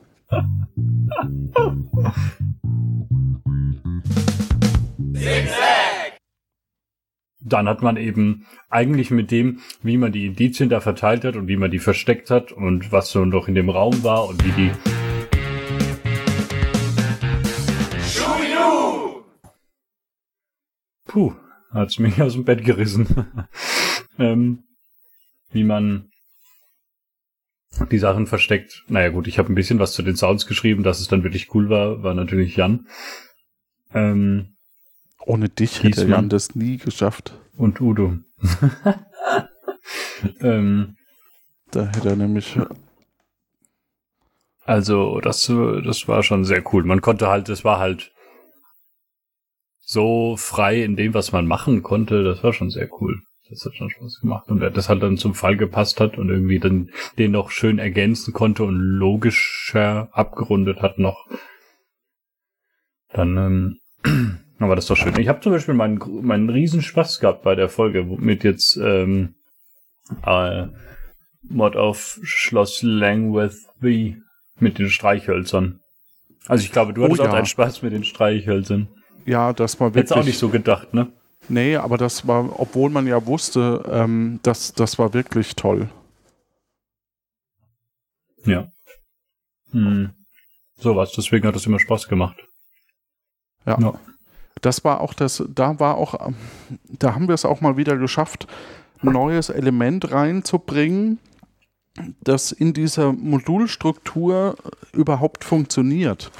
Dann 7.41 7.69
hat 7.69 7.81
man 7.81 7.95
eben 7.95 8.45
eigentlich 8.69 9.11
mit 9.11 9.31
dem, 9.31 9.59
wie 9.81 9.97
man 9.97 10.11
die 10.11 10.25
Indizien 10.25 10.67
da 10.67 10.81
verteilt 10.81 11.23
hat 11.23 11.37
und 11.37 11.47
wie 11.47 11.55
man 11.55 11.71
die 11.71 11.79
versteckt 11.79 12.29
hat 12.31 12.51
und 12.51 12.91
was 12.91 13.11
so 13.11 13.23
noch 13.23 13.47
in 13.47 13.55
dem 13.55 13.69
Raum 13.69 14.03
war 14.03 14.27
und 14.27 14.43
wie 14.43 14.51
die 14.51 14.71
Puh, 21.05 21.33
hat's 21.71 21.97
mich 21.97 22.21
aus 22.21 22.33
dem 22.33 22.43
Bett 22.43 22.63
gerissen. 22.63 23.25
ähm, 24.19 24.63
wie 25.51 25.63
man 25.63 26.11
die 27.89 27.97
Sachen 27.97 28.27
versteckt. 28.27 28.83
Naja 28.89 29.09
gut, 29.09 29.27
ich 29.27 29.39
habe 29.39 29.51
ein 29.51 29.55
bisschen 29.55 29.79
was 29.79 29.93
zu 29.93 30.03
den 30.03 30.15
Sounds 30.15 30.45
geschrieben, 30.45 30.83
dass 30.83 30.99
es 30.99 31.07
dann 31.07 31.23
wirklich 31.23 31.53
cool 31.55 31.69
war, 31.69 32.03
war 32.03 32.13
natürlich 32.13 32.57
Jan. 32.57 32.87
Ähm, 33.93 34.55
Ohne 35.29 35.47
dich 35.47 35.83
hätte 35.83 36.07
Jan 36.07 36.27
das 36.27 36.55
nie 36.55 36.77
geschafft. 36.77 37.37
Und 37.55 37.79
Udo. 37.79 38.17
ähm, 40.41 40.97
da 41.69 41.85
hätte 41.85 42.09
er 42.09 42.15
nämlich. 42.15 42.57
Also, 44.65 45.19
das, 45.19 45.45
das 45.45 46.07
war 46.07 46.23
schon 46.23 46.45
sehr 46.45 46.63
cool. 46.73 46.83
Man 46.83 47.01
konnte 47.01 47.27
halt, 47.27 47.47
es 47.49 47.63
war 47.63 47.77
halt 47.77 48.11
so 49.77 50.35
frei 50.35 50.83
in 50.83 50.95
dem, 50.95 51.13
was 51.13 51.31
man 51.31 51.45
machen 51.45 51.83
konnte, 51.83 52.23
das 52.23 52.43
war 52.43 52.51
schon 52.51 52.71
sehr 52.71 52.89
cool. 52.99 53.21
Das 53.51 53.63
hat 53.65 53.75
schon 53.75 53.91
Spaß 53.91 54.21
gemacht. 54.21 54.47
Und 54.47 54.61
wer 54.61 54.71
das 54.71 54.89
halt 54.89 55.03
dann 55.03 55.17
zum 55.17 55.35
Fall 55.35 55.57
gepasst 55.57 55.99
hat 55.99 56.17
und 56.17 56.29
irgendwie 56.29 56.57
dann 56.57 56.89
den 57.19 57.33
noch 57.33 57.51
schön 57.51 57.77
ergänzen 57.77 58.33
konnte 58.33 58.63
und 58.63 58.79
logischer 58.79 60.09
abgerundet 60.11 60.81
hat 60.81 60.97
noch, 60.97 61.27
dann 63.09 63.79
ähm, 64.03 64.41
war 64.67 64.75
das 64.75 64.87
doch 64.87 64.97
schön. 64.97 65.17
Ich 65.19 65.29
habe 65.29 65.39
zum 65.39 65.53
Beispiel 65.53 65.73
meinen, 65.73 65.99
meinen 66.21 66.49
riesen 66.49 66.81
Spaß 66.81 67.19
gehabt 67.21 67.43
bei 67.43 67.55
der 67.55 67.69
Folge 67.69 68.03
mit 68.03 68.43
jetzt 68.43 68.75
ähm, 68.75 69.35
äh, 70.25 70.67
Mod 71.43 71.77
auf 71.77 72.19
Schloss 72.23 72.81
Langworthy 72.81 74.17
mit 74.59 74.77
den 74.77 74.89
Streichhölzern. 74.89 75.79
Also 76.47 76.65
ich 76.65 76.71
glaube, 76.71 76.93
du 76.93 77.03
hattest 77.03 77.21
oh, 77.21 77.23
ja. 77.23 77.29
auch 77.29 77.33
deinen 77.35 77.45
Spaß 77.45 77.81
mit 77.83 77.93
den 77.93 78.03
Streichhölzern. 78.03 78.89
Ja, 79.25 79.53
das 79.53 79.79
war 79.79 79.89
wirklich. 79.89 80.03
Hättest 80.03 80.17
auch 80.17 80.25
nicht 80.25 80.39
so 80.39 80.49
gedacht, 80.49 80.93
ne? 80.93 81.11
Nee, 81.47 81.77
aber 81.77 81.97
das 81.97 82.27
war, 82.27 82.59
obwohl 82.59 82.89
man 82.89 83.07
ja 83.07 83.25
wusste, 83.25 83.83
ähm, 83.89 84.39
das, 84.43 84.73
das 84.73 84.99
war 84.99 85.13
wirklich 85.13 85.55
toll. 85.55 85.89
Ja. 88.45 88.71
Hm. 89.71 90.11
So 90.77 90.95
was, 90.95 91.11
deswegen 91.13 91.47
hat 91.47 91.55
es 91.55 91.65
immer 91.65 91.79
Spaß 91.79 92.07
gemacht. 92.07 92.37
Ja. 93.65 93.79
ja. 93.79 93.99
Das 94.61 94.83
war 94.83 95.01
auch 95.01 95.13
das, 95.13 95.43
da 95.53 95.79
war 95.79 95.97
auch, 95.97 96.31
da 96.87 97.15
haben 97.15 97.27
wir 97.27 97.35
es 97.35 97.45
auch 97.45 97.61
mal 97.61 97.77
wieder 97.77 97.97
geschafft, 97.97 98.47
ein 99.01 99.13
neues 99.13 99.49
Element 99.49 100.11
reinzubringen, 100.11 101.19
das 102.21 102.51
in 102.51 102.73
dieser 102.73 103.13
Modulstruktur 103.13 104.55
überhaupt 104.93 105.43
funktioniert. 105.43 106.31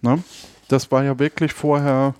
Ne? 0.00 0.22
das 0.68 0.92
war 0.92 1.02
ja 1.02 1.18
wirklich 1.18 1.52
vorher, 1.52 2.14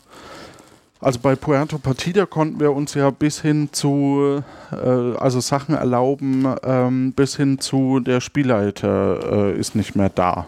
also 1.00 1.20
bei 1.20 1.36
Puerto 1.36 1.78
Partida 1.78 2.26
konnten 2.26 2.58
wir 2.58 2.72
uns 2.72 2.94
ja 2.94 3.10
bis 3.10 3.40
hin 3.40 3.68
zu, 3.72 4.42
äh, 4.72 4.76
also 5.16 5.40
Sachen 5.40 5.74
erlauben, 5.74 6.46
ähm, 6.64 7.12
bis 7.12 7.36
hin 7.36 7.60
zu 7.60 8.00
der 8.00 8.20
Spielleiter 8.20 9.52
äh, 9.52 9.58
ist 9.58 9.74
nicht 9.74 9.94
mehr 9.94 10.08
da. 10.08 10.46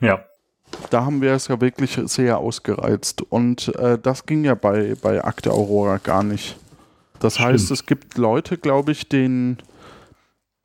Ja. 0.00 0.20
Da 0.90 1.04
haben 1.04 1.20
wir 1.20 1.32
es 1.32 1.48
ja 1.48 1.60
wirklich 1.60 1.98
sehr 2.04 2.38
ausgereizt 2.38 3.22
und 3.22 3.74
äh, 3.76 3.98
das 3.98 4.26
ging 4.26 4.44
ja 4.44 4.54
bei, 4.54 4.94
bei 5.00 5.22
Akte 5.24 5.52
Aurora 5.52 5.98
gar 5.98 6.22
nicht. 6.22 6.56
Das 7.18 7.34
Stimmt. 7.34 7.48
heißt, 7.48 7.70
es 7.70 7.86
gibt 7.86 8.18
Leute, 8.18 8.58
glaube 8.58 8.92
ich, 8.92 9.08
denen 9.08 9.58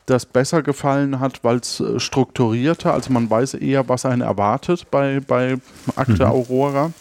das 0.05 0.25
besser 0.25 0.61
gefallen 0.61 1.19
hat, 1.19 1.43
weil 1.43 1.57
es 1.57 1.79
äh, 1.79 1.99
strukturierter, 1.99 2.93
also 2.93 3.11
man 3.11 3.29
weiß 3.29 3.55
eher, 3.55 3.87
was 3.89 4.05
einen 4.05 4.21
erwartet 4.21 4.89
bei, 4.91 5.19
bei 5.19 5.57
Akte 5.95 6.25
mhm. 6.25 6.31
Aurora. 6.31 6.91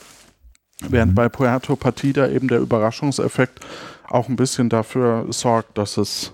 Während 0.89 1.13
mhm. 1.13 1.17
bei 1.17 1.29
Puerto 1.29 1.77
Partida 1.77 2.29
eben 2.29 2.49
der 2.49 2.61
Überraschungseffekt 2.61 3.61
auch 4.09 4.29
ein 4.29 4.37
bisschen 4.37 4.69
dafür 4.69 5.27
sorgt, 5.31 5.77
dass 5.77 5.97
es 5.97 6.33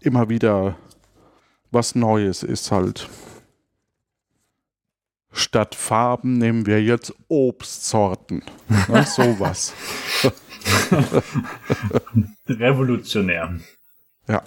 immer 0.00 0.28
wieder 0.28 0.76
was 1.70 1.94
Neues 1.94 2.42
ist 2.42 2.70
halt. 2.70 3.08
Statt 5.36 5.74
Farben 5.74 6.38
nehmen 6.38 6.64
wir 6.64 6.82
jetzt 6.82 7.14
Obstsorten. 7.28 8.42
Na, 8.88 9.02
sowas. 9.04 9.74
Revolutionär. 12.48 13.60
Ja. 14.28 14.42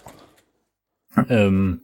Ähm, 1.29 1.81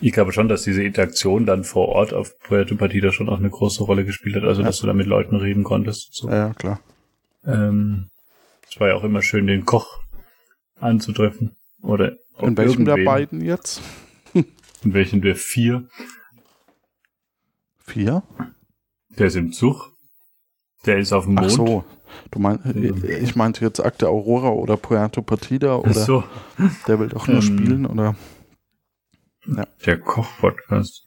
ich 0.00 0.12
glaube 0.12 0.32
schon, 0.32 0.48
dass 0.48 0.62
diese 0.64 0.82
Interaktion 0.82 1.46
dann 1.46 1.62
vor 1.62 1.90
Ort 1.90 2.12
auf 2.12 2.36
Puerto 2.40 2.74
Partida 2.74 3.12
schon 3.12 3.28
auch 3.28 3.38
eine 3.38 3.50
große 3.50 3.84
Rolle 3.84 4.04
gespielt 4.04 4.34
hat, 4.34 4.42
also 4.42 4.62
ja. 4.62 4.66
dass 4.66 4.80
du 4.80 4.88
da 4.88 4.94
mit 4.94 5.06
Leuten 5.06 5.36
reden 5.36 5.62
konntest. 5.62 6.14
So. 6.14 6.28
Ja, 6.28 6.54
klar. 6.54 6.80
Ähm, 7.46 8.10
es 8.68 8.80
war 8.80 8.88
ja 8.88 8.94
auch 8.94 9.04
immer 9.04 9.22
schön, 9.22 9.46
den 9.46 9.64
Koch 9.64 10.00
anzutreffen. 10.80 11.56
Oder 11.82 12.16
in 12.40 12.56
welchem 12.56 12.84
der 12.84 12.96
beiden 13.04 13.40
jetzt? 13.42 13.80
in 14.34 14.92
welchem 14.92 15.22
der 15.22 15.36
vier? 15.36 15.88
Vier? 17.84 18.22
Der 19.10 19.26
ist 19.26 19.36
im 19.36 19.52
Zug. 19.52 19.92
Der 20.86 20.98
ist 20.98 21.12
auf 21.12 21.24
dem 21.24 21.34
Mond. 21.34 21.46
Ach 21.46 21.50
so. 21.50 21.84
Du 22.30 22.38
mein, 22.38 22.60
ich 23.22 23.34
meinte 23.34 23.64
jetzt 23.64 23.80
Akte 23.80 24.08
Aurora 24.08 24.50
oder 24.50 24.76
Puerto 24.76 25.22
Partida 25.22 25.76
oder 25.76 25.92
so. 25.94 26.24
der 26.86 26.98
will 27.00 27.08
doch 27.08 27.26
nur 27.26 27.36
ähm, 27.36 27.42
spielen 27.42 27.86
oder 27.86 28.14
ja. 29.46 29.66
Der 29.84 30.00
Koch-Podcast. 30.00 31.06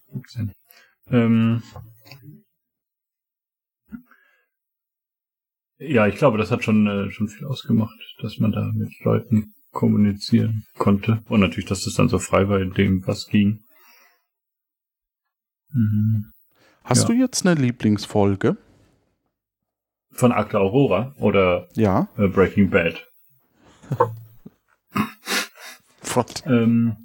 Ähm, 1.07 1.63
ja, 5.79 6.07
ich 6.07 6.15
glaube, 6.15 6.37
das 6.37 6.51
hat 6.51 6.63
schon, 6.63 6.85
äh, 6.87 7.09
schon 7.11 7.29
viel 7.29 7.45
ausgemacht, 7.45 7.97
dass 8.21 8.37
man 8.37 8.51
da 8.51 8.71
mit 8.73 8.91
Leuten 9.03 9.53
kommunizieren 9.71 10.65
konnte. 10.77 11.23
Und 11.29 11.39
natürlich, 11.39 11.69
dass 11.69 11.83
das 11.83 11.95
dann 11.95 12.09
so 12.09 12.19
frei 12.19 12.47
war 12.49 12.59
in 12.59 12.73
dem, 12.73 13.05
was 13.07 13.27
ging. 13.27 13.63
Mhm. 15.71 16.31
Hast 16.87 17.01
ja. 17.01 17.07
du 17.07 17.13
jetzt 17.13 17.45
eine 17.45 17.59
Lieblingsfolge? 17.59 18.55
Von 20.11 20.31
Akte 20.31 20.57
Aurora 20.57 21.13
oder 21.19 21.67
ja. 21.75 22.07
Äh, 22.17 22.27
Breaking 22.27 22.69
Bad? 22.69 23.05
ähm, 26.45 26.95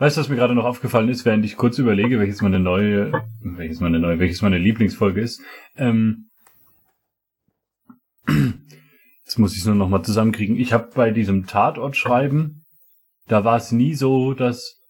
weißt 0.00 0.16
du, 0.16 0.20
was 0.20 0.28
mir 0.28 0.34
gerade 0.34 0.56
noch 0.56 0.64
aufgefallen 0.64 1.08
ist, 1.08 1.24
während 1.24 1.44
ich 1.44 1.56
kurz 1.56 1.78
überlege, 1.78 2.18
welches 2.18 2.42
meine 2.42 2.58
neue, 2.58 3.12
welches 3.40 3.78
meine 3.78 4.00
neue, 4.00 4.18
welches 4.18 4.42
meine 4.42 4.58
Lieblingsfolge 4.58 5.20
ist? 5.20 5.40
Ähm, 5.76 6.28
jetzt 9.24 9.38
muss 9.38 9.52
ich 9.52 9.60
es 9.60 9.66
nur 9.66 9.76
noch 9.76 9.88
mal 9.88 10.02
zusammenkriegen. 10.02 10.56
Ich 10.56 10.72
habe 10.72 10.90
bei 10.96 11.12
diesem 11.12 11.46
Tatort 11.46 11.96
schreiben, 11.96 12.64
da 13.28 13.44
war 13.44 13.56
es 13.56 13.70
nie 13.70 13.94
so, 13.94 14.34
dass, 14.34 14.80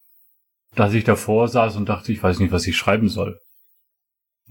dass 0.73 0.95
ich 0.95 1.03
davor 1.03 1.47
saß 1.47 1.75
und 1.75 1.87
dachte, 1.87 2.11
ich 2.11 2.23
weiß 2.23 2.39
nicht, 2.39 2.51
was 2.51 2.65
ich 2.65 2.75
schreiben 2.75 3.09
soll. 3.09 3.39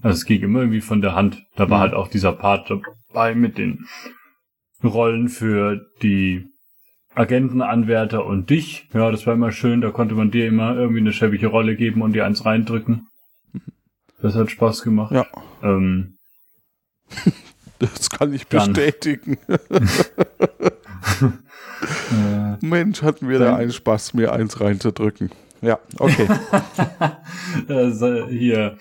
Also 0.01 0.15
es 0.15 0.25
ging 0.25 0.41
immer 0.41 0.59
irgendwie 0.61 0.81
von 0.81 1.01
der 1.01 1.15
Hand. 1.15 1.43
Da 1.55 1.69
war 1.69 1.77
mhm. 1.77 1.81
halt 1.81 1.93
auch 1.93 2.07
dieser 2.07 2.33
Part 2.33 2.69
dabei 2.69 3.35
mit 3.35 3.57
den 3.57 3.85
Rollen 4.83 5.29
für 5.29 5.85
die 6.01 6.45
Agenten, 7.15 7.61
Anwärter 7.61 8.25
und 8.25 8.49
dich. 8.49 8.87
Ja, 8.93 9.11
das 9.11 9.27
war 9.27 9.33
immer 9.33 9.51
schön. 9.51 9.81
Da 9.81 9.91
konnte 9.91 10.15
man 10.15 10.31
dir 10.31 10.47
immer 10.47 10.75
irgendwie 10.75 11.01
eine 11.01 11.11
schäbige 11.11 11.47
Rolle 11.47 11.75
geben 11.75 12.01
und 12.01 12.13
dir 12.13 12.25
eins 12.25 12.45
reindrücken. 12.45 13.07
Das 14.21 14.35
hat 14.35 14.51
Spaß 14.51 14.83
gemacht. 14.83 15.11
Ja. 15.11 15.25
Ähm, 15.63 16.17
das 17.79 18.09
kann 18.09 18.33
ich 18.33 18.47
bestätigen. 18.47 19.37
Mensch, 22.61 23.01
hatten 23.01 23.29
wir 23.29 23.39
da 23.39 23.55
einen 23.55 23.71
Spaß, 23.71 24.13
mir 24.13 24.33
eins 24.33 24.59
reinzudrücken. 24.59 25.31
Ja, 25.61 25.79
okay. 25.97 26.27
also 27.67 28.27
hier, 28.27 28.77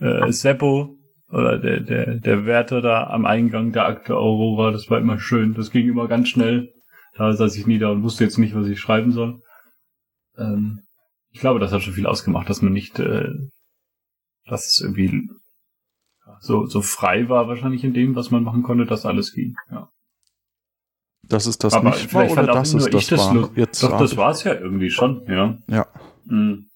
äh, 0.00 0.30
Seppo 0.32 0.96
oder 1.28 1.58
der, 1.58 1.80
der, 1.80 2.14
der 2.16 2.46
Wärter 2.46 2.80
da 2.80 3.08
am 3.08 3.26
Eingang 3.26 3.72
der 3.72 3.86
Akte 3.86 4.16
Aurora, 4.16 4.70
das 4.70 4.88
war 4.90 4.98
immer 4.98 5.18
schön. 5.18 5.54
Das 5.54 5.70
ging 5.70 5.88
immer 5.88 6.08
ganz 6.08 6.28
schnell. 6.28 6.72
Da 7.14 7.32
saß 7.32 7.56
ich 7.56 7.66
nieder 7.66 7.90
und 7.92 8.02
wusste 8.02 8.24
jetzt 8.24 8.38
nicht, 8.38 8.54
was 8.54 8.68
ich 8.68 8.78
schreiben 8.78 9.12
soll. 9.12 9.40
Ähm, 10.36 10.80
ich 11.30 11.40
glaube, 11.40 11.60
das 11.60 11.72
hat 11.72 11.82
schon 11.82 11.94
viel 11.94 12.06
ausgemacht, 12.06 12.48
dass 12.48 12.62
man 12.62 12.72
nicht, 12.72 12.98
äh, 12.98 13.28
dass 14.46 14.66
es 14.66 14.80
irgendwie 14.80 15.28
so, 16.40 16.66
so 16.66 16.82
frei 16.82 17.28
war 17.28 17.48
wahrscheinlich 17.48 17.84
in 17.84 17.94
dem, 17.94 18.14
was 18.14 18.30
man 18.30 18.42
machen 18.42 18.62
konnte, 18.62 18.86
dass 18.86 19.06
alles 19.06 19.32
ging. 19.32 19.54
Ja. 19.70 19.88
Das 21.22 21.46
ist 21.46 21.64
das 21.64 21.74
Aber 21.74 21.90
nicht 21.90 22.14
war 22.14 22.30
oder 22.30 22.46
das 22.46 22.74
ist 22.74 22.92
das, 22.94 23.06
das 23.08 23.34
war? 23.34 23.50
Jetzt 23.56 23.82
doch, 23.82 23.98
das 23.98 24.16
war 24.16 24.30
es 24.30 24.44
ja 24.44 24.54
irgendwie 24.54 24.90
schon, 24.90 25.24
ja. 25.26 25.58
Ja. 25.66 25.86
Hm. 26.28 26.68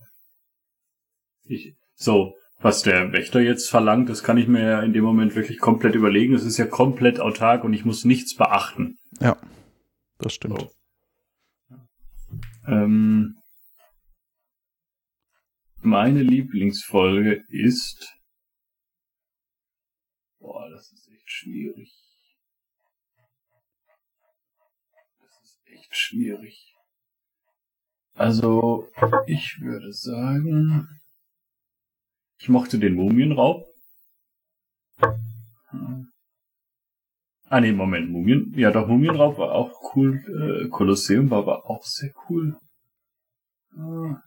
Ich, 1.45 1.75
so, 1.95 2.35
was 2.61 2.83
der 2.83 3.13
Wächter 3.13 3.41
jetzt 3.41 3.71
verlangt, 3.71 4.09
das 4.09 4.23
kann 4.23 4.37
ich 4.37 4.47
mir 4.47 4.63
ja 4.63 4.83
in 4.83 4.93
dem 4.93 5.05
Moment 5.05 5.35
wirklich 5.35 5.59
komplett 5.59 5.95
überlegen. 5.95 6.35
Es 6.35 6.45
ist 6.45 6.59
ja 6.59 6.67
komplett 6.67 7.19
autark 7.19 7.65
und 7.65 7.73
ich 7.73 7.85
muss 7.85 8.05
nichts 8.05 8.37
beachten. 8.37 8.99
Ja, 9.19 9.37
das 10.19 10.35
stimmt. 10.35 10.61
So. 10.61 10.71
Ähm, 12.67 13.37
meine 15.81 16.23
Lieblingsfolge 16.23 17.45
ist. 17.49 18.15
Boah, 20.39 20.69
das 20.71 20.93
ist 20.93 21.09
echt 21.09 21.31
schwierig. 21.31 21.95
Das 25.21 25.41
ist 25.43 25.61
echt 25.67 25.97
schwierig. 25.97 26.75
Also, 28.15 28.87
ich 29.27 29.59
würde 29.63 29.93
sagen. 29.95 31.00
Ich 32.41 32.49
mochte 32.49 32.79
den 32.79 32.95
Mumienraub. 32.95 33.67
Ah 37.49 37.61
nee, 37.61 37.73
Moment, 37.73 38.11
Mumien. 38.11 38.55
Ja, 38.57 38.71
doch, 38.71 38.89
Mumienraub 38.89 39.37
war 39.37 39.53
auch 39.53 39.95
cool. 39.95 40.65
Äh, 40.65 40.69
Kolosseum 40.69 41.31
war 41.31 41.39
aber 41.39 41.69
auch 41.69 41.85
sehr 41.85 42.13
cool. 42.29 42.57
Ah. 43.77 44.23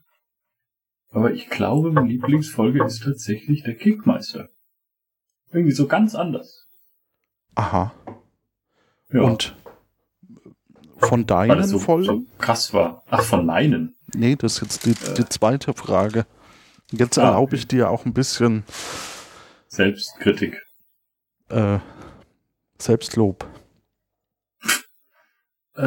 Aber 1.10 1.32
ich 1.34 1.50
glaube, 1.50 1.92
meine 1.92 2.08
Lieblingsfolge 2.08 2.84
ist 2.84 3.04
tatsächlich 3.04 3.64
der 3.64 3.76
Kickmeister. 3.76 4.50
Irgendwie 5.52 5.74
so 5.74 5.88
ganz 5.88 6.14
anders. 6.14 6.68
Aha. 7.56 7.94
Ja. 9.12 9.22
Und 9.22 9.56
von 10.98 11.26
deinen 11.26 11.64
so, 11.64 11.80
Folgen? 11.80 12.06
So 12.06 12.26
krass 12.38 12.74
war. 12.74 13.04
Ach, 13.10 13.24
von 13.24 13.46
meinen? 13.46 13.96
Nee, 14.16 14.36
das 14.36 14.62
ist 14.62 14.62
jetzt 14.62 14.86
die, 14.86 15.14
die 15.16 15.26
zweite 15.30 15.74
Frage. 15.74 16.26
Jetzt 16.96 17.18
ah, 17.18 17.24
erlaube 17.24 17.56
ich 17.56 17.68
dir 17.68 17.90
auch 17.90 18.06
ein 18.06 18.14
bisschen 18.14 18.64
Selbstkritik. 19.68 20.62
Äh, 21.50 21.80
Selbstlob. 22.78 23.50
Äh, 25.76 25.82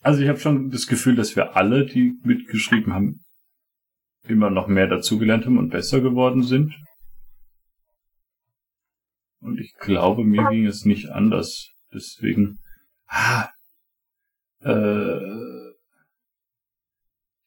also 0.00 0.20
ich 0.20 0.28
habe 0.28 0.40
schon 0.40 0.70
das 0.70 0.88
Gefühl, 0.88 1.14
dass 1.14 1.36
wir 1.36 1.54
alle, 1.54 1.86
die 1.86 2.18
mitgeschrieben 2.24 2.92
haben, 2.92 3.24
immer 4.24 4.50
noch 4.50 4.66
mehr 4.66 4.88
dazugelernt 4.88 5.46
haben 5.46 5.58
und 5.58 5.70
besser 5.70 6.00
geworden 6.00 6.42
sind. 6.42 6.74
Und 9.38 9.60
ich 9.60 9.74
glaube, 9.78 10.24
mir 10.24 10.48
ging 10.50 10.66
es 10.66 10.84
nicht 10.84 11.10
anders. 11.10 11.70
Deswegen. 11.92 12.58
Ah, 13.06 13.50
äh, 14.62 15.20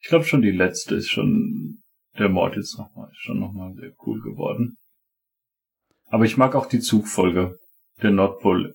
ich 0.00 0.08
glaube 0.08 0.24
schon, 0.24 0.40
die 0.40 0.52
letzte 0.52 0.94
ist 0.94 1.10
schon 1.10 1.82
der 2.18 2.28
Mord 2.28 2.56
jetzt 2.56 2.78
nochmal, 2.78 3.08
ist 3.10 3.20
schon 3.20 3.38
nochmal 3.38 3.74
sehr 3.74 3.92
cool 4.06 4.20
geworden. 4.20 4.76
Aber 6.10 6.24
ich 6.24 6.36
mag 6.36 6.54
auch 6.54 6.66
die 6.66 6.80
Zugfolge, 6.80 7.58
der 8.02 8.10
Nordpol 8.10 8.74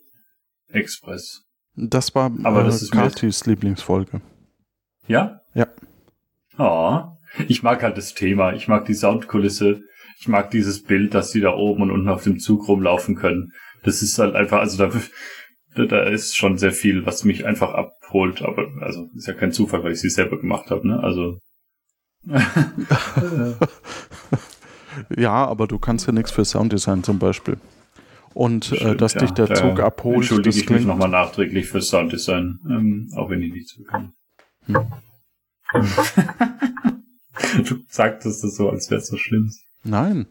Express. 0.70 1.44
Das 1.76 2.14
war 2.16 2.32
Aber 2.44 2.62
äh, 2.62 2.66
das 2.66 2.82
ist 2.82 2.92
Katis 2.92 3.46
Lieblingsfolge. 3.46 4.22
Ja? 5.08 5.40
Ja. 5.54 5.68
Oh, 6.58 7.02
ich 7.48 7.64
mag 7.64 7.82
halt 7.82 7.98
das 7.98 8.14
Thema, 8.14 8.54
ich 8.54 8.68
mag 8.68 8.86
die 8.86 8.94
Soundkulisse, 8.94 9.82
ich 10.20 10.28
mag 10.28 10.52
dieses 10.52 10.84
Bild, 10.84 11.14
dass 11.14 11.32
sie 11.32 11.42
da 11.42 11.54
oben 11.54 11.84
und 11.84 11.92
unten 11.92 12.10
auf 12.10 12.24
dem 12.24 12.40
Zug 12.40 12.68
rumlaufen 12.68 13.16
können. 13.16 13.52
Das 13.84 14.02
ist 14.02 14.20
halt 14.20 14.36
einfach, 14.36 14.60
also 14.60 14.78
da, 14.78 14.92
da 15.86 16.04
ist 16.04 16.36
schon 16.36 16.58
sehr 16.58 16.72
viel, 16.72 17.06
was 17.06 17.24
mich 17.24 17.46
einfach 17.46 17.74
abholt, 17.74 18.42
aber 18.44 18.68
also 18.82 19.10
ist 19.16 19.28
ja 19.28 19.34
kein 19.34 19.52
Zufall, 19.52 19.84
weil 19.84 19.94
ich 19.94 20.02
sie 20.02 20.10
selber 20.10 20.40
gemacht 20.40 20.70
habe, 20.70 20.88
ne? 20.88 21.02
Also 21.02 21.40
ja, 25.18 25.46
aber 25.46 25.68
du 25.68 25.78
kannst 25.80 26.08
ja 26.08 26.14
nichts 26.14 26.32
für 26.32 26.46
Sounddesign 26.46 27.04
zum 27.04 27.20
Beispiel. 27.20 27.58
Und 28.34 28.72
äh, 28.72 28.76
Stimmt, 28.76 28.94
äh, 28.94 28.96
dass 28.98 29.14
ja. 29.14 29.20
dich 29.22 29.32
der 29.32 29.54
Zug 29.54 29.76
da 29.76 29.86
abholt. 29.86 30.18
Entschuldige 30.18 30.56
das 30.56 30.64
ich 30.64 30.70
mich 30.70 30.86
nochmal 30.86 31.10
nachträglich 31.10 31.68
für 31.68 31.82
Sounddesign, 31.82 32.60
ähm, 32.66 33.12
auch 33.16 33.30
wenn 33.30 33.42
ich 33.42 33.54
nichts 33.54 33.78
bekomme. 33.78 34.14
Hm. 34.66 34.88
du 37.66 37.84
sagtest 37.88 38.44
das 38.44 38.56
so, 38.56 38.70
als 38.70 38.90
wäre 38.90 39.02
es 39.02 39.08
so 39.08 39.18
schlimm. 39.18 39.52
Nein. 39.84 40.28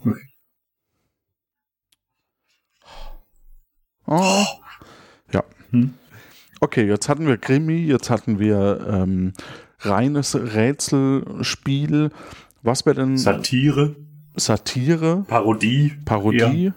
Okay. 0.00 0.20
Oh. 4.06 4.44
Ja. 5.32 5.42
Hm. 5.70 5.94
Okay, 6.60 6.86
jetzt 6.86 7.08
hatten 7.08 7.26
wir 7.26 7.36
Krimi, 7.38 7.86
jetzt 7.86 8.10
hatten 8.10 8.38
wir 8.38 8.86
ähm, 8.90 9.32
reines 9.86 10.34
Rätselspiel. 10.34 12.10
Was 12.62 12.86
wäre 12.86 12.96
denn. 12.96 13.16
Satire. 13.16 13.96
Satire. 14.36 15.24
Parodie. 15.28 15.92
Parodie. 16.04 16.64
Ja. 16.64 16.74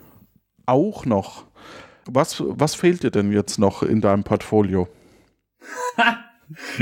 Auch 0.65 1.05
noch. 1.05 1.45
Was, 2.05 2.41
was 2.45 2.75
fehlt 2.75 3.03
dir 3.03 3.11
denn 3.11 3.31
jetzt 3.31 3.59
noch 3.59 3.84
in 3.84 4.01
deinem 4.01 4.23
Portfolio? 4.23 4.88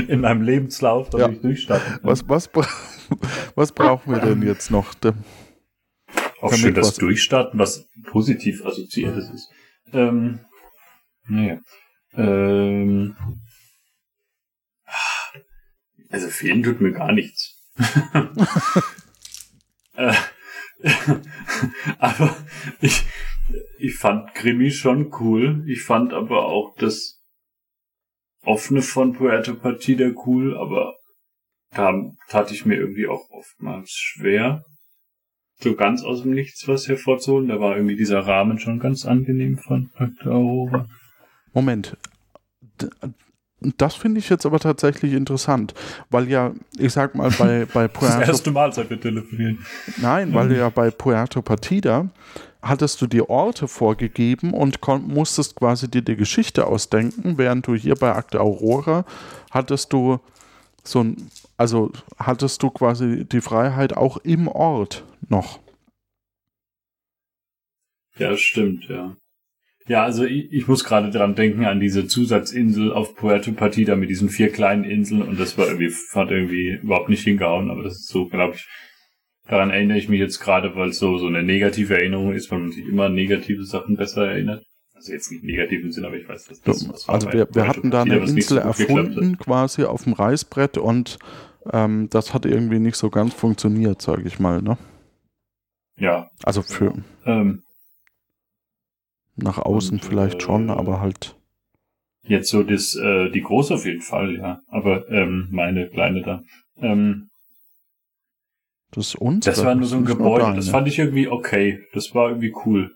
in 0.08 0.20
meinem 0.20 0.42
Lebenslauf, 0.42 1.10
dass 1.10 1.20
ja. 1.20 1.28
ich 1.28 1.40
durchstarten 1.40 1.98
Was, 2.02 2.28
was, 2.28 2.50
was 3.54 3.72
brauchen 3.72 4.12
wir 4.12 4.20
denn 4.20 4.42
jetzt 4.42 4.70
noch? 4.70 4.94
Auch 6.40 6.54
schön, 6.54 6.74
dass 6.74 6.94
Durchstarten 6.94 7.58
was 7.58 7.88
positiv 8.10 8.64
assoziiert 8.64 9.16
ist. 9.16 9.50
Ähm, 9.92 10.40
naja. 11.28 11.60
Ähm, 12.14 13.16
also 16.10 16.28
fehlen 16.28 16.62
tut 16.62 16.80
mir 16.80 16.92
gar 16.92 17.12
nichts. 17.12 17.54
äh, 19.96 20.14
aber 21.98 22.36
ich, 22.80 23.04
ich 23.78 23.96
fand 23.96 24.34
Krimi 24.34 24.70
schon 24.70 25.12
cool. 25.20 25.64
Ich 25.66 25.82
fand 25.82 26.12
aber 26.12 26.46
auch 26.46 26.74
das 26.76 27.22
offene 28.42 28.82
von 28.82 29.14
Puerto 29.14 29.54
Partida 29.54 30.10
cool, 30.26 30.56
aber 30.56 30.94
da 31.70 31.92
tat 32.28 32.52
ich 32.52 32.64
mir 32.64 32.76
irgendwie 32.76 33.06
auch 33.06 33.28
oftmals 33.30 33.90
schwer, 33.90 34.64
so 35.58 35.74
ganz 35.74 36.02
aus 36.02 36.22
dem 36.22 36.32
Nichts 36.32 36.68
was 36.68 36.88
hervorzuholen. 36.88 37.48
Da 37.48 37.60
war 37.60 37.76
irgendwie 37.76 37.96
dieser 37.96 38.20
Rahmen 38.20 38.58
schon 38.58 38.78
ganz 38.78 39.04
angenehm 39.04 39.58
von 39.58 39.90
Akte 39.94 40.30
Aurora. 40.30 40.88
Moment. 41.52 41.96
Das 43.60 43.94
finde 43.94 44.20
ich 44.20 44.28
jetzt 44.28 44.44
aber 44.44 44.60
tatsächlich 44.60 45.14
interessant, 45.14 45.72
weil 46.10 46.28
ja, 46.28 46.52
ich 46.78 46.92
sag 46.92 47.14
mal, 47.14 47.30
bei, 47.30 47.64
bei 47.72 47.88
Puerto... 47.88 48.18
Das 48.18 48.28
erste 48.28 48.50
Mal, 48.50 48.72
seit 48.72 48.90
wir 48.90 49.00
telefonieren. 49.00 49.64
Nein, 49.96 50.34
weil 50.34 50.52
ja 50.52 50.68
bei 50.68 50.90
Puerto 50.90 51.40
Partida 51.40 52.08
hattest 52.60 53.00
du 53.00 53.06
die 53.06 53.22
Orte 53.22 53.68
vorgegeben 53.68 54.52
und 54.52 54.78
musstest 55.06 55.56
quasi 55.56 55.90
dir 55.90 56.02
die 56.02 56.16
Geschichte 56.16 56.66
ausdenken, 56.66 57.38
während 57.38 57.66
du 57.66 57.74
hier 57.74 57.94
bei 57.94 58.12
Akte 58.14 58.40
Aurora 58.40 59.04
hattest 59.50 59.92
du 59.92 60.20
so 60.84 61.00
ein, 61.02 61.30
also 61.56 61.92
hattest 62.18 62.62
du 62.62 62.70
quasi 62.70 63.24
die 63.24 63.40
Freiheit 63.40 63.96
auch 63.96 64.18
im 64.18 64.48
Ort 64.48 65.04
noch. 65.28 65.60
Ja, 68.18 68.36
stimmt, 68.36 68.84
ja. 68.88 69.16
Ja, 69.88 70.02
also 70.02 70.24
ich, 70.24 70.52
ich 70.52 70.66
muss 70.66 70.84
gerade 70.84 71.10
dran 71.10 71.36
denken 71.36 71.64
an 71.64 71.78
diese 71.78 72.06
Zusatzinsel 72.06 72.92
auf 72.92 73.14
Puerto 73.14 73.52
Partida 73.52 73.94
mit 73.94 74.10
diesen 74.10 74.28
vier 74.28 74.50
kleinen 74.50 74.84
Inseln 74.84 75.22
und 75.22 75.38
das 75.38 75.56
war 75.56 75.66
irgendwie, 75.66 75.92
hat 76.12 76.30
irgendwie 76.30 76.78
überhaupt 76.82 77.08
nicht 77.08 77.22
hingehauen, 77.22 77.70
aber 77.70 77.84
das 77.84 77.94
ist 77.94 78.08
so, 78.08 78.26
glaube 78.26 78.56
ich, 78.56 78.66
daran 79.46 79.70
erinnere 79.70 79.98
ich 79.98 80.08
mich 80.08 80.18
jetzt 80.18 80.40
gerade, 80.40 80.74
weil 80.74 80.88
es 80.88 80.98
so, 80.98 81.18
so 81.18 81.26
eine 81.26 81.44
negative 81.44 81.94
Erinnerung 81.94 82.32
ist, 82.32 82.50
weil 82.50 82.58
man 82.58 82.72
sich 82.72 82.84
immer 82.84 83.04
an 83.04 83.14
negative 83.14 83.64
Sachen 83.64 83.96
besser 83.96 84.26
erinnert. 84.26 84.64
Also 84.94 85.12
jetzt 85.12 85.30
nicht 85.30 85.44
negativ 85.44 85.82
im 85.82 85.92
Sinn, 85.92 86.04
aber 86.04 86.16
ich 86.16 86.28
weiß, 86.28 86.46
dass 86.46 86.60
das 86.62 86.88
was. 86.88 87.08
Also 87.08 87.32
wir, 87.32 87.46
wir 87.52 87.68
hatten 87.68 87.90
da 87.90 88.02
eine 88.02 88.16
Insel 88.16 88.42
so 88.42 88.56
erfunden 88.56 89.38
quasi 89.38 89.84
auf 89.84 90.04
dem 90.04 90.14
Reißbrett 90.14 90.78
und 90.78 91.18
ähm, 91.72 92.08
das 92.10 92.34
hat 92.34 92.46
irgendwie 92.46 92.78
nicht 92.78 92.96
so 92.96 93.10
ganz 93.10 93.34
funktioniert, 93.34 94.00
sage 94.00 94.22
ich 94.26 94.38
mal, 94.40 94.62
ne? 94.62 94.78
Ja. 95.98 96.30
Also 96.42 96.62
für 96.62 96.94
ähm, 97.24 97.62
nach 99.36 99.58
außen 99.58 99.98
und, 99.98 100.04
vielleicht 100.04 100.42
schon, 100.42 100.68
äh, 100.68 100.72
aber 100.72 101.00
halt. 101.00 101.36
Jetzt 102.22 102.50
so 102.50 102.62
das, 102.62 102.96
äh, 102.96 103.30
die 103.30 103.42
große 103.42 103.74
auf 103.74 103.86
jeden 103.86 104.02
Fall, 104.02 104.36
ja. 104.36 104.60
Aber 104.68 105.08
ähm, 105.10 105.48
meine 105.50 105.88
kleine 105.88 106.22
da. 106.22 106.42
Ähm, 106.80 107.28
das 108.90 109.14
uns. 109.14 109.44
Das 109.44 109.64
war 109.64 109.74
nur 109.74 109.86
so 109.86 109.96
ein 109.96 110.04
Gebäude. 110.04 110.54
Das 110.54 110.70
fand 110.70 110.88
ich 110.88 110.98
irgendwie 110.98 111.28
okay. 111.28 111.80
Das 111.92 112.14
war 112.14 112.30
irgendwie 112.30 112.54
cool. 112.64 112.94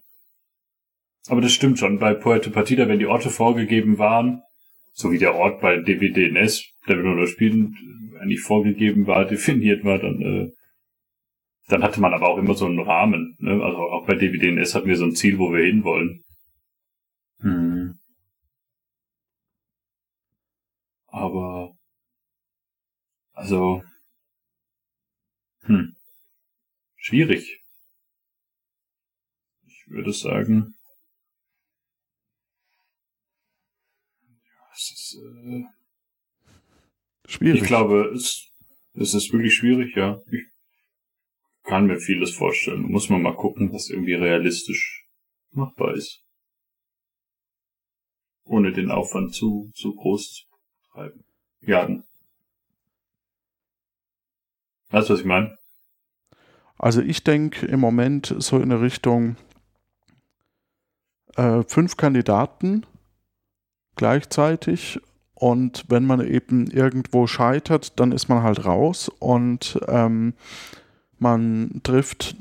Aber 1.28 1.40
das 1.40 1.52
stimmt 1.52 1.78
schon. 1.78 1.98
Bei 1.98 2.14
Puerto 2.14 2.50
Partida, 2.50 2.88
wenn 2.88 2.98
die 2.98 3.06
Orte 3.06 3.30
vorgegeben 3.30 3.98
waren, 3.98 4.42
so 4.92 5.12
wie 5.12 5.18
der 5.18 5.34
Ort 5.34 5.60
bei 5.60 5.76
DWDNS, 5.76 6.64
der 6.88 6.96
wir 6.96 7.04
nur 7.04 7.26
spielen, 7.26 7.76
eigentlich 8.20 8.40
vorgegeben 8.40 9.06
war, 9.06 9.24
definiert 9.24 9.84
war, 9.84 9.98
dann, 9.98 10.20
äh, 10.20 10.48
dann 11.68 11.82
hatte 11.82 12.00
man 12.00 12.14
aber 12.14 12.28
auch 12.28 12.38
immer 12.38 12.54
so 12.54 12.66
einen 12.66 12.80
Rahmen. 12.80 13.36
Ne? 13.38 13.62
Also 13.62 13.78
auch 13.78 14.06
bei 14.06 14.14
DWDNS 14.14 14.74
hatten 14.74 14.88
wir 14.88 14.96
so 14.96 15.04
ein 15.04 15.14
Ziel, 15.14 15.38
wo 15.38 15.52
wir 15.52 15.64
hinwollen. 15.64 16.22
Hm. 17.40 17.98
Aber 21.06 21.76
also 23.32 23.82
hm, 25.62 25.96
schwierig. 26.96 27.60
Ich 29.66 29.88
würde 29.88 30.12
sagen, 30.12 30.74
es 34.74 34.90
ist 34.92 35.18
äh, 35.22 35.64
schwierig. 37.26 37.62
Ich 37.62 37.66
glaube, 37.66 38.12
es, 38.14 38.50
es 38.94 39.14
ist 39.14 39.32
wirklich 39.32 39.54
schwierig, 39.54 39.96
ja. 39.96 40.20
Ich 40.30 40.44
kann 41.64 41.86
mir 41.86 41.98
vieles 41.98 42.34
vorstellen. 42.34 42.82
Muss 42.82 43.08
man 43.08 43.22
mal 43.22 43.34
gucken, 43.34 43.72
was 43.72 43.90
irgendwie 43.90 44.14
realistisch 44.14 45.06
machbar 45.52 45.94
ist 45.94 46.22
ohne 48.50 48.72
den 48.72 48.90
Aufwand 48.90 49.32
zu, 49.32 49.70
zu 49.74 49.94
groß 49.94 50.32
zu 50.34 50.44
treiben. 50.92 51.24
Ja. 51.60 51.88
Weißt 54.90 55.08
du, 55.08 55.14
was 55.14 55.20
ich 55.20 55.26
meine? 55.26 55.56
Also 56.76 57.00
ich 57.00 57.22
denke 57.22 57.66
im 57.66 57.78
Moment 57.78 58.34
so 58.38 58.58
in 58.58 58.70
der 58.70 58.80
Richtung 58.80 59.36
äh, 61.36 61.62
fünf 61.62 61.96
Kandidaten 61.96 62.86
gleichzeitig 63.94 65.00
und 65.34 65.84
wenn 65.88 66.04
man 66.04 66.26
eben 66.26 66.66
irgendwo 66.66 67.28
scheitert, 67.28 68.00
dann 68.00 68.10
ist 68.10 68.28
man 68.28 68.42
halt 68.42 68.64
raus 68.64 69.08
und 69.20 69.78
ähm, 69.86 70.34
man 71.18 71.80
trifft 71.84 72.34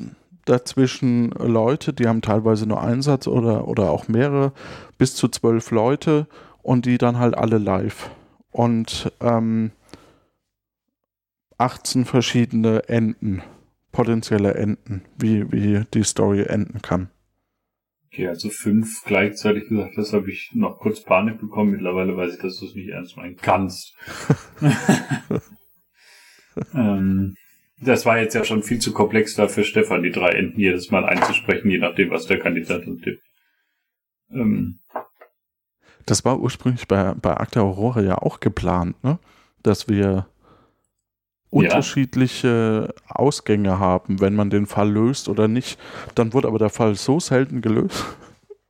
dazwischen 0.49 1.29
Leute, 1.31 1.93
die 1.93 2.07
haben 2.07 2.21
teilweise 2.21 2.65
nur 2.65 2.81
Einsatz 2.81 3.27
oder, 3.27 3.67
oder 3.67 3.91
auch 3.91 4.07
mehrere, 4.07 4.53
bis 4.97 5.15
zu 5.15 5.27
zwölf 5.27 5.71
Leute 5.71 6.27
und 6.61 6.85
die 6.85 6.97
dann 6.97 7.19
halt 7.19 7.37
alle 7.37 7.57
live. 7.57 8.09
Und 8.51 9.11
ähm, 9.21 9.71
18 11.57 12.05
verschiedene 12.05 12.87
Enden, 12.89 13.43
potenzielle 13.91 14.55
Enden, 14.55 15.03
wie, 15.17 15.51
wie 15.51 15.83
die 15.93 16.03
Story 16.03 16.43
enden 16.43 16.81
kann. 16.81 17.09
Okay, 18.07 18.27
also 18.27 18.49
fünf 18.49 19.03
gleichzeitig 19.05 19.69
gesagt, 19.69 19.95
das 19.95 20.13
habe 20.13 20.31
ich 20.31 20.49
noch 20.53 20.79
kurz 20.79 21.03
Panik 21.03 21.39
bekommen. 21.39 21.71
Mittlerweile 21.71 22.17
weiß 22.17 22.33
ich, 22.33 22.41
dass 22.41 22.57
du 22.57 22.65
es 22.65 22.73
nicht 22.73 22.89
ernst 22.89 23.17
meinen 23.17 23.35
kannst. 23.35 23.95
ähm, 26.73 27.35
das 27.81 28.05
war 28.05 28.19
jetzt 28.19 28.33
ja 28.33 28.43
schon 28.43 28.63
viel 28.63 28.79
zu 28.79 28.93
komplex 28.93 29.35
da 29.35 29.47
für 29.47 29.63
Stefan, 29.63 30.03
die 30.03 30.11
drei 30.11 30.31
Enden 30.31 30.59
jedes 30.59 30.91
Mal 30.91 31.05
einzusprechen, 31.05 31.69
je 31.69 31.77
nachdem, 31.77 32.09
was 32.09 32.27
der 32.27 32.39
Kandidat 32.39 32.85
uns 32.87 33.01
tippt. 33.01 33.23
Ähm. 34.31 34.79
Das 36.05 36.25
war 36.25 36.39
ursprünglich 36.39 36.87
bei, 36.87 37.13
bei 37.13 37.37
Akta 37.37 37.61
Aurora 37.61 38.01
ja 38.01 38.17
auch 38.17 38.39
geplant, 38.39 39.01
ne? 39.03 39.19
Dass 39.63 39.87
wir 39.87 40.27
unterschiedliche 41.49 42.93
ja. 42.95 43.15
Ausgänge 43.15 43.79
haben, 43.79 44.19
wenn 44.19 44.35
man 44.35 44.49
den 44.49 44.65
Fall 44.65 44.89
löst 44.89 45.29
oder 45.29 45.47
nicht. 45.47 45.79
Dann 46.15 46.33
wurde 46.33 46.47
aber 46.47 46.59
der 46.59 46.69
Fall 46.69 46.95
so 46.95 47.19
selten 47.19 47.61
gelöst 47.61 48.05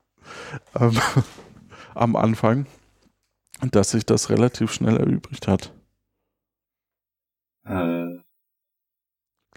ähm, 0.79 0.97
am 1.93 2.15
Anfang, 2.15 2.67
dass 3.71 3.91
sich 3.91 4.05
das 4.05 4.29
relativ 4.29 4.71
schnell 4.71 4.97
erübrigt 4.97 5.47
hat. 5.47 5.73
Äh, 7.65 8.18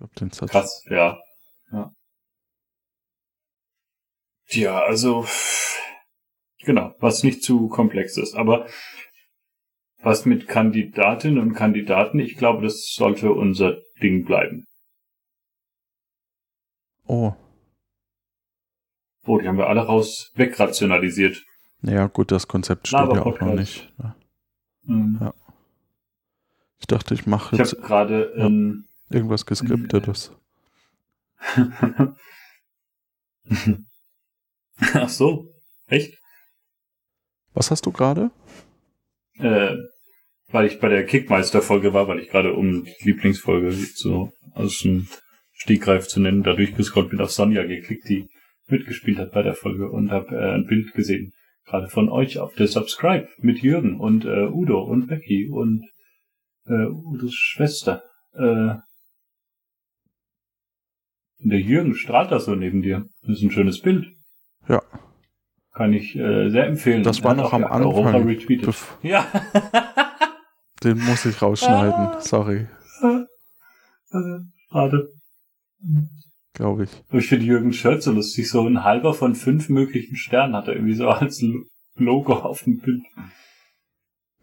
glaube, 0.02 0.14
den 0.18 0.30
Satz. 0.30 0.50
Krass, 0.50 0.84
ja. 0.90 1.18
ja. 1.70 1.90
Ja, 4.48 4.80
also 4.80 5.26
genau, 6.64 6.94
was 6.98 7.22
nicht 7.22 7.42
zu 7.42 7.68
komplex 7.68 8.16
ist. 8.16 8.34
Aber 8.34 8.66
was 9.98 10.26
mit 10.26 10.48
Kandidatinnen 10.48 11.38
und 11.38 11.54
Kandidaten, 11.54 12.18
ich 12.18 12.36
glaube, 12.36 12.62
das 12.62 12.92
sollte 12.92 13.32
unser 13.32 13.80
Ding 14.02 14.24
bleiben. 14.24 14.66
Oh. 17.06 17.34
Oh, 19.24 19.38
die 19.38 19.46
haben 19.46 19.58
wir 19.58 19.68
alle 19.68 19.82
raus 19.82 20.32
wegrationalisiert. 20.34 21.40
Ja, 21.82 22.08
gut, 22.08 22.32
das 22.32 22.48
Konzept 22.48 22.88
steht 22.88 22.98
ja 22.98 23.22
auch 23.22 23.40
noch 23.40 23.54
nicht. 23.54 23.92
Mhm. 24.82 25.18
ja. 25.20 25.34
Ich 26.78 26.86
dachte, 26.88 27.14
ich 27.14 27.26
mache 27.26 27.56
jetzt. 27.56 27.72
Ich 27.72 27.78
habe 27.78 27.86
gerade 27.86 28.22
ähm, 28.36 28.88
Irgendwas 29.12 29.46
geskriptetes. 29.46 30.32
Ach 34.94 35.08
so, 35.08 35.48
echt? 35.86 36.18
Was 37.54 37.70
hast 37.70 37.86
du 37.86 37.92
gerade? 37.92 38.30
Äh, 39.38 39.76
weil 40.48 40.66
ich 40.66 40.80
bei 40.80 40.88
der 40.88 41.04
Kickmeister-Folge 41.04 41.92
war, 41.92 42.08
weil 42.08 42.20
ich 42.20 42.28
gerade 42.28 42.54
um 42.54 42.86
Lieblingsfolge 43.00 43.72
so 43.72 44.30
aus 44.54 44.80
dem 44.80 45.08
Stegreif 45.52 46.08
zu 46.08 46.20
nennen, 46.20 46.42
da 46.42 46.54
durchgescrollt 46.54 47.10
bin 47.10 47.20
auf 47.20 47.30
Sonja 47.30 47.64
geklickt, 47.64 48.08
die 48.08 48.28
mitgespielt 48.66 49.18
hat 49.18 49.32
bei 49.32 49.42
der 49.42 49.54
Folge 49.54 49.90
und 49.90 50.10
habe 50.10 50.34
äh, 50.34 50.54
ein 50.54 50.66
Bild 50.66 50.92
gesehen, 50.94 51.32
gerade 51.66 51.88
von 51.88 52.08
euch 52.08 52.38
auf 52.38 52.54
der 52.54 52.68
Subscribe 52.68 53.28
mit 53.38 53.60
Jürgen 53.60 54.00
und 54.00 54.24
äh, 54.24 54.46
Udo 54.46 54.82
und 54.82 55.06
Becky 55.06 55.48
und 55.50 55.84
äh, 56.66 56.86
Udos 56.86 57.34
Schwester. 57.34 58.02
Äh, 58.34 58.76
der 61.50 61.60
Jürgen 61.60 61.94
strahlt 61.94 62.30
da 62.30 62.40
so 62.40 62.54
neben 62.54 62.82
dir. 62.82 63.06
Das 63.22 63.38
ist 63.38 63.42
ein 63.42 63.50
schönes 63.50 63.80
Bild. 63.80 64.06
Ja. 64.68 64.82
Kann 65.72 65.92
ich 65.92 66.16
äh, 66.16 66.50
sehr 66.50 66.66
empfehlen. 66.66 67.02
Das 67.02 67.24
war 67.24 67.34
noch 67.34 67.52
am 67.52 67.64
Anfang. 67.64 68.28
Ja. 69.02 69.26
Den 70.84 70.98
muss 70.98 71.24
ich 71.24 71.40
rausschneiden. 71.40 72.20
Sorry. 72.20 72.66
Schade. 74.70 75.08
Glaube 76.54 76.84
ich. 76.84 76.90
Ich 77.12 77.28
finde 77.28 77.46
Jürgen 77.46 77.72
Shirt 77.72 78.02
so 78.02 78.12
lustig. 78.12 78.48
So 78.48 78.66
ein 78.66 78.84
halber 78.84 79.14
von 79.14 79.34
fünf 79.34 79.68
möglichen 79.68 80.16
Sternen 80.16 80.54
hat 80.54 80.68
er 80.68 80.74
irgendwie 80.74 80.94
so 80.94 81.08
als 81.08 81.42
Logo 81.94 82.34
auf 82.34 82.64
dem 82.64 82.80
Bild. 82.80 83.02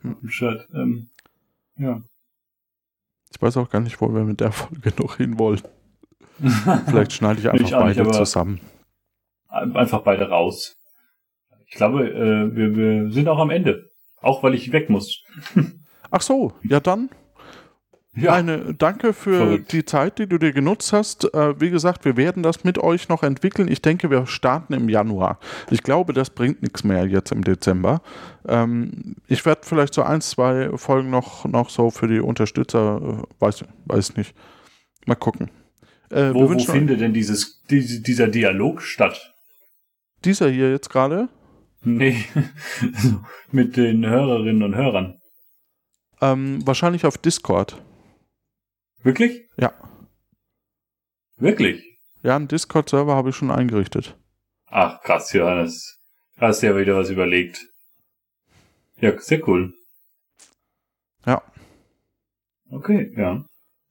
Hm. 0.02 0.18
Shirt. 0.28 0.68
Ähm, 0.74 1.10
ja. 1.78 2.02
Ich 3.32 3.42
weiß 3.42 3.58
auch 3.58 3.70
gar 3.70 3.82
nicht, 3.82 4.02
wo 4.02 4.14
wir 4.14 4.24
mit 4.24 4.40
der 4.40 4.52
Folge 4.52 4.92
noch 4.98 5.18
hinwollen. 5.18 5.62
Vielleicht 6.86 7.14
schneide 7.14 7.40
ich 7.40 7.50
einfach 7.50 7.66
ich 7.66 7.72
beide 7.72 8.04
nicht, 8.04 8.14
zusammen. 8.16 8.60
Einfach 9.50 10.02
beide 10.02 10.30
raus. 10.30 10.76
Ich 11.68 11.76
glaube, 11.76 12.10
äh, 12.10 12.56
wir, 12.56 12.76
wir 12.76 13.12
sind 13.12 13.28
auch 13.28 13.40
am 13.40 13.50
Ende. 13.50 13.90
Auch 14.22 14.44
weil 14.44 14.54
ich 14.54 14.72
weg 14.72 14.90
muss. 14.90 15.24
Ach 16.12 16.22
so, 16.22 16.54
ja 16.64 16.80
dann. 16.80 17.10
Ja. 18.16 18.34
Eine, 18.34 18.74
danke 18.74 19.14
für 19.14 19.38
Verrückt. 19.38 19.72
die 19.72 19.86
Zeit, 19.86 20.18
die 20.18 20.28
du 20.28 20.40
dir 20.40 20.52
genutzt 20.52 20.92
hast. 20.94 21.32
Äh, 21.34 21.62
wie 21.62 21.70
gesagt, 21.70 22.06
wir 22.06 22.18
werden 22.18 22.42
das 22.42 22.64
mit 22.64 22.78
euch 22.80 23.08
noch 23.08 23.24
entwickeln. 23.24 23.68
Ich 23.68 23.82
denke, 23.82 24.10
wir 24.10 24.26
starten 24.26 24.74
im 24.74 24.90
Januar. 24.90 25.40
Ich 25.70 25.84
glaube, 25.84 26.14
das 26.14 26.32
bringt 26.32 26.62
nichts 26.62 26.84
mehr 26.84 27.06
jetzt 27.06 27.32
im 27.32 27.44
Dezember. 27.44 28.02
Ähm, 28.48 29.16
ich 29.28 29.46
werde 29.46 29.62
vielleicht 29.64 29.94
so 29.94 30.02
ein, 30.02 30.22
zwei 30.22 30.76
Folgen 30.76 31.12
noch, 31.12 31.46
noch 31.46 31.70
so 31.70 31.92
für 31.92 32.08
die 32.08 32.20
Unterstützer, 32.20 33.00
äh, 33.02 33.24
weiß, 33.40 33.64
weiß 33.86 34.18
nicht. 34.18 34.36
Mal 35.06 35.16
gucken. 35.16 35.52
Äh, 36.10 36.34
wo, 36.34 36.54
wo 36.54 36.60
findet 36.60 37.02
denn 37.02 37.14
dieses, 37.14 37.62
die, 37.70 38.02
dieser 38.02 38.28
Dialog 38.28 38.82
statt? 38.82 39.34
Dieser 40.26 40.50
hier 40.50 40.72
jetzt 40.72 40.90
gerade? 40.90 41.30
Nee, 41.82 42.26
mit 43.52 43.78
den 43.78 44.06
Hörerinnen 44.06 44.64
und 44.64 44.76
Hörern. 44.76 45.20
Ähm, 46.22 46.66
wahrscheinlich 46.66 47.06
auf 47.06 47.18
Discord. 47.18 47.82
Wirklich? 49.04 49.48
Ja. 49.58 49.74
Wirklich? 51.38 51.98
Ja, 52.22 52.36
einen 52.36 52.50
Discord-Server 52.50 53.16
habe 53.16 53.30
ich 53.30 53.36
schon 53.36 53.52
eingerichtet. 53.52 54.18
Ach, 54.68 55.02
krass, 55.02 55.32
Johannes. 55.32 55.98
Hast 56.38 56.62
ja 56.64 56.76
wieder 56.76 56.96
was 56.96 57.10
überlegt. 57.10 57.66
Ja, 59.00 59.18
sehr 59.20 59.48
cool. 59.48 59.74
Ja. 61.26 61.42
Okay, 62.70 63.14
ja. 63.16 63.46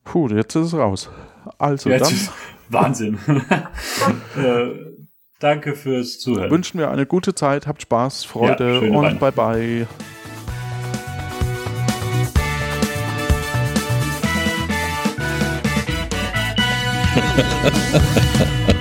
Puh, 0.05 0.29
jetzt 0.29 0.55
ist 0.55 0.69
es 0.69 0.75
raus. 0.75 1.11
Also 1.59 1.91
jetzt 1.91 2.11
dann. 2.11 2.35
Wahnsinn. 2.71 3.19
äh, 4.37 4.69
danke 5.41 5.75
fürs 5.75 6.19
Zuhören. 6.19 6.51
Wünschen 6.51 6.79
wir 6.79 6.91
eine 6.91 7.07
gute 7.07 7.35
Zeit, 7.35 7.67
habt 7.67 7.83
Spaß, 7.83 8.25
Freude 8.25 8.87
ja, 8.87 8.95
und 8.95 9.19
bye 9.19 9.33
bye. 9.33 9.87